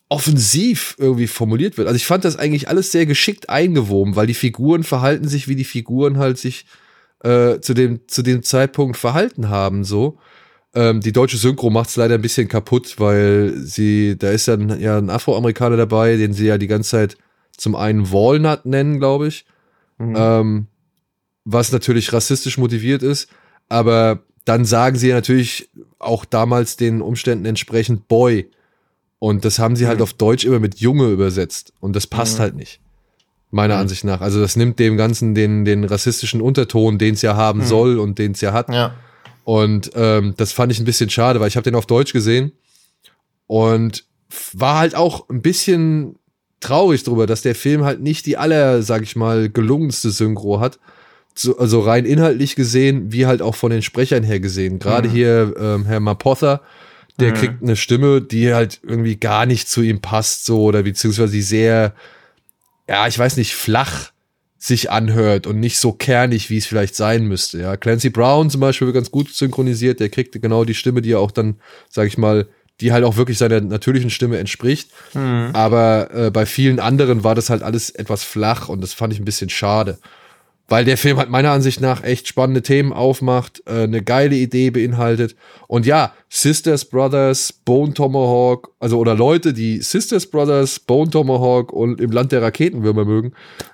offensiv 0.10 0.96
irgendwie 1.00 1.28
formuliert 1.28 1.78
wird. 1.78 1.88
Also 1.88 1.96
ich 1.96 2.06
fand 2.06 2.26
das 2.26 2.36
eigentlich 2.36 2.68
alles 2.68 2.92
sehr 2.92 3.06
geschickt 3.06 3.50
eingewoben, 3.50 4.16
weil 4.16 4.28
die 4.28 4.34
Figuren 4.34 4.84
verhalten 4.84 5.28
sich, 5.28 5.48
wie 5.48 5.56
die 5.56 5.64
Figuren 5.64 6.18
halt 6.18 6.38
sich 6.38 6.66
äh, 7.24 7.60
zu, 7.62 7.74
dem, 7.74 8.02
zu 8.08 8.22
dem 8.22 8.44
Zeitpunkt 8.44 8.98
verhalten 8.98 9.50
haben, 9.50 9.84
so. 9.84 10.20
Ähm, 10.76 11.02
die 11.02 11.12
deutsche 11.12 11.38
Synchro 11.38 11.70
macht 11.70 11.90
es 11.90 11.96
leider 11.96 12.16
ein 12.16 12.22
bisschen 12.22 12.48
kaputt, 12.48 12.96
weil 13.00 13.54
sie, 13.58 14.18
da 14.18 14.32
ist 14.32 14.48
ja 14.48 14.56
ein, 14.56 14.80
ja 14.80 14.98
ein 14.98 15.10
Afroamerikaner 15.10 15.78
dabei, 15.78 16.18
den 16.18 16.34
sie 16.34 16.48
ja 16.48 16.58
die 16.58 16.68
ganze 16.68 16.92
Zeit 16.92 17.18
zum 17.56 17.76
einen 17.76 18.12
Walnut 18.12 18.66
nennen, 18.66 19.00
glaube 19.00 19.28
ich. 19.28 19.46
Mhm. 20.00 20.16
Ähm, 20.18 20.68
was 21.46 21.72
natürlich 21.72 22.12
rassistisch 22.14 22.58
motiviert 22.58 23.04
ist, 23.04 23.30
aber 23.70 24.24
dann 24.46 24.66
sagen 24.66 24.98
sie 24.98 25.10
ja 25.10 25.16
natürlich 25.16 25.70
auch 26.00 26.26
damals 26.26 26.76
den 26.78 27.02
Umständen 27.02 27.46
entsprechend 27.46 28.08
Boy. 28.08 28.50
Und 29.20 29.46
das 29.46 29.60
haben 29.60 29.76
sie 29.76 29.88
halt 29.88 30.00
mhm. 30.00 30.04
auf 30.04 30.14
Deutsch 30.14 30.44
immer 30.44 30.60
mit 30.60 30.80
Junge 30.80 31.08
übersetzt. 31.10 31.74
Und 31.80 31.96
das 31.96 32.08
passt 32.08 32.38
mhm. 32.38 32.42
halt 32.42 32.56
nicht. 32.56 32.82
Meiner 33.52 33.76
mhm. 33.76 33.82
Ansicht 33.82 34.04
nach. 34.04 34.22
Also 34.22 34.42
das 34.42 34.56
nimmt 34.56 34.80
dem 34.80 34.98
Ganzen 34.98 35.36
den, 35.36 35.64
den 35.64 35.84
rassistischen 35.84 36.42
Unterton, 36.42 36.98
den 36.98 37.14
es 37.14 37.22
ja 37.22 37.36
haben 37.36 37.60
mhm. 37.60 37.66
soll 37.66 38.00
und 38.00 38.20
den 38.20 38.32
es 38.32 38.42
ja 38.42 38.52
hat. 38.52 38.70
Ja. 38.70 38.96
Und 39.44 39.92
ähm, 39.96 40.34
das 40.38 40.54
fand 40.54 40.72
ich 40.72 40.80
ein 40.80 40.86
bisschen 40.86 41.10
schade, 41.10 41.40
weil 41.40 41.48
ich 41.48 41.58
habe 41.58 41.64
den 41.64 41.76
auf 41.76 41.86
Deutsch 41.86 42.14
gesehen 42.14 42.54
und 43.48 44.06
war 44.54 44.80
halt 44.80 44.96
auch 44.96 45.30
ein 45.30 45.42
bisschen 45.42 46.16
traurig 46.60 47.04
drüber, 47.04 47.28
dass 47.28 47.42
der 47.42 47.56
Film 47.56 47.84
halt 47.84 48.02
nicht 48.02 48.26
die 48.26 48.38
aller, 48.38 48.82
sag 48.82 49.04
ich 49.04 49.16
mal, 49.16 49.50
gelungenste 49.50 50.12
Synchro 50.12 50.60
hat. 50.60 50.80
So, 51.36 51.58
also 51.58 51.82
rein 51.82 52.06
inhaltlich 52.06 52.56
gesehen, 52.56 53.12
wie 53.12 53.26
halt 53.26 53.42
auch 53.42 53.56
von 53.56 53.72
den 53.72 53.82
Sprechern 53.82 54.24
her 54.24 54.40
gesehen. 54.40 54.80
Gerade 54.80 55.10
mhm. 55.10 55.12
hier 55.12 55.56
ähm, 55.60 55.86
Herr 55.86 56.00
Mapotha, 56.00 56.62
der 57.20 57.32
mhm. 57.32 57.36
kriegt 57.36 57.62
eine 57.62 57.76
Stimme, 57.76 58.22
die 58.22 58.54
halt 58.54 58.80
irgendwie 58.84 59.18
gar 59.18 59.46
nicht 59.46 59.68
zu 59.68 59.82
ihm 59.82 60.00
passt, 60.00 60.46
so 60.46 60.64
oder 60.64 60.84
beziehungsweise 60.84 61.34
die 61.34 61.42
sehr, 61.42 61.94
ja, 62.88 63.08
ich 63.08 63.18
weiß 63.20 63.38
nicht, 63.38 63.56
flach 63.56 64.13
sich 64.64 64.90
anhört 64.90 65.46
und 65.46 65.60
nicht 65.60 65.78
so 65.78 65.92
kernig, 65.92 66.50
wie 66.50 66.58
es 66.58 66.66
vielleicht 66.66 66.96
sein 66.96 67.26
müsste. 67.26 67.60
Ja, 67.60 67.76
Clancy 67.76 68.10
Brown 68.10 68.50
zum 68.50 68.62
Beispiel 68.62 68.88
wird 68.88 68.96
ganz 68.96 69.12
gut 69.12 69.28
synchronisiert, 69.34 70.00
der 70.00 70.08
kriegt 70.08 70.42
genau 70.42 70.64
die 70.64 70.74
Stimme, 70.74 71.02
die 71.02 71.12
er 71.12 71.20
auch 71.20 71.32
dann, 71.32 71.56
sag 71.90 72.08
ich 72.08 72.18
mal, 72.18 72.48
die 72.80 72.94
halt 72.94 73.04
auch 73.04 73.18
wirklich 73.18 73.38
seiner 73.38 73.60
natürlichen 73.60 74.10
Stimme 74.10 74.38
entspricht. 74.38 74.90
Mhm. 75.16 75.50
Aber 75.52 76.12
äh, 76.14 76.32
bei 76.32 76.46
vielen 76.46 76.80
anderen 76.80 77.26
war 77.26 77.36
das 77.36 77.50
halt 77.50 77.62
alles 77.62 77.90
etwas 77.90 78.24
flach 78.24 78.70
und 78.70 78.80
das 78.80 78.94
fand 78.94 79.12
ich 79.12 79.20
ein 79.20 79.26
bisschen 79.26 79.50
schade 79.50 80.00
weil 80.68 80.86
der 80.86 80.98
Film 80.98 81.18
halt 81.18 81.30
meiner 81.30 81.52
Ansicht 81.52 81.82
nach 81.82 82.04
echt 82.04 82.28
spannende 82.28 82.62
Themen 82.62 82.94
aufmacht, 82.94 83.62
äh, 83.66 83.84
eine 83.84 84.02
geile 84.02 84.36
Idee 84.36 84.70
beinhaltet. 84.70 85.36
Und 85.68 85.86
ja, 85.86 86.14
Sisters 86.30 86.86
Brothers, 86.86 87.54
Bone 87.54 87.94
Tomahawk, 87.94 88.72
also 88.80 88.98
oder 88.98 89.16
Leute, 89.16 89.54
die 89.54 89.82
Sisters 89.82 90.26
Brothers, 90.26 90.80
Bone 90.80 91.10
Tomahawk 91.10 91.74
und 91.74 92.00
im 92.00 92.12
Land 92.12 92.32
der 92.32 92.42
Raketenwürmer 92.42 93.06
mögen, 93.06 93.34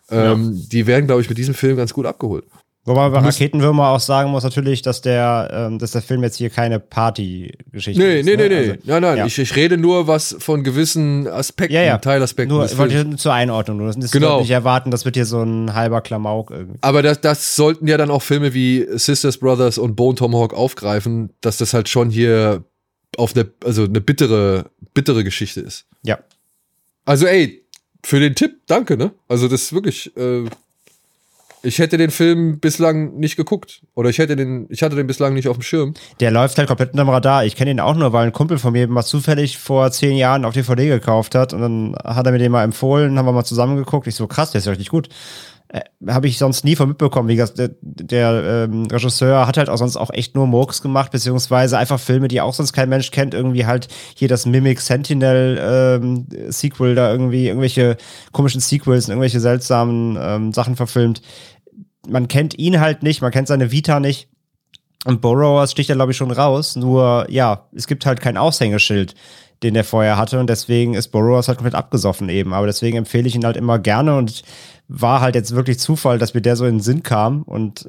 ähm, 0.10 0.54
ja. 0.54 0.62
die 0.72 0.88
werden, 0.88 1.06
glaube 1.06 1.22
ich, 1.22 1.30
mit 1.30 1.38
diesem 1.38 1.54
Film 1.54 1.78
ganz 1.78 1.94
gut 1.94 2.06
abgeholt. 2.06 2.46
Wobei 2.86 3.10
man 3.10 3.12
bei 3.12 3.20
Raketenwürmer 3.20 3.90
auch 3.90 4.00
sagen 4.00 4.32
muss 4.32 4.44
natürlich, 4.44 4.82
dass 4.82 5.02
der, 5.02 5.50
ähm, 5.52 5.80
dass 5.80 5.92
der 5.92 6.02
Film 6.02 6.24
jetzt 6.24 6.38
hier 6.38 6.50
keine 6.50 6.80
Party-Geschichte 6.80 8.02
nee, 8.02 8.20
ist. 8.20 8.26
Nee, 8.26 8.38
ne? 8.38 8.44
nee, 8.44 8.50
nee, 8.50 8.58
also, 8.58 8.74
nein, 8.86 9.02
nein. 9.02 9.18
Ja. 9.18 9.26
Ich, 9.26 9.38
ich 9.38 9.56
rede 9.56 9.78
nur 9.78 10.08
was 10.08 10.36
von 10.40 10.64
gewissen 10.64 11.28
Aspekten, 11.28 11.76
ja, 11.76 11.84
ja. 11.84 11.98
Teilaspekten. 11.98 12.56
Nur, 12.56 12.78
wollte 12.78 12.98
ich 12.98 13.06
nur 13.06 13.18
zur 13.18 13.34
Einordnung. 13.34 13.86
Das 13.86 14.12
genau. 14.12 14.40
nicht 14.40 14.50
erwarten, 14.50 14.92
das 14.92 15.06
wird 15.06 15.16
hier 15.16 15.26
so 15.26 15.44
ein 15.44 15.74
halber 15.74 16.02
Klamauk 16.02 16.52
irgendwie. 16.52 16.80
Aber 16.82 17.04
das, 17.04 17.22
das 17.22 17.56
sollten 17.56 17.86
ja 17.86 17.98
dann 17.98 18.10
auch 18.10 18.22
Filme 18.22 18.54
wie 18.54 18.88
Sisters 18.94 19.38
Brothers 19.38 19.78
und 19.78 19.96
Bone 19.96 20.16
Tomahawk 20.16 20.54
aufgreifen, 20.54 21.32
dass 21.42 21.58
das 21.58 21.74
halt 21.74 21.90
schon 21.90 22.10
hier 22.10 22.64
auf 23.18 23.36
eine, 23.36 23.52
also 23.64 23.84
eine 23.84 24.02
bittere, 24.02 24.66
bittere 24.94 25.24
Geschichte 25.24 25.62
ist. 25.62 25.86
Ja. 26.04 26.20
Also 27.06 27.26
ey, 27.26 27.62
für 28.04 28.20
den 28.20 28.36
Tipp, 28.36 28.62
danke, 28.68 28.98
ne? 28.98 29.12
Also 29.28 29.48
das 29.48 29.64
ist 29.64 29.74
wirklich, 29.74 30.16
äh, 30.16 30.46
ich 31.62 31.80
hätte 31.80 31.98
den 31.98 32.12
Film 32.12 32.60
bislang 32.60 33.18
nicht 33.18 33.36
geguckt. 33.36 33.82
Oder 33.96 34.10
ich 34.10 34.18
hätte 34.18 34.36
den, 34.36 34.68
ich 34.70 34.82
hatte 34.82 34.96
den 34.96 35.08
bislang 35.08 35.34
nicht 35.34 35.48
auf 35.48 35.58
dem 35.58 35.64
Schirm. 35.64 35.94
Der 36.20 36.32
läuft 36.32 36.58
halt 36.58 36.68
komplett 36.68 36.92
unterm 36.92 37.10
Radar. 37.10 37.46
Ich 37.46 37.56
kenne 37.56 37.72
ihn 37.72 37.80
auch 37.80 37.96
nur, 37.96 38.14
weil 38.14 38.28
ein 38.28 38.34
Kumpel 38.34 38.58
von 38.58 38.74
mir 38.74 38.88
mal 38.88 39.04
zufällig 39.04 39.58
vor 39.58 39.92
zehn 39.92 40.16
Jahren 40.16 40.46
auf 40.46 40.54
DVD 40.54 40.88
gekauft 40.88 41.36
hat. 41.36 41.54
Und 41.54 41.62
dann 41.62 41.96
hat 42.04 42.26
er 42.26 42.32
mir 42.32 42.40
den 42.40 42.52
mal 42.52 42.64
empfohlen, 42.64 43.18
haben 43.18 43.26
wir 43.26 43.34
mal 43.34 43.44
zusammengeguckt. 43.44 44.08
Ich 44.08 44.16
so, 44.16 44.28
krass, 44.28 44.52
der 44.52 44.60
ist 44.60 44.66
ja 44.66 44.72
richtig 44.72 44.90
gut. 44.90 45.10
Äh, 45.70 45.82
Habe 46.08 46.28
ich 46.28 46.38
sonst 46.38 46.66
nie 46.66 46.76
von 46.76 46.90
mitbekommen. 46.90 47.30
Wie 47.30 47.36
gesagt, 47.36 47.58
der, 47.58 47.72
der 47.82 48.68
ähm, 48.70 48.88
Regisseur 48.88 49.48
hat 49.48 49.58
halt 49.58 49.70
auch 49.70 49.78
sonst 49.78 49.96
auch 49.96 50.12
echt 50.12 50.36
nur 50.36 50.48
Murks 50.48 50.82
gemacht, 50.82 51.12
beziehungsweise 51.12 51.78
einfach 51.78 52.00
Filme, 52.00 52.28
die 52.28 52.42
auch 52.42 52.54
sonst 52.54 52.74
kein 52.74 52.90
Mensch 52.90 53.12
kennt. 53.12 53.34
Irgendwie 53.34 53.66
halt 53.66 53.88
hier 54.16 54.28
das 54.28 54.46
Mimic 54.46 54.82
Sentinel 54.82 55.60
ähm, 55.62 56.28
Sequel, 56.52 56.96
da 56.96 57.12
irgendwie 57.12 57.48
irgendwelche 57.48 57.98
komischen 58.32 58.62
Sequels, 58.62 59.10
irgendwelche 59.10 59.40
seltsamen 59.40 60.18
ähm, 60.20 60.54
Sachen 60.54 60.76
verfilmt 60.76 61.22
man 62.08 62.28
kennt 62.28 62.58
ihn 62.58 62.80
halt 62.80 63.04
nicht, 63.04 63.22
man 63.22 63.32
kennt 63.32 63.48
seine 63.48 63.72
Vita 63.72 64.00
nicht. 64.00 64.30
Und 65.06 65.22
Borrowers 65.22 65.72
sticht 65.72 65.90
da, 65.90 65.94
glaube 65.94 66.12
ich, 66.12 66.18
schon 66.18 66.32
raus. 66.32 66.76
Nur, 66.76 67.26
ja, 67.30 67.68
es 67.74 67.88
gibt 67.88 68.06
halt 68.06 68.20
kein 68.20 68.36
Aushängeschild, 68.36 69.16
den 69.64 69.74
der 69.74 69.86
vorher 69.86 70.18
hatte. 70.18 70.40
Und 70.40 70.50
deswegen 70.50 70.94
ist 70.94 71.10
Borrowers 71.10 71.48
halt 71.48 71.58
komplett 71.58 71.76
abgesoffen 71.76 72.28
eben. 72.28 72.54
Aber 72.54 72.68
deswegen 72.68 72.98
empfehle 72.98 73.28
ich 73.28 73.36
ihn 73.36 73.46
halt 73.46 73.56
immer 73.56 73.80
gerne. 73.80 74.18
Und 74.18 74.44
war 74.92 75.22
halt 75.22 75.36
jetzt 75.36 75.54
wirklich 75.54 75.80
Zufall, 75.80 76.18
dass 76.18 76.34
mir 76.34 76.42
der 76.42 76.56
so 76.56 76.66
in 76.66 76.78
den 76.78 76.82
Sinn 76.82 77.04
kam. 77.04 77.44
Und 77.44 77.86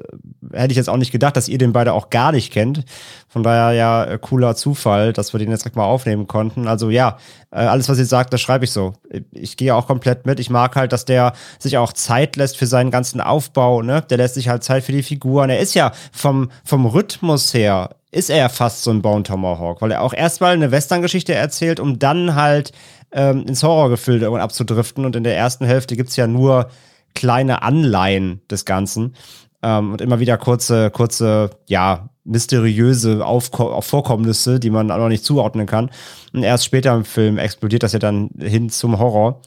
äh, 0.53 0.59
hätte 0.59 0.71
ich 0.71 0.77
jetzt 0.77 0.87
auch 0.87 0.97
nicht 0.97 1.11
gedacht, 1.11 1.35
dass 1.35 1.49
ihr 1.49 1.57
den 1.57 1.73
beide 1.73 1.93
auch 1.93 2.11
gar 2.11 2.31
nicht 2.31 2.53
kennt. 2.53 2.85
Von 3.27 3.41
daher 3.41 3.75
ja, 3.75 4.05
äh, 4.05 4.19
cooler 4.21 4.55
Zufall, 4.55 5.11
dass 5.11 5.33
wir 5.33 5.39
den 5.39 5.49
jetzt 5.49 5.61
direkt 5.63 5.75
mal 5.75 5.83
aufnehmen 5.83 6.27
konnten. 6.27 6.67
Also 6.67 6.91
ja, 6.91 7.17
äh, 7.49 7.57
alles, 7.57 7.89
was 7.89 7.97
ihr 7.97 8.05
sagt, 8.05 8.31
das 8.33 8.39
schreibe 8.39 8.65
ich 8.65 8.71
so. 8.71 8.93
Ich 9.31 9.57
gehe 9.57 9.75
auch 9.75 9.87
komplett 9.87 10.27
mit. 10.27 10.39
Ich 10.39 10.51
mag 10.51 10.75
halt, 10.75 10.93
dass 10.93 11.03
der 11.03 11.33
sich 11.57 11.79
auch 11.79 11.91
Zeit 11.91 12.35
lässt 12.35 12.55
für 12.55 12.67
seinen 12.67 12.91
ganzen 12.91 13.19
Aufbau. 13.19 13.81
Ne? 13.81 14.03
Der 14.07 14.17
lässt 14.17 14.35
sich 14.35 14.47
halt 14.47 14.63
Zeit 14.63 14.83
für 14.83 14.91
die 14.91 15.03
Figuren. 15.03 15.49
Er 15.49 15.59
ist 15.59 15.73
ja 15.73 15.93
vom, 16.11 16.51
vom 16.63 16.85
Rhythmus 16.85 17.53
her 17.55 17.89
ist 18.11 18.29
er 18.29 18.49
fast 18.49 18.83
so 18.83 18.91
ein 18.91 19.01
Bone 19.01 19.23
Tomahawk, 19.23 19.81
weil 19.81 19.91
er 19.91 20.01
auch 20.01 20.13
erstmal 20.13 20.53
eine 20.53 20.71
Western-Geschichte 20.71 21.33
erzählt, 21.33 21.79
um 21.79 21.97
dann 21.97 22.35
halt 22.35 22.73
ähm, 23.13 23.45
ins 23.47 23.63
Horrorgefilde 23.63 24.29
abzudriften. 24.29 25.05
Und 25.05 25.15
in 25.15 25.23
der 25.23 25.37
ersten 25.37 25.65
Hälfte 25.65 25.95
gibt's 25.95 26.17
ja 26.17 26.27
nur 26.27 26.69
kleine 27.13 27.61
Anleihen 27.61 28.41
des 28.49 28.65
Ganzen 28.65 29.15
ähm, 29.63 29.91
und 29.91 30.01
immer 30.01 30.19
wieder 30.19 30.37
kurze, 30.37 30.89
kurze, 30.91 31.51
ja, 31.67 32.09
mysteriöse 32.23 33.25
Aufko 33.25 33.81
Vorkommnisse, 33.81 34.59
die 34.59 34.69
man 34.69 34.91
auch 34.91 34.97
noch 34.97 35.09
nicht 35.09 35.25
zuordnen 35.25 35.65
kann. 35.65 35.89
Und 36.33 36.43
erst 36.43 36.65
später 36.65 36.93
im 36.95 37.05
Film 37.05 37.37
explodiert 37.37 37.83
das 37.83 37.93
ja 37.93 37.99
dann 37.99 38.29
hin 38.39 38.69
zum 38.69 38.99
Horror. 38.99 39.41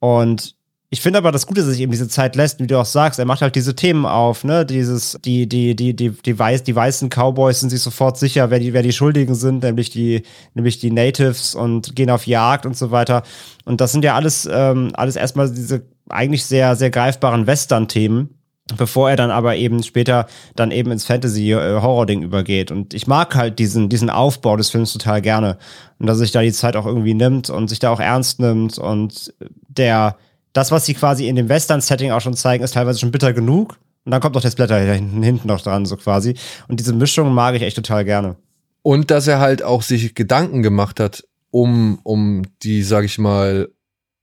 Und 0.00 0.56
ich 0.88 1.00
finde 1.00 1.18
aber 1.18 1.32
das 1.32 1.46
Gute, 1.46 1.60
dass 1.60 1.70
sich 1.70 1.80
eben 1.80 1.90
diese 1.90 2.08
Zeit 2.08 2.36
lässt, 2.36 2.60
wie 2.60 2.66
du 2.66 2.78
auch 2.78 2.84
sagst, 2.84 3.18
er 3.18 3.24
macht 3.24 3.42
halt 3.42 3.56
diese 3.56 3.74
Themen 3.74 4.06
auf, 4.06 4.44
ne? 4.44 4.64
Dieses, 4.64 5.18
die, 5.24 5.48
die, 5.48 5.74
die, 5.74 5.94
die, 5.94 6.10
die, 6.10 6.38
weiß, 6.38 6.62
die 6.62 6.76
weißen 6.76 7.10
Cowboys 7.10 7.58
sind 7.60 7.70
sich 7.70 7.80
sofort 7.80 8.18
sicher, 8.18 8.50
wer 8.50 8.60
die, 8.60 8.72
wer 8.72 8.82
die 8.82 8.92
Schuldigen 8.92 9.34
sind, 9.34 9.64
nämlich 9.64 9.90
die, 9.90 10.22
nämlich 10.54 10.78
die 10.78 10.92
Natives 10.92 11.56
und 11.56 11.96
gehen 11.96 12.08
auf 12.08 12.26
Jagd 12.26 12.66
und 12.66 12.76
so 12.76 12.92
weiter. 12.92 13.24
Und 13.64 13.80
das 13.80 13.92
sind 13.92 14.04
ja 14.04 14.14
alles, 14.14 14.48
ähm, 14.50 14.92
alles 14.94 15.16
erstmal 15.16 15.50
diese 15.50 15.82
eigentlich 16.08 16.44
sehr, 16.44 16.76
sehr 16.76 16.90
greifbaren 16.90 17.46
Western-Themen, 17.46 18.30
bevor 18.76 19.10
er 19.10 19.16
dann 19.16 19.30
aber 19.30 19.56
eben 19.56 19.82
später 19.82 20.26
dann 20.54 20.70
eben 20.70 20.90
ins 20.90 21.04
Fantasy-Horror-Ding 21.04 22.22
übergeht. 22.22 22.70
Und 22.70 22.94
ich 22.94 23.06
mag 23.06 23.34
halt 23.34 23.58
diesen, 23.58 23.88
diesen 23.88 24.10
Aufbau 24.10 24.56
des 24.56 24.70
Films 24.70 24.92
total 24.92 25.22
gerne. 25.22 25.58
Und 25.98 26.06
dass 26.06 26.18
sich 26.18 26.32
da 26.32 26.42
die 26.42 26.52
Zeit 26.52 26.76
auch 26.76 26.86
irgendwie 26.86 27.14
nimmt 27.14 27.50
und 27.50 27.68
sich 27.68 27.78
da 27.78 27.90
auch 27.90 28.00
ernst 28.00 28.40
nimmt. 28.40 28.78
Und 28.78 29.32
der, 29.68 30.16
das, 30.52 30.72
was 30.72 30.86
sie 30.86 30.94
quasi 30.94 31.28
in 31.28 31.36
dem 31.36 31.48
Western-Setting 31.48 32.10
auch 32.10 32.20
schon 32.20 32.34
zeigen, 32.34 32.64
ist 32.64 32.74
teilweise 32.74 32.98
schon 32.98 33.12
bitter 33.12 33.32
genug. 33.32 33.78
Und 34.04 34.12
dann 34.12 34.20
kommt 34.20 34.34
noch 34.34 34.42
das 34.42 34.54
Blätter 34.54 34.78
hinten, 34.78 35.22
hinten 35.22 35.48
noch 35.48 35.60
dran, 35.60 35.84
so 35.84 35.96
quasi. 35.96 36.34
Und 36.68 36.78
diese 36.78 36.92
Mischung 36.92 37.34
mag 37.34 37.56
ich 37.56 37.62
echt 37.62 37.76
total 37.76 38.04
gerne. 38.04 38.36
Und 38.82 39.10
dass 39.10 39.26
er 39.26 39.40
halt 39.40 39.64
auch 39.64 39.82
sich 39.82 40.14
Gedanken 40.14 40.62
gemacht 40.62 41.00
hat, 41.00 41.24
um, 41.50 41.98
um 42.04 42.42
die, 42.62 42.82
sag 42.82 43.04
ich 43.04 43.18
mal, 43.18 43.68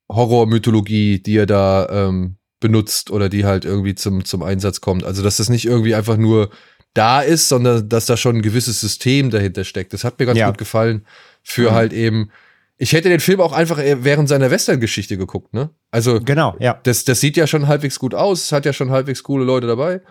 Horrormythologie, 0.10 1.20
die 1.20 1.38
er 1.38 1.45
da 1.45 1.88
ähm, 1.89 2.38
benutzt 2.60 3.12
oder 3.12 3.30
die 3.30 3.45
halt 3.45 3.66
irgendwie 3.66 3.95
zum, 3.95 4.26
zum 4.26 4.43
Einsatz 4.43 4.82
kommt. 4.82 5.04
Also, 5.04 5.24
dass 5.24 5.38
das 5.38 5.49
nicht 5.49 5.66
irgendwie 5.66 5.95
einfach 5.95 6.18
nur 6.18 6.49
da 6.93 7.22
ist, 7.22 7.49
sondern 7.49 7.89
dass 7.89 8.06
da 8.06 8.18
schon 8.18 8.38
ein 8.38 8.41
gewisses 8.41 8.80
System 8.80 9.30
dahinter 9.30 9.64
steckt. 9.64 9.93
Das 9.93 10.04
hat 10.04 10.20
mir 10.20 10.26
ganz 10.26 10.39
ja. 10.39 10.47
gut 10.47 10.58
gefallen 10.58 11.06
für 11.41 11.72
mhm. 11.72 11.76
halt 11.76 11.93
eben. 11.93 12.32
Ich 12.78 12.93
hätte 12.93 13.10
den 13.10 13.20
Film 13.20 13.39
auch 13.39 13.54
einfach 13.54 13.78
während 13.78 14.28
seiner 14.28 14.49
Western-Geschichte 14.49 15.18
geguckt, 15.18 15.54
ne? 15.54 15.70
Also, 15.91 16.20
genau, 16.20 16.56
ja. 16.60 16.80
Das, 16.84 17.06
das 17.06 17.20
sieht 17.20 17.38
ja 17.38 17.47
schon 17.47 17.68
halbwegs 17.68 17.99
gut 17.99 18.14
aus, 18.16 18.45
es 18.45 18.51
hat 18.51 18.66
ja 18.66 18.74
schon 18.74 18.89
halbwegs 18.89 19.24
coole 19.24 19.45
Leute 19.45 19.68
dabei. 19.68 20.01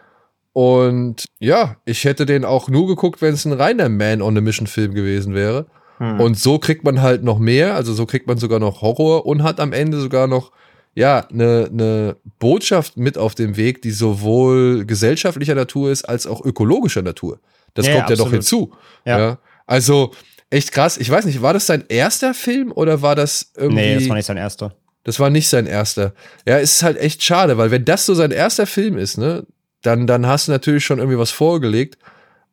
Und 0.52 1.24
ja, 1.38 1.76
ich 1.84 2.04
hätte 2.04 2.26
den 2.26 2.44
auch 2.44 2.68
nur 2.68 2.86
geguckt, 2.86 3.22
wenn 3.22 3.34
es 3.34 3.44
ein 3.44 3.52
reiner 3.52 3.88
Man-on-a-Mission-Film 3.88 4.94
gewesen 4.94 5.34
wäre. 5.34 5.66
Hm. 6.02 6.20
Und 6.20 6.38
so 6.38 6.58
kriegt 6.58 6.84
man 6.84 7.00
halt 7.00 7.22
noch 7.22 7.38
mehr, 7.38 7.74
also 7.74 7.94
so 7.94 8.06
kriegt 8.06 8.26
man 8.26 8.38
sogar 8.38 8.58
noch 8.58 8.82
Horror 8.82 9.26
und 9.26 9.42
hat 9.42 9.60
am 9.60 9.72
Ende 9.72 10.00
sogar 10.00 10.26
noch 10.26 10.50
ja, 10.94 11.26
eine 11.30 11.68
ne 11.70 12.16
Botschaft 12.38 12.96
mit 12.96 13.16
auf 13.16 13.34
dem 13.34 13.56
Weg, 13.56 13.80
die 13.82 13.92
sowohl 13.92 14.84
gesellschaftlicher 14.84 15.54
Natur 15.54 15.90
ist 15.90 16.04
als 16.04 16.26
auch 16.26 16.44
ökologischer 16.44 17.02
Natur. 17.02 17.38
Das 17.74 17.86
ja, 17.86 17.94
kommt 17.94 18.10
ja, 18.10 18.16
ja 18.16 18.24
noch 18.24 18.30
hinzu. 18.30 18.72
Ja. 19.06 19.18
ja. 19.18 19.38
Also 19.66 20.12
Echt 20.52 20.70
krass. 20.70 20.98
Ich 20.98 21.08
weiß 21.08 21.24
nicht, 21.24 21.40
war 21.40 21.54
das 21.54 21.66
sein 21.66 21.84
erster 21.88 22.34
Film 22.34 22.72
oder 22.72 23.00
war 23.00 23.14
das 23.14 23.52
irgendwie. 23.56 23.80
Nee, 23.80 23.94
das 23.94 24.08
war 24.10 24.16
nicht 24.16 24.26
sein 24.26 24.36
erster. 24.36 24.74
Das 25.02 25.18
war 25.18 25.30
nicht 25.30 25.48
sein 25.48 25.66
erster. 25.66 26.12
Ja, 26.46 26.58
es 26.58 26.74
ist 26.74 26.82
halt 26.82 26.98
echt 26.98 27.22
schade, 27.22 27.56
weil 27.56 27.70
wenn 27.70 27.86
das 27.86 28.04
so 28.04 28.12
sein 28.12 28.32
erster 28.32 28.66
Film 28.66 28.98
ist, 28.98 29.16
ne, 29.16 29.46
dann, 29.80 30.06
dann 30.06 30.26
hast 30.26 30.48
du 30.48 30.52
natürlich 30.52 30.84
schon 30.84 30.98
irgendwie 30.98 31.16
was 31.16 31.30
vorgelegt. 31.30 31.96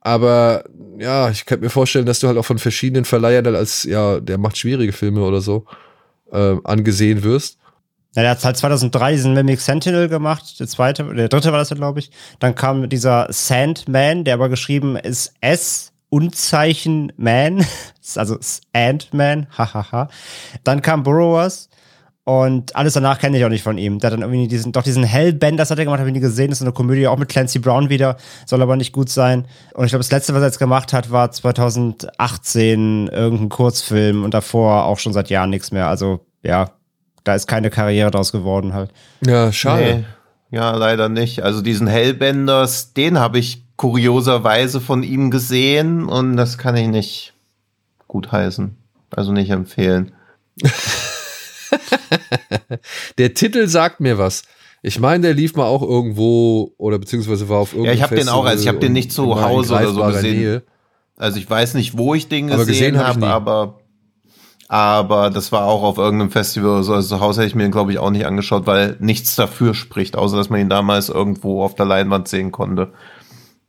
Aber 0.01 0.63
ja, 0.97 1.29
ich 1.29 1.45
könnte 1.45 1.65
mir 1.65 1.69
vorstellen, 1.69 2.05
dass 2.05 2.19
du 2.19 2.27
halt 2.27 2.37
auch 2.37 2.45
von 2.45 2.59
verschiedenen 2.59 3.05
Verleihern 3.05 3.43
dann 3.43 3.55
als, 3.55 3.83
ja, 3.83 4.19
der 4.19 4.37
macht 4.37 4.57
schwierige 4.57 4.93
Filme 4.93 5.21
oder 5.21 5.41
so, 5.41 5.65
äh, 6.31 6.55
angesehen 6.63 7.23
wirst. 7.23 7.57
Ja, 8.15 8.23
der 8.23 8.31
hat 8.31 8.43
halt 8.43 8.57
2003 8.57 9.11
diesen 9.13 9.33
Mimic 9.33 9.61
Sentinel 9.61 10.09
gemacht, 10.09 10.59
der 10.59 10.67
zweite, 10.67 11.03
der 11.13 11.29
dritte 11.29 11.51
war 11.51 11.59
das 11.59 11.69
glaube 11.69 11.99
ich. 11.99 12.11
Dann 12.39 12.55
kam 12.55 12.89
dieser 12.89 13.27
Sandman, 13.29 14.23
der 14.23 14.33
aber 14.33 14.49
geschrieben 14.49 14.95
ist 14.95 15.33
S 15.41 15.91
Unzeichen 16.09 17.13
Man, 17.17 17.63
also 18.15 18.37
Ant-Man, 18.73 19.47
hahaha. 19.55 20.09
Dann 20.63 20.81
kam 20.81 21.03
Burrowers 21.03 21.69
und 22.25 22.75
alles 22.75 22.93
danach 22.93 23.17
kenne 23.17 23.37
ich 23.37 23.45
auch 23.45 23.49
nicht 23.49 23.63
von 23.63 23.77
ihm. 23.77 23.99
Der 23.99 24.07
hat 24.07 24.13
dann 24.13 24.21
irgendwie 24.21 24.47
diesen, 24.47 24.71
doch 24.71 24.83
diesen 24.83 25.03
Hellbender, 25.03 25.61
das 25.61 25.71
hat 25.71 25.79
er 25.79 25.85
gemacht, 25.85 25.99
habe 25.99 26.09
ich 26.09 26.13
nie 26.13 26.19
gesehen. 26.19 26.49
Das 26.49 26.59
ist 26.59 26.63
eine 26.63 26.73
Komödie, 26.73 27.07
auch 27.07 27.17
mit 27.17 27.29
Clancy 27.29 27.59
Brown 27.59 27.89
wieder, 27.89 28.17
soll 28.45 28.61
aber 28.61 28.75
nicht 28.75 28.91
gut 28.91 29.09
sein. 29.09 29.45
Und 29.73 29.85
ich 29.85 29.91
glaube, 29.91 30.03
das 30.03 30.11
letzte, 30.11 30.33
was 30.33 30.41
er 30.41 30.47
jetzt 30.47 30.59
gemacht 30.59 30.93
hat, 30.93 31.11
war 31.11 31.31
2018 31.31 33.07
irgendein 33.07 33.49
Kurzfilm 33.49 34.23
und 34.23 34.33
davor 34.33 34.85
auch 34.85 34.99
schon 34.99 35.13
seit 35.13 35.29
Jahren 35.29 35.49
nichts 35.49 35.71
mehr. 35.71 35.87
Also, 35.87 36.19
ja, 36.43 36.71
da 37.23 37.35
ist 37.35 37.47
keine 37.47 37.69
Karriere 37.69 38.11
draus 38.11 38.31
geworden 38.31 38.73
halt. 38.73 38.91
Ja, 39.25 39.51
schade. 39.51 40.05
Nee, 40.51 40.57
ja, 40.57 40.71
leider 40.75 41.09
nicht. 41.09 41.43
Also 41.43 41.61
diesen 41.61 41.87
Hellbenders, 41.87 42.93
den 42.93 43.19
habe 43.19 43.39
ich 43.39 43.63
kurioserweise 43.75 44.81
von 44.81 45.03
ihm 45.03 45.31
gesehen 45.31 46.05
und 46.05 46.37
das 46.37 46.57
kann 46.57 46.75
ich 46.75 46.87
nicht 46.87 47.33
gut 48.07 48.31
heißen. 48.31 48.75
Also 49.15 49.31
nicht 49.31 49.49
empfehlen. 49.49 50.11
der 53.17 53.33
Titel 53.33 53.67
sagt 53.67 53.99
mir 53.99 54.17
was. 54.17 54.43
Ich 54.81 54.99
meine, 54.99 55.23
der 55.23 55.33
lief 55.33 55.55
mal 55.55 55.65
auch 55.65 55.81
irgendwo 55.81 56.73
oder 56.77 56.99
beziehungsweise 56.99 57.49
war 57.49 57.57
auf 57.59 57.73
irgendeinem 57.73 57.97
Ja, 57.97 58.05
ich 58.05 58.11
habe 58.11 58.15
den 58.15 58.29
auch, 58.29 58.45
also 58.45 58.61
ich 58.61 58.67
habe 58.67 58.79
den 58.79 58.93
nicht 58.93 59.11
zu 59.11 59.41
Hause 59.41 59.73
oder 59.75 59.91
so 59.91 60.03
gesehen. 60.03 60.39
Nähe. 60.39 60.63
Also 61.17 61.37
ich 61.37 61.49
weiß 61.49 61.73
nicht, 61.73 61.97
wo 61.97 62.13
ich 62.13 62.29
den 62.29 62.47
gesehen, 62.47 62.65
gesehen 62.65 62.97
habe, 62.97 63.27
hab 63.27 63.47
aber 63.47 63.79
aber 64.69 65.31
das 65.31 65.51
war 65.51 65.65
auch 65.65 65.81
auf 65.81 65.97
irgendeinem 65.97 66.29
Festival 66.29 66.69
oder 66.69 66.83
so. 66.83 66.93
Also 66.93 67.15
zu 67.15 67.21
Hause 67.21 67.41
hätte 67.41 67.49
ich 67.49 67.55
mir 67.55 67.63
den, 67.63 67.71
glaube 67.71 67.91
ich, 67.91 67.97
auch 67.97 68.11
nicht 68.11 68.27
angeschaut, 68.27 68.67
weil 68.67 68.95
nichts 68.99 69.35
dafür 69.35 69.73
spricht, 69.73 70.15
außer 70.15 70.37
dass 70.37 70.51
man 70.51 70.61
ihn 70.61 70.69
damals 70.69 71.09
irgendwo 71.09 71.63
auf 71.63 71.73
der 71.73 71.87
Leinwand 71.87 72.27
sehen 72.27 72.51
konnte. 72.51 72.93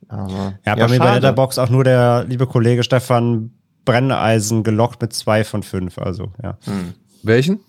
Aber, 0.07 0.59
ja, 0.63 0.75
bei 0.75 0.81
ja, 0.81 0.87
mir 0.87 0.95
schade. 0.95 0.99
bei 0.99 1.15
Letterbox 1.15 1.57
auch 1.57 1.69
nur 1.69 1.83
der 1.83 2.25
liebe 2.25 2.45
Kollege 2.45 2.83
Stefan 2.83 3.51
Brenneisen 3.83 4.63
gelockt 4.63 5.01
mit 5.01 5.11
zwei 5.13 5.43
von 5.43 5.63
fünf. 5.63 5.97
Also, 5.97 6.31
ja. 6.43 6.57
Hm. 6.65 6.93
Welchen? 7.23 7.61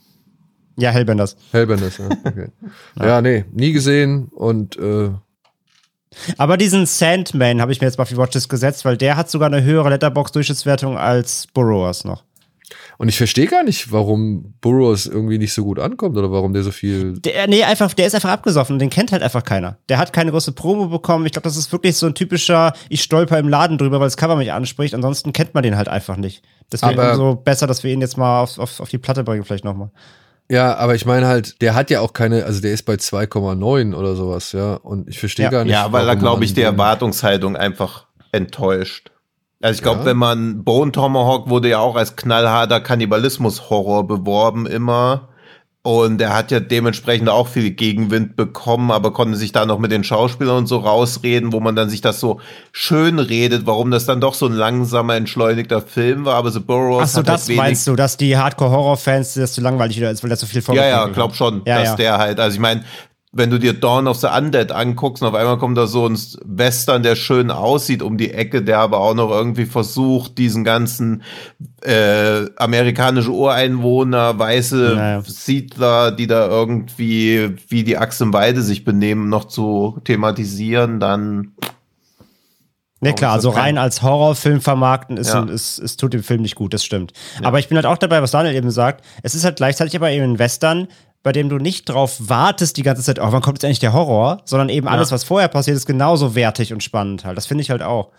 Ja, 0.76 0.90
Hellbenders. 0.90 1.36
Hellbenders, 1.50 1.98
ja. 1.98 2.08
Okay. 2.24 2.48
ja. 2.98 3.06
ja, 3.06 3.22
nee, 3.22 3.44
nie 3.52 3.72
gesehen 3.72 4.28
und 4.28 4.76
äh 4.76 5.10
aber 6.36 6.58
diesen 6.58 6.84
Sandman 6.84 7.62
habe 7.62 7.72
ich 7.72 7.80
mir 7.80 7.86
jetzt 7.86 7.96
mal 7.96 8.02
auf 8.02 8.08
die 8.10 8.18
Watchlist 8.18 8.50
gesetzt, 8.50 8.84
weil 8.84 8.98
der 8.98 9.16
hat 9.16 9.30
sogar 9.30 9.46
eine 9.46 9.62
höhere 9.62 9.88
Letterbox-Durchschnittswertung 9.88 10.98
als 10.98 11.46
Burrowers 11.54 12.04
noch. 12.04 12.24
Und 12.98 13.08
ich 13.08 13.16
verstehe 13.16 13.46
gar 13.46 13.64
nicht, 13.64 13.90
warum 13.90 14.54
Burroughs 14.60 15.06
irgendwie 15.06 15.38
nicht 15.38 15.52
so 15.52 15.64
gut 15.64 15.78
ankommt 15.78 16.16
oder 16.16 16.30
warum 16.30 16.52
der 16.52 16.62
so 16.62 16.70
viel. 16.70 17.18
Der, 17.18 17.46
nee, 17.48 17.64
einfach, 17.64 17.92
der 17.94 18.06
ist 18.06 18.14
einfach 18.14 18.30
abgesoffen 18.30 18.74
und 18.74 18.78
den 18.78 18.90
kennt 18.90 19.12
halt 19.12 19.22
einfach 19.22 19.44
keiner. 19.44 19.78
Der 19.88 19.98
hat 19.98 20.12
keine 20.12 20.30
große 20.30 20.52
Promo 20.52 20.86
bekommen. 20.86 21.26
Ich 21.26 21.32
glaube, 21.32 21.44
das 21.44 21.56
ist 21.56 21.72
wirklich 21.72 21.96
so 21.96 22.06
ein 22.06 22.14
typischer, 22.14 22.72
ich 22.88 23.02
stolper 23.02 23.38
im 23.38 23.48
Laden 23.48 23.78
drüber, 23.78 23.98
weil 23.98 24.06
das 24.06 24.16
Cover 24.16 24.36
mich 24.36 24.52
anspricht. 24.52 24.94
Ansonsten 24.94 25.32
kennt 25.32 25.54
man 25.54 25.62
den 25.62 25.76
halt 25.76 25.88
einfach 25.88 26.16
nicht. 26.16 26.44
Deswegen 26.70 26.98
aber 26.98 27.16
so 27.16 27.34
besser, 27.34 27.66
dass 27.66 27.82
wir 27.82 27.92
ihn 27.92 28.00
jetzt 28.00 28.16
mal 28.16 28.40
auf, 28.40 28.58
auf, 28.58 28.80
auf 28.80 28.88
die 28.88 28.98
Platte 28.98 29.24
bringen, 29.24 29.44
vielleicht 29.44 29.64
nochmal. 29.64 29.90
Ja, 30.52 30.76
aber 30.76 30.94
ich 30.94 31.06
meine 31.06 31.28
halt, 31.28 31.62
der 31.62 31.74
hat 31.74 31.88
ja 31.88 32.02
auch 32.02 32.12
keine, 32.12 32.44
also 32.44 32.60
der 32.60 32.74
ist 32.74 32.82
bei 32.82 32.92
2,9 32.92 33.94
oder 33.94 34.14
sowas, 34.14 34.52
ja. 34.52 34.74
Und 34.74 35.08
ich 35.08 35.18
verstehe 35.18 35.46
ja. 35.46 35.50
gar 35.50 35.64
nicht. 35.64 35.72
Ja, 35.72 35.90
weil 35.92 36.06
er, 36.06 36.14
glaube 36.14 36.44
ich, 36.44 36.52
die 36.52 36.60
Erwartungshaltung 36.60 37.56
einfach 37.56 38.04
enttäuscht. 38.32 39.10
Also 39.62 39.78
ich 39.78 39.82
glaube, 39.82 40.00
ja. 40.00 40.04
wenn 40.04 40.18
man 40.18 40.62
Bone 40.62 40.92
Tomahawk 40.92 41.48
wurde 41.48 41.70
ja 41.70 41.78
auch 41.78 41.96
als 41.96 42.16
knallharter 42.16 42.82
Kannibalismus-Horror 42.82 44.06
beworben 44.06 44.66
immer. 44.66 45.30
Und 45.84 46.20
er 46.20 46.32
hat 46.32 46.52
ja 46.52 46.60
dementsprechend 46.60 47.28
auch 47.28 47.48
viel 47.48 47.70
Gegenwind 47.70 48.36
bekommen, 48.36 48.92
aber 48.92 49.12
konnte 49.12 49.36
sich 49.36 49.50
da 49.50 49.66
noch 49.66 49.80
mit 49.80 49.90
den 49.90 50.04
Schauspielern 50.04 50.58
und 50.58 50.66
so 50.68 50.76
rausreden, 50.76 51.52
wo 51.52 51.58
man 51.58 51.74
dann 51.74 51.90
sich 51.90 52.00
das 52.00 52.20
so 52.20 52.40
schön 52.70 53.18
redet, 53.18 53.66
warum 53.66 53.90
das 53.90 54.06
dann 54.06 54.20
doch 54.20 54.34
so 54.34 54.46
ein 54.46 54.52
langsamer, 54.52 55.16
entschleunigter 55.16 55.82
Film 55.82 56.24
war. 56.24 56.36
Aber 56.36 56.52
The 56.52 56.60
Burrows 56.60 57.02
Ach 57.02 57.08
so, 57.08 57.22
das 57.22 57.48
halt 57.48 57.56
meinst 57.56 57.88
du, 57.88 57.96
dass 57.96 58.16
die 58.16 58.36
Hardcore-Horror-Fans 58.36 59.34
das 59.34 59.54
zu 59.54 59.60
langweilig 59.60 59.96
wieder 59.96 60.12
ist, 60.12 60.22
weil 60.22 60.30
das 60.30 60.38
so 60.38 60.46
viel 60.46 60.62
vorkommt? 60.62 60.86
Ja, 60.86 61.04
ja, 61.04 61.06
glaub 61.06 61.34
schon, 61.34 61.62
ja, 61.66 61.80
dass 61.80 61.88
ja. 61.88 61.96
der 61.96 62.18
halt, 62.18 62.38
also 62.38 62.54
ich 62.54 62.60
meine, 62.60 62.84
wenn 63.34 63.48
du 63.48 63.58
dir 63.58 63.72
Dawn 63.72 64.08
of 64.08 64.18
the 64.18 64.26
Undead 64.26 64.72
anguckst 64.72 65.22
und 65.22 65.28
auf 65.28 65.34
einmal 65.34 65.56
kommt 65.56 65.78
da 65.78 65.86
so 65.86 66.06
ein 66.06 66.18
Western, 66.44 67.02
der 67.02 67.16
schön 67.16 67.50
aussieht 67.50 68.02
um 68.02 68.18
die 68.18 68.30
Ecke, 68.30 68.62
der 68.62 68.80
aber 68.80 69.00
auch 69.00 69.14
noch 69.14 69.30
irgendwie 69.30 69.64
versucht, 69.64 70.36
diesen 70.36 70.64
ganzen 70.64 71.22
äh, 71.80 72.44
amerikanische 72.56 73.30
Ureinwohner, 73.30 74.38
weiße 74.38 74.92
naja. 74.96 75.22
Siedler, 75.24 76.12
die 76.12 76.26
da 76.26 76.46
irgendwie 76.46 77.56
wie 77.68 77.84
die 77.84 77.96
Axt 77.96 78.20
im 78.20 78.34
Weide 78.34 78.60
sich 78.60 78.84
benehmen, 78.84 79.30
noch 79.30 79.46
zu 79.46 79.98
thematisieren, 80.04 81.00
dann 81.00 81.52
Ne, 83.04 83.14
klar, 83.14 83.32
also 83.32 83.50
rein 83.50 83.78
als 83.78 84.02
Horrorfilm 84.02 84.60
vermarkten 84.60 85.16
ist, 85.16 85.34
ja. 85.34 85.42
ist, 85.42 85.80
ist, 85.80 85.98
tut 85.98 86.12
dem 86.14 86.22
Film 86.22 86.40
nicht 86.40 86.54
gut, 86.54 86.72
das 86.72 86.84
stimmt. 86.84 87.12
Ja. 87.40 87.48
Aber 87.48 87.58
ich 87.58 87.66
bin 87.66 87.76
halt 87.76 87.84
auch 87.84 87.98
dabei, 87.98 88.22
was 88.22 88.30
Daniel 88.30 88.54
eben 88.54 88.70
sagt. 88.70 89.04
Es 89.24 89.34
ist 89.34 89.44
halt 89.44 89.56
gleichzeitig 89.56 89.96
aber 89.96 90.12
eben 90.12 90.34
ein 90.34 90.38
Western, 90.38 90.86
bei 91.22 91.32
dem 91.32 91.48
du 91.48 91.58
nicht 91.58 91.88
drauf 91.88 92.16
wartest 92.18 92.76
die 92.76 92.82
ganze 92.82 93.02
Zeit, 93.02 93.18
oh, 93.20 93.30
wann 93.30 93.42
kommt 93.42 93.58
jetzt 93.58 93.64
eigentlich 93.64 93.78
der 93.78 93.92
Horror, 93.92 94.42
sondern 94.44 94.68
eben 94.68 94.86
ja. 94.86 94.92
alles, 94.92 95.12
was 95.12 95.24
vorher 95.24 95.48
passiert, 95.48 95.76
ist 95.76 95.86
genauso 95.86 96.34
wertig 96.34 96.72
und 96.72 96.82
spannend 96.82 97.24
halt. 97.24 97.36
Das 97.36 97.46
finde 97.46 97.62
ich 97.62 97.70
halt 97.70 97.82
auch. 97.82 98.10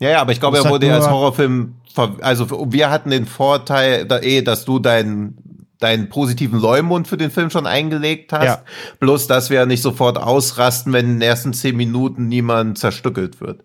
Ja, 0.00 0.10
ja, 0.10 0.20
aber 0.20 0.32
ich 0.32 0.40
glaube, 0.40 0.58
er 0.58 0.68
wurde 0.68 0.86
ja 0.86 0.96
als 0.96 1.08
Horrorfilm, 1.08 1.76
also 2.20 2.72
wir 2.72 2.90
hatten 2.90 3.10
den 3.10 3.26
Vorteil, 3.26 4.04
da, 4.04 4.18
eh, 4.18 4.42
dass 4.42 4.64
du 4.64 4.78
deinen 4.78 5.38
deinen 5.78 6.08
positiven 6.08 6.60
Leumund 6.60 7.08
für 7.08 7.16
den 7.16 7.32
Film 7.32 7.50
schon 7.50 7.66
eingelegt 7.66 8.32
hast. 8.32 8.44
Ja. 8.44 8.62
Bloß, 9.00 9.26
dass 9.26 9.50
wir 9.50 9.58
ja 9.58 9.66
nicht 9.66 9.82
sofort 9.82 10.16
ausrasten, 10.16 10.92
wenn 10.92 11.06
in 11.06 11.12
den 11.14 11.22
ersten 11.22 11.52
zehn 11.52 11.76
Minuten 11.76 12.28
niemand 12.28 12.78
zerstückelt 12.78 13.40
wird. 13.40 13.64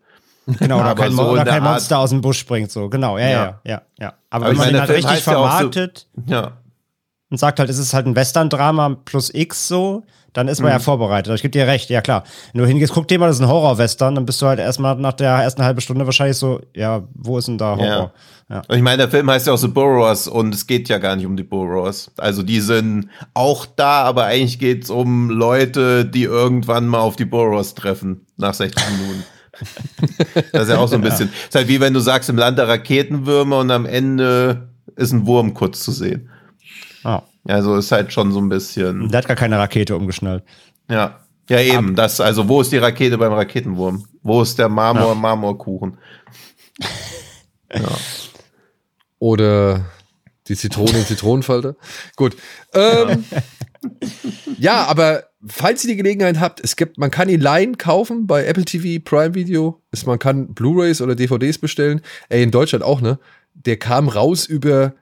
Genau, 0.60 0.80
oder 0.80 0.96
kein, 0.96 1.12
so 1.12 1.30
oder 1.30 1.46
kein 1.46 1.62
Monster 1.62 2.00
aus 2.00 2.10
dem 2.10 2.22
Busch 2.22 2.40
springt, 2.40 2.72
so, 2.72 2.90
genau, 2.90 3.20
ja, 3.20 3.28
ja, 3.28 3.32
ja, 3.34 3.60
ja. 3.64 3.82
ja. 4.00 4.14
Aber, 4.32 4.46
aber 4.46 4.52
wenn 4.52 4.58
man 4.58 4.68
den 4.70 4.80
halt 4.80 4.90
richtig 4.90 5.20
vermarktet, 5.20 6.08
so, 6.16 6.34
ja 6.34 6.54
und 7.30 7.38
sagt 7.38 7.60
halt, 7.60 7.70
es 7.70 7.78
ist 7.78 7.94
halt 7.94 8.06
ein 8.06 8.16
Western-Drama 8.16 8.98
plus 9.06 9.34
X 9.34 9.68
so, 9.68 10.04
dann 10.34 10.48
ist 10.48 10.62
man 10.62 10.70
mhm. 10.70 10.74
ja 10.74 10.80
vorbereitet. 10.80 11.34
Ich 11.34 11.42
gebe 11.42 11.52
dir 11.52 11.68
recht, 11.68 11.90
ja 11.90 12.02
klar. 12.02 12.24
Wenn 12.54 12.62
du 12.62 12.68
hingehst, 12.68 12.94
guck 12.94 13.08
dir 13.08 13.18
mal, 13.20 13.28
das 13.28 13.38
ist 13.38 13.42
ein 13.42 13.48
Horror-Western, 13.48 14.16
dann 14.16 14.26
bist 14.26 14.42
du 14.42 14.46
halt 14.46 14.60
erstmal 14.60 14.96
nach 14.96 15.14
der 15.14 15.32
ersten 15.32 15.64
halben 15.64 15.82
Stunde 15.82 16.06
wahrscheinlich 16.06 16.38
so, 16.38 16.62
ja, 16.76 17.04
wo 17.14 17.38
ist 17.38 17.48
denn 17.48 17.58
da 17.58 17.76
Horror? 17.76 18.14
Ja. 18.50 18.62
ja. 18.70 18.76
Ich 18.76 18.82
meine, 18.82 18.98
der 18.98 19.10
Film 19.10 19.30
heißt 19.30 19.48
ja 19.48 19.54
auch 19.54 19.58
The 19.58 19.68
Burrowers 19.68 20.28
und 20.28 20.54
es 20.54 20.68
geht 20.68 20.90
ja 20.90 21.00
gar 21.00 21.16
nicht 21.16 21.26
um 21.26 21.36
die 21.36 21.44
Burrowers. 21.44 22.12
Also 22.18 22.44
die 22.44 22.60
sind 22.62 23.10
auch 23.34 23.66
da, 23.66 24.04
aber 24.04 24.26
eigentlich 24.26 24.60
geht 24.60 24.84
es 24.84 24.90
um 24.90 25.30
Leute, 25.30 26.06
die 26.06 26.24
irgendwann 26.24 26.88
mal 26.88 27.00
auf 27.00 27.16
die 27.16 27.26
Burrowers 27.26 27.74
treffen, 27.74 28.26
nach 28.38 28.54
60 28.54 28.84
Minuten. 28.92 29.24
das 30.52 30.64
ist 30.64 30.70
ja 30.70 30.78
auch 30.78 30.88
so 30.88 30.96
ein 30.96 31.02
bisschen. 31.02 31.30
Ja. 31.30 31.48
ist 31.48 31.56
halt 31.56 31.68
wie 31.68 31.80
wenn 31.80 31.94
du 31.94 32.00
sagst, 32.00 32.30
im 32.30 32.38
Land 32.38 32.60
der 32.60 32.68
Raketenwürmer 32.68 33.58
und 33.58 33.72
am 33.72 33.86
Ende 33.86 34.70
ist 34.96 35.14
ein 35.14 35.26
Wurm 35.26 35.54
kurz 35.54 35.84
zu 35.84 35.92
sehen. 35.92 36.30
Ah. 37.08 37.24
Also 37.46 37.78
ist 37.78 37.94
halt 37.94 38.12
schon 38.12 38.34
so 38.34 38.40
ein 38.40 38.50
bisschen. 38.50 39.08
Der 39.08 39.20
hat 39.20 39.28
gar 39.30 39.38
keine 39.38 39.58
Rakete 39.58 39.96
umgeschnallt. 39.96 40.44
Ja. 40.92 41.22
Ja, 41.50 41.62
eben. 41.62 41.96
Das, 41.96 42.20
also, 42.20 42.50
wo 42.50 42.60
ist 42.60 42.74
die 42.74 42.78
Rakete 42.78 43.18
beim 43.18 43.32
Raketenwurm? 43.32 44.06
Wo 44.22 44.42
ist 44.42 44.60
der 44.60 44.68
Marmor, 44.68 45.14
ja. 45.14 45.16
Marmorkuchen? 45.16 45.98
ja. 47.74 47.88
Oder 49.20 49.86
die 50.50 50.58
Zitrone 50.58 51.06
Zitronenfalter. 51.06 51.78
Gut. 52.18 52.36
Ähm, 52.74 53.24
ja, 54.58 54.84
aber 54.84 55.24
falls 55.48 55.86
ihr 55.86 55.92
die 55.92 55.96
Gelegenheit 55.96 56.42
habt, 56.42 56.60
es 56.60 56.76
gibt, 56.76 56.98
man 56.98 57.12
kann 57.12 57.30
ihn 57.30 57.40
leihen 57.40 57.78
kaufen 57.78 58.28
bei 58.28 58.46
Apple 58.46 58.66
TV 58.66 59.02
Prime 59.02 59.34
Video. 59.34 59.82
Es, 59.92 60.06
man 60.06 60.20
kann 60.20 60.54
Blu-rays 60.54 61.02
oder 61.02 61.16
DVDs 61.16 61.58
bestellen. 61.58 62.02
Ey, 62.28 62.44
in 62.44 62.52
Deutschland 62.52 62.84
auch, 62.84 63.00
ne? 63.00 63.18
Der 63.54 63.78
kam 63.78 64.10
raus 64.10 64.46
über 64.46 64.94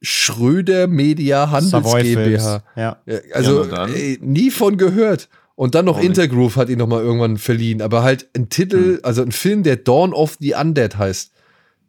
Schröder 0.00 0.86
Media 0.86 1.50
Handels 1.50 1.70
Savoy 1.70 2.02
GmbH. 2.02 2.62
Ja. 2.76 2.98
Also 3.32 3.64
ja, 3.64 3.86
ey, 3.86 4.18
nie 4.20 4.50
von 4.50 4.76
gehört. 4.76 5.28
Und 5.56 5.74
dann 5.74 5.86
noch 5.86 5.98
Intergroove 5.98 6.54
hat 6.56 6.68
ihn 6.68 6.78
noch 6.78 6.86
mal 6.86 7.02
irgendwann 7.02 7.36
verliehen. 7.36 7.82
Aber 7.82 8.04
halt 8.04 8.28
ein 8.36 8.48
Titel, 8.48 8.94
hm. 8.94 9.00
also 9.02 9.22
ein 9.22 9.32
Film, 9.32 9.64
der 9.64 9.76
Dawn 9.76 10.12
of 10.12 10.36
the 10.38 10.54
Undead 10.54 10.96
heißt. 10.96 11.32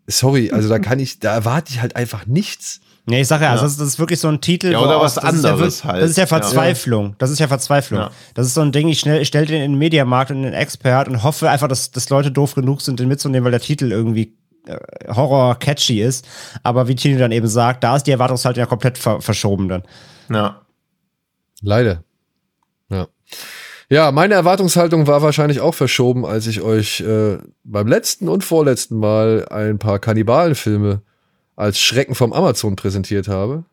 Sorry, 0.07 0.49
also 0.49 0.68
da 0.69 0.80
kann 0.80 0.98
ich, 0.98 1.19
da 1.19 1.36
erwarte 1.36 1.72
ich 1.72 1.80
halt 1.80 1.95
einfach 1.95 2.26
nichts. 2.26 2.81
Nee, 3.06 3.22
ich 3.22 3.27
sage 3.27 3.44
ja, 3.44 3.52
also 3.52 3.65
das, 3.65 3.80
ist 3.80 3.99
wirklich 3.99 4.19
so 4.19 4.27
ein 4.27 4.41
Titel. 4.41 4.72
Ja, 4.72 4.81
oder 4.81 4.99
was 4.99 5.18
anderes 5.18 5.76
ist 5.76 5.84
ja, 5.84 5.91
halt. 5.91 6.03
Das 6.03 6.10
ist 6.11 6.18
ja 6.18 6.26
Verzweiflung. 6.26 7.15
Das 7.18 7.30
ist 7.30 7.40
ja 7.40 7.48
Verzweiflung. 7.48 7.99
Ja. 8.02 8.11
Das 8.34 8.48
ist 8.48 8.53
so 8.56 8.61
ein 8.61 8.72
Ding, 8.72 8.88
ich, 8.88 8.99
schnell, 8.99 9.22
ich 9.22 9.27
stelle 9.27 9.45
den 9.45 9.61
in 9.61 9.72
den 9.73 9.77
Mediamarkt 9.80 10.31
und 10.31 10.38
in 10.38 10.44
den 10.44 10.53
Expert 10.53 11.07
und 11.07 11.23
hoffe 11.23 11.49
einfach, 11.49 11.68
dass, 11.68 11.91
dass 11.91 12.10
Leute 12.10 12.31
doof 12.31 12.56
genug 12.56 12.81
sind, 12.81 12.99
den 12.99 13.07
mitzunehmen, 13.07 13.45
weil 13.45 13.52
der 13.52 13.61
Titel 13.61 13.91
irgendwie 13.91 14.36
Horror 15.08 15.58
catchy 15.60 16.02
ist. 16.02 16.28
Aber 16.64 16.88
wie 16.88 16.96
Tino 16.96 17.20
dann 17.20 17.32
eben 17.32 17.48
sagt, 17.48 17.84
da 17.84 17.96
ist 17.96 18.04
die 18.04 18.12
Erwartungshaltung 18.12 18.60
ja 18.60 18.66
komplett 18.66 18.98
ver 18.98 19.22
verschoben 19.22 19.70
dann. 19.70 19.84
Ja. 20.30 20.62
Leider. 21.62 22.04
Ja. 22.90 23.08
Ja, 23.91 24.12
meine 24.12 24.36
Erwartungshaltung 24.36 25.08
war 25.08 25.24
wahrscheinlich 25.24 25.62
auch 25.62 25.74
verschoben, 25.74 26.24
als 26.26 26.46
ich 26.46 26.62
euch 26.62 27.02
äh, 27.02 27.40
beim 27.64 27.88
letzten 27.88 28.30
und 28.30 28.44
vorletzten 28.44 29.00
Mal 29.00 29.48
ein 29.50 29.80
paar 29.80 29.98
Kannibalenfilme 29.98 31.02
als 31.56 31.80
Schrecken 31.80 32.14
vom 32.14 32.32
Amazon 32.32 32.76
präsentiert 32.76 33.28
habe. 33.28 33.66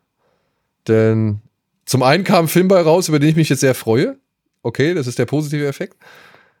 Denn 0.87 1.41
zum 1.85 2.01
einen 2.01 2.23
kam 2.23 2.45
ein 2.45 2.47
Film 2.47 2.67
bei 2.67 2.81
raus, 2.81 3.09
über 3.09 3.19
den 3.19 3.29
ich 3.29 3.35
mich 3.35 3.49
jetzt 3.49 3.59
sehr 3.59 3.75
freue. 3.75 4.17
Okay, 4.63 4.93
das 4.95 5.05
ist 5.05 5.19
der 5.19 5.25
positive 5.25 5.67
Effekt. 5.67 5.95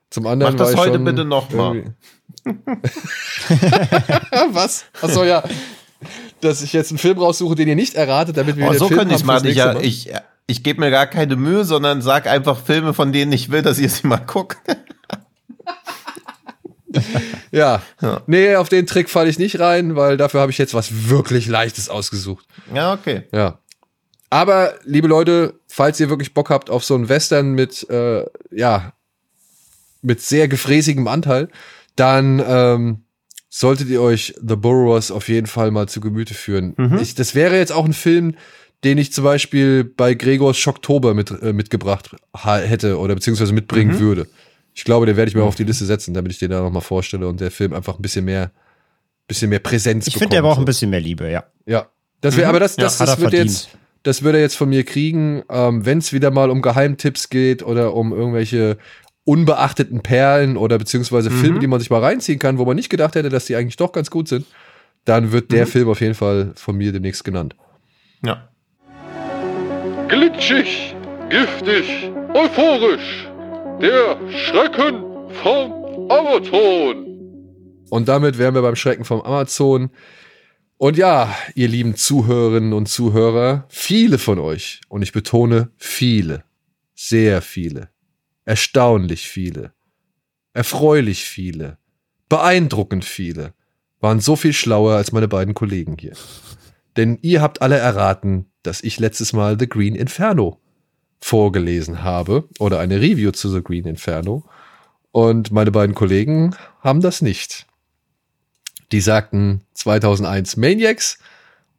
Zum 0.09 0.25
anderen 0.27 0.53
Mach 0.53 0.59
das 0.59 0.75
war 0.75 0.85
ich 0.85 0.89
heute 0.91 0.99
bitte 0.99 1.25
noch 1.25 1.49
mal. 1.51 1.75
irgendwie- 1.75 1.93
Was? 4.51 4.85
Achso, 5.01 5.23
ja. 5.23 5.43
Dass 6.41 6.61
ich 6.61 6.73
jetzt 6.73 6.91
einen 6.91 6.97
Film 6.97 7.17
raussuche, 7.17 7.55
den 7.55 7.67
ihr 7.67 7.75
nicht 7.75 7.95
erratet, 7.95 8.37
damit 8.37 8.55
wir 8.57 8.69
Oh, 8.69 8.73
so 8.73 8.87
Film 8.87 8.99
könnte 8.99 9.15
ich 9.15 9.23
machen. 9.25 9.47
Ich, 9.47 9.55
ja, 9.55 9.73
Mal. 9.73 9.83
ich, 9.85 10.11
ich 10.45 10.63
gebe 10.63 10.79
mir 10.79 10.91
gar 10.91 11.07
keine 11.07 11.35
Mühe, 11.35 11.65
sondern 11.65 12.01
sag 12.01 12.27
einfach 12.27 12.59
Filme, 12.63 12.93
von 12.93 13.11
denen 13.11 13.31
ich 13.33 13.51
will, 13.51 13.61
dass 13.63 13.79
ihr 13.79 13.89
sie 13.89 14.07
mal 14.07 14.17
guckt. 14.25 14.57
Ja. 17.51 17.81
Ja. 18.01 18.21
Nee, 18.27 18.55
auf 18.55 18.69
den 18.69 18.87
Trick 18.87 19.09
falle 19.09 19.29
ich 19.29 19.39
nicht 19.39 19.59
rein, 19.59 19.95
weil 19.95 20.17
dafür 20.17 20.41
habe 20.41 20.51
ich 20.51 20.57
jetzt 20.57 20.73
was 20.73 21.09
wirklich 21.09 21.47
Leichtes 21.47 21.89
ausgesucht. 21.89 22.45
ja, 22.73 22.93
okay. 22.93 23.23
Ja. 23.31 23.59
Aber, 24.29 24.73
liebe 24.83 25.07
Leute, 25.07 25.53
falls 25.67 25.99
ihr 26.01 26.09
wirklich 26.09 26.33
Bock 26.33 26.49
habt 26.49 26.69
auf 26.69 26.83
so 26.83 26.95
einen 26.95 27.07
Western 27.07 27.53
mit, 27.53 27.89
äh, 27.89 28.25
ja, 28.51 28.91
mit 30.01 30.21
sehr 30.21 30.47
gefräßigem 30.47 31.07
Anteil, 31.07 31.49
dann 31.95 32.41
ähm, 32.45 33.03
solltet 33.49 33.89
ihr 33.89 34.01
euch 34.01 34.33
The 34.41 34.55
Borrowers 34.55 35.11
auf 35.11 35.29
jeden 35.29 35.47
Fall 35.47 35.71
mal 35.71 35.87
zu 35.89 35.99
Gemüte 36.01 36.33
führen. 36.33 36.75
Ich, 37.01 37.15
das 37.15 37.33
wäre 37.35 37.57
jetzt 37.57 37.71
auch 37.71 37.85
ein 37.85 37.93
Film, 37.93 38.35
den 38.83 38.97
ich 38.99 39.11
zum 39.11 39.23
Beispiel 39.23 39.83
bei 39.83 40.13
Gregors 40.13 40.57
Schocktober 40.57 41.13
mit, 41.13 41.31
äh, 41.41 41.53
mitgebracht 41.53 42.11
hätte 42.43 42.99
oder 42.99 43.15
beziehungsweise 43.15 43.53
mitbringen 43.53 43.99
würde. 43.99 44.27
Ich 44.75 44.83
glaube, 44.83 45.07
den 45.07 45.17
werde 45.17 45.29
ich 45.29 45.35
mir 45.35 45.41
auf 45.43 45.55
die 45.55 45.63
Liste 45.63 45.85
setzen, 45.85 46.13
damit 46.13 46.31
ich 46.31 46.37
den 46.37 46.51
da 46.51 46.61
nochmal 46.61 46.83
vorstelle 46.83 47.27
und 47.27 47.41
der 47.41 47.49
Film 47.49 47.73
einfach 47.73 47.97
ein 47.97 48.01
bisschen 48.03 48.25
mehr, 48.25 48.51
bisschen 49.27 49.49
mehr 49.49 49.57
Präsenz 49.59 50.05
Ich 50.05 50.13
finde, 50.13 50.29
der 50.29 50.37
bekommt. 50.41 50.51
braucht 50.57 50.61
ein 50.61 50.65
bisschen 50.65 50.91
mehr 50.91 51.01
Liebe, 51.01 51.31
ja. 51.31 51.45
Ja. 51.65 51.87
Das 52.21 52.37
wär, 52.37 52.47
aber 52.49 52.59
das, 52.59 52.75
Ja, 52.77 52.83
das, 52.83 52.99
hat 52.99 53.07
das 53.07 53.15
er 53.15 53.21
wird 53.21 53.31
verdient. 53.31 53.51
jetzt, 53.51 53.69
das 54.03 54.21
wird 54.23 54.35
er 54.35 54.41
jetzt 54.41 54.55
von 54.55 54.69
mir 54.69 54.83
kriegen, 54.83 55.41
ähm, 55.49 55.83
wenn 55.85 55.97
es 55.97 56.13
wieder 56.13 56.29
mal 56.29 56.51
um 56.51 56.61
Geheimtipps 56.61 57.29
geht 57.29 57.63
oder 57.63 57.95
um 57.95 58.11
irgendwelche 58.13 58.77
unbeachteten 59.27 59.99
Perlen 59.99 60.55
oder 60.55 60.77
beziehungsweise 60.77 61.29
Filme, 61.29 61.59
die 61.59 61.67
man 61.67 61.81
sich 61.81 61.89
mal 61.89 62.01
reinziehen 62.01 62.39
kann, 62.39 62.57
wo 62.57 62.63
man 62.63 62.77
nicht 62.77 62.89
gedacht 62.89 63.13
hätte, 63.15 63.27
dass 63.27 63.45
die 63.45 63.57
eigentlich 63.57 63.75
doch 63.75 63.91
ganz 63.91 64.09
gut 64.09 64.29
sind, 64.29 64.45
dann 65.03 65.33
wird 65.33 65.51
der 65.51 65.67
Film 65.67 65.89
auf 65.89 65.99
jeden 65.99 66.13
Fall 66.13 66.53
von 66.55 66.77
mir 66.77 66.93
demnächst 66.93 67.25
genannt. 67.25 67.53
Ja. 68.23 68.47
Glitschig, 70.07 70.95
giftig, 71.29 72.09
euphorisch. 72.33 73.27
Der 73.81 74.17
Schrecken 74.31 75.03
vom 75.43 76.09
Amazon. 76.09 77.05
Und 77.89 78.07
damit 78.07 78.37
wären 78.37 78.55
wir 78.55 78.61
beim 78.61 78.77
Schrecken 78.77 79.03
vom 79.03 79.21
Amazon. 79.21 79.89
Und 80.77 80.95
ja, 80.95 81.35
ihr 81.53 81.67
lieben 81.67 81.95
Zuhörerinnen 81.95 82.71
und 82.71 82.87
Zuhörer, 82.87 83.65
viele 83.67 84.19
von 84.19 84.39
euch, 84.39 84.79
und 84.87 85.01
ich 85.01 85.11
betone 85.11 85.69
viele, 85.75 86.43
sehr 86.95 87.41
viele, 87.41 87.89
erstaunlich 88.47 89.27
viele, 89.27 89.73
erfreulich 90.53 91.25
viele, 91.25 91.77
beeindruckend 92.29 93.03
viele, 93.03 93.53
waren 93.99 94.21
so 94.21 94.35
viel 94.35 94.53
schlauer 94.53 94.95
als 94.95 95.11
meine 95.11 95.27
beiden 95.27 95.53
Kollegen 95.53 95.97
hier. 95.99 96.13
Denn 96.95 97.19
ihr 97.21 97.41
habt 97.41 97.61
alle 97.61 97.77
erraten, 97.77 98.45
dass 98.63 98.81
ich 98.81 98.99
letztes 98.99 99.33
Mal 99.33 99.59
The 99.59 99.67
Green 99.67 99.95
Inferno 99.95 100.59
vorgelesen 101.19 102.03
habe 102.03 102.47
oder 102.57 102.79
eine 102.79 103.01
Review 103.01 103.31
zu 103.31 103.49
The 103.49 103.61
Green 103.61 103.85
Inferno. 103.85 104.45
Und 105.11 105.51
meine 105.51 105.71
beiden 105.71 105.93
Kollegen 105.93 106.55
haben 106.79 107.01
das 107.01 107.21
nicht. 107.21 107.65
Die 108.93 109.01
sagten 109.01 109.61
2001 109.73 110.55
Maniacs 110.55 111.19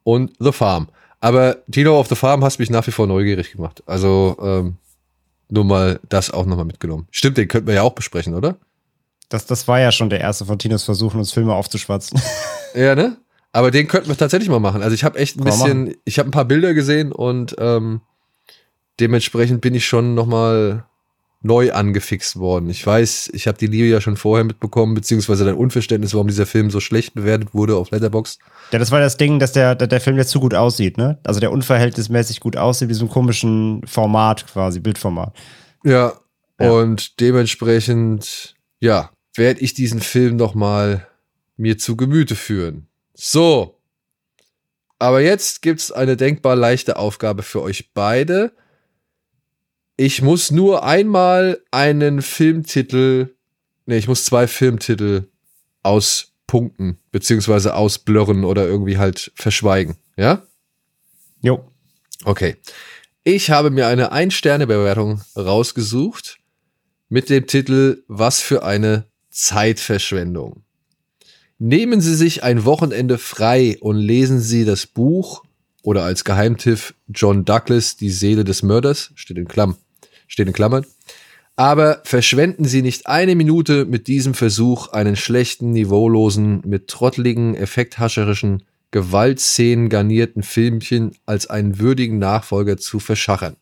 und 0.03 0.33
The 0.39 0.51
Farm. 0.51 0.89
Aber 1.19 1.63
Tino 1.71 1.99
of 1.99 2.07
the 2.09 2.15
Farm 2.15 2.43
hast 2.43 2.59
mich 2.59 2.69
nach 2.69 2.85
wie 2.85 2.91
vor 2.91 3.07
neugierig 3.07 3.53
gemacht. 3.53 3.81
Also 3.87 4.37
ähm, 4.41 4.77
nur 5.49 5.65
mal 5.65 5.99
das 6.09 6.31
auch 6.31 6.45
nochmal 6.45 6.65
mitgenommen. 6.65 7.07
Stimmt, 7.11 7.37
den 7.37 7.47
könnten 7.47 7.67
wir 7.67 7.75
ja 7.75 7.81
auch 7.83 7.93
besprechen, 7.93 8.35
oder? 8.35 8.57
Das, 9.29 9.45
das 9.45 9.67
war 9.67 9.79
ja 9.79 9.91
schon 9.91 10.09
der 10.09 10.21
erste 10.21 10.45
von 10.45 10.57
Tinos 10.57 10.83
Versuchen, 10.83 11.19
uns 11.19 11.31
Filme 11.31 11.53
aufzuschwatzen. 11.53 12.21
Ja, 12.75 12.93
ne? 12.93 13.17
Aber 13.51 13.71
den 13.71 13.87
könnten 13.87 14.09
wir 14.09 14.15
tatsächlich 14.15 14.47
mal 14.47 14.59
machen. 14.59 14.83
Also 14.83 14.93
ich 14.93 15.03
habe 15.03 15.17
echt 15.17 15.39
ein 15.39 15.43
bisschen, 15.43 15.95
ich 16.05 16.19
habe 16.19 16.29
ein 16.29 16.31
paar 16.31 16.45
Bilder 16.45 16.75
gesehen 16.75 17.11
und 17.11 17.55
ähm, 17.57 18.01
dementsprechend 18.99 19.61
bin 19.61 19.73
ich 19.73 19.87
schon 19.87 20.13
nochmal 20.13 20.85
neu 21.41 21.71
angefixt 21.71 22.35
worden. 22.37 22.69
Ich 22.69 22.85
weiß, 22.85 23.29
ich 23.33 23.47
habe 23.47 23.57
die 23.57 23.67
Liebe 23.67 23.87
ja 23.87 24.01
schon 24.01 24.17
vorher 24.17 24.43
mitbekommen, 24.43 24.93
beziehungsweise 24.93 25.45
dein 25.45 25.55
Unverständnis, 25.55 26.13
warum 26.13 26.27
dieser 26.27 26.45
Film 26.45 26.69
so 26.69 26.81
schlecht 26.81 27.13
bewertet 27.13 27.53
wurde 27.53 27.77
auf 27.77 27.91
Letterboxd. 27.91 28.39
Ja, 28.71 28.79
das 28.79 28.91
war 28.91 28.99
das 28.99 29.15
Ding, 29.15 29.39
dass 29.39 29.53
der, 29.53 29.75
der, 29.75 29.87
der 29.87 30.01
Film 30.01 30.17
jetzt 30.17 30.31
zu 30.31 30.41
gut 30.41 30.53
aussieht, 30.53 30.97
ne? 30.97 31.17
Also 31.23 31.39
der 31.39 31.51
unverhältnismäßig 31.51 32.41
gut 32.41 32.57
aussieht, 32.57 32.89
wie 32.89 32.93
so 32.93 33.05
einem 33.05 33.09
komischen 33.11 33.81
Format 33.87 34.47
quasi, 34.47 34.81
Bildformat. 34.81 35.33
Ja, 35.85 36.13
Ja. 36.59 36.71
und 36.71 37.21
dementsprechend, 37.21 38.55
ja, 38.81 39.11
werde 39.35 39.61
ich 39.61 39.73
diesen 39.73 40.01
Film 40.01 40.35
noch 40.35 40.55
mal 40.55 41.07
mir 41.55 41.77
zu 41.77 41.95
Gemüte 41.95 42.35
führen. 42.35 42.87
So. 43.13 43.79
Aber 44.97 45.21
jetzt 45.21 45.61
gibt's 45.61 45.91
eine 45.93 46.17
denkbar 46.17 46.57
leichte 46.57 46.97
Aufgabe 46.97 47.43
für 47.43 47.61
euch 47.61 47.91
beide. 47.93 48.51
Ich 50.01 50.21
muss 50.21 50.49
nur 50.49 50.85
einmal 50.85 51.61
einen 51.71 52.21
Filmtitel, 52.21 53.35
nee, 53.85 53.97
ich 53.97 54.07
muss 54.07 54.23
zwei 54.23 54.47
Filmtitel 54.47 55.27
auspunkten, 55.83 56.99
beziehungsweise 57.11 57.75
ausblurren 57.75 58.45
oder 58.45 58.65
irgendwie 58.65 58.97
halt 58.97 59.33
verschweigen. 59.35 59.97
Ja? 60.15 60.43
Jo. 61.41 61.69
Okay. 62.23 62.55
Ich 63.25 63.51
habe 63.51 63.71
mir 63.71 63.87
eine 63.87 64.13
Ein-Sterne-Bewertung 64.13 65.21
rausgesucht 65.35 66.39
mit 67.09 67.29
dem 67.29 67.45
Titel 67.45 68.01
Was 68.07 68.39
für 68.39 68.63
eine 68.63 69.03
Zeitverschwendung. 69.31 70.63
Nehmen 71.57 71.99
Sie 71.99 72.15
sich 72.15 72.41
ein 72.41 72.63
Wochenende 72.63 73.17
frei 73.17 73.77
und 73.81 73.97
lesen 73.97 74.39
Sie 74.39 74.63
das 74.63 74.87
Buch 74.87 75.43
oder 75.83 76.03
als 76.03 76.23
Geheimtipp 76.23 76.95
John 77.09 77.43
Douglas 77.43 77.97
Die 77.97 78.11
Seele 78.11 78.45
des 78.45 78.63
Mörders, 78.63 79.11
steht 79.15 79.37
in 79.37 79.49
Klammern, 79.49 79.75
steht 80.29 80.47
in 80.47 80.53
Klammern. 80.53 80.85
Aber 81.57 82.01
verschwenden 82.05 82.63
Sie 82.63 82.81
nicht 82.81 83.07
eine 83.07 83.35
Minute 83.35 83.83
mit 83.83 84.07
diesem 84.07 84.33
Versuch, 84.33 84.87
einen 84.93 85.17
schlechten, 85.17 85.71
niveaulosen, 85.71 86.61
mit 86.65 86.87
trottligen, 86.87 87.53
effekthascherischen 87.53 88.63
Gewaltszenen 88.91 89.89
garnierten 89.89 90.41
Filmchen 90.41 91.11
als 91.25 91.47
einen 91.47 91.77
würdigen 91.77 92.17
Nachfolger 92.17 92.77
zu 92.77 92.99
verschachern. 92.99 93.57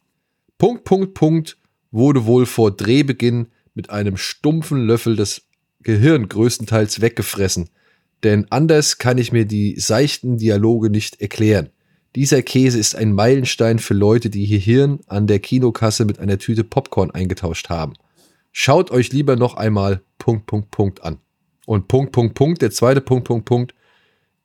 Punkt, 0.59 0.83
Punkt, 0.83 1.15
Punkt 1.15 1.57
wurde 1.91 2.25
wohl 2.25 2.45
vor 2.45 2.69
Drehbeginn 2.69 3.47
mit 3.73 3.89
einem 3.89 4.15
stumpfen 4.15 4.85
Löffel 4.85 5.15
das 5.15 5.41
Gehirn 5.81 6.29
größtenteils 6.29 7.01
weggefressen. 7.01 7.69
Denn 8.23 8.45
anders 8.51 8.99
kann 8.99 9.17
ich 9.17 9.31
mir 9.31 9.45
die 9.45 9.79
seichten 9.79 10.37
Dialoge 10.37 10.89
nicht 10.89 11.21
erklären. 11.21 11.69
Dieser 12.17 12.41
Käse 12.41 12.79
ist 12.79 12.95
ein 12.95 13.13
Meilenstein 13.13 13.77
für 13.77 13.93
Leute, 13.93 14.31
die 14.31 14.43
ihr 14.43 14.57
Hirn 14.57 15.01
an 15.05 15.27
der 15.27 15.37
Kinokasse 15.37 16.03
mit 16.03 16.17
einer 16.17 16.39
Tüte 16.39 16.63
Popcorn 16.63 17.11
eingetauscht 17.11 17.69
haben. 17.69 17.93
Schaut 18.51 18.89
euch 18.89 19.11
lieber 19.11 19.35
noch 19.35 19.53
einmal 19.55 20.01
Punkt, 20.17 20.47
Punkt, 20.47 20.71
Punkt 20.71 21.03
an. 21.03 21.19
Und 21.67 21.87
Punkt, 21.87 22.13
Punkt, 22.13 22.33
Punkt, 22.33 22.63
der 22.63 22.71
zweite 22.71 23.01
Punkt, 23.01 23.27
Punkt, 23.27 23.45
Punkt 23.45 23.75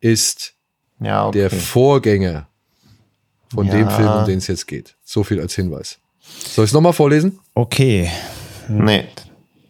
ist 0.00 0.52
Ja, 1.00 1.28
okay. 1.28 1.38
der 1.38 1.50
Vorgänger 1.50 2.46
von 3.54 3.66
dem 3.66 3.88
Ja. 3.88 3.90
Film, 3.90 4.08
um 4.10 4.24
den 4.26 4.36
es 4.36 4.48
jetzt 4.48 4.66
geht. 4.66 4.94
So 5.02 5.24
viel 5.24 5.40
als 5.40 5.54
Hinweis. 5.54 5.98
Soll 6.20 6.66
ich 6.66 6.72
es 6.72 6.74
nochmal 6.74 6.92
vorlesen? 6.92 7.38
Okay. 7.54 8.10
nee. 8.68 9.06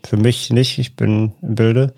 Für 0.05 0.17
mich 0.17 0.51
nicht, 0.51 0.77
ich 0.81 0.97
bin 0.97 1.35
im 1.41 1.55
Bilde. 1.55 1.95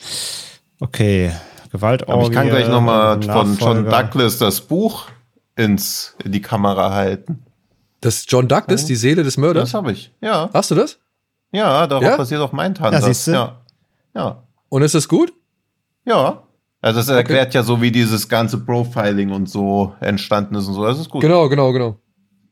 Okay. 0.81 1.33
Gewaltorgie. 1.73 2.13
Aber 2.13 2.23
ich 2.25 2.31
kann 2.31 2.51
gleich 2.51 2.69
nochmal 2.69 3.23
von 3.23 3.57
John. 3.57 3.87
Douglas 3.87 4.37
das 4.37 4.61
Buch 4.61 5.07
ins, 5.57 6.17
in 6.25 6.33
die 6.33 6.43
Kamera 6.43 6.93
halten. 6.93 7.43
Das 8.01 8.17
ist 8.17 8.31
John 8.33 8.49
Douglas, 8.49 8.85
die 8.87 8.97
Seele 8.97 9.23
des 9.23 9.37
Mörders. 9.37 9.71
Das 9.71 9.75
habe 9.75 9.93
ich. 9.93 10.13
Ja. 10.21 10.51
Hast 10.53 10.71
du 10.71 10.75
das? 10.75 10.99
Ja, 11.53 11.87
darauf 11.87 12.05
Ja? 12.05 12.17
basiert 12.17 12.41
auch 12.41 12.53
mein 12.53 12.75
Tanz. 12.75 13.27
Ja. 13.27 13.33
Ja. 13.35 13.61
Ja. 14.15 14.43
Und 14.69 14.83
ist 14.83 14.95
das 14.95 15.09
gut? 15.09 15.33
Ja. 16.05 16.43
Also 16.83 17.01
das 17.01 17.09
erklärt 17.09 17.55
ja 17.55 17.63
so, 17.63 17.81
wie 17.81 17.91
dieses 17.91 18.29
ganze 18.29 18.59
Profiling 18.59 19.31
und 19.33 19.49
so 19.49 19.95
entstanden 20.01 20.55
ist 20.57 20.67
und 20.67 20.75
so. 20.75 20.85
Das 20.85 20.99
ist 20.99 21.09
gut. 21.09 21.23
Genau, 21.23 21.49
genau, 21.49 21.73
genau. 21.73 21.97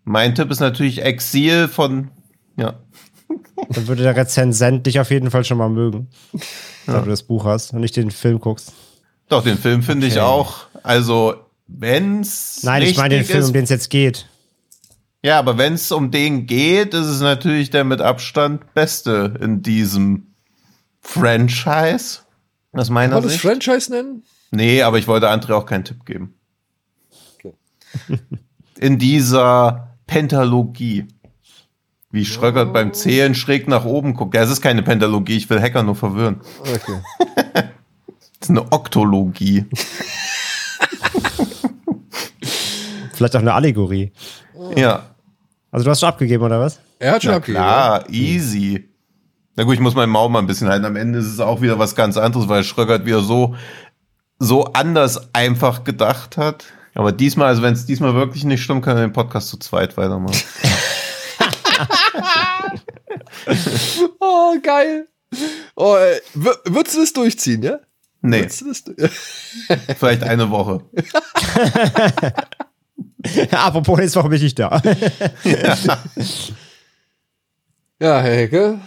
Mein 0.05 0.35
Tipp 0.35 0.51
ist 0.51 0.61
natürlich 0.61 1.03
Exil 1.03 1.69
von, 1.69 2.11
ja. 2.57 2.75
Dann 3.71 3.89
würde 3.89 4.03
der 4.03 4.17
Rezensent 4.17 4.87
dich 4.87 4.99
auf 5.01 5.11
jeden 5.11 5.31
Fall 5.31 5.45
schon 5.45 5.59
mal 5.59 5.69
mögen. 5.69 6.09
Da 6.87 7.01
du 7.03 7.11
das 7.11 7.23
Buch 7.23 7.45
hast 7.45 7.73
und 7.75 7.81
nicht 7.81 7.97
den 7.97 8.11
Film 8.11 8.41
guckst. 8.41 8.73
Doch, 9.29 9.43
den 9.45 9.59
Film 9.59 9.83
finde 9.83 10.07
ich 10.07 10.15
Okay. 10.15 10.23
auch. 10.23 10.55
Also, 10.83 11.35
wenn's. 11.67 12.61
Nein, 12.63 12.83
ich 12.83 12.97
meine 12.97 13.17
den 13.17 13.25
Film, 13.25 13.45
um 13.45 13.53
den 13.53 13.65
es 13.65 13.71
jetzt 13.71 13.91
geht. 13.91 14.29
Ja, 15.23 15.39
aber 15.39 15.57
wenn 15.57 15.75
es 15.75 15.93
um 15.93 16.11
den 16.11 16.47
geht, 16.47 16.95
ist 16.95 17.07
es 17.07 17.21
natürlich 17.21 17.71
der 17.71 17.85
mit 17.85 18.01
Abstand 18.01 18.75
beste 18.75 19.39
in 19.41 19.63
diesem 19.63 20.35
Franchise. 21.01 22.21
Aus 22.73 22.91
meiner 22.91 23.15
Kann 23.15 23.25
man 23.25 23.33
das. 23.33 23.41
Franchise 23.41 23.93
nennen? 23.93 24.25
Nee, 24.51 24.83
aber 24.83 24.99
ich 24.99 25.07
wollte 25.07 25.31
André 25.31 25.53
auch 25.55 25.67
keinen 25.67 25.85
Tipp 25.85 26.05
geben. 26.05 26.35
Okay. 27.37 27.55
In 28.79 28.99
dieser 28.99 29.97
Pentalogie. 30.07 31.07
Wie 32.11 32.27
Schröckert 32.27 32.73
beim 32.75 32.93
Zählen 32.93 33.35
schräg 33.35 33.69
nach 33.69 33.87
oben 33.87 34.13
guckt. 34.13 34.35
Ja, 34.35 34.43
es 34.43 34.51
ist 34.51 34.61
keine 34.61 34.83
Pentalogie, 34.83 35.37
ich 35.37 35.49
will 35.49 35.61
Hacker 35.61 35.83
nur 35.83 35.97
verwirren. 35.97 36.41
Okay. 36.61 37.01
Es 38.43 38.49
ist 38.49 38.59
eine 38.59 38.73
Oktologie. 38.73 39.67
Vielleicht 43.23 43.37
auch 43.37 43.41
eine 43.41 43.55
Allegorie. 43.55 44.11
Ja. 44.75 45.05
Also 45.71 45.85
du 45.85 45.91
hast 45.91 46.01
schon 46.01 46.09
abgegeben, 46.09 46.43
oder 46.43 46.59
was? 46.59 46.81
Er 46.99 47.13
hat 47.13 47.23
schon 47.23 47.31
Na 47.31 47.37
abgegeben. 47.37 47.63
klar, 47.63 48.11
easy. 48.11 48.89
Na 49.55 49.63
gut, 49.63 49.75
ich 49.75 49.81
muss 49.81 49.95
meinen 49.95 50.11
Maul 50.11 50.29
mal 50.29 50.41
ein 50.41 50.49
bisschen 50.49 50.69
halten. 50.69 50.85
Am 50.85 50.97
Ende 50.97 51.21
ist 51.21 51.27
es 51.27 51.39
auch 51.39 51.61
wieder 51.61 51.79
was 51.79 51.95
ganz 51.95 52.17
anderes, 52.17 52.49
weil 52.49 52.65
Schröckert 52.65 53.07
wieder 53.07 53.21
so, 53.21 53.55
so 54.41 54.65
anders 54.73 55.33
einfach 55.33 55.85
gedacht 55.85 56.37
hat. 56.37 56.65
Aber 56.97 57.13
diesmal, 57.13 57.47
also 57.47 57.63
wenn 57.63 57.75
es 57.75 57.87
diesmal 57.87 58.13
wirklich 58.15 58.43
nicht 58.43 58.61
stimmt, 58.61 58.83
können 58.85 58.97
wir 58.97 59.07
den 59.07 59.13
Podcast 59.13 59.47
zu 59.49 59.57
zweit 59.59 59.97
weitermachen. 59.97 60.37
Oh, 64.19 64.57
geil. 64.63 65.07
Oh, 65.77 65.95
äh, 65.95 66.21
würdest 66.35 66.97
du 66.97 67.01
das 67.01 67.13
durchziehen, 67.13 67.63
ja? 67.63 67.79
Nee, 68.21 68.43
du 68.43 68.69
das 68.69 68.85
vielleicht 69.99 70.23
eine 70.23 70.51
Woche. 70.51 70.81
Apropos, 73.51 73.99
nächste 73.99 74.21
Woche 74.21 74.29
bin 74.29 74.37
ich 74.37 74.43
nicht 74.43 74.59
da. 74.59 74.81
ja, 78.01 78.21
Herr 78.21 78.37
Hecke. 78.37 78.81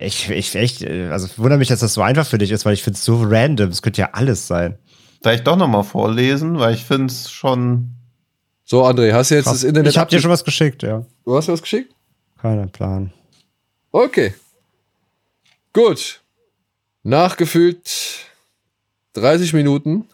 Ich, 0.00 0.30
ich 0.30 0.54
echt, 0.54 0.86
also 0.86 1.28
wundere 1.36 1.58
mich, 1.58 1.68
dass 1.68 1.80
das 1.80 1.94
so 1.94 2.02
einfach 2.02 2.26
für 2.26 2.38
dich 2.38 2.50
ist, 2.50 2.64
weil 2.64 2.74
ich 2.74 2.82
finde 2.82 2.96
es 2.96 3.04
so 3.04 3.22
random. 3.22 3.70
Es 3.70 3.82
könnte 3.82 4.00
ja 4.00 4.10
alles 4.12 4.46
sein. 4.46 4.78
Vielleicht 5.22 5.46
doch 5.46 5.56
nochmal 5.56 5.84
vorlesen, 5.84 6.58
weil 6.58 6.74
ich 6.74 6.84
finde 6.84 7.06
es 7.06 7.30
schon. 7.30 7.94
So, 8.64 8.84
André, 8.84 9.12
hast 9.12 9.30
du 9.30 9.36
jetzt 9.36 9.46
das 9.46 9.64
Internet 9.64 9.92
ich 9.92 9.98
habe 9.98 10.10
dir 10.10 10.20
schon 10.20 10.30
was 10.30 10.44
geschickt, 10.44 10.82
ja. 10.82 11.04
Du 11.24 11.36
hast 11.36 11.48
mir 11.48 11.54
was 11.54 11.62
geschickt? 11.62 11.94
Keinen 12.40 12.70
Plan. 12.70 13.12
Okay. 13.90 14.34
Gut. 15.72 16.20
Nachgefühlt 17.02 17.90
30 19.14 19.54
Minuten 19.54 20.06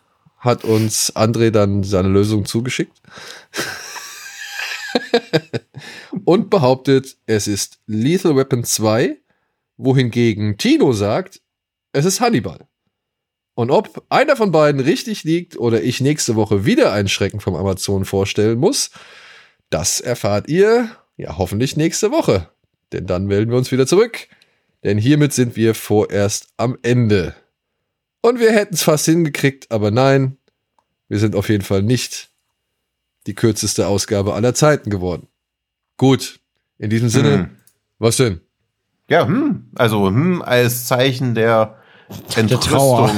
hat 0.44 0.64
uns 0.64 1.16
André 1.16 1.50
dann 1.50 1.82
seine 1.82 2.08
Lösung 2.08 2.44
zugeschickt. 2.44 3.00
Und 6.24 6.50
behauptet, 6.50 7.16
es 7.26 7.48
ist 7.48 7.80
Lethal 7.86 8.36
Weapon 8.36 8.64
2, 8.64 9.16
wohingegen 9.76 10.58
Tino 10.58 10.92
sagt, 10.92 11.40
es 11.92 12.04
ist 12.04 12.20
Hannibal. 12.20 12.66
Und 13.54 13.70
ob 13.70 14.04
einer 14.08 14.36
von 14.36 14.50
beiden 14.50 14.80
richtig 14.80 15.24
liegt 15.24 15.56
oder 15.56 15.82
ich 15.82 16.00
nächste 16.00 16.34
Woche 16.34 16.64
wieder 16.64 16.92
einen 16.92 17.08
Schrecken 17.08 17.40
vom 17.40 17.54
Amazon 17.54 18.04
vorstellen 18.04 18.58
muss, 18.58 18.90
das 19.70 20.00
erfahrt 20.00 20.48
ihr 20.48 20.90
ja 21.16 21.38
hoffentlich 21.38 21.76
nächste 21.76 22.10
Woche. 22.10 22.48
Denn 22.92 23.06
dann 23.06 23.26
melden 23.26 23.50
wir 23.50 23.58
uns 23.58 23.72
wieder 23.72 23.86
zurück. 23.86 24.28
Denn 24.82 24.98
hiermit 24.98 25.32
sind 25.32 25.56
wir 25.56 25.74
vorerst 25.74 26.48
am 26.56 26.76
Ende. 26.82 27.34
Und 28.24 28.40
wir 28.40 28.52
hätten 28.52 28.72
es 28.72 28.82
fast 28.82 29.04
hingekriegt, 29.04 29.70
aber 29.70 29.90
nein, 29.90 30.38
wir 31.08 31.18
sind 31.18 31.36
auf 31.36 31.50
jeden 31.50 31.62
Fall 31.62 31.82
nicht 31.82 32.30
die 33.26 33.34
kürzeste 33.34 33.86
Ausgabe 33.86 34.32
aller 34.32 34.54
Zeiten 34.54 34.88
geworden. 34.88 35.28
Gut, 35.98 36.40
in 36.78 36.88
diesem 36.88 37.10
Sinne, 37.10 37.32
Hm. 37.34 37.50
was 37.98 38.16
denn? 38.16 38.40
Ja, 39.10 39.26
hm. 39.26 39.66
Also, 39.74 40.06
hm, 40.06 40.40
als 40.40 40.86
Zeichen 40.86 41.34
der 41.34 41.76
Entrüstung. 42.34 42.70
Trauer. 42.70 43.10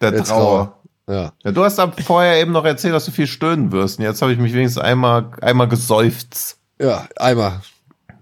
Der, 0.00 0.10
Der 0.10 0.24
Trauer. 0.24 0.82
Ja, 1.08 1.32
Ja, 1.44 1.52
du 1.52 1.62
hast 1.62 1.78
ab 1.78 2.00
vorher 2.02 2.40
eben 2.40 2.50
noch 2.50 2.64
erzählt, 2.64 2.92
dass 2.94 3.04
du 3.04 3.12
viel 3.12 3.28
stöhnen 3.28 3.70
wirst. 3.70 4.00
Und 4.00 4.04
jetzt 4.04 4.20
habe 4.20 4.32
ich 4.32 4.38
mich 4.40 4.52
wenigstens 4.52 4.82
einmal, 4.82 5.30
einmal 5.42 5.68
geseufzt. 5.68 6.58
ja, 6.80 7.06
einmal. 7.14 7.60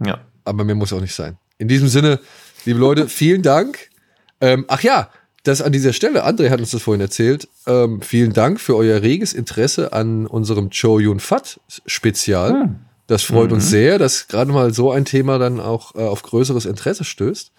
Ja. 0.04 0.18
aber 0.44 0.64
mir 0.64 0.74
muss 0.74 0.92
auch 0.92 1.00
nicht 1.00 1.14
sein. 1.14 1.38
In 1.56 1.68
diesem 1.68 1.88
Sinne, 1.88 2.20
liebe 2.66 2.78
Leute, 2.78 3.08
vielen 3.08 3.40
Dank. 3.40 3.88
Ähm, 4.42 4.66
ach 4.68 4.82
ja, 4.82 5.08
das 5.48 5.62
an 5.62 5.72
dieser 5.72 5.92
Stelle, 5.92 6.26
André 6.26 6.50
hat 6.50 6.60
uns 6.60 6.70
das 6.70 6.82
vorhin 6.82 7.00
erzählt. 7.00 7.48
Ähm, 7.66 8.02
vielen 8.02 8.32
Dank 8.32 8.60
für 8.60 8.76
euer 8.76 9.02
reges 9.02 9.32
Interesse 9.32 9.92
an 9.92 10.26
unserem 10.26 10.70
Cho 10.70 10.98
Yun 10.98 11.20
Fat 11.20 11.60
Spezial. 11.86 12.76
Das 13.06 13.22
freut 13.22 13.52
uns 13.52 13.70
sehr, 13.70 13.98
dass 13.98 14.28
gerade 14.28 14.52
mal 14.52 14.74
so 14.74 14.92
ein 14.92 15.06
Thema 15.06 15.38
dann 15.38 15.60
auch 15.60 15.94
äh, 15.94 16.00
auf 16.00 16.22
größeres 16.22 16.66
Interesse 16.66 17.04
stößt. 17.04 17.50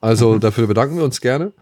Also 0.00 0.38
dafür 0.38 0.66
bedanken 0.66 0.98
wir 0.98 1.04
uns 1.04 1.20
gerne. 1.20 1.52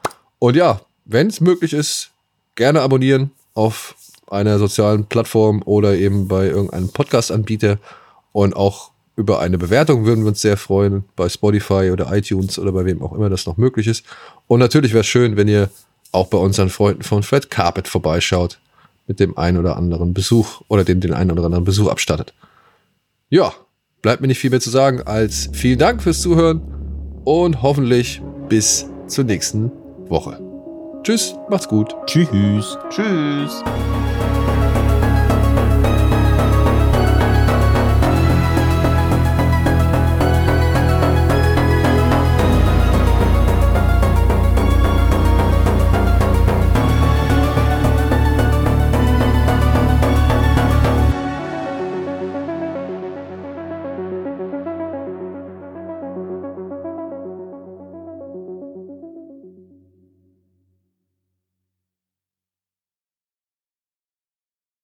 Und 0.41 0.57
ja, 0.57 0.81
wenn 1.05 1.29
es 1.29 1.41
möglich 1.41 1.73
ist, 1.73 2.11
gerne 2.57 2.83
abonnieren 2.83 3.31
auf 3.55 3.95
einer 4.29 4.59
sozialen 4.59 5.07
Plattform 5.07 5.63
oder 5.65 5.95
eben 5.95 6.27
bei 6.27 6.47
irgendeinem 6.47 6.89
Podcast-Anbieter. 6.89 7.79
Und 8.33 8.57
auch 8.57 8.91
über 9.17 9.41
eine 9.41 9.59
Bewertung 9.59 10.05
würden 10.05 10.25
wir 10.25 10.29
uns 10.29 10.43
sehr 10.43 10.59
freuen, 10.59 11.05
bei 11.17 11.29
Spotify 11.29 11.91
oder 11.91 12.15
iTunes 12.15 12.59
oder 12.59 12.73
bei 12.73 12.85
wem 12.85 13.03
auch 13.03 13.13
immer 13.13 13.31
das 13.31 13.47
noch 13.47 13.57
möglich 13.57 13.87
ist. 13.87 14.05
Und 14.47 14.61
natürlich 14.61 14.93
wäre 14.93 15.01
es 15.01 15.07
schön, 15.07 15.37
wenn 15.37 15.49
ihr 15.49 15.71
auch 16.13 16.29
bei 16.29 16.39
unseren 16.39 16.69
Freunden 16.69 17.03
von 17.03 17.23
Fred 17.23 17.51
Carpet 17.51 17.89
vorbeischaut, 17.89 18.59
mit 19.07 19.19
dem 19.19 19.37
einen 19.39 19.59
oder 19.59 19.77
anderen 19.77 20.13
Besuch 20.15 20.61
oder 20.69 20.85
dem 20.85 21.01
den 21.01 21.15
einen 21.15 21.31
oder 21.31 21.45
anderen 21.45 21.65
Besuch 21.65 21.89
abstattet. 21.89 22.35
Ja, 23.29 23.53
bleibt 24.03 24.21
mir 24.21 24.29
nicht 24.29 24.39
viel 24.39 24.51
mehr 24.51 24.61
zu 24.61 24.71
sagen 24.71 25.03
als 25.03 25.49
vielen 25.53 25.79
Dank 25.79 26.03
fürs 26.03 26.21
Zuhören 26.21 26.61
und 27.25 27.63
hoffentlich 27.63 28.21
bis 28.49 28.87
zur 29.07 29.25
nächsten 29.25 29.73
Woche. 30.09 30.41
Tschüss, 31.03 31.35
macht's 31.49 31.69
gut. 31.69 31.95
Tschüss. 32.07 32.77
Tschüss. 32.91 33.63